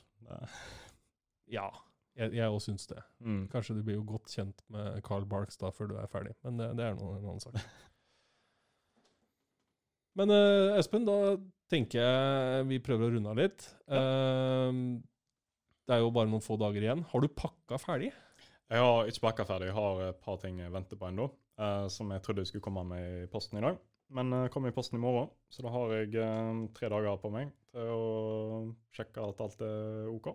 ja, 1.53 1.69
jeg, 2.17 2.47
òg 2.49 2.63
syns 2.65 2.89
det. 2.89 3.03
Mm. 3.21 3.43
Kanskje 3.53 3.77
du 3.77 3.83
blir 3.85 3.99
jo 3.99 4.07
godt 4.09 4.33
kjent 4.33 4.63
med 4.73 5.03
Carl 5.07 5.27
Barks 5.29 5.61
da 5.61 5.73
før 5.75 5.91
du 5.91 5.99
er 6.01 6.09
ferdig, 6.11 6.33
men 6.47 6.61
det, 6.61 6.71
det 6.79 6.87
er 6.89 6.97
noe, 6.97 7.19
en 7.19 7.29
annen 7.29 7.45
sak. 7.45 7.61
Men 10.17 10.33
uh, 10.33 10.79
Espen, 10.81 11.05
da 11.05 11.37
tenker 11.69 12.01
jeg 12.01 12.69
vi 12.71 12.79
prøver 12.81 13.11
å 13.11 13.13
runde 13.13 13.33
av 13.33 13.37
litt. 13.37 13.67
Eh, 13.91 14.79
det 15.87 15.97
er 15.97 16.01
jo 16.01 16.13
bare 16.15 16.31
noen 16.31 16.45
få 16.45 16.57
dager 16.61 16.87
igjen. 16.87 17.03
Har 17.11 17.21
du 17.21 17.29
pakka 17.29 17.77
ferdig? 17.83 18.13
Jeg 18.73 18.83
har 18.83 19.11
ikke 19.11 19.25
pakka 19.27 19.47
ferdig. 19.51 19.69
Jeg 19.69 19.77
har 19.77 20.01
et 20.07 20.23
par 20.23 20.39
ting 20.41 20.63
jeg 20.63 20.73
venter 20.73 20.99
på 20.99 21.11
ennå, 21.11 21.29
uh, 21.61 21.85
som 21.93 22.15
jeg 22.15 22.25
trodde 22.25 22.47
jeg 22.47 22.51
skulle 22.53 22.65
komme 22.65 22.87
med 22.89 23.27
i 23.27 23.29
posten 23.31 23.61
i 23.61 23.65
dag. 23.67 23.77
Men 24.15 24.31
det 24.31 24.51
kommer 24.55 24.71
i 24.71 24.75
posten 24.77 24.99
i 24.99 25.03
morgen, 25.03 25.31
så 25.51 25.65
da 25.67 25.71
har 25.75 25.93
jeg 25.97 26.13
eh, 26.23 26.61
tre 26.77 26.89
dager 26.93 27.17
på 27.19 27.31
meg 27.35 27.49
til 27.75 27.89
å 27.91 28.75
sjekke 28.95 29.25
at 29.33 29.41
alt 29.43 29.65
er 29.67 30.07
OK. 30.13 30.29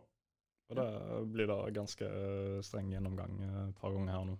Og 0.71 0.77
det 0.79 0.87
blir 1.31 1.47
da 1.51 1.57
ganske 1.75 2.07
eh, 2.07 2.57
streng 2.65 2.91
gjennomgang 2.91 3.37
eh, 3.43 3.61
et 3.69 3.79
par 3.79 3.95
ganger 3.95 4.11
her 4.17 4.27
nå. 4.27 4.35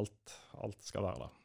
Alt, 0.00 0.34
alt 0.64 0.80
skal 0.84 1.04
være 1.04 1.26
der. 1.26 1.38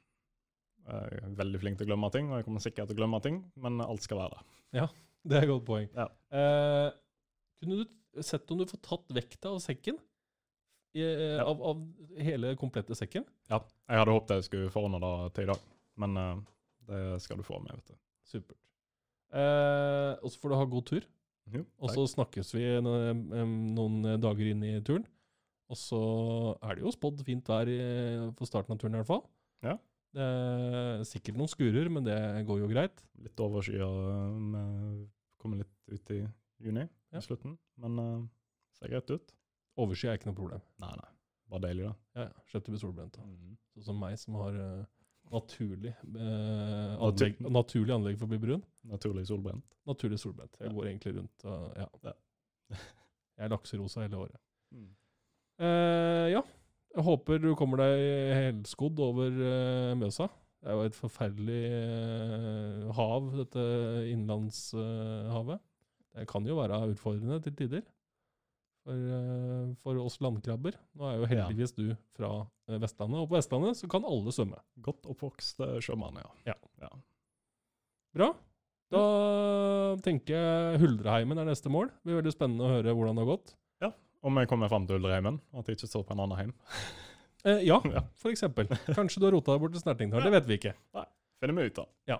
Jeg 0.88 1.20
er 1.28 1.36
veldig 1.36 1.60
flink 1.60 1.80
til 1.82 1.88
å 1.88 1.92
glemme 1.92 2.10
ting, 2.16 2.30
og 2.32 2.40
jeg 2.40 2.46
kommer 2.48 2.64
sikkert 2.64 2.88
til 2.88 2.96
å 2.96 3.02
glemme 3.02 3.20
ting, 3.26 3.42
men 3.60 3.82
alt 3.84 4.06
skal 4.06 4.22
være 4.22 4.38
der. 4.38 4.94
Det 5.28 5.36
er 5.36 5.44
et 5.44 5.52
godt 5.52 5.66
poeng. 5.68 5.88
Ja. 5.92 6.06
Eh, 6.32 6.92
kunne 7.60 7.82
du 7.82 8.22
sett 8.24 8.48
om 8.56 8.62
du 8.62 8.70
får 8.70 8.80
tatt 8.88 9.12
vekta 9.18 9.52
av 9.52 9.60
sekken? 9.64 10.00
I, 10.96 11.02
eh, 11.04 11.36
Ja. 11.38 11.44
av, 11.52 11.60
av 11.62 11.82
hele 12.24 12.56
komplette 12.56 12.96
sekken? 12.96 13.26
Ja, 13.52 13.60
jeg 13.92 14.00
hadde 14.00 14.14
håpet 14.16 14.38
jeg 14.40 14.48
skulle 14.48 14.72
forordne 14.72 15.02
det 15.04 15.34
til 15.36 15.44
i 15.44 15.52
dag, 15.52 15.66
men 16.00 16.18
eh, 16.24 16.38
det 16.88 17.02
skal 17.24 17.40
du 17.40 17.46
få 17.46 17.60
med, 17.64 17.76
vet 17.80 17.94
du. 17.94 18.00
Supert. 18.28 18.60
Eh, 19.36 20.14
og 20.24 20.32
så 20.32 20.40
får 20.42 20.54
du 20.54 20.58
ha 20.60 20.66
god 20.72 20.86
tur. 20.88 21.06
Jo, 21.54 21.62
Og 21.80 21.92
så 21.94 22.04
snakkes 22.12 22.50
vi 22.58 22.64
noen, 22.84 24.02
dager 24.20 24.50
inn 24.52 24.64
i 24.68 24.74
turen. 24.84 25.06
Og 25.72 25.78
så 25.80 26.00
er 26.64 26.76
det 26.76 26.84
jo 26.84 26.92
spådd 26.96 27.24
fint 27.28 27.48
vær 27.48 27.70
på 28.36 28.48
starten 28.48 28.76
av 28.76 28.80
turen 28.82 28.96
i 28.96 29.00
hvert 29.02 29.08
fall. 29.12 29.24
Ja. 29.64 29.78
Det 30.16 30.24
er 30.24 31.04
sikkert 31.08 31.38
noen 31.40 31.52
skurer, 31.52 31.88
men 31.92 32.04
det 32.08 32.18
går 32.48 32.62
jo 32.64 32.70
greit. 32.72 33.04
litt 33.24 33.40
overskya. 33.44 33.88
Kommer 35.40 35.62
litt 35.62 35.76
ut 35.92 36.12
i 36.16 36.22
juni, 36.64 36.88
Ja. 37.12 37.20
i 37.20 37.24
slutten. 37.24 37.58
Men 37.78 38.00
uh, 38.00 38.28
ser 38.80 38.90
greit 38.92 39.12
ut. 39.12 39.34
Oversky 39.78 40.08
er 40.10 40.18
ikke 40.18 40.32
noe 40.32 40.40
problem. 40.40 40.62
Nei, 40.82 40.92
nei. 40.98 41.12
Bare 41.48 41.64
deilig, 41.68 41.86
da. 41.86 41.94
Ja, 42.18 42.24
ja. 42.28 42.46
Slipper 42.50 42.72
å 42.72 42.76
bli 42.76 42.82
solbrent. 42.82 43.20
Mm. 43.24 43.58
Sånn 43.76 43.86
som 43.92 44.00
meg, 44.02 44.18
som 44.20 44.36
har 44.42 44.56
eh, 44.58 44.86
naturlig, 45.34 45.94
eh, 45.94 46.94
anlegg, 47.04 47.40
naturlig 47.52 47.96
anlegg 47.96 48.20
for 48.20 48.28
å 48.28 48.32
bli 48.32 48.40
brun. 48.42 48.64
Naturlig 48.88 49.26
solbrent. 49.30 49.66
Naturlig 49.88 50.20
solbrent. 50.22 50.56
Jeg 50.62 50.74
går 50.76 50.90
egentlig 50.92 51.16
rundt 51.18 51.48
og 51.48 51.82
ja. 51.82 51.88
Ja. 52.08 52.16
Jeg 53.38 53.46
er 53.46 53.52
lakserosa 53.54 54.02
hele 54.02 54.18
året. 54.24 54.40
Mm. 54.74 54.90
Eh, 55.62 56.28
ja. 56.34 56.42
Jeg 56.98 57.06
håper 57.06 57.42
du 57.44 57.52
kommer 57.60 57.84
deg 57.84 58.00
helskodd 58.34 59.00
over 59.06 59.30
eh, 59.30 59.94
Mjøsa. 60.00 60.26
Det 60.58 60.72
er 60.72 60.80
jo 60.80 60.88
et 60.90 60.98
forferdelig 60.98 61.60
eh, 61.70 62.88
hav, 62.98 63.28
dette 63.38 63.66
innlandshavet. 64.10 65.62
det 66.18 66.26
kan 66.32 66.48
jo 66.50 66.58
være 66.58 66.82
utfordrende 66.96 67.38
til 67.46 67.56
tider 67.60 67.86
for, 68.88 68.96
eh, 69.18 69.68
for 69.84 70.00
oss 70.00 70.16
landkrabber. 70.24 70.78
Nå 70.96 71.10
er 71.12 71.18
jo 71.20 71.28
heldigvis 71.34 71.74
du 71.76 71.86
fra 72.16 72.32
eh, 72.72 72.78
Vestlandet, 72.80 73.20
og 73.20 73.28
på 73.30 73.36
Vestlandet 73.38 73.76
så 73.82 73.90
kan 73.92 74.08
alle 74.08 74.32
svømme. 74.34 74.62
Godt 74.86 75.10
oppvokst 75.12 75.60
eh, 75.66 75.78
sjømann, 75.84 76.22
ja. 76.48 76.56
Bra. 78.18 78.32
Da 78.88 79.02
tenker 80.06 80.32
jeg 80.40 80.80
Huldreheimen 80.82 81.42
er 81.44 81.50
neste 81.50 81.70
mål. 81.72 81.90
Det 81.92 82.08
blir 82.08 82.22
veldig 82.22 82.32
spennende 82.34 82.64
å 82.64 82.72
høre 82.78 82.94
hvordan 82.96 83.18
det 83.20 83.26
har 83.26 83.32
gått. 83.34 83.52
Ja, 83.84 83.90
Om 84.24 84.40
jeg 84.40 84.48
kommer 84.50 84.72
fram 84.72 84.88
til 84.88 84.98
Ulderheimen, 85.02 85.42
at 85.60 85.68
jeg 85.68 85.76
ikke 85.78 85.90
står 85.92 86.06
på 86.08 86.16
en 86.16 86.24
annen 86.26 86.40
heim. 86.40 86.56
Eh, 87.48 87.62
ja, 87.64 87.78
Ja. 87.94 88.02
for 88.20 88.34
eksempel. 88.34 88.66
Kanskje 88.98 89.22
du 89.22 89.26
har 89.28 89.32
rota 89.32 89.54
deg 89.54 89.62
bort 89.62 89.72
til 89.72 89.80
Snertingdal. 89.80 90.24
Det 90.26 90.32
vet 90.34 90.48
vi 90.50 90.56
ikke. 90.58 90.72
Nei, 90.98 91.04
Finner 91.40 91.56
vi 91.56 91.68
ut 91.70 91.78
av. 91.80 91.86
Ja. 92.10 92.18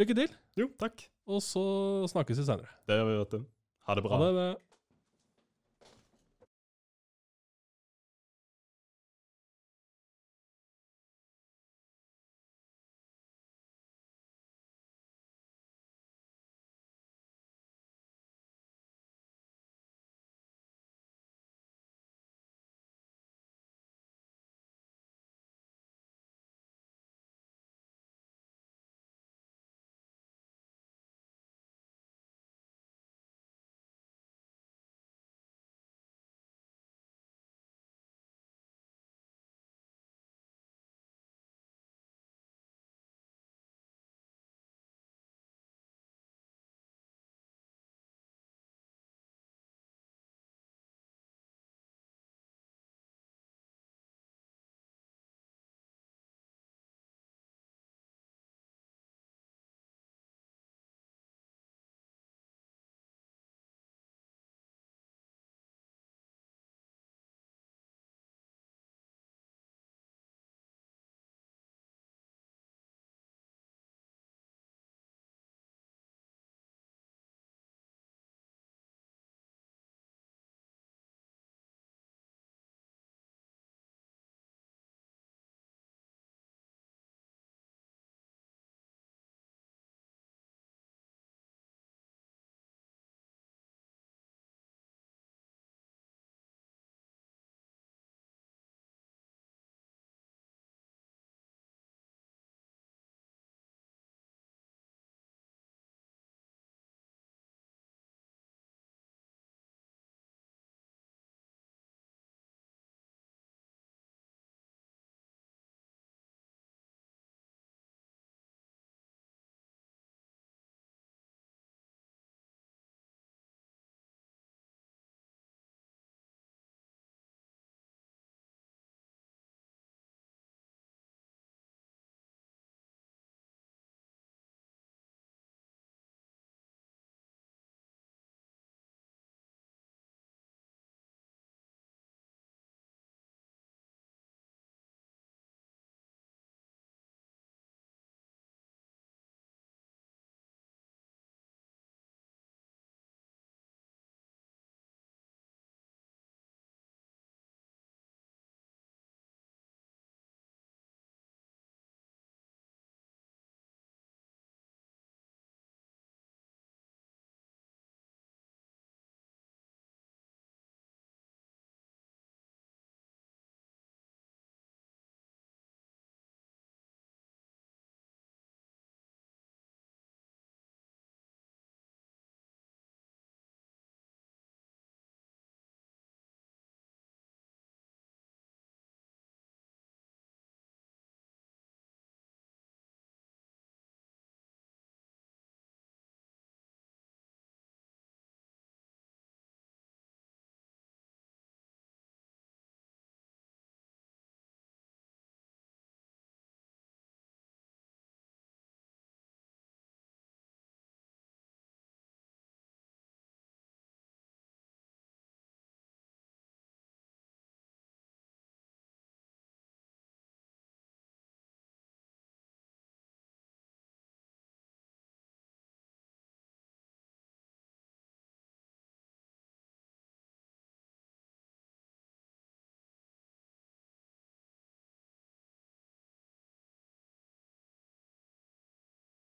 Lykke 0.00 0.14
til, 0.16 0.32
Jo, 0.58 0.66
takk. 0.80 1.04
og 1.28 1.42
så 1.44 1.62
snakkes 2.10 2.40
vi 2.40 2.46
senere. 2.48 2.72
Det 2.88 2.96
gjør 2.98 3.06
vi, 3.10 3.18
vet 3.20 3.34
du. 3.36 3.44
Ha 3.86 3.94
det 3.98 4.04
bra. 4.08 4.16
Ha 4.16 4.30
det. 4.38 4.46